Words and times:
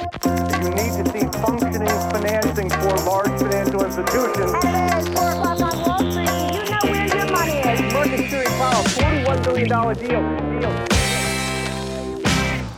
You 0.00 0.70
need 0.70 0.92
to 0.98 1.04
see 1.12 1.26
functioning 1.44 1.98
financing 2.14 2.70
for 2.70 2.94
large 3.10 3.34
financial 3.42 3.84
institutions. 3.84 4.52
It's 4.64 5.08
four 5.08 5.28
o'clock 5.30 5.60
on 5.60 5.74
Wall 5.86 5.98
Street. 6.10 6.30
You 6.54 6.70
know 6.70 6.84
where 6.92 7.06
your 7.16 7.26
money 7.36 7.58
is. 7.72 7.92
Market 7.92 8.30
Series 8.30 8.54
Powell, 8.60 8.84
$41 8.84 9.54
billion 9.54 9.68
deal. 9.68 10.60
deal. 10.60 10.72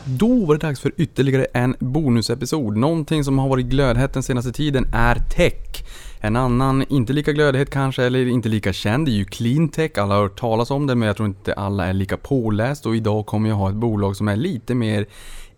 Då 0.04 0.44
var 0.46 0.54
det 0.54 0.66
dags 0.66 0.80
för 0.80 0.92
ytterligare 0.96 1.44
en 1.44 1.76
bonusepisod. 1.78 2.76
Någonting 2.76 3.24
som 3.24 3.38
har 3.38 3.48
varit 3.48 3.66
glödhett 3.66 4.12
den 4.14 4.22
senaste 4.22 4.52
tiden 4.52 4.86
är 4.92 5.14
tech. 5.14 5.84
En 6.20 6.36
annan, 6.36 6.84
inte 6.88 7.12
lika 7.12 7.32
glödhet 7.32 7.70
kanske, 7.70 8.04
eller 8.04 8.26
inte 8.26 8.48
lika 8.48 8.72
känd, 8.72 9.08
är 9.08 9.12
ju 9.12 9.24
cleantech. 9.24 9.98
Alla 9.98 10.14
har 10.14 10.22
hört 10.22 10.40
talas 10.40 10.70
om 10.70 10.86
det, 10.86 10.94
men 10.94 11.06
jag 11.06 11.16
tror 11.16 11.28
inte 11.28 11.52
alla 11.54 11.86
är 11.86 11.92
lika 11.92 12.16
påläst. 12.16 12.86
Och 12.86 12.96
idag 12.96 13.26
kommer 13.26 13.48
jag 13.48 13.56
ha 13.56 13.68
ett 13.68 13.76
bolag 13.76 14.16
som 14.16 14.28
är 14.28 14.36
lite 14.36 14.74
mer 14.74 15.06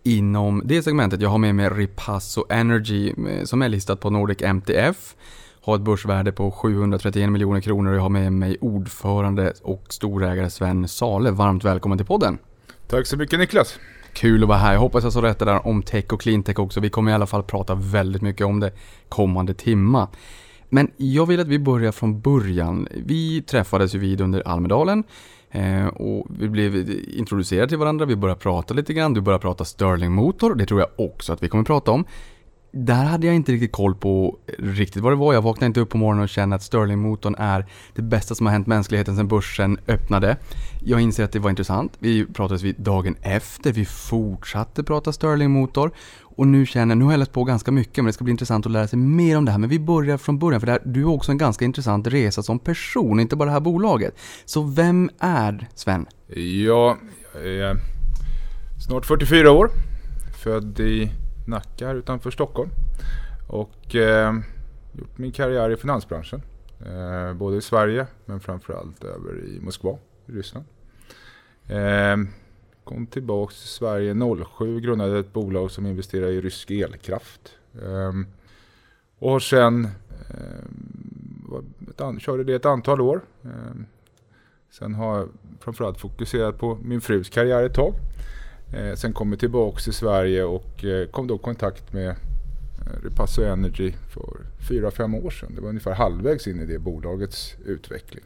inom 0.04 0.62
det 0.64 0.82
segmentet. 0.82 1.20
Jag 1.20 1.28
har 1.28 1.38
med 1.38 1.54
mig 1.54 1.68
Ripasso 1.68 2.44
Energy 2.48 3.08
eh, 3.08 3.44
som 3.44 3.62
är 3.62 3.68
listat 3.68 4.00
på 4.00 4.10
Nordic 4.10 4.42
MTF. 4.42 5.14
Har 5.60 5.76
ett 5.76 5.82
börsvärde 5.82 6.32
på 6.32 6.50
731 6.50 7.30
miljoner 7.30 7.60
kronor 7.60 7.90
och 7.90 7.96
jag 7.96 8.02
har 8.02 8.08
med 8.08 8.32
mig 8.32 8.56
ordförande 8.60 9.52
och 9.62 9.84
storägare 9.88 10.50
Sven 10.50 10.88
Sale. 10.88 11.30
Varmt 11.30 11.64
välkommen 11.64 11.98
till 11.98 12.06
podden! 12.06 12.38
Tack 12.86 13.06
så 13.06 13.16
mycket 13.16 13.38
Niklas. 13.38 13.78
Kul 14.12 14.42
att 14.42 14.48
vara 14.48 14.58
här. 14.58 14.72
Jag 14.72 14.80
hoppas 14.80 15.04
jag 15.04 15.12
så 15.12 15.20
rätt 15.20 15.38
där 15.38 15.66
om 15.66 15.82
tech 15.82 16.12
och 16.12 16.20
cleantech 16.20 16.58
också. 16.58 16.80
Vi 16.80 16.90
kommer 16.90 17.10
i 17.10 17.14
alla 17.14 17.26
fall 17.26 17.42
prata 17.42 17.74
väldigt 17.74 18.22
mycket 18.22 18.46
om 18.46 18.60
det 18.60 18.72
kommande 19.08 19.54
timma. 19.54 20.08
Men 20.68 20.90
jag 20.96 21.26
vill 21.26 21.40
att 21.40 21.48
vi 21.48 21.58
börjar 21.58 21.92
från 21.92 22.20
början. 22.20 22.88
Vi 22.90 23.42
träffades 23.42 23.94
ju 23.94 23.98
vid 23.98 24.20
under 24.20 24.48
Almedalen 24.48 25.04
Eh, 25.54 25.86
och 25.86 26.26
vi 26.38 26.48
blev 26.48 26.90
introducerade 27.08 27.68
till 27.68 27.78
varandra. 27.78 28.06
Vi 28.06 28.16
började 28.16 28.40
prata 28.40 28.74
lite 28.74 28.94
grann. 28.94 29.14
Du 29.14 29.20
började 29.20 29.42
prata 29.42 29.64
Sterling-motor. 29.64 30.54
Det 30.54 30.66
tror 30.66 30.80
jag 30.80 31.08
också 31.08 31.32
att 31.32 31.42
vi 31.42 31.48
kommer 31.48 31.64
prata 31.64 31.90
om. 31.90 32.04
Där 32.76 33.04
hade 33.04 33.26
jag 33.26 33.36
inte 33.36 33.52
riktigt 33.52 33.72
koll 33.72 33.94
på 33.94 34.38
riktigt 34.58 35.02
vad 35.02 35.12
det 35.12 35.16
var. 35.16 35.34
Jag 35.34 35.42
vaknade 35.42 35.66
inte 35.66 35.80
upp 35.80 35.88
på 35.88 35.98
morgonen 35.98 36.22
och 36.22 36.28
kände 36.28 36.56
att 36.56 36.62
Sterling-motorn 36.62 37.34
är 37.38 37.66
det 37.94 38.02
bästa 38.02 38.34
som 38.34 38.46
har 38.46 38.52
hänt 38.52 38.66
mänskligheten 38.66 39.16
sedan 39.16 39.28
börsen 39.28 39.78
öppnade. 39.88 40.36
Jag 40.84 41.00
inser 41.00 41.24
att 41.24 41.32
det 41.32 41.38
var 41.38 41.50
intressant. 41.50 41.92
Vi 41.98 42.26
pratades 42.26 42.62
vid 42.62 42.74
dagen 42.78 43.16
efter. 43.22 43.72
Vi 43.72 43.84
fortsatte 43.84 44.84
prata 44.84 45.12
Sterling-motor. 45.12 45.90
Och 46.22 46.46
nu 46.46 46.66
känner 46.66 46.94
jag, 46.94 46.98
nu 46.98 47.04
har 47.04 47.12
jag 47.12 47.18
läst 47.18 47.32
på 47.32 47.44
ganska 47.44 47.72
mycket 47.72 47.96
men 47.96 48.06
det 48.06 48.12
ska 48.12 48.24
bli 48.24 48.30
intressant 48.30 48.66
att 48.66 48.72
lära 48.72 48.88
sig 48.88 48.98
mer 48.98 49.38
om 49.38 49.44
det 49.44 49.52
här. 49.52 49.58
Men 49.58 49.70
vi 49.70 49.78
börjar 49.78 50.18
från 50.18 50.38
början 50.38 50.60
för 50.60 50.66
det 50.66 50.72
här, 50.72 50.82
du 50.84 51.04
har 51.04 51.12
också 51.12 51.32
en 51.32 51.38
ganska 51.38 51.64
intressant 51.64 52.06
resa 52.06 52.42
som 52.42 52.58
person, 52.58 53.20
inte 53.20 53.36
bara 53.36 53.46
det 53.46 53.52
här 53.52 53.60
bolaget. 53.60 54.14
Så 54.44 54.62
vem 54.62 55.10
är 55.18 55.68
Sven? 55.74 56.06
Ja, 56.66 56.96
jag 57.34 57.44
är 57.44 57.76
snart 58.86 59.06
44 59.06 59.52
år. 59.52 59.70
Född 60.42 60.80
i 60.80 61.10
Nacka 61.46 61.86
här 61.86 61.94
utanför 61.94 62.30
Stockholm. 62.30 62.70
Och 63.48 63.94
eh, 63.94 64.34
gjort 64.92 65.18
min 65.18 65.32
karriär 65.32 65.70
i 65.70 65.76
finansbranschen. 65.76 66.42
Eh, 66.86 67.34
både 67.34 67.56
i 67.56 67.60
Sverige 67.60 68.06
men 68.24 68.40
framförallt 68.40 69.04
över 69.04 69.44
i 69.44 69.60
Moskva, 69.60 69.98
i 70.26 70.32
Ryssland. 70.32 70.66
Eh, 71.68 72.16
kom 72.84 73.06
tillbaks 73.06 73.60
till 73.60 73.68
Sverige 73.68 74.14
07, 74.58 74.80
grundade 74.80 75.18
ett 75.18 75.32
bolag 75.32 75.70
som 75.70 75.86
investerar 75.86 76.26
i 76.26 76.40
rysk 76.40 76.70
elkraft. 76.70 77.52
Eh, 77.82 78.12
och 79.18 79.30
har 79.30 79.40
sen 79.40 79.88
eh, 82.04 82.18
körde 82.18 82.44
det 82.44 82.54
ett 82.54 82.66
antal 82.66 83.00
år. 83.00 83.20
Eh, 83.44 83.50
sen 84.70 84.94
har 84.94 85.18
jag 85.18 85.28
framförallt 85.60 86.00
fokuserat 86.00 86.58
på 86.58 86.78
min 86.82 87.00
frus 87.00 87.28
karriär 87.28 87.62
ett 87.62 87.74
tag. 87.74 87.94
Eh, 88.76 88.94
sen 88.94 89.12
kom 89.12 89.30
jag 89.30 89.40
tillbaka 89.40 89.80
till 89.80 89.92
Sverige 89.92 90.44
och 90.44 90.84
eh, 90.84 91.06
kom 91.06 91.26
då 91.26 91.34
i 91.34 91.38
kontakt 91.38 91.92
med 91.92 92.08
eh, 92.08 92.14
Repasso 93.02 93.42
Energy 93.42 93.92
för 94.14 94.40
fyra 94.68 94.90
fem 94.90 95.14
år 95.14 95.30
sedan. 95.30 95.54
Det 95.54 95.60
var 95.60 95.68
ungefär 95.68 95.94
halvvägs 95.94 96.46
in 96.46 96.60
i 96.60 96.66
det 96.66 96.78
bolagets 96.78 97.54
utveckling. 97.64 98.24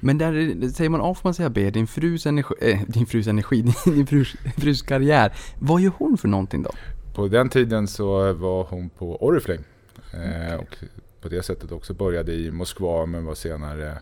Men 0.00 0.18
där 0.18 0.32
säger 0.72 0.90
man 0.90 1.00
A 1.00 1.14
får 1.14 1.28
man 1.28 1.34
säga 1.34 1.50
B, 1.50 1.70
din 1.70 1.86
frus 1.86 2.26
energi, 2.26 2.54
äh, 2.60 2.80
din 2.86 3.06
frus 3.06 3.26
energi, 3.26 3.62
din 3.84 4.06
frus, 4.06 4.36
frus 4.56 4.82
karriär. 4.82 5.32
Vad 5.58 5.80
gör 5.80 5.92
hon 5.98 6.18
för 6.18 6.28
någonting 6.28 6.62
då? 6.62 6.70
På 7.14 7.28
den 7.28 7.48
tiden 7.48 7.88
så 7.88 8.32
var 8.32 8.64
hon 8.64 8.88
på 8.88 9.24
Oriflame. 9.24 9.62
Okay. 10.08 10.52
Eh, 10.52 10.54
och 10.54 10.76
på 11.20 11.28
det 11.28 11.42
sättet 11.42 11.72
också 11.72 11.94
började 11.94 12.32
i 12.32 12.50
Moskva 12.50 13.06
men 13.06 13.24
var 13.24 13.34
senare 13.34 13.98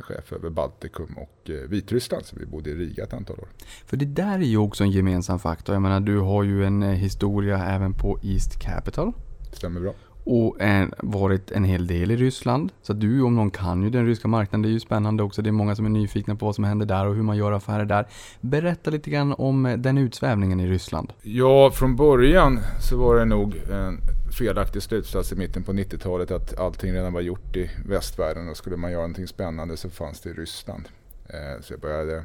chef 0.00 0.32
över 0.32 0.50
Baltikum 0.50 1.16
och 1.16 1.50
eh, 1.50 1.54
Vitryssland. 1.54 2.24
Så 2.24 2.36
vi 2.36 2.46
bodde 2.46 2.70
i 2.70 2.74
Riga 2.74 3.04
ett 3.04 3.12
antal 3.12 3.40
år. 3.40 3.48
För 3.86 3.96
det 3.96 4.04
där 4.04 4.38
är 4.38 4.42
ju 4.42 4.56
också 4.56 4.84
en 4.84 4.90
gemensam 4.90 5.38
faktor. 5.38 5.74
Jag 5.74 5.82
menar 5.82 6.00
du 6.00 6.18
har 6.18 6.42
ju 6.42 6.64
en 6.64 6.82
eh, 6.82 6.90
historia 6.90 7.64
även 7.64 7.92
på 7.92 8.18
East 8.22 8.60
Capital. 8.60 9.12
Stämmer 9.52 9.80
bra. 9.80 9.92
Och 10.30 10.56
är, 10.60 10.88
varit 10.98 11.50
en 11.50 11.64
hel 11.64 11.86
del 11.86 12.10
i 12.10 12.16
Ryssland. 12.16 12.72
Så 12.82 12.92
du 12.92 13.22
om 13.22 13.36
någon 13.36 13.50
kan 13.50 13.82
ju 13.82 13.90
den 13.90 14.06
ryska 14.06 14.28
marknaden. 14.28 14.62
Det 14.62 14.68
är 14.68 14.70
ju 14.70 14.80
spännande 14.80 15.22
också. 15.22 15.42
Det 15.42 15.50
är 15.50 15.52
många 15.52 15.76
som 15.76 15.86
är 15.86 15.90
nyfikna 15.90 16.36
på 16.36 16.46
vad 16.46 16.54
som 16.54 16.64
händer 16.64 16.86
där 16.86 17.06
och 17.06 17.14
hur 17.14 17.22
man 17.22 17.36
gör 17.36 17.52
affärer 17.52 17.84
där. 17.84 18.06
Berätta 18.40 18.90
lite 18.90 19.10
grann 19.10 19.34
om 19.38 19.66
eh, 19.66 19.76
den 19.76 19.98
utsvävningen 19.98 20.60
i 20.60 20.66
Ryssland. 20.66 21.12
Ja, 21.22 21.70
från 21.70 21.96
början 21.96 22.60
så 22.80 22.96
var 22.96 23.16
det 23.16 23.24
nog 23.24 23.56
en 23.70 23.98
felaktig 24.38 24.82
slutsats 24.82 25.32
i 25.32 25.36
mitten 25.36 25.62
på 25.62 25.72
90-talet 25.72 26.30
att 26.30 26.58
allting 26.58 26.92
redan 26.92 27.12
var 27.12 27.20
gjort 27.20 27.56
i 27.56 27.70
västvärlden 27.86 28.48
och 28.48 28.56
skulle 28.56 28.76
man 28.76 28.90
göra 28.90 29.02
någonting 29.02 29.26
spännande 29.26 29.76
så 29.76 29.90
fanns 29.90 30.20
det 30.20 30.30
i 30.30 30.32
Ryssland. 30.32 30.88
Eh, 31.26 31.62
så 31.62 31.72
jag 31.72 31.80
började 31.80 32.24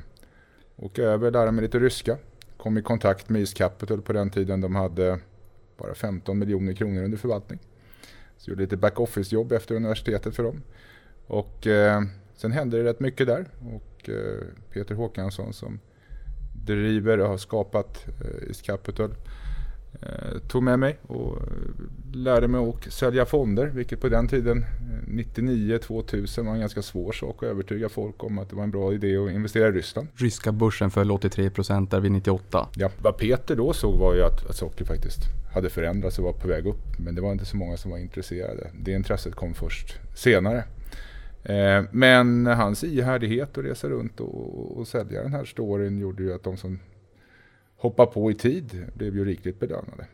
åka 0.76 1.02
över, 1.02 1.28
och 1.28 1.34
lära 1.34 1.52
mig 1.52 1.62
lite 1.62 1.80
ryska. 1.80 2.18
Kom 2.58 2.78
i 2.78 2.82
kontakt 2.82 3.30
med 3.30 3.40
East 3.40 3.58
Capital 3.58 4.02
på 4.02 4.14
den 4.14 4.30
tiden. 4.30 4.62
De 4.62 4.76
hade 4.76 5.20
bara 5.78 5.94
15 5.96 6.40
miljoner 6.40 6.74
kronor 6.74 7.04
under 7.04 7.18
förvaltning. 7.18 7.60
Så 8.44 8.50
jag 8.50 8.54
gjorde 8.54 8.64
lite 8.64 8.78
back-office-jobb 8.78 9.52
efter 9.52 9.76
universitetet 9.76 10.36
för 10.36 10.44
dem. 10.44 10.62
Och 11.28 11.68
eh, 11.68 12.02
sen 12.36 12.52
hände 12.52 12.78
det 12.78 12.84
rätt 12.84 13.00
mycket 13.00 13.28
där. 13.28 13.46
Och 13.60 14.10
eh, 14.10 14.44
Peter 14.74 14.96
Håkansson 14.96 15.54
som 15.54 15.80
driver 16.66 17.18
och 17.20 17.28
har 17.28 17.38
skapat 17.38 18.06
eh, 18.08 18.48
East 18.48 18.64
Capital 18.64 19.16
tog 20.48 20.64
med 20.64 20.80
mig 20.80 20.98
och 21.02 21.38
lärde 22.14 22.48
mig 22.48 22.70
att 22.70 22.94
sälja 22.94 23.26
fonder, 23.26 23.68
vilket 23.68 24.02
på 24.02 24.10
den 24.10 24.28
tiden, 24.28 24.66
99-2000, 25.08 26.40
eh, 26.40 26.46
var 26.46 26.54
en 26.54 26.60
ganska 26.60 26.82
svår 26.82 27.12
sak 27.12 27.44
att 27.44 27.50
övertyga 27.50 27.90
folk 27.90 28.24
om 28.24 28.40
att 28.40 28.50
det 28.50 28.56
var 28.56 28.64
en 28.64 28.72
bra 28.72 28.94
idé 28.94 29.18
att 29.18 29.32
investera 29.32 29.68
i 29.68 29.72
Ryssland. 29.72 30.08
Ryska 30.16 30.52
börsen 30.52 30.92
föll 30.92 31.12
83% 31.12 31.90
där 31.90 32.00
vid 32.00 32.12
98. 32.12 32.68
Ja, 32.76 32.90
vad 33.02 33.18
Peter 33.18 33.56
då 33.56 33.74
såg 33.74 34.00
var 34.00 34.16
ju 34.16 34.24
att, 34.24 34.50
att 34.50 34.56
socker 34.56 34.86
faktiskt 34.86 35.20
hade 35.54 35.70
förändrats 35.70 36.20
och 36.20 36.26
var 36.26 36.34
på 36.34 36.48
väg 36.48 36.66
upp. 36.68 37.00
Men 37.00 37.16
det 37.16 37.22
var 37.22 37.32
inte 37.32 37.46
så 37.46 37.58
många 37.58 37.78
som 37.78 37.92
var 37.92 37.98
intresserade. 37.98 38.68
Det 38.82 38.92
intresset 38.92 39.36
kom 39.36 39.54
först 39.54 40.00
senare. 40.16 40.64
Eh, 41.44 41.84
men 41.92 42.46
hans 42.46 42.84
ihärdighet 42.84 43.58
att 43.58 43.66
resa 43.66 43.90
runt 43.90 44.20
och, 44.20 44.78
och 44.78 44.88
sälja 44.88 45.22
den 45.22 45.34
här 45.34 45.46
storyn 45.46 46.00
gjorde 46.00 46.24
ju 46.24 46.34
att 46.34 46.44
de 46.44 46.58
som 46.58 46.80
hoppa 47.84 48.06
på 48.06 48.32
i 48.32 48.34
tid 48.34 48.86
blev 48.94 49.16
ju 49.16 49.26
rikligt 49.26 49.60
bedömade. 49.60 50.06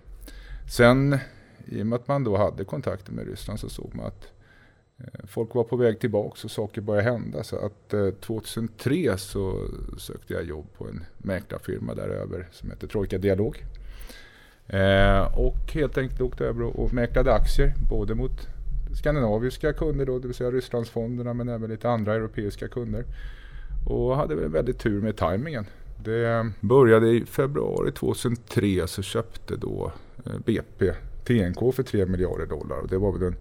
Sen 0.69 1.17
i 1.65 1.81
och 1.81 1.87
med 1.87 1.95
att 1.95 2.07
man 2.07 2.23
då 2.23 2.37
hade 2.37 2.65
kontakter 2.65 3.11
med 3.13 3.27
Ryssland 3.27 3.59
så 3.59 3.69
såg 3.69 3.95
man 3.95 4.05
att 4.05 4.31
eh, 4.97 5.25
folk 5.27 5.55
var 5.55 5.63
på 5.63 5.75
väg 5.75 5.99
tillbaka 5.99 6.39
och 6.43 6.51
saker 6.51 6.81
började 6.81 7.09
hända. 7.11 7.43
Så 7.43 7.55
att 7.55 7.93
eh, 7.93 8.09
2003 8.09 9.17
så 9.17 9.67
sökte 9.97 10.33
jag 10.33 10.43
jobb 10.43 10.65
på 10.77 10.87
en 10.87 11.03
mäklarfirma 11.17 11.93
däröver 11.93 12.47
som 12.51 12.69
heter 12.69 12.87
Trojka 12.87 13.17
Dialog. 13.17 13.63
Eh, 14.67 15.37
och 15.39 15.71
helt 15.73 15.97
enkelt 15.97 16.21
åkte 16.21 16.45
över 16.45 16.63
och 16.63 16.93
mäklade 16.93 17.33
aktier 17.33 17.73
både 17.89 18.15
mot 18.15 18.47
skandinaviska 18.93 19.73
kunder 19.73 20.05
då, 20.05 20.19
det 20.19 20.27
vill 20.27 20.35
säga 20.35 20.51
Rysslandsfonderna 20.51 21.33
men 21.33 21.49
även 21.49 21.69
lite 21.69 21.89
andra 21.89 22.15
europeiska 22.15 22.67
kunder. 22.67 23.05
Och 23.87 24.15
hade 24.15 24.35
väl 24.35 24.49
väldigt 24.49 24.79
tur 24.79 25.01
med 25.01 25.17
tajmingen. 25.17 25.65
Det 26.03 26.51
började 26.59 27.09
i 27.09 27.25
februari 27.25 27.91
2003 27.91 28.87
så 28.87 29.01
köpte 29.01 29.55
då 29.55 29.91
eh, 30.25 30.39
BP 30.45 30.93
TNK 31.27 31.75
för 31.75 31.83
3 31.83 32.05
miljarder 32.05 32.45
dollar. 32.45 32.87
Det 32.89 32.97
var 32.97 33.11
väl 33.11 33.21
den 33.21 33.35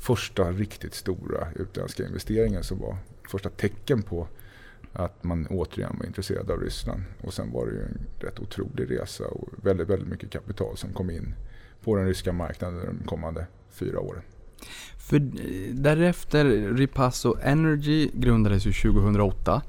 första 0.00 0.52
riktigt 0.52 0.94
stora 0.94 1.48
utländska 1.56 2.06
investeringen 2.06 2.64
som 2.64 2.78
var 2.78 2.96
första 3.30 3.50
tecken 3.50 4.02
på 4.02 4.28
att 4.92 5.24
man 5.24 5.46
återigen 5.46 5.96
var 5.98 6.06
intresserad 6.06 6.50
av 6.50 6.60
Ryssland. 6.60 7.02
Och 7.22 7.34
sen 7.34 7.52
var 7.52 7.66
det 7.66 7.72
ju 7.72 7.82
en 7.82 8.00
rätt 8.18 8.40
otrolig 8.40 8.90
resa 8.90 9.24
och 9.24 9.48
väldigt, 9.62 9.88
väldigt 9.88 10.08
mycket 10.08 10.30
kapital 10.30 10.76
som 10.76 10.92
kom 10.92 11.10
in 11.10 11.34
på 11.84 11.96
den 11.96 12.06
ryska 12.06 12.32
marknaden 12.32 12.98
de 13.00 13.06
kommande 13.06 13.46
fyra 13.70 14.00
åren. 14.00 14.22
För 14.98 15.16
eh, 15.16 15.74
därefter, 15.74 16.44
Ripasso 16.74 17.36
Energy 17.42 18.10
grundades 18.14 18.66
ju 18.66 18.72
2008. 18.72 19.62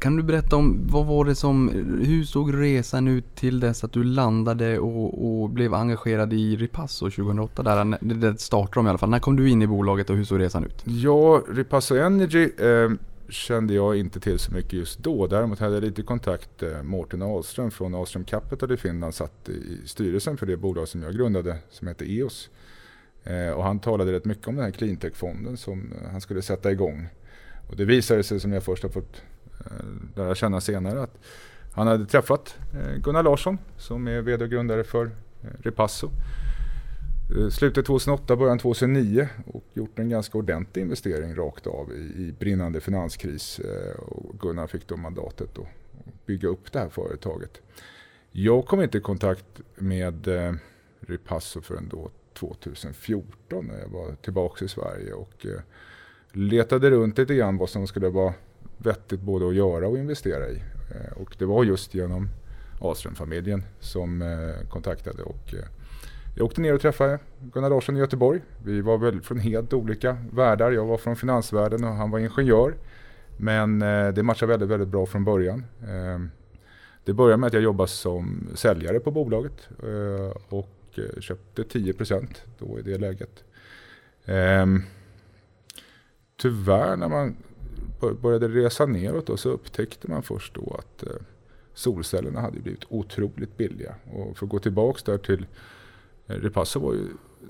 Kan 0.00 0.16
du 0.16 0.22
berätta 0.22 0.56
om 0.56 0.86
vad 0.86 1.06
var 1.06 1.24
det 1.24 1.34
som, 1.34 1.68
hur 2.06 2.24
såg 2.24 2.62
resan 2.62 3.08
ut 3.08 3.34
till 3.34 3.60
dess 3.60 3.84
att 3.84 3.92
du 3.92 4.04
landade 4.04 4.78
och, 4.78 5.42
och 5.42 5.50
blev 5.50 5.74
engagerad 5.74 6.32
i 6.32 6.56
Ripasso 6.56 7.10
2008? 7.10 7.62
Där, 7.62 7.98
det 8.00 8.40
startade 8.40 8.74
de 8.74 8.86
i 8.86 8.88
alla 8.88 8.98
fall. 8.98 9.10
När 9.10 9.18
kom 9.18 9.36
du 9.36 9.50
in 9.50 9.62
i 9.62 9.66
bolaget 9.66 10.10
och 10.10 10.16
hur 10.16 10.24
såg 10.24 10.40
resan 10.40 10.64
ut? 10.64 10.82
Ja, 10.84 11.42
Ripasso 11.48 11.96
Energy 11.96 12.50
eh, 12.58 12.90
kände 13.28 13.74
jag 13.74 13.96
inte 13.96 14.20
till 14.20 14.38
så 14.38 14.52
mycket 14.52 14.72
just 14.72 14.98
då. 14.98 15.26
Däremot 15.26 15.58
hade 15.58 15.74
jag 15.74 15.84
lite 15.84 16.02
kontakt. 16.02 16.62
Eh, 16.62 16.82
Mårten 16.82 17.22
Ahlström 17.22 17.70
från 17.70 17.94
Ahlström 17.94 18.24
Capital 18.24 18.72
i 18.72 18.76
Finland 18.76 19.14
satt 19.14 19.48
i 19.48 19.80
styrelsen 19.86 20.36
för 20.36 20.46
det 20.46 20.56
bolag 20.56 20.88
som 20.88 21.02
jag 21.02 21.14
grundade 21.14 21.56
som 21.70 21.88
heter 21.88 22.06
EOS. 22.06 22.50
Eh, 23.24 23.50
och 23.50 23.64
han 23.64 23.78
talade 23.78 24.12
rätt 24.12 24.24
mycket 24.24 24.48
om 24.48 24.54
den 24.56 24.64
här 24.64 24.72
cleantech-fonden 24.72 25.56
som 25.56 25.92
eh, 25.92 26.10
han 26.10 26.20
skulle 26.20 26.42
sätta 26.42 26.70
igång. 26.70 27.08
Och 27.70 27.76
det 27.76 27.84
visade 27.84 28.22
sig 28.22 28.40
som 28.40 28.52
jag 28.52 28.62
först 28.62 28.82
har 28.82 28.90
fått 28.90 29.22
Eh, 29.66 29.86
lär 30.16 30.24
lära 30.24 30.34
känna 30.34 30.60
senare 30.60 31.02
att 31.02 31.18
han 31.72 31.86
hade 31.86 32.06
träffat 32.06 32.58
eh, 32.74 32.96
Gunnar 32.96 33.22
Larsson 33.22 33.58
som 33.76 34.08
är 34.08 34.20
vd 34.20 34.44
och 34.44 34.50
grundare 34.50 34.84
för 34.84 35.04
eh, 35.06 35.48
Repasso. 35.62 36.10
Slutet 37.50 37.86
2008, 37.86 38.36
början 38.36 38.58
2009 38.58 39.28
och 39.46 39.64
gjort 39.72 39.98
en 39.98 40.08
ganska 40.08 40.38
ordentlig 40.38 40.82
investering 40.82 41.34
rakt 41.34 41.66
av 41.66 41.92
i, 41.92 41.96
i 41.96 42.34
brinnande 42.38 42.80
finanskris. 42.80 43.60
Och 43.98 44.40
Gunnar 44.40 44.66
fick 44.66 44.88
då 44.88 44.96
mandatet 44.96 45.58
att 45.58 45.66
bygga 46.26 46.48
upp 46.48 46.72
det 46.72 46.78
här 46.78 46.88
företaget. 46.88 47.60
Jag 48.32 48.66
kom 48.66 48.82
inte 48.82 48.98
i 48.98 49.00
kontakt 49.00 49.60
med 49.74 50.28
Repasso 51.00 51.60
förrän 51.60 51.88
då 51.88 52.10
2014 52.34 53.66
när 53.66 53.78
jag 53.78 53.88
var 53.88 54.14
tillbaka 54.14 54.64
i 54.64 54.68
Sverige 54.68 55.12
och 55.12 55.46
letade 56.32 56.90
runt 56.90 57.18
lite 57.18 57.34
grann 57.34 57.56
vad 57.56 57.70
som 57.70 57.86
skulle 57.86 58.08
vara 58.08 58.34
vettigt 58.82 59.20
både 59.20 59.48
att 59.48 59.54
göra 59.54 59.88
och 59.88 59.98
investera 59.98 60.48
i. 60.48 60.62
Eh, 60.90 61.22
och 61.22 61.36
det 61.38 61.44
var 61.44 61.64
just 61.64 61.94
genom 61.94 62.28
Ahlström-familjen 62.80 63.62
som 63.80 64.22
eh, 64.22 64.68
kontaktade 64.68 65.22
och 65.22 65.54
eh, 65.54 65.64
jag 66.36 66.46
åkte 66.46 66.60
ner 66.60 66.74
och 66.74 66.80
träffade 66.80 67.18
Gunnar 67.40 67.70
Larsson 67.70 67.96
i 67.96 68.00
Göteborg. 68.00 68.40
Vi 68.64 68.80
var 68.80 68.98
väl 68.98 69.20
från 69.20 69.38
helt 69.38 69.72
olika 69.72 70.16
världar. 70.32 70.70
Jag 70.70 70.86
var 70.86 70.96
från 70.96 71.16
finansvärlden 71.16 71.84
och 71.84 71.90
han 71.90 72.10
var 72.10 72.18
ingenjör. 72.18 72.74
Men 73.36 73.78
det 74.14 74.22
matchade 74.22 74.52
väldigt, 74.52 74.68
väldigt 74.68 74.88
bra 74.88 75.06
från 75.06 75.24
början. 75.24 75.64
Det 77.04 77.12
började 77.12 77.36
med 77.36 77.46
att 77.46 77.52
jag 77.52 77.62
jobbade 77.62 77.88
som 77.88 78.48
säljare 78.54 79.00
på 79.00 79.10
bolaget 79.10 79.68
och 80.48 80.98
köpte 81.20 81.64
10 81.64 81.92
procent 81.92 82.42
då 82.58 82.78
i 82.78 82.82
det 82.82 82.98
läget. 82.98 83.44
Ehm, 84.24 84.82
tyvärr 86.36 86.96
när 86.96 87.08
man 87.08 87.36
började 88.22 88.48
resa 88.48 88.86
neråt 88.86 89.26
då, 89.26 89.36
så 89.36 89.50
upptäckte 89.50 90.10
man 90.10 90.22
först 90.22 90.54
då 90.54 90.78
att 90.78 91.02
eh, 91.06 91.12
solcellerna 91.74 92.40
hade 92.40 92.60
blivit 92.60 92.84
otroligt 92.88 93.56
billiga. 93.56 93.94
Och 94.12 94.38
för 94.38 94.46
att 94.46 94.50
gå 94.50 94.58
tillbaks 94.58 95.02
där 95.02 95.18
till 95.18 95.46
eh, 96.26 96.34
Repasso 96.34 96.80
var 96.80 96.94
ju, 96.94 97.06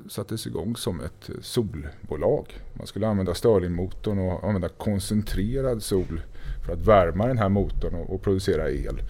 sattes 0.08 0.46
igång 0.46 0.76
som 0.76 1.00
ett 1.00 1.30
solbolag. 1.40 2.60
Man 2.74 2.86
skulle 2.86 3.08
använda 3.08 3.34
Stirlingmotorn 3.34 4.18
och 4.18 4.44
använda 4.44 4.68
koncentrerad 4.68 5.82
sol 5.82 6.22
för 6.66 6.72
att 6.72 6.86
värma 6.86 7.26
den 7.26 7.38
här 7.38 7.48
motorn 7.48 7.94
och, 7.94 8.14
och 8.14 8.22
producera 8.22 8.70
el. 8.70 9.00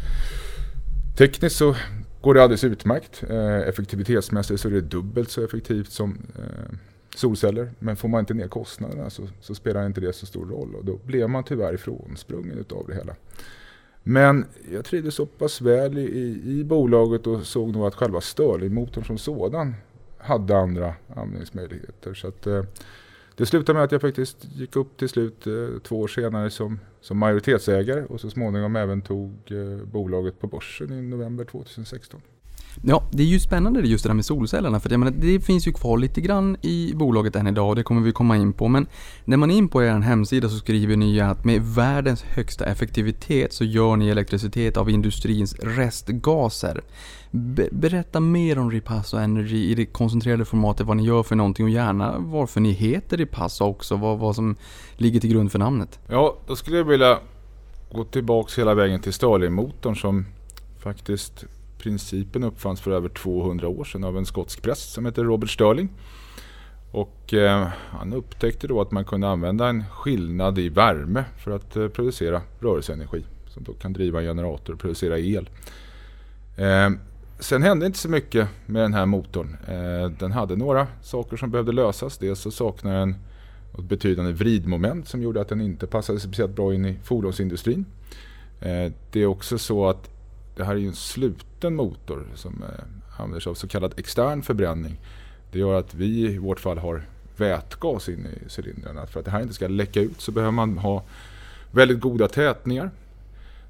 Tekniskt 1.19 1.57
så 1.57 1.77
går 2.21 2.35
det 2.35 2.43
alldeles 2.43 2.65
utmärkt. 2.65 3.23
Eh, 3.29 3.59
effektivitetsmässigt 3.59 4.61
så 4.61 4.69
är 4.69 4.73
det 4.73 4.81
dubbelt 4.81 5.31
så 5.31 5.45
effektivt 5.45 5.91
som 5.91 6.19
solceller. 7.17 7.71
Men 7.79 7.97
får 7.97 8.09
man 8.09 8.21
inte 8.21 8.35
ner 8.35 8.49
kostnaderna 8.49 9.11
så, 9.11 9.29
så 9.41 9.55
spelar 9.55 9.87
inte 9.87 10.01
det 10.01 10.13
så 10.13 10.27
stor 10.27 10.47
roll. 10.47 10.75
Och 10.75 10.85
då 10.85 10.99
blev 11.05 11.31
man 11.31 11.45
tyvärr 11.45 11.75
ifrånsprungen 11.75 12.59
utav 12.59 12.87
det 12.89 12.95
hela. 12.95 13.15
Men 14.03 14.45
jag 14.73 14.85
trivdes 14.85 15.15
så 15.15 15.27
pass 15.27 15.61
väl 15.61 15.99
i, 15.99 16.03
i, 16.03 16.59
i 16.61 16.65
bolaget 16.65 17.27
och 17.27 17.43
såg 17.43 17.73
nog 17.73 17.87
att 17.87 17.95
själva 17.95 18.21
Stirlingmotorn 18.21 19.05
som 19.05 19.19
sådan 19.19 19.75
hade 20.19 20.57
andra 20.57 20.95
användningsmöjligheter. 21.17 22.15
Så 22.15 22.29
att, 22.29 22.47
eh, 22.47 22.63
det 23.37 23.47
slutade 23.47 23.77
med 23.77 23.85
att 23.85 23.93
jag 23.93 24.01
faktiskt 24.01 24.45
gick 24.45 24.77
upp 24.77 24.97
till 24.97 25.09
slut 25.09 25.47
eh, 25.47 25.79
två 25.83 26.01
år 26.01 26.09
senare 26.09 26.51
som, 26.51 26.79
som 27.01 27.19
majoritetsägare 27.19 28.05
och 28.05 28.21
så 28.21 28.31
småningom 28.31 28.77
även 28.77 29.03
tog 29.03 29.31
eh, 29.47 29.85
bolaget 29.85 30.41
på 30.41 30.47
börsen 30.47 30.93
i 30.93 31.03
november 31.03 31.45
2016. 31.45 32.21
Ja, 32.83 33.03
det 33.11 33.23
är 33.23 33.27
ju 33.27 33.41
spännande 33.41 33.81
just 33.81 34.05
det 34.05 34.09
där 34.09 34.15
med 34.15 34.25
solcellerna 34.25 34.81
för 34.81 34.91
jag 34.91 35.01
menar, 35.01 35.13
det 35.19 35.41
finns 35.41 35.69
ju 35.69 35.73
kvar 35.73 35.99
lite 35.99 36.21
grann 36.21 36.57
i 36.63 36.93
bolaget 36.95 37.37
än 37.37 37.47
idag 37.47 37.69
och 37.69 37.77
det 37.77 37.83
kommer 37.83 38.01
vi 38.01 38.13
komma 38.13 38.37
in 38.37 38.53
på. 38.53 38.69
Men 38.69 38.87
när 39.25 39.37
man 39.37 39.51
är 39.51 39.57
in 39.57 39.69
på 39.69 39.83
er 39.83 39.95
hemsida 39.95 40.49
så 40.49 40.57
skriver 40.57 40.97
ni 40.97 41.15
ju 41.15 41.21
att 41.21 41.45
med 41.45 41.63
världens 41.63 42.23
högsta 42.23 42.65
effektivitet 42.65 43.53
så 43.53 43.65
gör 43.65 43.97
ni 43.97 44.09
elektricitet 44.09 44.77
av 44.77 44.91
industrins 44.91 45.55
restgaser. 45.55 46.81
Be- 47.31 47.69
berätta 47.73 48.21
mer 48.21 48.59
om 48.59 48.71
Ripasso 48.71 49.17
Energy 49.17 49.71
i 49.71 49.75
det 49.75 49.87
koncentrerade 49.87 50.45
formatet, 50.45 50.87
vad 50.87 50.97
ni 50.97 51.05
gör 51.05 51.23
för 51.23 51.37
någonting 51.37 51.65
och 51.65 51.71
gärna 51.71 52.19
varför 52.19 52.61
ni 52.61 52.73
heter 52.73 53.17
Ripasso 53.17 53.65
också, 53.65 53.97
vad, 53.97 54.19
vad 54.19 54.37
som 54.37 54.57
ligger 54.97 55.21
till 55.21 55.31
grund 55.31 55.53
för 55.53 55.59
namnet. 55.59 55.99
Ja, 56.09 56.37
då 56.47 56.57
skulle 56.57 56.77
jag 56.77 56.85
vilja 56.85 57.19
gå 57.93 58.05
tillbaks 58.05 58.59
hela 58.59 58.75
vägen 58.75 59.01
till 59.01 59.13
Stirlingmotorn 59.13 59.97
som 59.97 60.27
faktiskt 60.79 61.45
principen 61.83 62.45
uppfanns 62.45 62.81
för 62.81 62.91
över 62.91 63.09
200 63.09 63.69
år 63.69 63.85
sedan 63.85 64.05
av 64.05 64.19
en 64.19 64.27
skotsk 64.27 64.63
präst 64.63 64.93
som 64.93 65.07
heter 65.07 65.25
Robert 65.25 65.51
Stirling. 65.51 65.89
Och 66.93 67.35
eh, 67.35 67.69
han 67.91 68.13
upptäckte 68.13 68.67
då 68.67 68.81
att 68.81 68.91
man 68.91 69.05
kunde 69.05 69.29
använda 69.29 69.69
en 69.69 69.85
skillnad 69.91 70.59
i 70.59 70.69
värme 70.69 71.25
för 71.39 71.51
att 71.51 71.77
eh, 71.77 71.89
producera 71.89 72.43
rörelseenergi 72.61 73.25
som 73.49 73.65
då 73.65 73.73
kan 73.73 73.93
driva 73.93 74.21
en 74.21 74.27
generator 74.27 74.73
och 74.73 74.81
producera 74.81 75.19
el. 75.19 75.51
Eh, 76.57 76.91
sen 77.39 77.63
hände 77.63 77.87
inte 77.87 77.99
så 77.99 78.09
mycket 78.09 78.49
med 78.67 78.83
den 78.83 78.95
här 78.95 79.07
motorn. 79.07 79.57
Eh, 79.69 80.11
den 80.19 80.33
hade 80.33 80.57
några 80.57 80.87
saker 81.03 81.37
som 81.37 81.51
behövde 81.51 81.73
lösas. 81.73 82.19
Dels 82.19 82.41
så 82.41 82.51
saknar 82.51 82.95
den 82.95 83.15
ett 83.79 83.85
betydande 83.85 84.33
vridmoment 84.33 85.09
som 85.09 85.23
gjorde 85.23 85.41
att 85.41 85.49
den 85.49 85.61
inte 85.61 85.87
passade 85.87 86.21
speciellt 86.21 86.57
bra 86.57 86.75
in 86.75 86.85
i 86.85 86.99
fordonsindustrin. 87.03 87.85
Eh, 88.61 88.93
det 89.13 89.23
är 89.23 89.27
också 89.27 89.59
så 89.59 89.89
att 89.89 90.11
det 90.61 90.67
här 90.67 90.75
är 90.75 90.79
ju 90.79 90.89
en 90.89 90.95
sluten 90.95 91.77
motor 91.77 92.27
som 92.35 92.63
eh, 92.63 93.21
använder 93.21 93.41
sig 93.41 93.51
av 93.51 93.55
så 93.55 93.69
kallad 93.69 93.95
extern 93.97 94.43
förbränning. 94.43 95.01
Det 95.53 95.59
gör 95.59 95.79
att 95.79 95.95
vi 95.95 96.07
i 96.07 96.39
vårt 96.39 96.61
fall 96.61 96.79
har 96.79 97.03
vätgas 97.37 98.09
in 98.09 98.27
i 98.27 98.61
cylindrarna. 98.61 99.07
För 99.07 99.21
att 99.21 99.25
det 99.25 99.31
här 99.31 99.43
inte 99.43 99.55
ska 99.55 99.69
läcka 99.69 100.01
ut 100.01 100.21
så 100.21 100.33
behöver 100.33 100.53
man 100.53 100.79
ha 100.79 101.03
väldigt 101.71 102.01
goda 102.01 102.29
tätningar. 102.29 102.91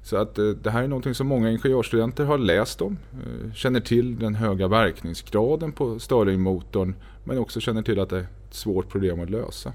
Så 0.03 0.17
att 0.17 0.37
eh, 0.37 0.45
det 0.45 0.71
här 0.71 0.83
är 0.83 0.87
någonting 0.87 1.15
som 1.15 1.27
många 1.27 1.51
ingenjörsstudenter 1.51 2.25
har 2.25 2.37
läst 2.37 2.81
om. 2.81 2.97
Eh, 3.13 3.53
känner 3.53 3.79
till 3.79 4.19
den 4.19 4.35
höga 4.35 4.67
verkningsgraden 4.67 5.71
på 5.71 5.99
Stirlingmotorn 5.99 6.95
men 7.23 7.37
också 7.37 7.59
känner 7.59 7.81
till 7.81 7.99
att 7.99 8.09
det 8.09 8.17
är 8.17 8.21
ett 8.21 8.53
svårt 8.53 8.89
problem 8.89 9.21
att 9.21 9.29
lösa. 9.29 9.73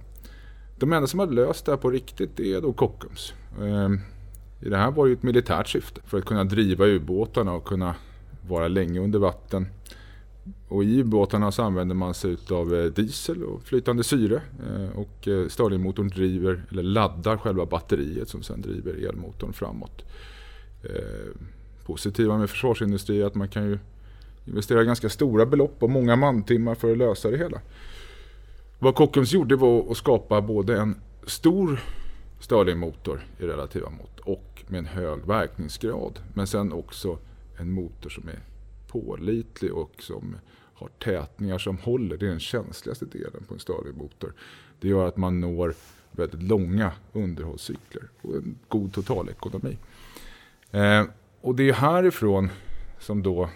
De 0.78 0.92
enda 0.92 1.06
som 1.06 1.20
har 1.20 1.26
löst 1.26 1.64
det 1.64 1.72
här 1.72 1.76
på 1.76 1.90
riktigt 1.90 2.40
är 2.40 2.60
då 2.60 2.72
Kockums. 2.72 3.34
Ehm, 3.62 4.00
i 4.60 4.68
det 4.68 4.76
här 4.76 4.90
var 4.90 5.04
det 5.04 5.10
ju 5.10 5.16
ett 5.16 5.22
militärt 5.22 5.68
syfte 5.68 6.00
för 6.04 6.18
att 6.18 6.24
kunna 6.24 6.44
driva 6.44 6.86
ubåtarna 6.86 7.52
och 7.52 7.64
kunna 7.64 7.94
vara 8.48 8.68
länge 8.68 9.00
under 9.00 9.18
vatten. 9.18 9.66
Och 10.68 10.84
i 10.84 11.00
ubåtarna 11.00 11.52
så 11.52 11.62
använder 11.62 11.94
man 11.94 12.14
sig 12.14 12.36
av 12.50 12.74
eh, 12.74 12.84
diesel 12.84 13.42
och 13.42 13.62
flytande 13.62 14.04
syre. 14.04 14.42
Eh, 14.66 14.98
och 14.98 15.28
eh, 15.28 15.48
Stirlingmotorn 15.48 16.08
driver, 16.08 16.62
eller 16.70 16.82
laddar 16.82 17.36
själva 17.36 17.66
batteriet 17.66 18.28
som 18.28 18.42
sedan 18.42 18.60
driver 18.60 19.08
elmotorn 19.08 19.52
framåt. 19.52 20.04
Positiva 21.84 22.38
med 22.38 22.50
försvarsindustri 22.50 23.22
är 23.22 23.26
att 23.26 23.34
man 23.34 23.48
kan 23.48 23.64
ju 23.64 23.78
investera 24.44 24.84
ganska 24.84 25.08
stora 25.08 25.46
belopp 25.46 25.82
och 25.82 25.90
många 25.90 26.16
mantimmar 26.16 26.74
för 26.74 26.92
att 26.92 26.98
lösa 26.98 27.30
det 27.30 27.36
hela. 27.36 27.60
Vad 28.78 28.94
Kockums 28.94 29.32
gjorde 29.32 29.56
var 29.56 29.90
att 29.90 29.96
skapa 29.96 30.40
både 30.40 30.80
en 30.80 30.94
stor 31.26 31.80
Stirlingmotor 32.40 33.26
i 33.38 33.46
relativa 33.46 33.90
mått 33.90 34.20
och 34.20 34.64
med 34.66 34.78
en 34.78 34.86
hög 34.86 35.26
verkningsgrad. 35.26 36.18
Men 36.34 36.46
sen 36.46 36.72
också 36.72 37.18
en 37.58 37.72
motor 37.72 38.10
som 38.10 38.28
är 38.28 38.40
pålitlig 38.86 39.72
och 39.72 39.92
som 39.98 40.36
har 40.74 40.88
tätningar 40.88 41.58
som 41.58 41.78
håller. 41.78 42.16
Det 42.16 42.26
är 42.26 42.30
den 42.30 42.40
känsligaste 42.40 43.04
delen 43.04 43.44
på 43.48 43.54
en 43.54 43.60
Stirlingmotor. 43.60 44.32
Det 44.80 44.88
gör 44.88 45.08
att 45.08 45.16
man 45.16 45.40
når 45.40 45.74
väldigt 46.10 46.42
långa 46.42 46.92
underhållscykler 47.12 48.08
och 48.22 48.34
en 48.34 48.58
god 48.68 48.92
totalekonomi. 48.92 49.78
Eh, 50.70 51.04
och 51.40 51.54
det 51.54 51.68
är 51.68 51.72
härifrån 51.72 52.50
som 52.98 53.22
då 53.22 53.50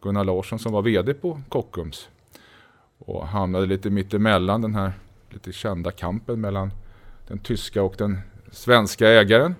Gunnar 0.00 0.24
Larsson 0.24 0.58
som 0.58 0.72
var 0.72 0.82
VD 0.82 1.14
på 1.14 1.40
Kockums 1.48 2.08
och 2.98 3.28
hamnade 3.28 3.66
lite 3.66 3.90
mittemellan 3.90 4.62
den 4.62 4.74
här 4.74 4.92
lite 5.30 5.52
kända 5.52 5.90
kampen 5.90 6.40
mellan 6.40 6.70
den 7.28 7.38
tyska 7.38 7.82
och 7.82 7.94
den 7.98 8.18
svenska 8.50 9.08
ägaren. 9.08 9.54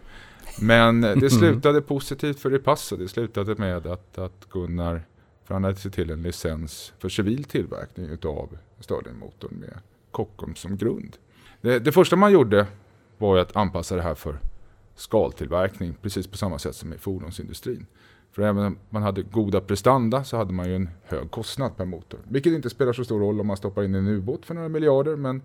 Men 0.61 1.01
det 1.21 1.31
slutade 1.31 1.81
positivt 1.81 2.41
för 2.41 2.51
Repasso. 2.51 2.97
Det 2.97 3.09
slutade 3.09 3.55
med 3.55 3.87
att, 3.87 4.19
att 4.19 4.49
Gunnar 4.51 5.03
förhandlade 5.45 5.77
sig 5.77 5.91
till 5.91 6.11
en 6.11 6.23
licens 6.23 6.93
för 6.99 7.09
civil 7.09 7.45
tillverkning 7.45 8.07
utav 8.07 8.59
Stirlingmotorn 8.81 9.55
med 9.55 9.79
Kockums 10.11 10.61
som 10.61 10.77
grund. 10.77 11.17
Det, 11.61 11.79
det 11.79 11.93
första 11.93 12.17
man 12.17 12.33
gjorde 12.33 12.67
var 13.19 13.39
att 13.39 13.57
anpassa 13.57 13.97
det 13.97 14.03
här 14.03 14.15
för 14.15 14.39
skaltillverkning 14.95 15.95
precis 16.03 16.27
på 16.27 16.37
samma 16.37 16.59
sätt 16.59 16.77
som 16.77 16.93
i 16.93 16.99
fordonsindustrin. 16.99 17.87
För 18.33 18.43
även 18.43 18.65
om 18.65 18.79
man 18.91 19.03
hade 19.03 19.23
goda 19.23 19.61
prestanda 19.61 20.25
så 20.25 20.37
hade 20.37 20.53
man 20.53 20.69
ju 20.69 20.77
en 20.77 20.89
hög 21.05 21.31
kostnad 21.31 21.77
per 21.77 21.85
motor. 21.85 22.21
Vilket 22.29 22.53
inte 22.53 22.71
spelar 22.71 22.93
så 22.93 23.05
stor 23.05 23.21
roll 23.21 23.41
om 23.41 23.47
man 23.47 23.57
stoppar 23.57 23.83
in 23.83 23.95
en 23.95 24.07
ubåt 24.07 24.47
för 24.47 24.55
några 24.55 24.69
miljarder 24.69 25.17
men 25.17 25.43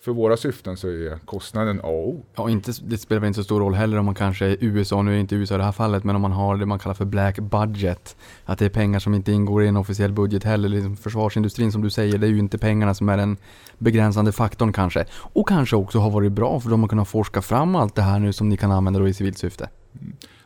för 0.00 0.12
våra 0.12 0.36
syften 0.36 0.76
så 0.76 0.88
är 0.88 1.18
kostnaden 1.24 1.80
A 1.80 1.88
och 1.88 2.08
O. 2.08 2.24
Ja, 2.34 2.50
inte, 2.50 2.72
det 2.82 2.98
spelar 2.98 3.20
väl 3.20 3.28
inte 3.28 3.40
så 3.40 3.44
stor 3.44 3.60
roll 3.60 3.74
heller 3.74 3.98
om 3.98 4.04
man 4.04 4.14
kanske 4.14 4.46
är 4.46 4.56
USA, 4.60 5.02
nu 5.02 5.14
är 5.14 5.18
inte 5.18 5.34
USA 5.34 5.54
i 5.54 5.58
det 5.58 5.64
här 5.64 5.72
fallet, 5.72 6.04
men 6.04 6.16
om 6.16 6.22
man 6.22 6.32
har 6.32 6.56
det 6.56 6.66
man 6.66 6.78
kallar 6.78 6.94
för 6.94 7.04
black 7.04 7.38
budget. 7.38 8.16
Att 8.44 8.58
det 8.58 8.64
är 8.64 8.68
pengar 8.68 8.98
som 8.98 9.14
inte 9.14 9.32
ingår 9.32 9.64
i 9.64 9.68
en 9.68 9.76
officiell 9.76 10.12
budget 10.12 10.44
heller. 10.44 10.68
Liksom 10.68 10.96
försvarsindustrin 10.96 11.72
som 11.72 11.82
du 11.82 11.90
säger, 11.90 12.18
det 12.18 12.26
är 12.26 12.30
ju 12.30 12.38
inte 12.38 12.58
pengarna 12.58 12.94
som 12.94 13.08
är 13.08 13.16
den 13.16 13.36
begränsande 13.78 14.32
faktorn 14.32 14.72
kanske. 14.72 15.04
Och 15.14 15.48
kanske 15.48 15.76
också 15.76 15.98
har 15.98 16.10
varit 16.10 16.32
bra 16.32 16.60
för 16.60 16.70
de 16.70 16.80
har 16.80 16.88
kunnat 16.88 17.08
forska 17.08 17.42
fram 17.42 17.74
allt 17.74 17.94
det 17.94 18.02
här 18.02 18.18
nu 18.18 18.32
som 18.32 18.48
ni 18.48 18.56
kan 18.56 18.70
använda 18.70 19.00
då 19.00 19.08
i 19.08 19.14
civilt 19.14 19.38
syfte. 19.38 19.68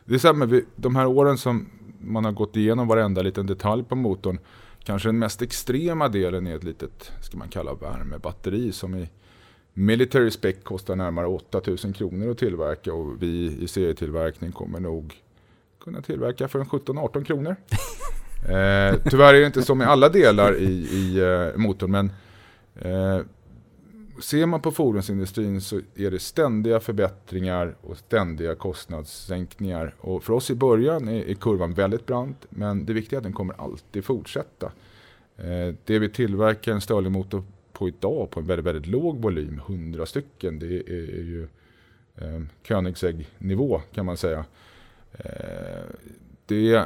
Det 0.05 0.13
är 0.13 0.19
samma, 0.19 0.61
de 0.75 0.95
här 0.95 1.05
åren 1.05 1.37
som 1.37 1.69
man 1.99 2.25
har 2.25 2.31
gått 2.31 2.55
igenom 2.55 2.87
varenda 2.87 3.21
liten 3.21 3.45
detalj 3.45 3.83
på 3.83 3.95
motorn. 3.95 4.39
Kanske 4.83 5.09
den 5.09 5.19
mest 5.19 5.41
extrema 5.41 6.07
delen 6.07 6.47
är 6.47 6.55
ett 6.55 6.63
litet, 6.63 7.11
ska 7.21 7.37
man 7.37 7.49
kalla 7.49 7.73
värmebatteri 7.73 8.71
som 8.71 8.95
i 8.95 9.09
military 9.73 10.31
spec 10.31 10.55
kostar 10.63 10.95
närmare 10.95 11.27
8000 11.27 11.93
kronor 11.93 12.31
att 12.31 12.37
tillverka 12.37 12.93
och 12.93 13.23
vi 13.23 13.57
i 13.61 13.67
serietillverkning 13.67 14.51
kommer 14.51 14.79
nog 14.79 15.15
kunna 15.83 16.01
tillverka 16.01 16.47
för 16.47 16.59
en 16.59 16.65
17-18 16.65 17.23
kronor. 17.23 17.55
eh, 18.43 18.99
tyvärr 19.09 19.33
är 19.33 19.39
det 19.39 19.45
inte 19.45 19.61
så 19.61 19.75
med 19.75 19.87
alla 19.87 20.09
delar 20.09 20.55
i, 20.55 20.71
i 20.71 21.19
eh, 21.19 21.59
motorn 21.59 21.91
men 21.91 22.11
eh, 22.75 23.21
ser 24.21 24.45
man 24.45 24.61
på 24.61 24.71
fordonsindustrin 24.71 25.61
så 25.61 25.81
är 25.95 26.11
det 26.11 26.19
ständiga 26.19 26.79
förbättringar 26.79 27.75
och 27.81 27.97
ständiga 27.97 28.55
kostnadssänkningar. 28.55 29.95
Och 29.99 30.23
för 30.23 30.33
oss 30.33 30.51
i 30.51 30.55
början 30.55 31.07
är, 31.07 31.29
är 31.29 31.33
kurvan 31.33 31.73
väldigt 31.73 32.05
brant, 32.05 32.45
men 32.49 32.85
det 32.85 32.93
viktiga 32.93 33.17
är 33.17 33.19
att 33.19 33.23
den 33.23 33.33
kommer 33.33 33.61
alltid 33.61 34.05
fortsätta. 34.05 34.71
Eh, 35.37 35.75
det 35.85 35.99
vi 35.99 36.09
tillverkar 36.09 36.71
en 36.71 36.81
Stirlingmotor 36.81 37.43
på 37.81 37.87
idag 37.87 38.29
på 38.29 38.39
en 38.39 38.45
väldigt, 38.45 38.65
väldigt 38.65 38.87
låg 38.87 39.21
volym, 39.21 39.59
100 39.59 40.05
stycken, 40.05 40.59
det 40.59 40.65
är, 40.65 40.89
är 40.89 41.23
ju 41.23 41.47
eh, 42.15 42.41
Koenigsegg-nivå 42.67 43.81
kan 43.93 44.05
man 44.05 44.17
säga. 44.17 44.45
Eh, 45.11 45.83
det 46.45 46.85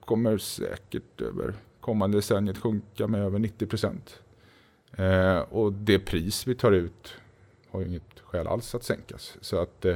kommer 0.00 0.38
säkert 0.38 1.20
över 1.20 1.54
kommande 1.80 2.18
decenniet 2.18 2.58
sjunka 2.58 3.06
med 3.06 3.20
över 3.20 3.38
90 3.38 3.66
procent. 3.66 4.20
Eh, 4.92 5.38
och 5.38 5.72
det 5.72 5.98
pris 5.98 6.46
vi 6.46 6.54
tar 6.54 6.72
ut 6.72 7.14
har 7.70 7.80
ju 7.80 7.86
inget 7.86 8.20
skäl 8.20 8.46
alls 8.46 8.74
att 8.74 8.84
sänkas. 8.84 9.36
Så 9.40 9.62
att 9.62 9.84
eh, 9.84 9.94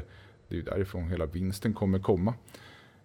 det 0.49 0.55
är 0.55 0.57
ju 0.57 0.63
därifrån 0.63 1.09
hela 1.09 1.27
vinsten 1.27 1.75
kommer 1.75 1.99
komma. 1.99 2.35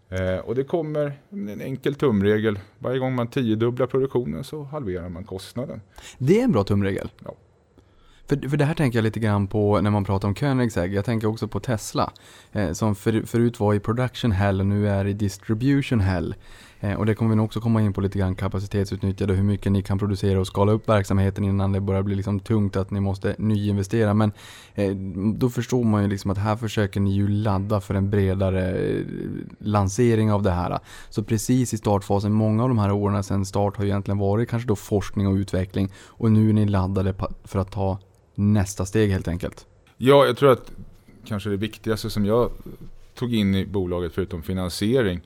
Eh, 0.09 0.37
och 0.37 0.55
det 0.55 0.63
kommer 0.63 1.19
en 1.29 1.61
enkel 1.61 1.95
tumregel. 1.95 2.59
Varje 2.79 2.99
gång 2.99 3.15
man 3.15 3.27
tiodubblar 3.27 3.87
produktionen 3.87 4.43
så 4.43 4.63
halverar 4.63 5.09
man 5.09 5.23
kostnaden. 5.23 5.81
Det 6.17 6.39
är 6.39 6.43
en 6.43 6.51
bra 6.51 6.63
tumregel. 6.63 7.11
Ja. 7.25 7.35
För, 8.29 8.49
för 8.49 8.57
det 8.57 8.65
här 8.65 8.73
tänker 8.73 8.97
jag 8.97 9.03
lite 9.03 9.19
grann 9.19 9.47
på 9.47 9.81
när 9.81 9.89
man 9.89 10.03
pratar 10.03 10.27
om 10.27 10.35
Koenigsegg. 10.35 10.93
Jag 10.93 11.05
tänker 11.05 11.27
också 11.27 11.47
på 11.47 11.59
Tesla. 11.59 12.13
Eh, 12.51 12.71
som 12.71 12.95
för, 12.95 13.21
förut 13.21 13.59
var 13.59 13.73
i 13.73 13.79
production 13.79 14.31
hell 14.31 14.59
och 14.59 14.65
nu 14.65 14.89
är 14.89 15.07
i 15.07 15.13
distribution 15.13 15.99
hell. 15.99 16.35
Eh, 16.79 16.93
och 16.93 17.05
det 17.05 17.15
kommer 17.15 17.29
vi 17.29 17.35
nog 17.35 17.45
också 17.45 17.61
komma 17.61 17.81
in 17.81 17.93
på 17.93 18.01
lite 18.01 18.19
grann 18.19 18.35
kapacitetsutnyttjande 18.35 19.33
hur 19.33 19.43
mycket 19.43 19.71
ni 19.71 19.81
kan 19.81 19.99
producera 19.99 20.39
och 20.39 20.47
skala 20.47 20.71
upp 20.71 20.89
verksamheten 20.89 21.43
innan 21.43 21.71
det 21.71 21.81
börjar 21.81 22.03
bli 22.03 22.15
liksom 22.15 22.39
tungt 22.39 22.75
att 22.75 22.91
ni 22.91 22.99
måste 22.99 23.35
nyinvestera. 23.37 24.13
Men 24.13 24.31
eh, 24.75 24.95
då 25.35 25.49
förstår 25.49 25.83
man 25.83 26.03
ju 26.03 26.09
liksom 26.09 26.31
att 26.31 26.37
här 26.37 26.55
försöker 26.55 26.99
ni 26.99 27.13
ju 27.13 27.27
ladda 27.27 27.81
för 27.81 27.93
en 27.93 28.09
bredare 28.09 28.77
eh, 28.77 29.05
lansering 29.59 30.31
av 30.31 30.43
det 30.43 30.51
här. 30.51 30.79
Så 31.09 31.23
precis 31.23 31.73
i 31.73 31.77
startfasen, 31.77 32.33
många 32.33 32.63
av 32.63 32.69
de 32.69 32.77
här 32.77 32.91
åren 32.91 33.23
sedan 33.23 33.45
start 33.45 33.77
har 33.77 33.85
egentligen 33.85 34.17
varit 34.17 34.49
kanske 34.49 34.67
då 34.67 34.75
forskning 34.75 35.27
och 35.27 35.33
utveckling 35.33 35.91
och 36.05 36.31
nu 36.31 36.49
är 36.49 36.53
ni 36.53 36.65
laddade 36.65 37.13
för 37.43 37.59
att 37.59 37.71
ta 37.71 37.99
nästa 38.35 38.85
steg 38.85 39.11
helt 39.11 39.27
enkelt. 39.27 39.65
Ja, 39.97 40.25
jag 40.25 40.37
tror 40.37 40.51
att 40.51 40.71
kanske 41.25 41.49
det 41.49 41.57
viktigaste 41.57 42.09
som 42.09 42.25
jag 42.25 42.51
tog 43.15 43.35
in 43.35 43.55
i 43.55 43.65
bolaget 43.65 44.13
förutom 44.13 44.43
finansiering 44.43 45.21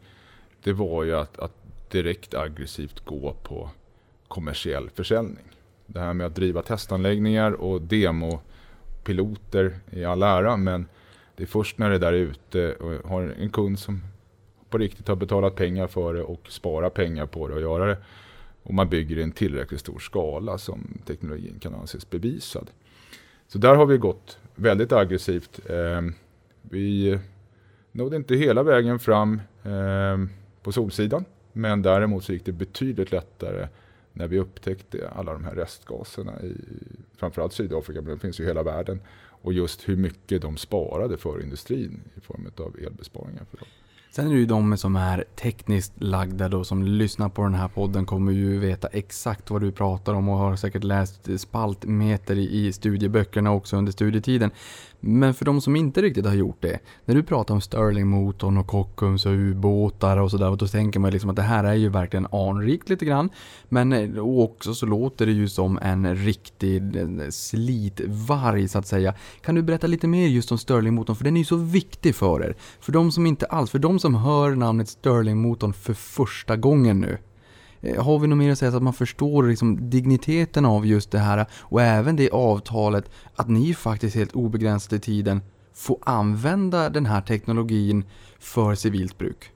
det 0.63 0.73
var 0.73 1.03
ju 1.03 1.15
att, 1.15 1.39
att 1.39 1.51
direkt 1.91 2.33
aggressivt 2.33 3.05
gå 3.05 3.35
på 3.43 3.69
kommersiell 4.27 4.89
försäljning. 4.89 5.45
Det 5.85 5.99
här 5.99 6.13
med 6.13 6.27
att 6.27 6.35
driva 6.35 6.61
testanläggningar 6.61 7.51
och 7.51 7.81
demopiloter 7.81 9.79
i 9.91 10.05
all 10.05 10.23
ära 10.23 10.57
men 10.57 10.85
det 11.35 11.43
är 11.43 11.47
först 11.47 11.77
när 11.77 11.89
det 11.89 11.97
där 11.97 12.13
är 12.13 12.17
ute 12.17 12.73
och 12.73 13.09
har 13.09 13.35
en 13.39 13.49
kund 13.49 13.79
som 13.79 14.01
på 14.69 14.77
riktigt 14.77 15.07
har 15.07 15.15
betalat 15.15 15.55
pengar 15.55 15.87
för 15.87 16.13
det 16.13 16.23
och 16.23 16.51
sparar 16.51 16.89
pengar 16.89 17.25
på 17.25 17.47
det 17.47 17.53
och 17.53 17.61
göra 17.61 17.85
det 17.85 17.97
och 18.63 18.73
man 18.73 18.89
bygger 18.89 19.17
i 19.17 19.23
en 19.23 19.31
tillräckligt 19.31 19.79
stor 19.79 19.99
skala 19.99 20.57
som 20.57 20.97
teknologin 21.05 21.59
kan 21.59 21.75
anses 21.75 22.09
bevisad. 22.09 22.69
Så 23.47 23.57
där 23.57 23.75
har 23.75 23.85
vi 23.85 23.97
gått 23.97 24.37
väldigt 24.55 24.91
aggressivt. 24.91 25.69
Ehm, 25.69 26.13
vi 26.61 27.19
nådde 27.91 28.15
inte 28.15 28.35
hela 28.35 28.63
vägen 28.63 28.99
fram 28.99 29.41
ehm, 29.63 30.29
på 30.63 30.71
Solsidan. 30.71 31.25
Men 31.53 31.81
däremot 31.81 32.23
så 32.23 32.33
gick 32.33 32.45
det 32.45 32.51
betydligt 32.51 33.11
lättare 33.11 33.67
när 34.13 34.27
vi 34.27 34.39
upptäckte 34.39 35.09
alla 35.09 35.33
de 35.33 35.43
här 35.43 35.55
restgaserna 35.55 36.41
i 36.41 36.55
framförallt 37.17 37.53
Sydafrika, 37.53 38.01
men 38.01 38.09
de 38.09 38.19
finns 38.19 38.39
ju 38.39 38.43
i 38.43 38.47
hela 38.47 38.63
världen. 38.63 39.01
Och 39.43 39.53
just 39.53 39.89
hur 39.89 39.97
mycket 39.97 40.41
de 40.41 40.57
sparade 40.57 41.17
för 41.17 41.41
industrin 41.41 42.01
i 42.15 42.21
form 42.21 42.51
av 42.57 42.75
elbesparingar. 42.79 43.45
För 43.51 43.57
dem. 43.57 43.67
Sen 44.15 44.27
är 44.27 44.31
det 44.31 44.39
ju 44.39 44.45
de 44.45 44.77
som 44.77 44.95
är 44.95 45.23
tekniskt 45.35 45.93
lagda 45.95 46.49
då 46.49 46.63
som 46.63 46.83
lyssnar 46.83 47.29
på 47.29 47.43
den 47.43 47.53
här 47.53 47.67
podden 47.67 48.05
kommer 48.05 48.31
ju 48.31 48.59
veta 48.59 48.87
exakt 48.87 49.49
vad 49.49 49.61
du 49.61 49.71
pratar 49.71 50.13
om 50.13 50.29
och 50.29 50.37
har 50.37 50.55
säkert 50.55 50.83
läst 50.83 51.39
spaltmeter 51.39 52.35
i, 52.35 52.73
studieböckerna 52.73 53.51
också 53.51 53.77
under 53.77 53.91
studietiden. 53.91 54.51
Men 55.05 55.33
för 55.33 55.45
de 55.45 55.61
som 55.61 55.75
inte 55.75 56.01
riktigt 56.01 56.25
har 56.25 56.33
gjort 56.33 56.61
det, 56.61 56.79
när 57.05 57.15
du 57.15 57.23
pratar 57.23 57.53
om 57.53 57.61
Stirlingmotorn, 57.61 58.57
och 58.57 58.67
Kockums 58.67 59.25
och 59.25 59.31
ubåtar 59.31 60.17
och 60.17 60.31
sådär, 60.31 60.55
då 60.55 60.67
tänker 60.67 60.99
man 60.99 61.11
liksom 61.11 61.29
att 61.29 61.35
det 61.35 61.41
här 61.41 61.63
är 61.63 61.73
ju 61.73 61.89
verkligen 61.89 62.27
anrikt 62.31 62.89
lite 62.89 63.05
grann. 63.05 63.29
Men 63.69 63.93
eh, 63.93 64.17
också 64.19 64.73
så 64.73 64.85
låter 64.85 65.25
det 65.25 65.31
ju 65.31 65.49
som 65.49 65.79
en 65.81 66.15
riktig 66.15 66.95
eh, 66.95 67.29
slitvarg 67.29 68.67
så 68.67 68.79
att 68.79 68.87
säga. 68.87 69.13
Kan 69.41 69.55
du 69.55 69.61
berätta 69.61 69.87
lite 69.87 70.07
mer 70.07 70.27
just 70.27 70.51
om 70.51 70.57
Stirlingmotorn? 70.57 71.15
för 71.15 71.23
den 71.23 71.35
är 71.37 71.41
ju 71.41 71.45
så 71.45 71.55
viktig 71.55 72.15
för 72.15 72.43
er. 72.43 72.55
För 72.79 72.91
de 72.91 73.11
som 73.11 73.25
inte 73.25 73.45
alls, 73.45 73.71
för 73.71 73.79
de 73.79 73.99
som 74.03 74.15
hör 74.15 74.55
namnet 74.55 74.89
Stirling-motorn 74.89 75.73
för 75.73 75.93
första 75.93 76.55
gången 76.55 76.99
nu. 76.99 77.17
Eh, 77.81 78.03
har 78.03 78.19
vi 78.19 78.27
något 78.27 78.37
mer 78.37 78.51
att 78.51 78.57
säga 78.57 78.71
så 78.71 78.77
att 78.77 78.83
man 78.83 78.93
förstår 78.93 79.43
liksom 79.43 79.89
digniteten 79.89 80.65
av 80.65 80.85
just 80.85 81.11
det 81.11 81.19
här 81.19 81.45
och 81.53 81.81
även 81.81 82.15
det 82.15 82.29
avtalet 82.29 83.09
att 83.35 83.49
ni 83.49 83.73
faktiskt 83.73 84.15
helt 84.15 84.35
obegränsat 84.35 84.93
i 84.93 84.99
tiden 84.99 85.41
får 85.73 85.97
använda 86.01 86.89
den 86.89 87.05
här 87.05 87.21
teknologin 87.21 88.03
för 88.39 88.75
civilt 88.75 89.17
bruk? 89.17 89.51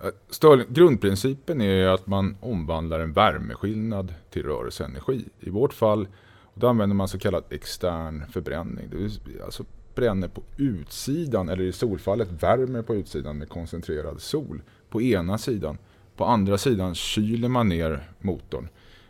Eh, 0.00 0.10
Stirling, 0.30 0.66
grundprincipen 0.68 1.60
är 1.60 1.86
att 1.86 2.06
man 2.06 2.36
omvandlar 2.40 3.00
en 3.00 3.12
värmeskillnad 3.12 4.14
till 4.30 4.42
rörelseenergi. 4.42 5.24
I 5.40 5.50
vårt 5.50 5.72
fall 5.72 6.08
då 6.54 6.68
använder 6.68 6.96
man 6.96 7.08
så 7.08 7.18
kallad 7.18 7.44
extern 7.50 8.24
förbränning. 8.32 8.90
Det 8.90 8.96
vill 8.96 9.10
säga 9.10 9.44
alltså 9.44 9.64
bränner 9.96 10.28
på 10.28 10.42
utsidan, 10.56 11.48
eller 11.48 11.64
i 11.64 11.72
solfallet 11.72 12.42
värmer 12.42 12.82
på 12.82 12.94
utsidan 12.94 13.38
med 13.38 13.48
koncentrerad 13.48 14.20
sol 14.20 14.62
på 14.90 15.02
ena 15.02 15.38
sidan. 15.38 15.78
På 16.16 16.24
andra 16.24 16.58
sidan 16.58 16.94
kyler 16.94 17.48
man 17.48 17.68
ner 17.68 18.10
motorn. 18.18 18.68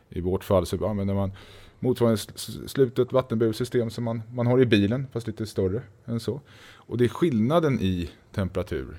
I 0.09 0.21
vårt 0.21 0.45
fall 0.45 0.67
så 0.67 0.87
använder 0.87 1.15
man 1.15 1.33
motsvarande 1.79 2.19
slutet 2.67 3.13
vattenbursystem 3.13 3.91
som 3.91 4.05
man, 4.05 4.23
man 4.33 4.47
har 4.47 4.61
i 4.61 4.67
bilen, 4.67 5.07
fast 5.13 5.27
lite 5.27 5.47
större 5.47 5.83
än 6.05 6.21
så. 6.21 6.41
Och 6.75 6.99
det 6.99 7.05
är 7.05 7.09
skillnaden 7.09 7.81
i 7.81 8.11
temperatur. 8.33 8.97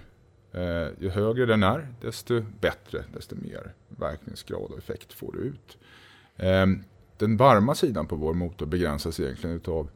Eh, 0.51 0.87
ju 0.99 1.09
högre 1.09 1.45
den 1.45 1.63
är, 1.63 1.87
desto 2.01 2.41
bättre, 2.61 3.03
desto 3.13 3.35
mer 3.35 3.73
verkningsgrad 3.87 4.71
och 4.71 4.77
effekt 4.77 5.13
får 5.13 5.31
du 5.31 5.39
ut. 5.39 5.77
Eh, 6.35 6.65
den 7.17 7.37
varma 7.37 7.75
sidan 7.75 8.07
på 8.07 8.15
vår 8.15 8.33
motor 8.33 8.65
begränsas 8.65 9.19
egentligen 9.19 9.55
utav 9.55 9.89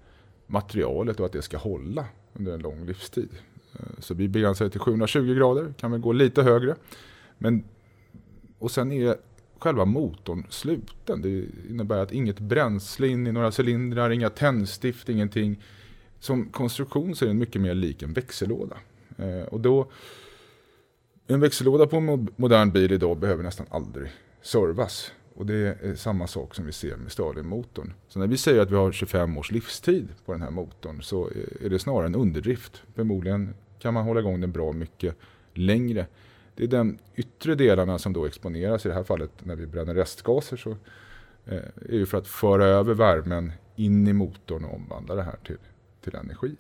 materialet 0.51 1.20
och 1.20 1.25
att 1.25 1.31
det 1.31 1.41
ska 1.41 1.58
hålla 1.58 2.05
under 2.34 2.53
en 2.53 2.60
lång 2.60 2.86
livstid. 2.86 3.29
Eh, 3.74 3.86
så 4.00 4.13
vi 4.13 4.27
begränsar 4.27 4.65
det 4.65 4.72
till 4.72 4.79
720 4.79 5.34
grader, 5.34 5.74
kan 5.77 5.91
väl 5.91 6.00
gå 6.00 6.12
lite 6.12 6.43
högre. 6.43 6.75
Men, 7.38 7.63
och 8.60 8.72
sen 8.72 8.91
är 8.91 9.15
själva 9.60 9.86
motorn 9.86 10.46
sluten. 10.50 11.22
Det 11.22 11.46
innebär 11.70 11.98
att 11.98 12.12
inget 12.12 12.39
bränsle 12.39 13.08
in 13.08 13.27
i 13.27 13.31
några 13.31 13.51
cylindrar, 13.60 14.10
inga 14.10 14.29
tändstift, 14.29 15.10
ingenting. 15.10 15.63
Som 16.20 16.50
konstruktion 16.50 17.15
så 17.15 17.25
är 17.25 17.27
den 17.27 17.38
mycket 17.38 17.62
mer 17.62 17.74
lik 17.74 18.01
en 18.01 18.13
växellåda. 18.13 18.77
Eh, 19.17 19.43
och 19.43 19.60
då, 19.60 19.91
en 21.27 21.39
växellåda 21.39 21.88
på 21.88 21.98
en 21.98 22.27
modern 22.36 22.72
bil 22.72 22.91
idag 22.91 23.17
behöver 23.17 23.43
nästan 23.43 23.65
aldrig 23.70 24.10
servas. 24.41 25.12
Och 25.35 25.45
det 25.45 25.77
är 25.81 25.95
samma 25.95 26.27
sak 26.27 26.55
som 26.55 26.65
vi 26.65 26.71
ser 26.71 26.95
med 26.95 27.11
stadiummotorn. 27.11 27.93
Så 28.07 28.19
när 28.19 28.27
vi 28.27 28.38
säger 28.38 28.61
att 28.61 28.71
vi 28.71 28.75
har 28.75 28.91
25 28.91 29.38
års 29.38 29.51
livstid 29.51 30.07
på 30.25 30.31
den 30.31 30.41
här 30.41 30.50
motorn 30.50 31.01
så 31.01 31.29
är 31.61 31.69
det 31.69 31.79
snarare 31.79 32.05
en 32.05 32.15
underdrift. 32.15 32.83
Förmodligen 32.95 33.53
kan 33.79 33.93
man 33.93 34.03
hålla 34.03 34.19
igång 34.19 34.41
den 34.41 34.51
bra 34.51 34.71
mycket 34.71 35.15
längre. 35.53 36.07
Det 36.55 36.63
är 36.63 36.67
de 36.67 36.97
yttre 37.15 37.55
delarna 37.55 38.00
som 38.00 38.13
då 38.13 38.25
exponeras. 38.25 38.85
I 38.85 38.89
det 38.89 38.95
här 38.95 39.03
fallet 39.03 39.31
när 39.43 39.55
vi 39.55 39.65
bränner 39.65 39.95
restgaser 39.95 40.57
så 40.57 40.69
eh, 41.45 41.57
är 41.89 42.00
det 42.00 42.05
för 42.05 42.17
att 42.17 42.27
föra 42.27 42.65
över 42.65 42.93
värmen 42.93 43.51
in 43.75 44.07
i 44.07 44.13
motorn 44.13 44.65
och 44.65 44.75
omvandla 44.75 45.15
det 45.15 45.23
här 45.23 45.38
till, 45.45 45.57
till 46.03 46.15
energi. 46.15 46.55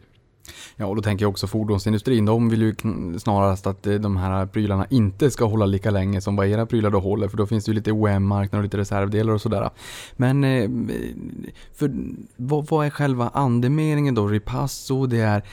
Ja, 0.75 0.85
och 0.85 0.95
då 0.95 1.01
tänker 1.01 1.25
jag 1.25 1.29
också 1.29 1.47
fordonsindustrin. 1.47 2.25
De 2.25 2.49
vill 2.49 2.61
ju 2.61 2.75
snarast 3.19 3.67
att 3.67 3.87
eh, 3.87 3.93
de 3.93 4.17
här 4.17 4.45
prylarna 4.45 4.87
inte 4.89 5.31
ska 5.31 5.45
hålla 5.45 5.65
lika 5.65 5.91
länge 5.91 6.21
som 6.21 6.35
vad 6.35 6.47
era 6.47 6.65
prylar 6.65 6.89
då 6.89 6.99
håller. 6.99 7.27
För 7.27 7.37
då 7.37 7.45
finns 7.45 7.65
det 7.65 7.69
ju 7.69 7.75
lite 7.75 7.91
OEM-marknad 7.91 8.59
och 8.59 8.63
lite 8.63 8.77
reservdelar 8.77 9.33
och 9.33 9.41
sådär. 9.41 9.69
Men 10.13 10.43
eh, 10.43 10.69
för, 11.73 11.91
vad, 12.35 12.67
vad 12.67 12.85
är 12.85 12.89
själva 12.89 13.29
andemeningen 13.33 14.15
då? 14.15 14.27
Ripasso, 14.27 15.05
det 15.05 15.19
är... 15.19 15.43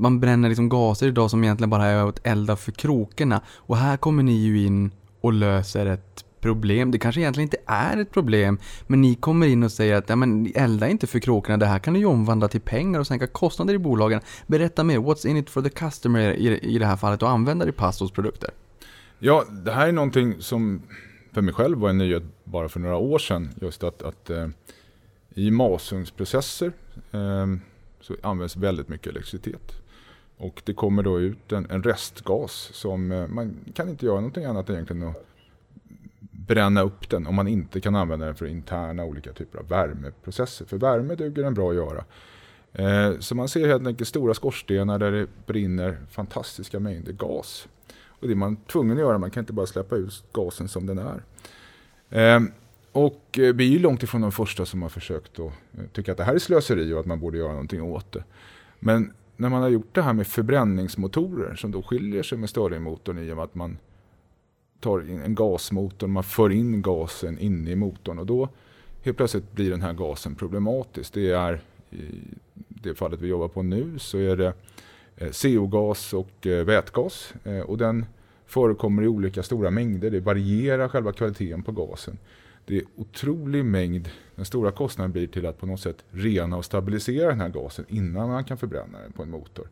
Man 0.00 0.20
bränner 0.20 0.48
liksom 0.48 0.68
gaser 0.68 1.06
idag 1.06 1.30
som 1.30 1.44
egentligen 1.44 1.70
bara 1.70 1.86
är 1.86 2.08
att 2.08 2.26
elda 2.26 2.56
för 2.56 2.72
krokarna. 2.72 3.40
Och 3.56 3.76
här 3.76 3.96
kommer 3.96 4.22
ni 4.22 4.32
ju 4.32 4.66
in 4.66 4.90
och 5.20 5.32
löser 5.32 5.86
ett 5.86 6.24
problem. 6.40 6.90
Det 6.90 6.98
kanske 6.98 7.20
egentligen 7.20 7.46
inte 7.46 7.60
är 7.66 7.96
ett 7.96 8.10
problem, 8.10 8.58
men 8.86 9.00
ni 9.00 9.14
kommer 9.14 9.46
in 9.46 9.62
och 9.62 9.72
säger 9.72 9.94
att 9.94 10.08
ja, 10.08 10.16
men 10.16 10.52
elda 10.54 10.88
inte 10.88 11.06
för 11.06 11.18
kråkorna, 11.18 11.56
det 11.56 11.66
här 11.66 11.78
kan 11.78 11.92
ni 11.92 11.98
ju 11.98 12.06
omvandla 12.06 12.48
till 12.48 12.60
pengar 12.60 13.00
och 13.00 13.06
sänka 13.06 13.26
kostnader 13.26 13.74
i 13.74 13.78
bolagen. 13.78 14.20
Berätta 14.46 14.84
mer, 14.84 14.98
what's 14.98 15.26
in 15.26 15.36
it 15.36 15.50
for 15.50 15.62
the 15.62 15.70
customer 15.70 16.20
i, 16.20 16.58
i 16.58 16.78
det 16.78 16.86
här 16.86 16.96
fallet 16.96 17.22
och 17.22 17.30
använda 17.30 17.72
Pastos 17.72 18.10
produkter? 18.10 18.50
Ja, 19.18 19.44
det 19.50 19.72
här 19.72 19.88
är 19.88 19.92
någonting 19.92 20.34
som 20.38 20.82
för 21.32 21.42
mig 21.42 21.54
själv 21.54 21.78
var 21.78 21.90
en 21.90 21.98
nyhet 21.98 22.22
bara 22.44 22.68
för 22.68 22.80
några 22.80 22.96
år 22.96 23.18
sedan. 23.18 23.50
Just 23.60 23.84
att, 23.84 24.02
att 24.02 24.30
eh, 24.30 24.48
i 25.34 25.50
masugnsprocesser 25.50 26.72
eh, 27.12 27.46
så 28.00 28.16
används 28.22 28.56
väldigt 28.56 28.88
mycket 28.88 29.06
elektricitet. 29.06 29.72
Och 30.36 30.62
det 30.64 30.74
kommer 30.74 31.02
då 31.02 31.20
ut 31.20 31.52
en, 31.52 31.70
en 31.70 31.82
restgas 31.82 32.70
som 32.72 33.12
eh, 33.12 33.26
man 33.26 33.56
kan 33.74 33.88
inte 33.88 34.06
göra 34.06 34.16
någonting 34.16 34.44
annat 34.44 34.70
egentligen 34.70 35.02
än 35.02 35.08
att 35.08 35.26
bränna 36.48 36.82
upp 36.82 37.10
den 37.10 37.26
om 37.26 37.34
man 37.34 37.48
inte 37.48 37.80
kan 37.80 37.94
använda 37.94 38.26
den 38.26 38.34
för 38.34 38.46
interna 38.46 39.04
olika 39.04 39.32
typer 39.32 39.58
av 39.58 39.68
värmeprocesser. 39.68 40.64
För 40.64 40.76
värme 40.76 41.14
duger 41.14 41.42
den 41.42 41.54
bra 41.54 41.70
att 41.70 41.76
göra. 41.76 42.04
Eh, 42.72 43.18
så 43.18 43.34
man 43.34 43.48
ser 43.48 43.68
helt 43.68 43.86
enkelt 43.86 44.08
stora 44.08 44.34
skorstenar 44.34 44.98
där 44.98 45.12
det 45.12 45.26
brinner 45.46 45.98
fantastiska 46.10 46.80
mängder 46.80 47.12
gas. 47.12 47.68
Och 48.06 48.26
det 48.26 48.32
är 48.32 48.36
man 48.36 48.56
tvungen 48.56 48.96
att 48.96 49.02
göra, 49.02 49.18
man 49.18 49.30
kan 49.30 49.42
inte 49.42 49.52
bara 49.52 49.66
släppa 49.66 49.96
ut 49.96 50.24
gasen 50.32 50.68
som 50.68 50.86
den 50.86 50.98
är. 50.98 51.22
Eh, 52.10 52.42
och 52.92 53.38
eh, 53.38 53.54
vi 53.54 53.68
är 53.68 53.72
ju 53.72 53.78
långt 53.78 54.02
ifrån 54.02 54.20
de 54.20 54.32
första 54.32 54.66
som 54.66 54.82
har 54.82 54.88
försökt 54.88 55.38
att 55.38 55.52
tycka 55.92 56.12
att 56.12 56.18
det 56.18 56.24
här 56.24 56.34
är 56.34 56.38
slöseri 56.38 56.92
och 56.92 57.00
att 57.00 57.06
man 57.06 57.20
borde 57.20 57.38
göra 57.38 57.52
någonting 57.52 57.82
åt 57.82 58.12
det. 58.12 58.24
Men 58.78 59.12
när 59.36 59.48
man 59.48 59.62
har 59.62 59.68
gjort 59.68 59.94
det 59.94 60.02
här 60.02 60.12
med 60.12 60.26
förbränningsmotorer 60.26 61.54
som 61.54 61.70
då 61.70 61.82
skiljer 61.82 62.22
sig 62.22 62.38
med 62.38 62.50
Stirlingmotorn 62.50 63.18
i 63.18 63.32
och 63.32 63.36
med 63.36 63.44
att 63.44 63.54
man 63.54 63.78
tar 64.80 65.10
in 65.10 65.22
en 65.22 65.34
gasmotor, 65.34 66.06
man 66.06 66.24
för 66.24 66.52
in 66.52 66.82
gasen 66.82 67.38
in 67.38 67.68
i 67.68 67.74
motorn 67.74 68.18
och 68.18 68.26
då 68.26 68.48
helt 69.02 69.16
plötsligt 69.16 69.52
blir 69.52 69.70
den 69.70 69.82
här 69.82 69.92
gasen 69.92 70.34
problematisk. 70.34 71.14
Det 71.14 71.30
är 71.30 71.60
i 71.90 72.04
det 72.68 72.94
fallet 72.94 73.20
vi 73.20 73.28
jobbar 73.28 73.48
på 73.48 73.62
nu 73.62 73.98
så 73.98 74.18
är 74.18 74.36
det 74.36 74.52
eh, 75.16 75.30
CO-gas 75.30 76.14
och 76.14 76.46
eh, 76.46 76.64
vätgas 76.64 77.34
eh, 77.44 77.60
och 77.60 77.78
den 77.78 78.06
förekommer 78.46 79.02
i 79.02 79.08
olika 79.08 79.42
stora 79.42 79.70
mängder. 79.70 80.10
Det 80.10 80.20
varierar 80.20 80.88
själva 80.88 81.12
kvaliteten 81.12 81.62
på 81.62 81.72
gasen. 81.72 82.18
Det 82.66 82.76
är 82.76 82.84
otrolig 82.96 83.64
mängd. 83.64 84.08
Den 84.34 84.44
stora 84.44 84.70
kostnaden 84.70 85.12
blir 85.12 85.26
till 85.26 85.46
att 85.46 85.58
på 85.58 85.66
något 85.66 85.80
sätt 85.80 86.04
rena 86.10 86.56
och 86.56 86.64
stabilisera 86.64 87.28
den 87.28 87.40
här 87.40 87.48
gasen 87.48 87.84
innan 87.88 88.28
man 88.28 88.44
kan 88.44 88.58
förbränna 88.58 88.98
den 88.98 89.12
på 89.12 89.22
en 89.22 89.30
motor. 89.30 89.68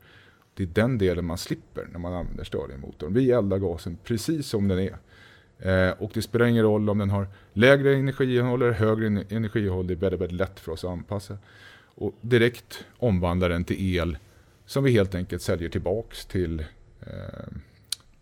Det 0.56 0.62
är 0.62 0.66
den 0.66 0.98
delen 0.98 1.24
man 1.24 1.38
slipper 1.38 1.88
när 1.92 1.98
man 1.98 2.12
använder 2.12 2.44
Stirlingmotorn. 2.44 3.14
Vi 3.14 3.30
eldar 3.30 3.58
gasen 3.58 3.98
precis 4.04 4.46
som 4.46 4.68
den 4.68 4.78
är. 4.78 4.96
Eh, 5.58 5.94
och 5.98 6.10
det 6.14 6.22
spelar 6.22 6.46
ingen 6.46 6.62
roll 6.62 6.90
om 6.90 6.98
den 6.98 7.10
har 7.10 7.26
lägre 7.52 7.94
energiinnehåll 7.94 8.62
eller 8.62 8.72
högre 8.72 9.06
energiinnehåll. 9.28 9.86
Det 9.86 9.94
är 9.94 9.96
väldigt, 9.96 10.20
väldigt 10.20 10.38
lätt 10.38 10.60
för 10.60 10.72
oss 10.72 10.84
att 10.84 10.90
anpassa. 10.90 11.38
Och 11.78 12.14
direkt 12.20 12.84
omvandla 12.98 13.48
den 13.48 13.64
till 13.64 13.96
el 13.96 14.18
som 14.66 14.84
vi 14.84 14.90
helt 14.90 15.14
enkelt 15.14 15.42
säljer 15.42 15.68
tillbaks 15.68 16.26
till 16.26 16.60
eh, 17.00 17.52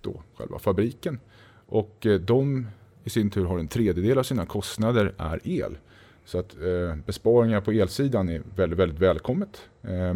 då 0.01 0.23
själva 0.35 0.59
fabriken. 0.59 1.19
Och 1.67 2.07
eh, 2.07 2.21
de 2.21 2.67
i 3.05 3.11
sin 3.11 3.31
tur 3.31 3.45
har 3.45 3.59
en 3.59 3.69
tredjedel 3.69 4.19
av 4.19 4.23
sina 4.23 4.47
kostnader 4.47 5.15
är 5.19 5.41
el. 5.45 5.77
Så 6.25 6.39
att 6.39 6.55
eh, 6.55 6.97
besparingar 7.07 7.61
på 7.61 7.73
elsidan 7.73 8.29
är 8.29 8.43
väldigt, 8.57 8.79
väldigt 8.79 8.99
välkommet. 8.99 9.63
Eh, 9.83 10.15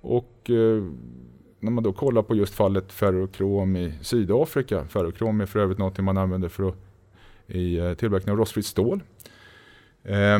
och 0.00 0.50
eh, 0.50 0.84
när 1.64 1.70
man 1.70 1.84
då 1.84 1.92
kollar 1.92 2.22
på 2.22 2.34
just 2.34 2.54
fallet 2.54 2.92
ferrokrom 2.92 3.76
i 3.76 3.92
Sydafrika. 4.02 4.84
Ferrokrom 4.84 5.40
är 5.40 5.46
för 5.46 5.60
övrigt 5.60 5.78
något 5.78 5.98
man 5.98 6.18
använder 6.18 6.48
för 6.48 6.68
att, 6.68 6.76
i 7.46 7.78
eh, 7.78 7.94
tillverkning 7.94 8.32
av 8.32 8.38
rostfritt 8.38 8.66
stål. 8.66 9.02
Eh, 10.02 10.38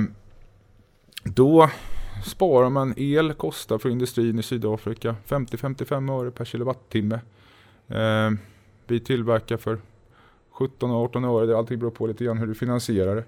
då 1.25 1.71
sparar 2.25 2.71
man 2.71 2.95
el, 2.97 3.33
kostar 3.33 3.79
för 3.79 3.89
industrin 3.89 4.39
i 4.39 4.43
Sydafrika 4.43 5.17
50-55 5.27 6.21
öre 6.21 6.31
per 6.31 6.45
kilowattimme. 6.45 7.21
Eh, 7.89 8.31
vi 8.87 9.01
tillverkar 9.01 9.57
för 9.57 9.79
17-18 10.53 11.43
öre, 11.43 11.57
allting 11.57 11.79
beror 11.79 11.91
på 11.91 12.07
lite 12.07 12.25
grann 12.25 12.39
hur 12.39 12.47
du 12.47 12.55
finansierar 12.55 13.17
det. 13.17 13.25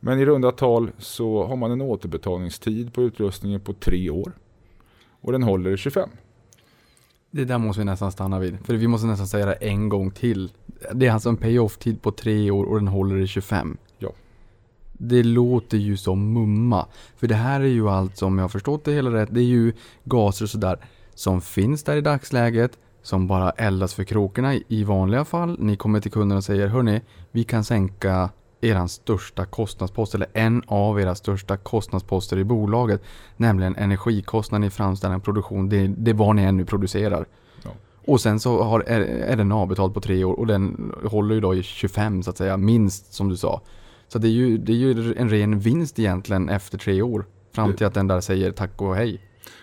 Men 0.00 0.20
i 0.20 0.24
runda 0.24 0.52
tal 0.52 0.90
så 0.98 1.44
har 1.44 1.56
man 1.56 1.70
en 1.70 1.80
återbetalningstid 1.80 2.92
på 2.92 3.02
utrustningen 3.02 3.60
på 3.60 3.72
tre 3.72 4.10
år. 4.10 4.32
Och 5.20 5.32
den 5.32 5.42
håller 5.42 5.70
i 5.70 5.76
25. 5.76 6.08
Det 7.36 7.44
där 7.44 7.58
måste 7.58 7.80
vi 7.80 7.84
nästan 7.84 8.12
stanna 8.12 8.38
vid. 8.38 8.58
För 8.64 8.74
vi 8.74 8.88
måste 8.88 9.06
nästan 9.06 9.26
säga 9.26 9.46
det 9.46 9.52
en 9.52 9.88
gång 9.88 10.10
till. 10.10 10.52
Det 10.92 11.06
är 11.06 11.12
alltså 11.12 11.28
en 11.28 11.36
pay-off-tid 11.36 12.02
på 12.02 12.10
tre 12.10 12.50
år 12.50 12.64
och 12.64 12.76
den 12.76 12.88
håller 12.88 13.16
i 13.16 13.26
25. 13.26 13.76
Ja. 13.98 14.12
Det 14.92 15.22
låter 15.22 15.78
ju 15.78 15.96
som 15.96 16.32
mumma. 16.32 16.86
För 17.16 17.26
det 17.26 17.34
här 17.34 17.60
är 17.60 17.64
ju 17.64 17.88
allt 17.88 18.16
som 18.16 18.38
jag 18.38 18.44
har 18.44 18.48
förstått 18.48 18.84
det 18.84 18.92
hela 18.92 19.10
rätt. 19.10 19.28
Det 19.32 19.40
är 19.40 19.44
ju 19.44 19.72
gaser 20.04 20.44
och 20.44 20.50
sådär 20.50 20.78
som 21.14 21.40
finns 21.40 21.82
där 21.82 21.96
i 21.96 22.00
dagsläget. 22.00 22.78
Som 23.02 23.26
bara 23.26 23.50
eldas 23.50 23.94
för 23.94 24.04
krokarna 24.04 24.54
i 24.68 24.84
vanliga 24.84 25.24
fall. 25.24 25.56
Ni 25.60 25.76
kommer 25.76 26.00
till 26.00 26.12
kunden 26.12 26.38
och 26.38 26.44
säger 26.44 26.68
Hörni, 26.68 27.00
vi 27.30 27.44
kan 27.44 27.64
sänka 27.64 28.30
eran 28.60 28.88
största 28.88 29.44
kostnadspost 29.44 30.14
eller 30.14 30.28
en 30.32 30.62
av 30.66 31.00
era 31.00 31.14
största 31.14 31.56
kostnadsposter 31.56 32.38
i 32.38 32.44
bolaget. 32.44 33.02
Nämligen 33.36 33.76
energikostnaden 33.76 34.64
i 34.64 34.70
framställning 34.70 35.16
och 35.16 35.24
produktion. 35.24 35.68
Det, 35.68 35.86
det 35.86 36.10
är 36.10 36.14
vad 36.14 36.36
ni 36.36 36.42
ännu 36.42 36.64
producerar. 36.64 37.26
Ja. 37.64 37.70
Och 38.04 38.20
sen 38.20 38.40
så 38.40 38.62
har, 38.62 38.80
är, 38.80 39.00
är 39.00 39.36
den 39.36 39.52
avbetald 39.52 39.94
på 39.94 40.00
tre 40.00 40.24
år 40.24 40.34
och 40.34 40.46
den 40.46 40.92
håller 41.04 41.34
ju 41.34 41.40
då 41.40 41.54
i 41.54 41.62
25 41.62 42.22
så 42.22 42.30
att 42.30 42.36
säga, 42.36 42.56
minst 42.56 43.12
som 43.12 43.28
du 43.28 43.36
sa. 43.36 43.60
Så 44.08 44.18
det 44.18 44.28
är 44.28 44.32
ju, 44.32 44.58
det 44.58 44.72
är 44.72 44.76
ju 44.76 45.14
en 45.14 45.28
ren 45.28 45.58
vinst 45.58 45.98
egentligen 45.98 46.48
efter 46.48 46.78
tre 46.78 47.02
år. 47.02 47.24
Fram 47.52 47.72
till 47.72 47.86
att 47.86 47.94
den 47.94 48.06
där 48.06 48.20
säger 48.20 48.52
tack 48.52 48.82
och 48.82 48.96
hej. 48.96 49.20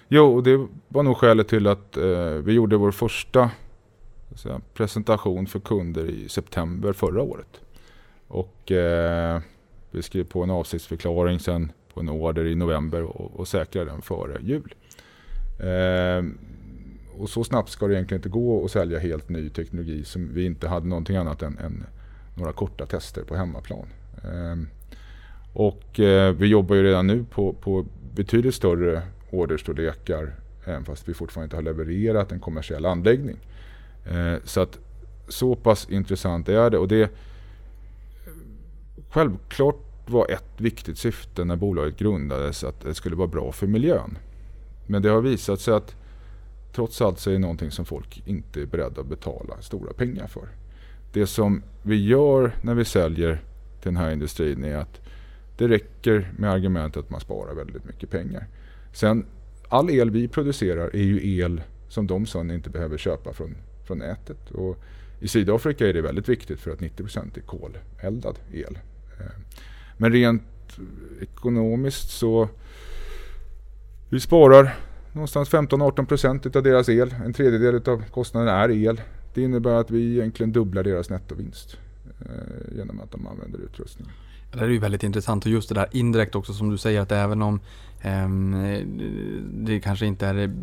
Jo, 0.07 0.35
och 0.35 0.43
det 0.43 0.67
var 0.87 1.03
nog 1.03 1.17
skälet 1.17 1.47
till 1.47 1.67
att 1.67 1.97
eh, 1.97 2.03
vi 2.43 2.53
gjorde 2.53 2.77
vår 2.77 2.91
första 2.91 3.49
säga, 4.35 4.61
presentation 4.73 5.47
för 5.47 5.59
kunder 5.59 6.05
i 6.09 6.29
september 6.29 6.93
förra 6.93 7.21
året. 7.21 7.61
Och 8.33 8.71
eh, 8.71 9.41
vi 9.91 10.01
skrev 10.01 10.23
på 10.23 10.43
en 10.43 10.49
avsiktsförklaring 10.49 11.39
sen 11.39 11.71
på 11.93 11.99
en 11.99 12.09
order 12.09 12.45
i 12.45 12.55
november 12.55 13.03
och, 13.03 13.39
och 13.39 13.47
säkrade 13.47 13.91
den 13.91 14.01
före 14.01 14.37
jul. 14.41 14.75
Eh, 15.59 16.25
och 17.21 17.29
så 17.29 17.43
snabbt 17.43 17.69
ska 17.69 17.87
det 17.87 17.93
egentligen 17.93 18.19
inte 18.19 18.29
gå 18.29 18.65
att 18.65 18.71
sälja 18.71 18.99
helt 18.99 19.29
ny 19.29 19.49
teknologi 19.49 20.03
som 20.03 20.33
vi 20.33 20.45
inte 20.45 20.67
hade 20.67 20.87
någonting 20.87 21.15
annat 21.15 21.41
än, 21.41 21.57
än 21.57 21.85
några 22.37 22.53
korta 22.53 22.85
tester 22.85 23.23
på 23.23 23.35
hemmaplan. 23.35 23.87
Eh, 24.23 24.67
och 25.53 25.99
eh, 25.99 26.33
vi 26.33 26.47
jobbar 26.47 26.75
ju 26.75 26.83
redan 26.83 27.07
nu 27.07 27.25
på, 27.29 27.53
på 27.53 27.85
betydligt 28.15 28.55
större 28.55 29.01
orderstorlekar 29.31 30.33
även 30.65 30.85
fast 30.85 31.09
vi 31.09 31.13
fortfarande 31.13 31.45
inte 31.45 31.55
har 31.55 31.63
levererat 31.63 32.31
en 32.31 32.39
kommersiell 32.39 32.85
anläggning. 32.85 33.37
Eh, 34.05 34.35
så 34.43 34.61
att 34.61 34.79
så 35.27 35.55
pass 35.55 35.89
intressant 35.89 36.49
är 36.49 36.69
det 36.69 36.77
och 36.77 36.87
det 36.87 37.11
Självklart 39.13 39.75
var 40.05 40.31
ett 40.31 40.61
viktigt 40.61 40.97
syfte 40.97 41.45
när 41.45 41.55
bolaget 41.55 41.97
grundades 41.97 42.63
att 42.63 42.81
det 42.81 42.93
skulle 42.93 43.15
vara 43.15 43.27
bra 43.27 43.51
för 43.51 43.67
miljön. 43.67 44.17
Men 44.87 45.01
det 45.01 45.09
har 45.09 45.21
visat 45.21 45.59
sig 45.59 45.73
att 45.73 45.95
trots 46.75 47.01
allt 47.01 47.19
så 47.19 47.29
är 47.29 47.33
det 47.33 47.39
någonting 47.39 47.71
som 47.71 47.85
folk 47.85 48.23
inte 48.25 48.61
är 48.61 48.65
beredda 48.65 49.01
att 49.01 49.07
betala 49.07 49.61
stora 49.61 49.93
pengar 49.93 50.27
för. 50.27 50.47
Det 51.13 51.27
som 51.27 51.63
vi 51.83 52.05
gör 52.05 52.55
när 52.61 52.73
vi 52.73 52.85
säljer 52.85 53.35
till 53.81 53.91
den 53.93 53.97
här 53.97 54.11
industrin 54.11 54.63
är 54.63 54.77
att 54.77 55.01
det 55.57 55.67
räcker 55.67 56.31
med 56.37 56.51
argumentet 56.51 57.03
att 57.03 57.09
man 57.09 57.21
sparar 57.21 57.53
väldigt 57.55 57.85
mycket 57.85 58.09
pengar. 58.09 58.47
Sen, 58.93 59.25
all 59.69 59.89
el 59.89 60.11
vi 60.11 60.27
producerar 60.27 60.95
är 60.95 61.03
ju 61.03 61.39
el 61.39 61.61
som 61.89 62.07
de 62.07 62.25
sen 62.25 62.51
inte 62.51 62.69
behöver 62.69 62.97
köpa 62.97 63.33
från, 63.33 63.55
från 63.83 63.97
nätet. 63.97 64.51
Och 64.51 64.77
I 65.19 65.27
Sydafrika 65.27 65.87
är 65.87 65.93
det 65.93 66.01
väldigt 66.01 66.29
viktigt 66.29 66.59
för 66.59 66.71
att 66.71 66.79
90% 66.79 67.37
är 67.37 67.41
koleldad 67.41 68.39
el. 68.51 68.77
Eh, 69.19 69.25
men 69.97 70.11
rent 70.11 70.43
ekonomiskt 71.21 72.09
så 72.09 72.49
vi 74.09 74.19
sparar 74.19 74.75
någonstans 75.11 75.49
15-18 75.49 76.05
procent 76.05 76.55
av 76.55 76.63
deras 76.63 76.89
el. 76.89 77.15
En 77.25 77.33
tredjedel 77.33 77.89
av 77.89 78.03
kostnaden 78.11 78.49
är 78.49 78.71
el. 78.71 79.01
Det 79.33 79.41
innebär 79.41 79.73
att 79.73 79.91
vi 79.91 80.17
egentligen 80.17 80.51
dubblar 80.51 80.83
deras 80.83 81.09
nettovinst 81.09 81.77
eh, 82.19 82.77
genom 82.77 82.99
att 82.99 83.11
de 83.11 83.27
använder 83.27 83.59
utrustningen. 83.59 84.13
Det 84.53 84.59
är 84.59 84.69
ju 84.69 84.79
väldigt 84.79 85.03
intressant 85.03 85.45
och 85.45 85.51
just 85.51 85.69
det 85.69 85.75
där 85.75 85.87
indirekt 85.91 86.35
också 86.35 86.53
som 86.53 86.69
du 86.69 86.77
säger 86.77 87.01
att 87.01 87.11
även 87.11 87.41
om 87.41 87.59
eh, 88.01 88.29
det 89.51 89.79
kanske 89.79 90.05
inte 90.05 90.27
är 90.27 90.53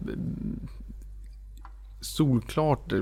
solklart 2.00 2.92
eh, 2.92 3.00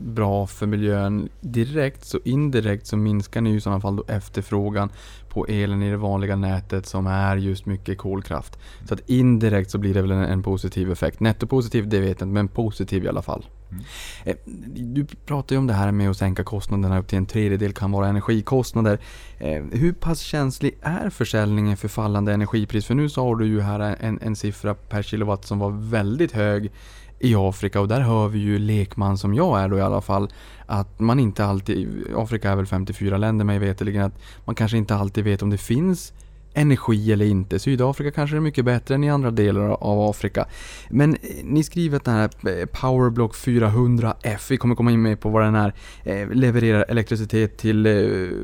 bra 0.00 0.46
för 0.46 0.66
miljön 0.66 1.28
direkt 1.40 2.04
så 2.04 2.18
indirekt 2.24 2.86
så 2.86 2.96
minskar 2.96 3.40
ni 3.40 3.50
ju 3.50 3.56
i 3.56 3.60
sådana 3.60 3.80
fall 3.80 3.96
då 3.96 4.04
efterfrågan 4.08 4.90
på 5.28 5.46
elen 5.46 5.82
i 5.82 5.90
det 5.90 5.96
vanliga 5.96 6.36
nätet 6.36 6.86
som 6.86 7.06
är 7.06 7.36
just 7.36 7.66
mycket 7.66 7.98
kolkraft. 7.98 8.58
Så 8.88 8.94
att 8.94 9.10
indirekt 9.10 9.70
så 9.70 9.78
blir 9.78 9.94
det 9.94 10.02
väl 10.02 10.10
en, 10.10 10.22
en 10.22 10.42
positiv 10.42 10.92
effekt. 10.92 11.20
Nettopositiv 11.20 11.88
det 11.88 12.00
vet 12.00 12.08
jag 12.08 12.12
inte 12.12 12.26
men 12.26 12.48
positiv 12.48 13.04
i 13.04 13.08
alla 13.08 13.22
fall. 13.22 13.46
Mm. 13.70 13.84
Eh, 14.24 14.36
Du 14.66 15.06
pratar 15.26 15.54
ju 15.54 15.58
om 15.58 15.66
det 15.66 15.72
här 15.72 15.92
med 15.92 16.10
att 16.10 16.16
sänka 16.16 16.44
kostnaderna 16.44 16.98
upp 16.98 17.08
till 17.08 17.18
en 17.18 17.26
tredjedel 17.26 17.72
kan 17.72 17.92
vara 17.92 18.08
energikostnader. 18.08 18.98
Eh, 19.38 19.62
Hur 19.72 19.92
pass 19.92 20.20
känslig 20.20 20.78
är 20.82 21.10
försäljningen 21.10 21.76
för 21.76 21.88
fallande 21.88 22.32
energipris? 22.32 22.86
För 22.86 22.94
nu 22.94 23.08
sa 23.08 23.34
du 23.34 23.46
ju 23.46 23.60
här 23.60 23.96
en, 24.00 24.18
en 24.22 24.36
siffra 24.36 24.74
per 24.74 25.02
kilowatt 25.02 25.44
som 25.44 25.58
var 25.58 25.70
väldigt 25.70 26.32
hög 26.32 26.70
i 27.18 27.34
Afrika 27.34 27.80
och 27.80 27.88
där 27.88 28.00
hör 28.00 28.28
vi 28.28 28.38
ju 28.38 28.58
lekman 28.58 29.18
som 29.18 29.34
jag 29.34 29.60
är 29.60 29.68
då 29.68 29.78
i 29.78 29.80
alla 29.80 30.00
fall 30.00 30.28
att 30.66 31.00
man 31.00 31.20
inte 31.20 31.44
alltid, 31.44 32.06
Afrika 32.16 32.50
är 32.50 32.56
väl 32.56 32.66
54 32.66 33.16
länder 33.16 33.44
mig 33.44 33.58
veterligen, 33.58 34.02
att 34.02 34.18
man 34.44 34.54
kanske 34.54 34.76
inte 34.76 34.94
alltid 34.94 35.24
vet 35.24 35.42
om 35.42 35.50
det 35.50 35.58
finns 35.58 36.12
energi 36.56 37.12
eller 37.12 37.26
inte. 37.26 37.58
Sydafrika 37.58 38.10
kanske 38.10 38.36
är 38.36 38.40
mycket 38.40 38.64
bättre 38.64 38.94
än 38.94 39.04
i 39.04 39.10
andra 39.10 39.30
delar 39.30 39.62
av 39.62 40.10
Afrika. 40.10 40.46
Men 40.90 41.14
eh, 41.14 41.18
ni 41.44 41.64
skriver 41.64 41.96
att 41.96 42.04
den 42.04 42.14
här 42.14 42.30
eh, 42.58 42.66
Powerblock 42.66 43.34
400F, 43.34 44.50
vi 44.50 44.56
kommer 44.56 44.74
komma 44.74 44.92
in 44.92 45.02
med 45.02 45.20
på 45.20 45.28
vad 45.28 45.42
den 45.42 45.54
är, 45.54 45.74
eh, 46.04 46.28
levererar 46.28 46.84
elektricitet 46.88 47.58
till 47.58 47.84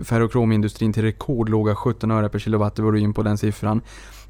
ferrokromindustrin 0.04 0.92
till 0.92 1.02
rekordlåga 1.02 1.74
17 1.74 2.10
öre 2.10 2.28
per 2.28 2.38
kilowatt, 2.38 2.76
det 2.76 2.82
var 2.82 2.92
du 2.92 3.00
in 3.00 3.14
på 3.14 3.22
den 3.22 3.38
siffran. 3.38 3.80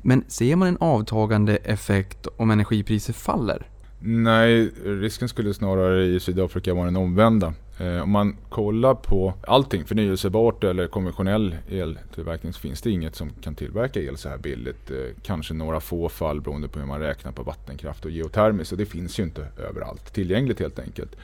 Men 0.03 0.25
ser 0.29 0.57
man 0.57 0.69
en 0.69 0.77
avtagande 0.81 1.57
effekt 1.57 2.27
om 2.37 2.51
energipriser 2.51 3.13
faller? 3.13 3.67
Nej, 4.05 4.71
risken 4.85 5.29
skulle 5.29 5.55
snarare 5.55 6.05
i 6.05 6.21
Sydafrika 6.21 6.75
vara 6.75 6.85
den 6.85 6.97
omvända. 6.97 7.55
Eh, 7.79 8.03
om 8.03 8.11
man 8.11 8.37
kollar 8.49 8.95
på 8.95 9.35
allting, 9.47 9.85
förnyelsebart 9.85 10.65
eller 10.65 10.87
konventionell 10.87 11.57
eltillverkning 11.69 12.53
så 12.53 12.61
finns 12.61 12.83
det 12.83 12.91
inget 12.91 13.17
som 13.17 13.31
kan 13.31 13.55
tillverka 13.55 14.01
el 14.01 14.17
så 14.17 14.29
här 14.29 14.39
billigt. 14.39 14.91
Eh, 14.91 14.97
kanske 15.23 15.55
några 15.55 15.81
få 15.81 16.09
fall 16.09 16.41
beroende 16.41 16.69
på 16.69 16.79
hur 16.79 16.87
man 16.87 17.01
räknar 17.01 17.33
på 17.33 17.43
vattenkraft 17.43 18.05
och 18.05 18.11
geotermiskt 18.11 18.73
och 18.73 18.79
det 18.79 18.87
finns 18.87 19.19
ju 19.19 19.23
inte 19.23 19.47
överallt 19.69 20.15
tillgängligt 20.15 20.61
helt 20.61 20.79
enkelt. 20.79 21.17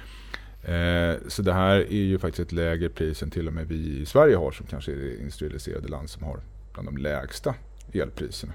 Eh, 0.63 1.29
så 1.29 1.43
det 1.43 1.53
här 1.53 1.77
är 1.77 2.05
ju 2.05 2.19
faktiskt 2.19 2.47
ett 2.47 2.53
lägre 2.53 2.89
pris 2.89 3.23
än 3.23 3.31
till 3.31 3.47
och 3.47 3.55
med 3.55 3.67
vi 3.69 4.01
i 4.01 4.07
Sverige 4.07 4.37
har 4.37 4.53
som 4.53 4.67
kanske 4.67 4.93
är 4.93 4.97
det 4.97 5.19
industrialiserade 5.19 5.89
land 5.89 6.11
som 6.11 6.23
har 6.23 6.41
bland 6.73 6.89
de 6.89 6.97
lägsta 6.97 7.55
elpriserna. 7.93 8.53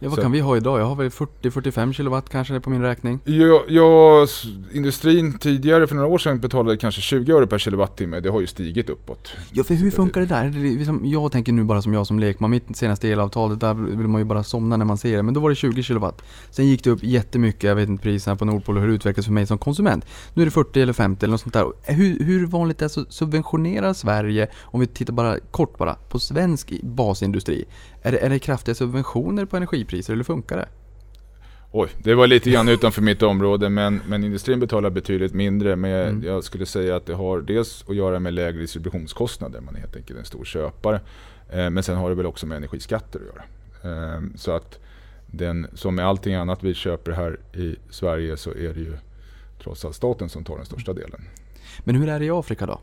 Ja, 0.00 0.08
vad 0.08 0.16
Så- 0.16 0.22
kan 0.22 0.32
vi 0.32 0.40
ha 0.40 0.56
idag? 0.56 0.80
Jag 0.80 0.84
har 0.84 0.94
väl 0.96 1.10
40-45 1.10 1.92
kilowatt 1.92 2.28
kanske 2.28 2.60
på 2.60 2.70
min 2.70 2.82
räkning. 2.82 3.18
Ja, 3.24 3.62
ja, 3.68 4.26
industrin 4.72 5.38
tidigare 5.38 5.86
för 5.86 5.94
några 5.94 6.08
år 6.08 6.18
sedan 6.18 6.40
betalade 6.40 6.76
kanske 6.76 7.00
20 7.00 7.32
öre 7.32 7.46
per 7.46 7.58
kilowattimme. 7.58 8.20
Det 8.20 8.28
har 8.30 8.40
ju 8.40 8.46
stigit 8.46 8.90
uppåt. 8.90 9.32
Ja, 9.52 9.64
för 9.64 9.74
hur 9.74 9.90
funkar 9.90 10.20
det 10.20 10.26
där? 10.26 10.50
Liksom- 10.50 11.00
Jag 11.04 11.32
tänker 11.32 11.52
nu 11.52 11.64
bara 11.64 11.82
som 11.82 11.92
jag 11.94 12.06
som 12.06 12.18
lekman, 12.18 12.50
mitt 12.50 12.76
senaste 12.76 13.08
elavtalet, 13.08 13.60
där 13.60 13.74
vill 13.74 14.08
man 14.08 14.20
ju 14.20 14.24
bara 14.24 14.42
somna 14.42 14.76
när 14.76 14.84
man 14.84 14.98
ser 14.98 15.16
det. 15.16 15.22
Men 15.22 15.34
då 15.34 15.40
var 15.40 15.48
det 15.50 15.56
20 15.56 15.82
kilowatt. 15.82 16.22
Sen 16.50 16.66
gick 16.66 16.84
det 16.84 16.90
upp 16.90 17.02
jättemycket, 17.02 17.62
jag 17.62 17.74
vet 17.76 17.88
inte 17.88 18.02
priserna 18.02 18.36
på 18.36 18.44
Nordpol 18.44 18.76
och 18.76 18.80
hur 18.82 18.88
det 18.88 18.94
utvecklades 18.94 19.26
för 19.26 19.32
mig 19.32 19.46
som 19.46 19.58
konsument. 19.58 20.04
Nu 20.34 20.42
är 20.42 20.44
det 20.46 20.50
40 20.50 20.80
eller 20.80 20.92
50 20.92 21.24
eller 21.24 21.30
något 21.32 21.40
sånt 21.40 21.54
där. 21.54 21.66
Hur, 21.94 22.24
hur 22.24 22.46
vanligt 22.46 22.82
är 22.82 22.88
det 22.94 23.00
att 23.02 23.12
subventionera 23.14 23.94
Sverige, 23.94 24.48
om 24.62 24.80
vi 24.80 24.86
tittar 24.86 25.12
bara 25.12 25.38
kort 25.50 25.78
bara, 25.78 25.94
på 25.94 26.18
svensk 26.18 26.72
basindustri? 26.82 27.64
Är 28.02 28.12
det, 28.12 28.18
är 28.18 28.30
det 28.30 28.38
kraftiga 28.38 28.74
subventioner 28.74 29.44
på 29.44 29.56
energipriser 29.56 30.12
eller 30.12 30.24
funkar 30.24 30.56
det? 30.56 30.68
Oj, 31.72 31.88
det 32.02 32.14
var 32.14 32.26
lite 32.26 32.50
grann 32.50 32.68
utanför 32.68 33.02
mitt 33.02 33.22
område 33.22 33.68
men, 33.68 34.00
men 34.06 34.24
industrin 34.24 34.60
betalar 34.60 34.90
betydligt 34.90 35.34
mindre. 35.34 35.76
Men 35.76 35.90
jag, 35.90 36.08
Mm. 36.08 36.22
jag 36.24 36.44
skulle 36.44 36.66
säga 36.66 36.96
att 36.96 37.06
det 37.06 37.14
har 37.14 37.40
dels 37.40 37.84
att 37.88 37.96
göra 37.96 38.18
med 38.20 38.34
lägre 38.34 38.60
distributionskostnader. 38.60 39.60
Man 39.60 39.76
är 39.76 39.80
helt 39.80 39.96
enkelt 39.96 40.18
en 40.18 40.24
stor 40.24 40.44
köpare. 40.44 41.00
Eh, 41.50 41.70
men 41.70 41.82
sen 41.82 41.96
har 41.96 42.08
det 42.08 42.14
väl 42.14 42.26
också 42.26 42.46
med 42.46 42.56
energiskatter 42.56 43.20
att 43.20 43.26
göra. 43.26 44.14
Eh, 44.14 44.22
så 44.36 44.52
att 44.52 44.78
den, 45.26 45.66
som 45.74 45.94
med 45.94 46.06
allting 46.06 46.34
annat 46.34 46.62
vi 46.62 46.74
köper 46.74 47.12
här 47.12 47.40
i 47.54 47.76
Sverige 47.90 48.36
så 48.36 48.50
är 48.50 48.74
det 48.74 48.80
ju 48.80 48.96
trots 49.62 49.84
allt 49.84 49.96
staten 49.96 50.28
som 50.28 50.44
tar 50.44 50.56
den 50.56 50.66
största 50.66 50.92
delen. 50.92 51.20
Men 51.84 51.94
hur 51.94 52.08
är 52.08 52.18
det 52.18 52.24
i 52.24 52.30
Afrika 52.30 52.66
då? 52.66 52.80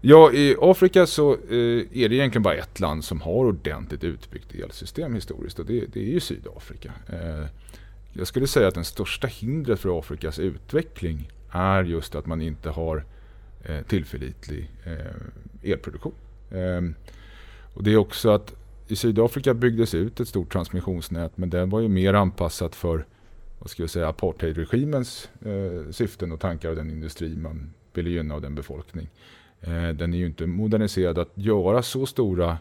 Ja, 0.00 0.32
i 0.32 0.56
Afrika 0.60 1.06
så 1.06 1.32
eh, 1.32 1.58
är 1.92 2.08
det 2.08 2.14
egentligen 2.14 2.42
bara 2.42 2.54
ett 2.54 2.80
land 2.80 3.04
som 3.04 3.20
har 3.20 3.44
ordentligt 3.44 4.04
utbyggt 4.04 4.54
elsystem 4.54 5.14
historiskt 5.14 5.58
och 5.58 5.66
det, 5.66 5.86
det 5.86 6.00
är 6.00 6.12
ju 6.12 6.20
Sydafrika. 6.20 6.92
Eh, 7.08 7.46
jag 8.12 8.26
skulle 8.26 8.46
säga 8.46 8.68
att 8.68 8.74
den 8.74 8.84
största 8.84 9.26
hindret 9.26 9.80
för 9.80 9.98
Afrikas 9.98 10.38
utveckling 10.38 11.30
är 11.50 11.84
just 11.84 12.14
att 12.14 12.26
man 12.26 12.40
inte 12.40 12.70
har 12.70 13.04
eh, 13.64 13.82
tillförlitlig 13.82 14.70
eh, 14.84 15.72
elproduktion. 15.72 16.14
Eh, 16.50 16.82
och 17.74 17.84
det 17.84 17.92
är 17.92 17.96
också 17.96 18.30
att 18.30 18.54
i 18.88 18.96
Sydafrika 18.96 19.54
byggdes 19.54 19.94
ut 19.94 20.20
ett 20.20 20.28
stort 20.28 20.52
transmissionsnät 20.52 21.36
men 21.36 21.50
det 21.50 21.66
var 21.66 21.80
ju 21.80 21.88
mer 21.88 22.14
anpassat 22.14 22.74
för 22.74 23.06
vad 23.58 23.70
ska 23.70 23.82
jag 23.82 23.90
säga, 23.90 24.08
apartheidregimens 24.08 25.28
eh, 25.44 25.90
syften 25.90 26.32
och 26.32 26.40
tankar 26.40 26.70
och 26.70 26.76
den 26.76 26.90
industri 26.90 27.36
man 27.36 27.72
ville 27.94 28.10
gynna 28.10 28.34
och 28.34 28.42
den 28.42 28.54
befolkning. 28.54 29.08
Eh, 29.60 29.88
den 29.88 30.14
är 30.14 30.18
ju 30.18 30.26
inte 30.26 30.46
moderniserad 30.46 31.18
att 31.18 31.32
göra 31.34 31.82
så 31.82 32.06
stora 32.06 32.58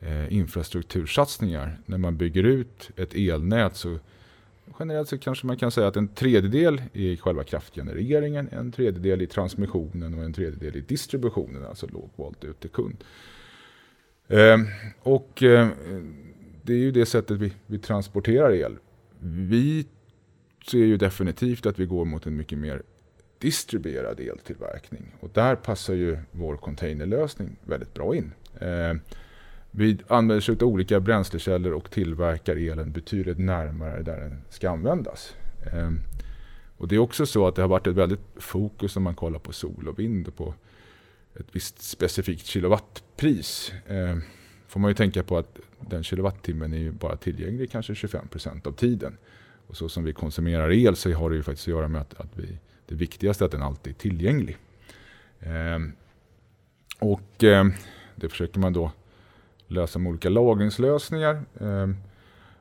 eh, 0.00 0.32
infrastruktursatsningar. 0.32 1.78
När 1.86 1.98
man 1.98 2.16
bygger 2.16 2.42
ut 2.44 2.90
ett 2.96 3.14
elnät 3.14 3.76
så 3.76 3.98
generellt 4.78 5.08
så 5.08 5.18
kanske 5.18 5.46
man 5.46 5.56
kan 5.56 5.70
säga 5.70 5.86
att 5.86 5.96
en 5.96 6.08
tredjedel 6.08 6.82
i 6.92 7.16
själva 7.16 7.44
kraftgenereringen, 7.44 8.48
en 8.52 8.72
tredjedel 8.72 9.22
i 9.22 9.26
transmissionen 9.26 10.14
och 10.14 10.24
en 10.24 10.32
tredjedel 10.32 10.76
i 10.76 10.80
distributionen, 10.80 11.64
alltså 11.66 11.86
lågvolt 11.86 12.44
ut 12.44 12.60
till 12.60 12.70
kund. 12.70 13.04
Eh, 14.28 14.58
och 15.02 15.42
eh, 15.42 15.68
det 16.62 16.72
är 16.72 16.78
ju 16.78 16.90
det 16.90 17.06
sättet 17.06 17.38
vi, 17.38 17.52
vi 17.66 17.78
transporterar 17.78 18.52
el. 18.52 18.76
Vi 19.20 19.86
ser 20.70 20.78
ju 20.78 20.96
definitivt 20.96 21.66
att 21.66 21.78
vi 21.78 21.86
går 21.86 22.04
mot 22.04 22.26
en 22.26 22.36
mycket 22.36 22.58
mer 22.58 22.82
distribuerad 23.44 24.20
eltillverkning. 24.20 25.14
Och 25.20 25.30
där 25.32 25.56
passar 25.56 25.94
ju 25.94 26.18
vår 26.30 26.56
containerlösning 26.56 27.56
väldigt 27.64 27.94
bra 27.94 28.16
in. 28.16 28.32
Eh, 28.60 28.94
vi 29.70 29.98
använder 30.08 30.40
sig 30.40 30.54
av 30.54 30.62
olika 30.62 31.00
bränslekällor 31.00 31.72
och 31.72 31.90
tillverkar 31.90 32.56
elen 32.56 32.92
betydligt 32.92 33.38
närmare 33.38 34.02
där 34.02 34.20
den 34.20 34.42
ska 34.48 34.70
användas. 34.70 35.34
Eh, 35.72 35.90
och 36.76 36.88
det 36.88 36.94
är 36.94 36.98
också 36.98 37.26
så 37.26 37.46
att 37.46 37.56
det 37.56 37.62
har 37.62 37.68
varit 37.68 37.86
ett 37.86 37.94
väldigt 37.94 38.20
fokus 38.36 38.96
när 38.96 39.02
man 39.02 39.14
kollar 39.14 39.38
på 39.38 39.52
sol 39.52 39.88
och 39.88 39.98
vind 39.98 40.28
och 40.28 40.36
på 40.36 40.54
ett 41.34 41.46
visst 41.52 41.82
specifikt 41.82 42.46
kilowattpris. 42.46 43.72
Eh, 43.86 44.16
får 44.68 44.80
man 44.80 44.90
ju 44.90 44.94
tänka 44.94 45.22
på 45.22 45.38
att 45.38 45.58
den 45.80 46.04
kilowattimmen 46.04 46.72
är 46.72 46.78
ju 46.78 46.92
bara 46.92 47.16
tillgänglig 47.16 47.70
kanske 47.70 47.92
25% 47.92 48.66
av 48.66 48.72
tiden. 48.72 49.16
Och 49.66 49.76
så 49.76 49.88
som 49.88 50.04
vi 50.04 50.12
konsumerar 50.12 50.72
el 50.72 50.96
så 50.96 51.12
har 51.12 51.30
det 51.30 51.36
ju 51.36 51.42
faktiskt 51.42 51.68
att 51.68 51.74
göra 51.74 51.88
med 51.88 52.00
att, 52.00 52.20
att 52.20 52.38
vi, 52.38 52.58
det 52.86 52.94
viktigaste 52.94 53.44
är 53.44 53.46
att 53.46 53.52
den 53.52 53.62
alltid 53.62 53.92
är 53.92 53.98
tillgänglig. 53.98 54.56
Eh, 55.40 55.78
och 56.98 57.44
eh, 57.44 57.66
det 58.16 58.28
försöker 58.28 58.60
man 58.60 58.72
då 58.72 58.92
lösa 59.66 59.98
med 59.98 60.10
olika 60.10 60.28
lagringslösningar. 60.28 61.42
Eh, 61.60 61.88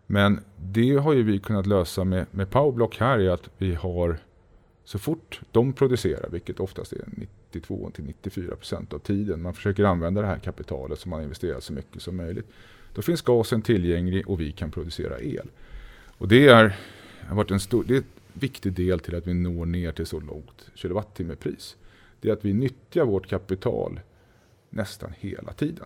men 0.05 0.39
det 0.57 0.95
har 0.95 1.13
ju 1.13 1.23
vi 1.23 1.39
kunnat 1.39 1.67
lösa 1.67 2.03
med, 2.03 2.25
med 2.31 2.49
Powerblock 2.49 2.97
här 2.99 3.19
är 3.19 3.29
att 3.29 3.49
vi 3.57 3.75
har 3.75 4.17
så 4.83 4.99
fort 4.99 5.41
de 5.51 5.73
producerar, 5.73 6.29
vilket 6.29 6.59
oftast 6.59 6.93
är 6.93 7.05
92-94% 7.51 8.93
av 8.93 8.99
tiden, 8.99 9.41
man 9.41 9.53
försöker 9.53 9.83
använda 9.83 10.21
det 10.21 10.27
här 10.27 10.39
kapitalet 10.39 10.99
som 10.99 11.09
man 11.09 11.23
investerat 11.23 11.63
så 11.63 11.73
mycket 11.73 12.01
som 12.01 12.17
möjligt. 12.17 12.47
Då 12.93 13.01
finns 13.01 13.21
gasen 13.21 13.61
tillgänglig 13.61 14.29
och 14.29 14.39
vi 14.39 14.51
kan 14.51 14.71
producera 14.71 15.19
el. 15.19 15.49
Och 16.17 16.27
det 16.27 16.47
är, 16.47 16.77
har 17.27 17.35
varit 17.35 17.51
en 17.51 17.59
stor, 17.59 17.83
det 17.87 17.95
är 17.95 18.03
viktig 18.33 18.73
del 18.73 18.99
till 18.99 19.15
att 19.15 19.27
vi 19.27 19.33
når 19.33 19.65
ner 19.65 19.91
till 19.91 20.05
så 20.05 20.19
lågt 20.19 20.69
kilowattimmepris. 20.75 21.77
Det 22.19 22.29
är 22.29 22.33
att 22.33 22.45
vi 22.45 22.53
nyttjar 22.53 23.05
vårt 23.05 23.27
kapital 23.27 23.99
nästan 24.69 25.13
hela 25.19 25.53
tiden. 25.53 25.85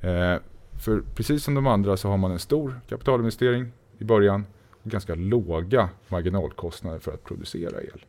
Eh, 0.00 0.36
för 0.84 1.02
precis 1.14 1.44
som 1.44 1.54
de 1.54 1.66
andra 1.66 1.96
så 1.96 2.08
har 2.08 2.16
man 2.16 2.30
en 2.30 2.38
stor 2.38 2.80
kapitalinvestering 2.88 3.72
i 3.98 4.04
början 4.04 4.44
och 4.70 4.90
ganska 4.90 5.14
låga 5.14 5.88
marginalkostnader 6.08 6.98
för 6.98 7.12
att 7.14 7.24
producera 7.24 7.80
el. 7.80 8.04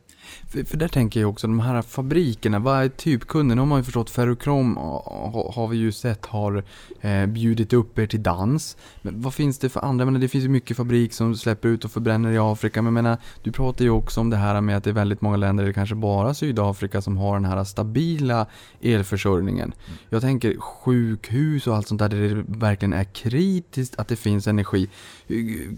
För, 0.48 0.64
för 0.64 0.76
där 0.76 0.88
tänker 0.88 1.20
jag 1.20 1.30
också, 1.30 1.46
de 1.46 1.60
här 1.60 1.82
fabrikerna, 1.82 2.58
vad 2.58 2.84
är 2.84 2.88
typkunden? 2.88 3.58
Har 3.58 3.66
man 3.66 3.78
ju 3.78 3.84
förstått, 3.84 4.10
Ferrokrom 4.10 4.76
har, 4.76 5.52
har 5.54 5.68
vi 5.68 5.76
ju 5.76 5.92
sett 5.92 6.26
har 6.26 6.64
eh, 7.00 7.26
bjudit 7.26 7.72
upp 7.72 7.98
er 7.98 8.06
till 8.06 8.22
dans. 8.22 8.76
Men 9.02 9.20
vad 9.20 9.34
finns 9.34 9.58
det 9.58 9.68
för 9.68 9.80
andra? 9.80 10.04
Men 10.04 10.20
det 10.20 10.28
finns 10.28 10.44
ju 10.44 10.48
mycket 10.48 10.76
fabrik 10.76 11.12
som 11.12 11.36
släpper 11.36 11.68
ut 11.68 11.84
och 11.84 11.90
förbränner 11.90 12.32
i 12.32 12.38
Afrika. 12.38 12.82
Men 12.82 12.96
jag 12.96 13.02
menar, 13.04 13.18
du 13.42 13.52
pratar 13.52 13.84
ju 13.84 13.90
också 13.90 14.20
om 14.20 14.30
det 14.30 14.36
här 14.36 14.60
med 14.60 14.76
att 14.76 14.84
det 14.84 14.90
är 14.90 14.94
väldigt 14.94 15.20
många 15.20 15.36
länder, 15.36 15.64
eller 15.64 15.72
kanske 15.72 15.94
bara 15.94 16.34
Sydafrika, 16.34 17.02
som 17.02 17.16
har 17.16 17.34
den 17.34 17.44
här 17.44 17.64
stabila 17.64 18.46
elförsörjningen. 18.80 19.72
Jag 20.08 20.22
tänker 20.22 20.56
sjukhus 20.58 21.66
och 21.66 21.76
allt 21.76 21.88
sånt 21.88 21.98
där, 21.98 22.08
där 22.08 22.34
det 22.34 22.44
verkligen 22.46 22.92
är 22.92 23.04
kritiskt 23.04 23.98
att 23.98 24.08
det 24.08 24.16
finns 24.16 24.46
energi. 24.46 24.88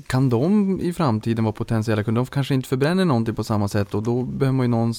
Kan 0.06 0.28
de 0.28 0.80
i 0.80 0.92
framtiden 0.92 1.44
vara 1.44 1.52
potentiella 1.52 2.04
kunder? 2.04 2.20
De 2.20 2.26
kanske 2.26 2.54
inte 2.54 2.68
förbränner 2.68 3.04
någonting 3.04 3.34
på 3.34 3.44
samma 3.44 3.68
sätt 3.68 3.94
och 3.94 4.02
då 4.02 4.22
behöver 4.22 4.56
man 4.56 4.64
ju 4.64 4.70
någon 4.70 4.94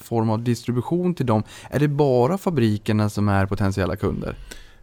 form 0.00 0.30
av 0.30 0.42
distribution 0.42 1.14
till 1.14 1.26
dem. 1.26 1.42
Är 1.70 1.78
det 1.78 1.88
bara 1.88 2.38
fabrikerna 2.38 3.10
som 3.10 3.28
är 3.28 3.46
potentiella 3.46 3.96
kunder? 3.96 4.36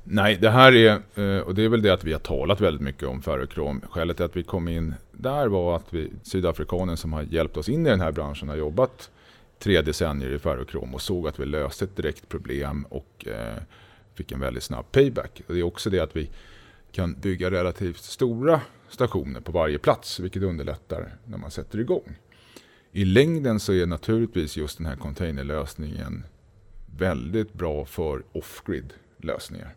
Nej, 0.04 0.38
det 0.42 0.50
här 0.50 0.76
är, 0.76 0.92
eh, 1.16 1.40
och 1.40 1.56
det 1.56 1.64
är 1.64 1.70
väl 1.70 1.82
det 1.82 1.94
att 1.94 2.04
vi 2.04 2.14
har 2.14 2.20
talat 2.20 2.62
väldigt 2.62 2.82
mycket 2.82 3.08
om 3.08 3.22
ferrokrom. 3.22 3.82
Skälet 3.90 4.18
till 4.18 4.26
att 4.26 4.36
vi 4.36 4.44
kom 4.44 4.68
in 4.68 4.96
där 5.12 5.48
var 5.48 5.76
att 5.76 5.94
vi, 5.94 6.12
sydafrikanen 6.24 6.98
som 6.98 7.14
har 7.14 7.22
hjälpt 7.22 7.58
oss 7.58 7.70
in 7.70 7.88
i 7.88 7.90
den 7.90 8.02
här 8.02 8.12
branschen 8.12 8.50
har 8.50 8.56
jobbat 8.56 9.12
tre 9.60 9.82
decennier 9.82 10.30
i 10.30 10.40
ferrokrom 10.40 10.94
och 10.94 11.02
såg 11.02 11.28
att 11.28 11.40
vi 11.40 11.46
löste 11.46 11.86
ett 11.86 11.96
direkt 11.96 12.30
problem 12.30 12.86
och 12.90 13.28
eh, 13.28 13.62
fick 14.16 14.32
en 14.32 14.40
väldigt 14.40 14.64
snabb 14.64 14.92
payback. 14.92 15.42
Och 15.48 15.54
det 15.54 15.60
är 15.60 15.64
också 15.64 15.90
det 15.90 16.00
att 16.00 16.16
vi 16.16 16.30
kan 16.96 17.14
bygga 17.14 17.52
relativt 17.52 18.04
stora 18.04 18.62
stationer 18.90 19.42
på 19.42 19.52
varje 19.52 19.78
plats, 19.78 20.20
vilket 20.20 20.44
underlättar 20.44 21.14
när 21.26 21.38
man 21.38 21.52
sätter 21.52 21.80
igång. 21.80 22.16
I 22.92 23.06
längden 23.06 23.60
så 23.60 23.74
är 23.74 23.86
naturligtvis 23.86 24.58
just 24.58 24.78
den 24.78 24.88
här 24.88 24.96
containerlösningen 24.96 26.24
väldigt 26.98 27.54
bra 27.54 27.86
för 27.86 28.24
off-grid 28.32 28.94
lösningar. 29.18 29.76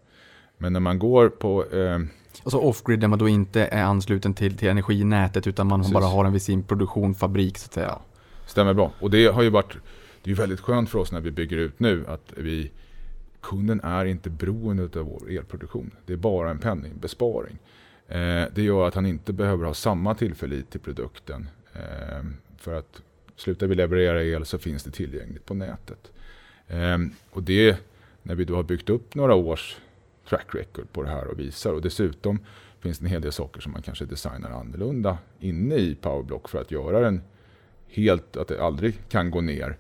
Men 0.58 0.72
när 0.72 0.80
man 0.80 0.98
går 0.98 1.28
på... 1.28 1.64
Eh, 1.64 2.00
alltså 2.42 2.58
off-grid 2.58 3.00
där 3.00 3.08
man 3.08 3.18
då 3.18 3.28
inte 3.28 3.64
är 3.64 3.82
ansluten 3.82 4.34
till, 4.34 4.56
till 4.56 4.68
energinätet 4.68 5.46
utan 5.46 5.66
man 5.66 5.80
precis. 5.80 5.94
bara 5.94 6.04
har 6.04 6.24
en 6.24 6.32
vid 6.32 6.42
sin 6.42 6.62
produktion, 6.62 7.14
fabrik 7.14 7.58
så 7.58 7.66
att 7.66 7.72
säga. 7.72 7.86
Ja, 7.86 8.02
stämmer 8.46 8.74
bra. 8.74 8.92
Och 9.00 9.10
det 9.10 9.26
har 9.26 9.42
ju 9.42 9.50
varit 9.50 9.76
det 10.22 10.30
är 10.30 10.34
väldigt 10.34 10.60
skönt 10.60 10.90
för 10.90 10.98
oss 10.98 11.12
när 11.12 11.20
vi 11.20 11.30
bygger 11.30 11.56
ut 11.56 11.80
nu 11.80 12.04
att 12.08 12.32
vi 12.36 12.70
kunden 13.40 13.80
är 13.80 14.04
inte 14.04 14.30
beroende 14.30 14.82
av 14.82 15.06
vår 15.06 15.30
elproduktion. 15.30 15.90
Det 16.06 16.12
är 16.12 16.16
bara 16.16 16.50
en 16.50 16.58
penningbesparing. 16.58 17.58
Eh, 18.08 18.44
det 18.54 18.62
gör 18.62 18.88
att 18.88 18.94
han 18.94 19.06
inte 19.06 19.32
behöver 19.32 19.64
ha 19.64 19.74
samma 19.74 20.14
tillförlit 20.14 20.70
till 20.70 20.80
produkten. 20.80 21.48
Eh, 21.74 22.24
för 22.56 22.74
att 22.74 23.02
slutar 23.36 23.66
vi 23.66 23.74
leverera 23.74 24.24
el 24.24 24.44
så 24.44 24.58
finns 24.58 24.84
det 24.84 24.90
tillgängligt 24.90 25.44
på 25.46 25.54
nätet. 25.54 26.12
Eh, 26.66 26.98
och 27.30 27.42
det, 27.42 27.78
när 28.22 28.34
vi 28.34 28.44
då 28.44 28.56
har 28.56 28.62
byggt 28.62 28.90
upp 28.90 29.14
några 29.14 29.34
års 29.34 29.76
track 30.28 30.54
record 30.54 30.92
på 30.92 31.02
det 31.02 31.08
här 31.08 31.26
och 31.26 31.38
visar 31.38 31.72
och 31.72 31.82
dessutom 31.82 32.38
finns 32.80 32.98
det 32.98 33.04
en 33.04 33.10
hel 33.10 33.22
del 33.22 33.32
saker 33.32 33.60
som 33.60 33.72
man 33.72 33.82
kanske 33.82 34.04
designar 34.04 34.50
annorlunda 34.50 35.18
inne 35.40 35.74
i 35.74 35.94
Powerblock 35.94 36.48
för 36.48 36.60
att 36.60 36.70
göra 36.70 37.00
den 37.00 37.22
helt, 37.88 38.36
att 38.36 38.48
det 38.48 38.62
aldrig 38.62 39.08
kan 39.08 39.30
gå 39.30 39.40
ner. 39.40 39.76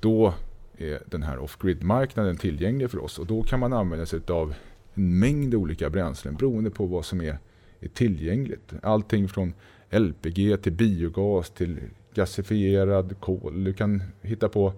Då 0.00 0.34
är 0.78 1.02
den 1.06 1.22
här 1.22 1.38
off-grid-marknaden 1.38 2.36
tillgänglig 2.36 2.90
för 2.90 3.04
oss 3.04 3.18
och 3.18 3.26
då 3.26 3.42
kan 3.42 3.60
man 3.60 3.72
använda 3.72 4.06
sig 4.06 4.20
av 4.28 4.54
en 4.94 5.18
mängd 5.18 5.54
olika 5.54 5.90
bränslen 5.90 6.34
beroende 6.34 6.70
på 6.70 6.86
vad 6.86 7.04
som 7.04 7.20
är, 7.20 7.38
är 7.80 7.88
tillgängligt. 7.88 8.72
Allting 8.82 9.28
från 9.28 9.54
LPG 9.90 10.56
till 10.62 10.72
biogas 10.72 11.50
till 11.50 11.80
gasifierad 12.14 13.20
kol. 13.20 13.64
Du 13.64 13.72
kan 13.72 14.02
hitta 14.22 14.48
på 14.48 14.72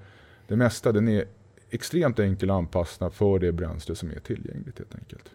det 0.46 0.56
mesta. 0.56 0.92
Den 0.92 1.08
är 1.08 1.24
extremt 1.70 2.18
enkel 2.18 2.50
att 2.50 2.56
anpassa 2.56 3.10
för 3.10 3.38
det 3.38 3.52
bränsle 3.52 3.94
som 3.94 4.10
är 4.10 4.20
tillgängligt 4.20 4.78
helt 4.78 4.94
enkelt. 4.94 5.30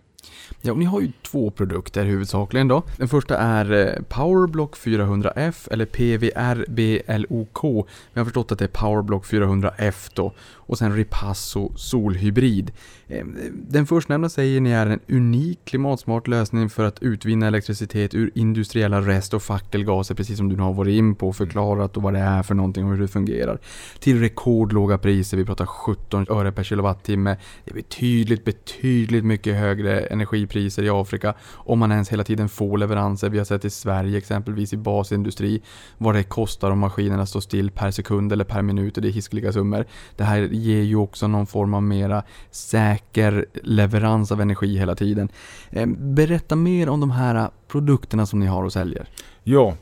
Ja, 0.62 0.74
ni 0.74 0.86
har 0.86 1.02
ju 1.02 1.12
två 1.22 1.52
produkter 1.52 2.06
huvudsakligen 2.06 2.68
då. 2.68 2.84
Den 2.98 3.08
första 3.08 3.38
är 3.38 3.72
eh, 3.72 4.04
Powerblock 4.10 4.78
400F 4.78 5.68
eller 5.72 5.86
PVRBLOK. 5.86 7.88
Vi 8.14 8.20
har 8.20 8.26
förstått 8.26 8.52
att 8.52 8.60
det 8.60 8.66
är 8.66 8.68
Powerblock 8.68 9.26
400F 9.26 10.12
då. 10.14 10.34
Och 10.66 10.78
sen 10.78 10.96
Ripasso 10.96 11.72
solhybrid. 11.76 12.72
Ehm, 13.08 13.38
den 13.54 13.86
förstnämnda 13.86 14.30
säger 14.30 14.62
ni 14.62 14.72
är 14.72 14.86
en 14.86 15.00
unik 15.08 15.60
klimatsmart 15.66 16.28
lösning 16.28 16.70
för 16.70 16.84
att 16.84 17.04
utvinna 17.04 17.48
elektricitet 17.48 18.14
ur 18.16 18.32
industriella 18.36 19.02
rest 19.02 19.34
och 19.34 19.44
fackelgaser, 19.44 20.16
precis 20.16 20.38
som 20.38 20.50
du 20.50 20.56
har 20.56 20.74
varit 20.74 20.98
in 20.98 21.16
på 21.16 21.28
och 21.28 21.36
förklarat 21.36 21.98
och 21.98 22.04
vad 22.04 22.14
det 22.14 22.20
är 22.20 22.44
för 22.44 22.56
någonting 22.56 22.86
och 22.86 22.92
hur 22.92 23.02
det 23.02 23.08
fungerar. 23.08 23.60
Till 24.00 24.20
rekordlåga 24.20 24.98
priser, 24.98 25.38
vi 25.38 25.46
pratar 25.46 25.66
17 25.66 26.26
öre 26.30 26.52
per 26.52 26.64
kilowattimme. 26.64 27.38
Det 27.66 27.72
är 27.72 27.76
betydligt, 27.76 28.46
betydligt 28.46 29.26
mycket 29.26 29.56
högre 29.56 30.00
energipriser 30.00 30.84
i 30.84 30.90
Afrika 30.90 31.34
om 31.52 31.80
man 31.80 31.92
ens 31.92 32.10
hela 32.10 32.24
tiden 32.24 32.50
får 32.50 32.78
leveranser. 32.78 33.30
Vi 33.30 33.38
har 33.38 33.46
sett 33.46 33.66
i 33.66 33.70
Sverige 33.70 34.18
exempelvis 34.18 34.74
i 34.74 34.78
basindustri 34.78 35.62
vad 35.98 36.16
det 36.16 36.24
kostar 36.24 36.72
om 36.72 36.80
maskinerna 36.80 37.26
står 37.26 37.40
still 37.40 37.72
per 37.72 37.92
sekund 37.92 38.34
eller 38.34 38.46
per 38.46 38.62
minut 38.62 38.98
och 38.98 39.02
det 39.02 39.10
är 39.10 39.12
hiskeliga 39.12 39.54
summor. 39.54 39.86
Det 40.16 40.24
här 40.24 40.53
ger 40.54 40.82
ju 40.82 40.96
också 40.96 41.28
någon 41.28 41.48
form 41.48 41.74
av 41.74 41.84
mera 41.84 42.24
säker 42.52 43.46
leverans 43.54 44.32
av 44.32 44.42
energi 44.42 44.78
hela 44.78 44.96
tiden. 44.96 45.30
Eh, 45.70 45.86
berätta 45.88 46.56
mer 46.56 46.90
om 46.90 47.00
de 47.00 47.12
här 47.12 47.50
produkterna 47.68 48.26
som 48.26 48.40
ni 48.40 48.46
har 48.46 48.64
och 48.64 48.74
säljer. 48.74 49.08
Ja, 49.44 49.78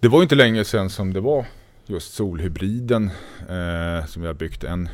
det 0.00 0.08
var 0.08 0.22
inte 0.22 0.34
länge 0.34 0.64
sedan 0.64 0.90
som 0.90 1.12
det 1.12 1.20
var 1.20 1.44
just 1.86 2.14
solhybriden 2.14 3.10
eh, 3.40 4.06
som 4.06 4.22
vi 4.22 4.28
har 4.28 4.34
byggt 4.34 4.64
en 4.64 4.88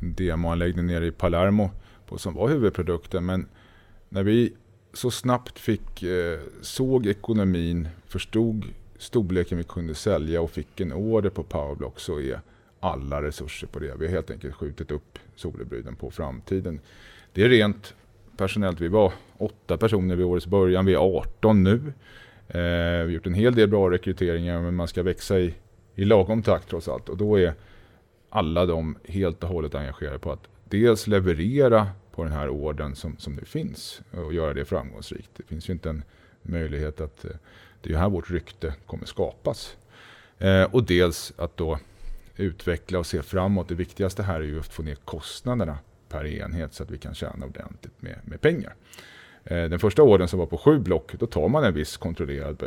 demoanläggning 0.00 0.86
nere 0.86 1.06
i 1.06 1.12
Palermo 1.12 1.70
på 2.06 2.18
som 2.18 2.34
var 2.34 2.48
huvudprodukten. 2.48 3.26
Men 3.26 3.46
när 4.08 4.22
vi 4.22 4.52
så 4.92 5.10
snabbt 5.10 5.58
fick, 5.58 6.02
eh, 6.02 6.38
såg 6.60 7.06
ekonomin, 7.06 7.88
förstod 8.06 8.64
storleken 8.98 9.58
vi 9.58 9.64
kunde 9.64 9.94
sälja 9.94 10.40
och 10.40 10.50
fick 10.50 10.80
en 10.80 10.92
order 10.92 11.30
på 11.30 11.42
Powerblock 11.42 12.00
så 12.00 12.20
är 12.20 12.40
alla 12.84 13.22
resurser 13.22 13.66
på 13.66 13.78
det. 13.78 13.94
Vi 13.98 14.06
har 14.06 14.12
helt 14.12 14.30
enkelt 14.30 14.54
skjutit 14.54 14.90
upp 14.90 15.18
solhybryden 15.36 15.96
på 15.96 16.10
framtiden. 16.10 16.80
Det 17.32 17.42
är 17.42 17.48
rent 17.48 17.94
personellt. 18.36 18.80
Vi 18.80 18.88
var 18.88 19.12
åtta 19.38 19.76
personer 19.76 20.16
vid 20.16 20.26
årets 20.26 20.46
början. 20.46 20.86
Vi 20.86 20.94
är 20.94 21.18
18 21.18 21.62
nu. 21.62 21.92
Eh, 22.48 22.60
vi 22.60 23.02
har 23.02 23.08
gjort 23.08 23.26
en 23.26 23.34
hel 23.34 23.54
del 23.54 23.68
bra 23.68 23.90
rekryteringar 23.90 24.60
men 24.60 24.74
man 24.74 24.88
ska 24.88 25.02
växa 25.02 25.38
i, 25.38 25.54
i 25.94 26.04
lagom 26.04 26.42
takt 26.42 26.68
trots 26.68 26.88
allt. 26.88 27.08
Och 27.08 27.16
då 27.16 27.38
är 27.38 27.54
alla 28.30 28.66
de 28.66 28.96
helt 29.04 29.42
och 29.42 29.48
hållet 29.48 29.74
engagerade 29.74 30.18
på 30.18 30.32
att 30.32 30.48
dels 30.64 31.06
leverera 31.06 31.88
på 32.10 32.24
den 32.24 32.32
här 32.32 32.48
orden 32.48 32.96
som, 32.96 33.16
som 33.18 33.32
nu 33.32 33.44
finns 33.44 34.00
och 34.10 34.34
göra 34.34 34.54
det 34.54 34.64
framgångsrikt. 34.64 35.30
Det 35.36 35.42
finns 35.42 35.68
ju 35.68 35.72
inte 35.72 35.90
en 35.90 36.02
möjlighet 36.42 37.00
att 37.00 37.24
eh, 37.24 37.30
det 37.82 37.92
är 37.92 37.98
här 37.98 38.08
vårt 38.08 38.30
rykte 38.30 38.74
kommer 38.86 39.06
skapas. 39.06 39.76
Eh, 40.38 40.62
och 40.62 40.84
dels 40.84 41.32
att 41.36 41.56
då 41.56 41.78
utveckla 42.36 42.98
och 42.98 43.06
se 43.06 43.22
framåt. 43.22 43.68
Det 43.68 43.74
viktigaste 43.74 44.22
här 44.22 44.40
är 44.40 44.44
ju 44.44 44.60
att 44.60 44.72
få 44.72 44.82
ner 44.82 44.94
kostnaderna 44.94 45.78
per 46.08 46.26
enhet 46.26 46.74
så 46.74 46.82
att 46.82 46.90
vi 46.90 46.98
kan 46.98 47.14
tjäna 47.14 47.46
ordentligt 47.46 48.02
med, 48.02 48.18
med 48.24 48.40
pengar. 48.40 48.74
Eh, 49.44 49.64
den 49.64 49.78
första 49.78 50.02
åren 50.02 50.28
som 50.28 50.38
var 50.38 50.46
på 50.46 50.58
sju 50.58 50.78
block, 50.78 51.12
då 51.18 51.26
tar 51.26 51.48
man 51.48 51.64
en 51.64 51.74
viss 51.74 51.96
kontrollerad 51.96 52.62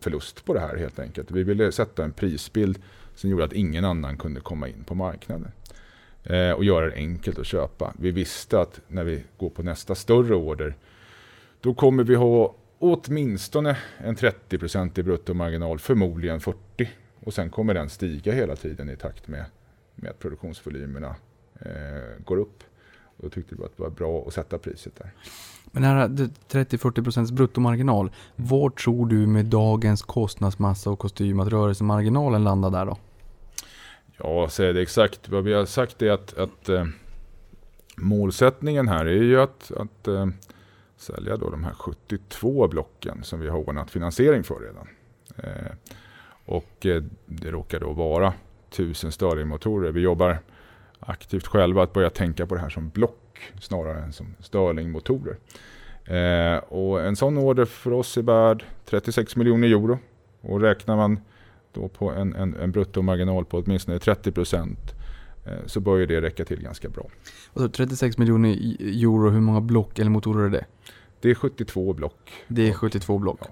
förlust 0.00 0.44
på 0.44 0.54
det 0.54 0.60
här 0.60 0.76
helt 0.76 0.98
enkelt. 0.98 1.30
Vi 1.30 1.42
ville 1.42 1.72
sätta 1.72 2.04
en 2.04 2.12
prisbild 2.12 2.78
som 3.14 3.30
gjorde 3.30 3.44
att 3.44 3.52
ingen 3.52 3.84
annan 3.84 4.16
kunde 4.16 4.40
komma 4.40 4.68
in 4.68 4.84
på 4.84 4.94
marknaden. 4.94 5.52
Eh, 6.24 6.50
och 6.50 6.64
göra 6.64 6.86
det 6.86 6.94
enkelt 6.94 7.38
att 7.38 7.46
köpa. 7.46 7.94
Vi 7.98 8.10
visste 8.10 8.60
att 8.60 8.80
när 8.88 9.04
vi 9.04 9.24
går 9.36 9.50
på 9.50 9.62
nästa 9.62 9.94
större 9.94 10.34
order, 10.34 10.74
då 11.60 11.74
kommer 11.74 12.04
vi 12.04 12.14
ha 12.14 12.54
åtminstone 12.78 13.76
en 13.98 14.16
30% 14.16 14.98
i 14.98 15.02
bruttomarginal, 15.02 15.78
förmodligen 15.78 16.40
40 16.40 16.88
och 17.24 17.34
sen 17.34 17.50
kommer 17.50 17.74
den 17.74 17.88
stiga 17.88 18.32
hela 18.32 18.56
tiden 18.56 18.90
i 18.90 18.96
takt 18.96 19.28
med, 19.28 19.44
med 19.94 20.10
att 20.10 20.18
produktionsvolymerna 20.18 21.16
eh, 21.60 22.24
går 22.24 22.36
upp. 22.36 22.62
Och 23.16 23.24
då 23.24 23.30
tyckte 23.30 23.54
vi 23.54 23.64
att 23.64 23.76
det 23.76 23.82
var 23.82 23.90
bra 23.90 24.24
att 24.26 24.34
sätta 24.34 24.58
priset 24.58 24.96
där. 24.96 25.10
Men 25.64 25.82
här 25.82 26.08
30-40% 26.08 27.32
bruttomarginal, 27.32 28.10
var 28.36 28.70
tror 28.70 29.06
du 29.06 29.26
med 29.26 29.46
dagens 29.46 30.02
kostnadsmassa 30.02 30.90
och 30.90 30.98
kostym 30.98 31.40
att 31.40 31.48
rörelsemarginalen 31.48 32.44
landar 32.44 32.70
där 32.70 32.86
då? 32.86 32.98
Ja, 34.18 34.48
säger 34.48 34.74
det 34.74 34.82
exakt. 34.82 35.28
Vad 35.28 35.44
vi 35.44 35.52
har 35.52 35.64
sagt 35.64 36.02
är 36.02 36.10
att, 36.10 36.38
att 36.38 36.68
eh, 36.68 36.86
målsättningen 37.96 38.88
här 38.88 39.06
är 39.06 39.22
ju 39.22 39.40
att, 39.40 39.72
att 39.76 40.08
eh, 40.08 40.26
sälja 40.96 41.36
då 41.36 41.50
de 41.50 41.64
här 41.64 41.72
72 41.72 42.68
blocken 42.68 43.24
som 43.24 43.40
vi 43.40 43.48
har 43.48 43.58
ordnat 43.58 43.90
finansiering 43.90 44.44
för 44.44 44.60
redan. 44.60 44.88
Eh, 45.36 45.72
och 46.44 46.86
eh, 46.86 47.02
det 47.26 47.50
råkar 47.50 47.80
då 47.80 47.92
vara 47.92 48.32
1000 48.70 49.12
Stirlingmotorer. 49.12 49.92
Vi 49.92 50.00
jobbar 50.00 50.38
aktivt 51.00 51.46
själva 51.46 51.82
att 51.82 51.92
börja 51.92 52.10
tänka 52.10 52.46
på 52.46 52.54
det 52.54 52.60
här 52.60 52.68
som 52.68 52.88
block 52.88 53.52
snarare 53.60 54.02
än 54.02 54.12
som 54.12 54.34
Stirlingmotorer. 54.40 55.36
Eh, 56.04 56.58
och 56.58 57.02
en 57.02 57.16
sån 57.16 57.38
order 57.38 57.64
för 57.64 57.92
oss 57.92 58.16
är 58.16 58.22
värd 58.22 58.64
36 58.84 59.36
miljoner 59.36 59.68
euro. 59.68 59.98
Och 60.40 60.60
räknar 60.60 60.96
man 60.96 61.20
då 61.72 61.88
på 61.88 62.10
en, 62.10 62.34
en, 62.34 62.54
en 62.54 62.72
bruttomarginal 62.72 63.44
på 63.44 63.58
åtminstone 63.58 63.98
30 63.98 64.32
procent 64.32 64.94
eh, 65.46 65.66
så 65.66 65.80
bör 65.80 65.96
ju 65.96 66.06
det 66.06 66.20
räcka 66.20 66.44
till 66.44 66.62
ganska 66.62 66.88
bra. 66.88 67.06
Och 67.52 67.60
så 67.60 67.68
36 67.68 68.18
miljoner 68.18 68.50
euro, 68.80 69.30
hur 69.30 69.40
många 69.40 69.60
block 69.60 69.98
eller 69.98 70.10
motorer 70.10 70.44
är 70.44 70.50
det? 70.50 70.64
Det 71.20 71.30
är 71.30 71.34
72 71.34 71.92
block. 71.92 72.32
Det 72.48 72.68
är 72.68 72.72
72 72.72 73.18
block. 73.18 73.38
Ja. 73.40 73.46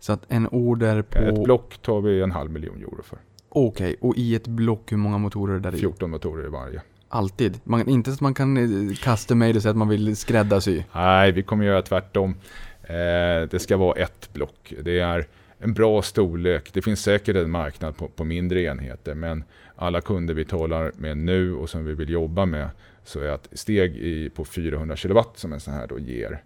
Så 0.00 0.12
att 0.12 0.22
en 0.28 0.48
order 0.48 1.02
på... 1.02 1.18
Ett 1.18 1.44
block 1.44 1.78
tar 1.82 2.00
vi 2.00 2.22
en 2.22 2.30
halv 2.30 2.50
miljon 2.50 2.78
euro 2.78 3.02
för. 3.02 3.18
Okej, 3.48 3.96
och 4.00 4.16
i 4.16 4.34
ett 4.34 4.46
block 4.46 4.92
hur 4.92 4.96
många 4.96 5.18
motorer 5.18 5.54
är 5.54 5.60
där 5.60 5.74
i? 5.74 5.78
14 5.78 6.10
motorer 6.10 6.46
i 6.46 6.48
varje. 6.48 6.82
Alltid? 7.08 7.60
Man, 7.64 7.88
inte 7.88 8.10
så 8.10 8.14
att 8.14 8.20
man 8.20 8.34
kan 8.34 8.56
eh, 8.56 8.94
custom 8.94 9.38
made 9.38 9.54
och 9.54 9.62
säga 9.62 9.70
att 9.70 9.76
man 9.76 9.88
vill 9.88 10.16
skräddarsy? 10.16 10.82
Nej, 10.94 11.32
vi 11.32 11.42
kommer 11.42 11.64
göra 11.64 11.82
tvärtom. 11.82 12.34
Eh, 12.82 13.48
det 13.50 13.60
ska 13.62 13.76
vara 13.76 14.00
ett 14.00 14.32
block. 14.32 14.74
Det 14.82 15.00
är 15.00 15.26
en 15.58 15.74
bra 15.74 16.02
storlek. 16.02 16.70
Det 16.72 16.82
finns 16.82 17.02
säkert 17.02 17.36
en 17.36 17.50
marknad 17.50 17.96
på, 17.96 18.08
på 18.08 18.24
mindre 18.24 18.62
enheter, 18.62 19.14
men 19.14 19.44
alla 19.76 20.00
kunder 20.00 20.34
vi 20.34 20.44
talar 20.44 20.92
med 20.96 21.16
nu 21.16 21.54
och 21.54 21.70
som 21.70 21.84
vi 21.84 21.94
vill 21.94 22.10
jobba 22.10 22.46
med 22.46 22.68
så 23.04 23.20
är 23.20 23.28
att 23.28 23.48
steg 23.52 23.96
i, 23.96 24.30
på 24.30 24.44
400 24.44 24.96
kW 24.96 25.20
som 25.34 25.52
en 25.52 25.60
sån 25.60 25.74
här 25.74 25.86
då 25.86 25.98
ger, 25.98 26.32
eh, 26.32 26.38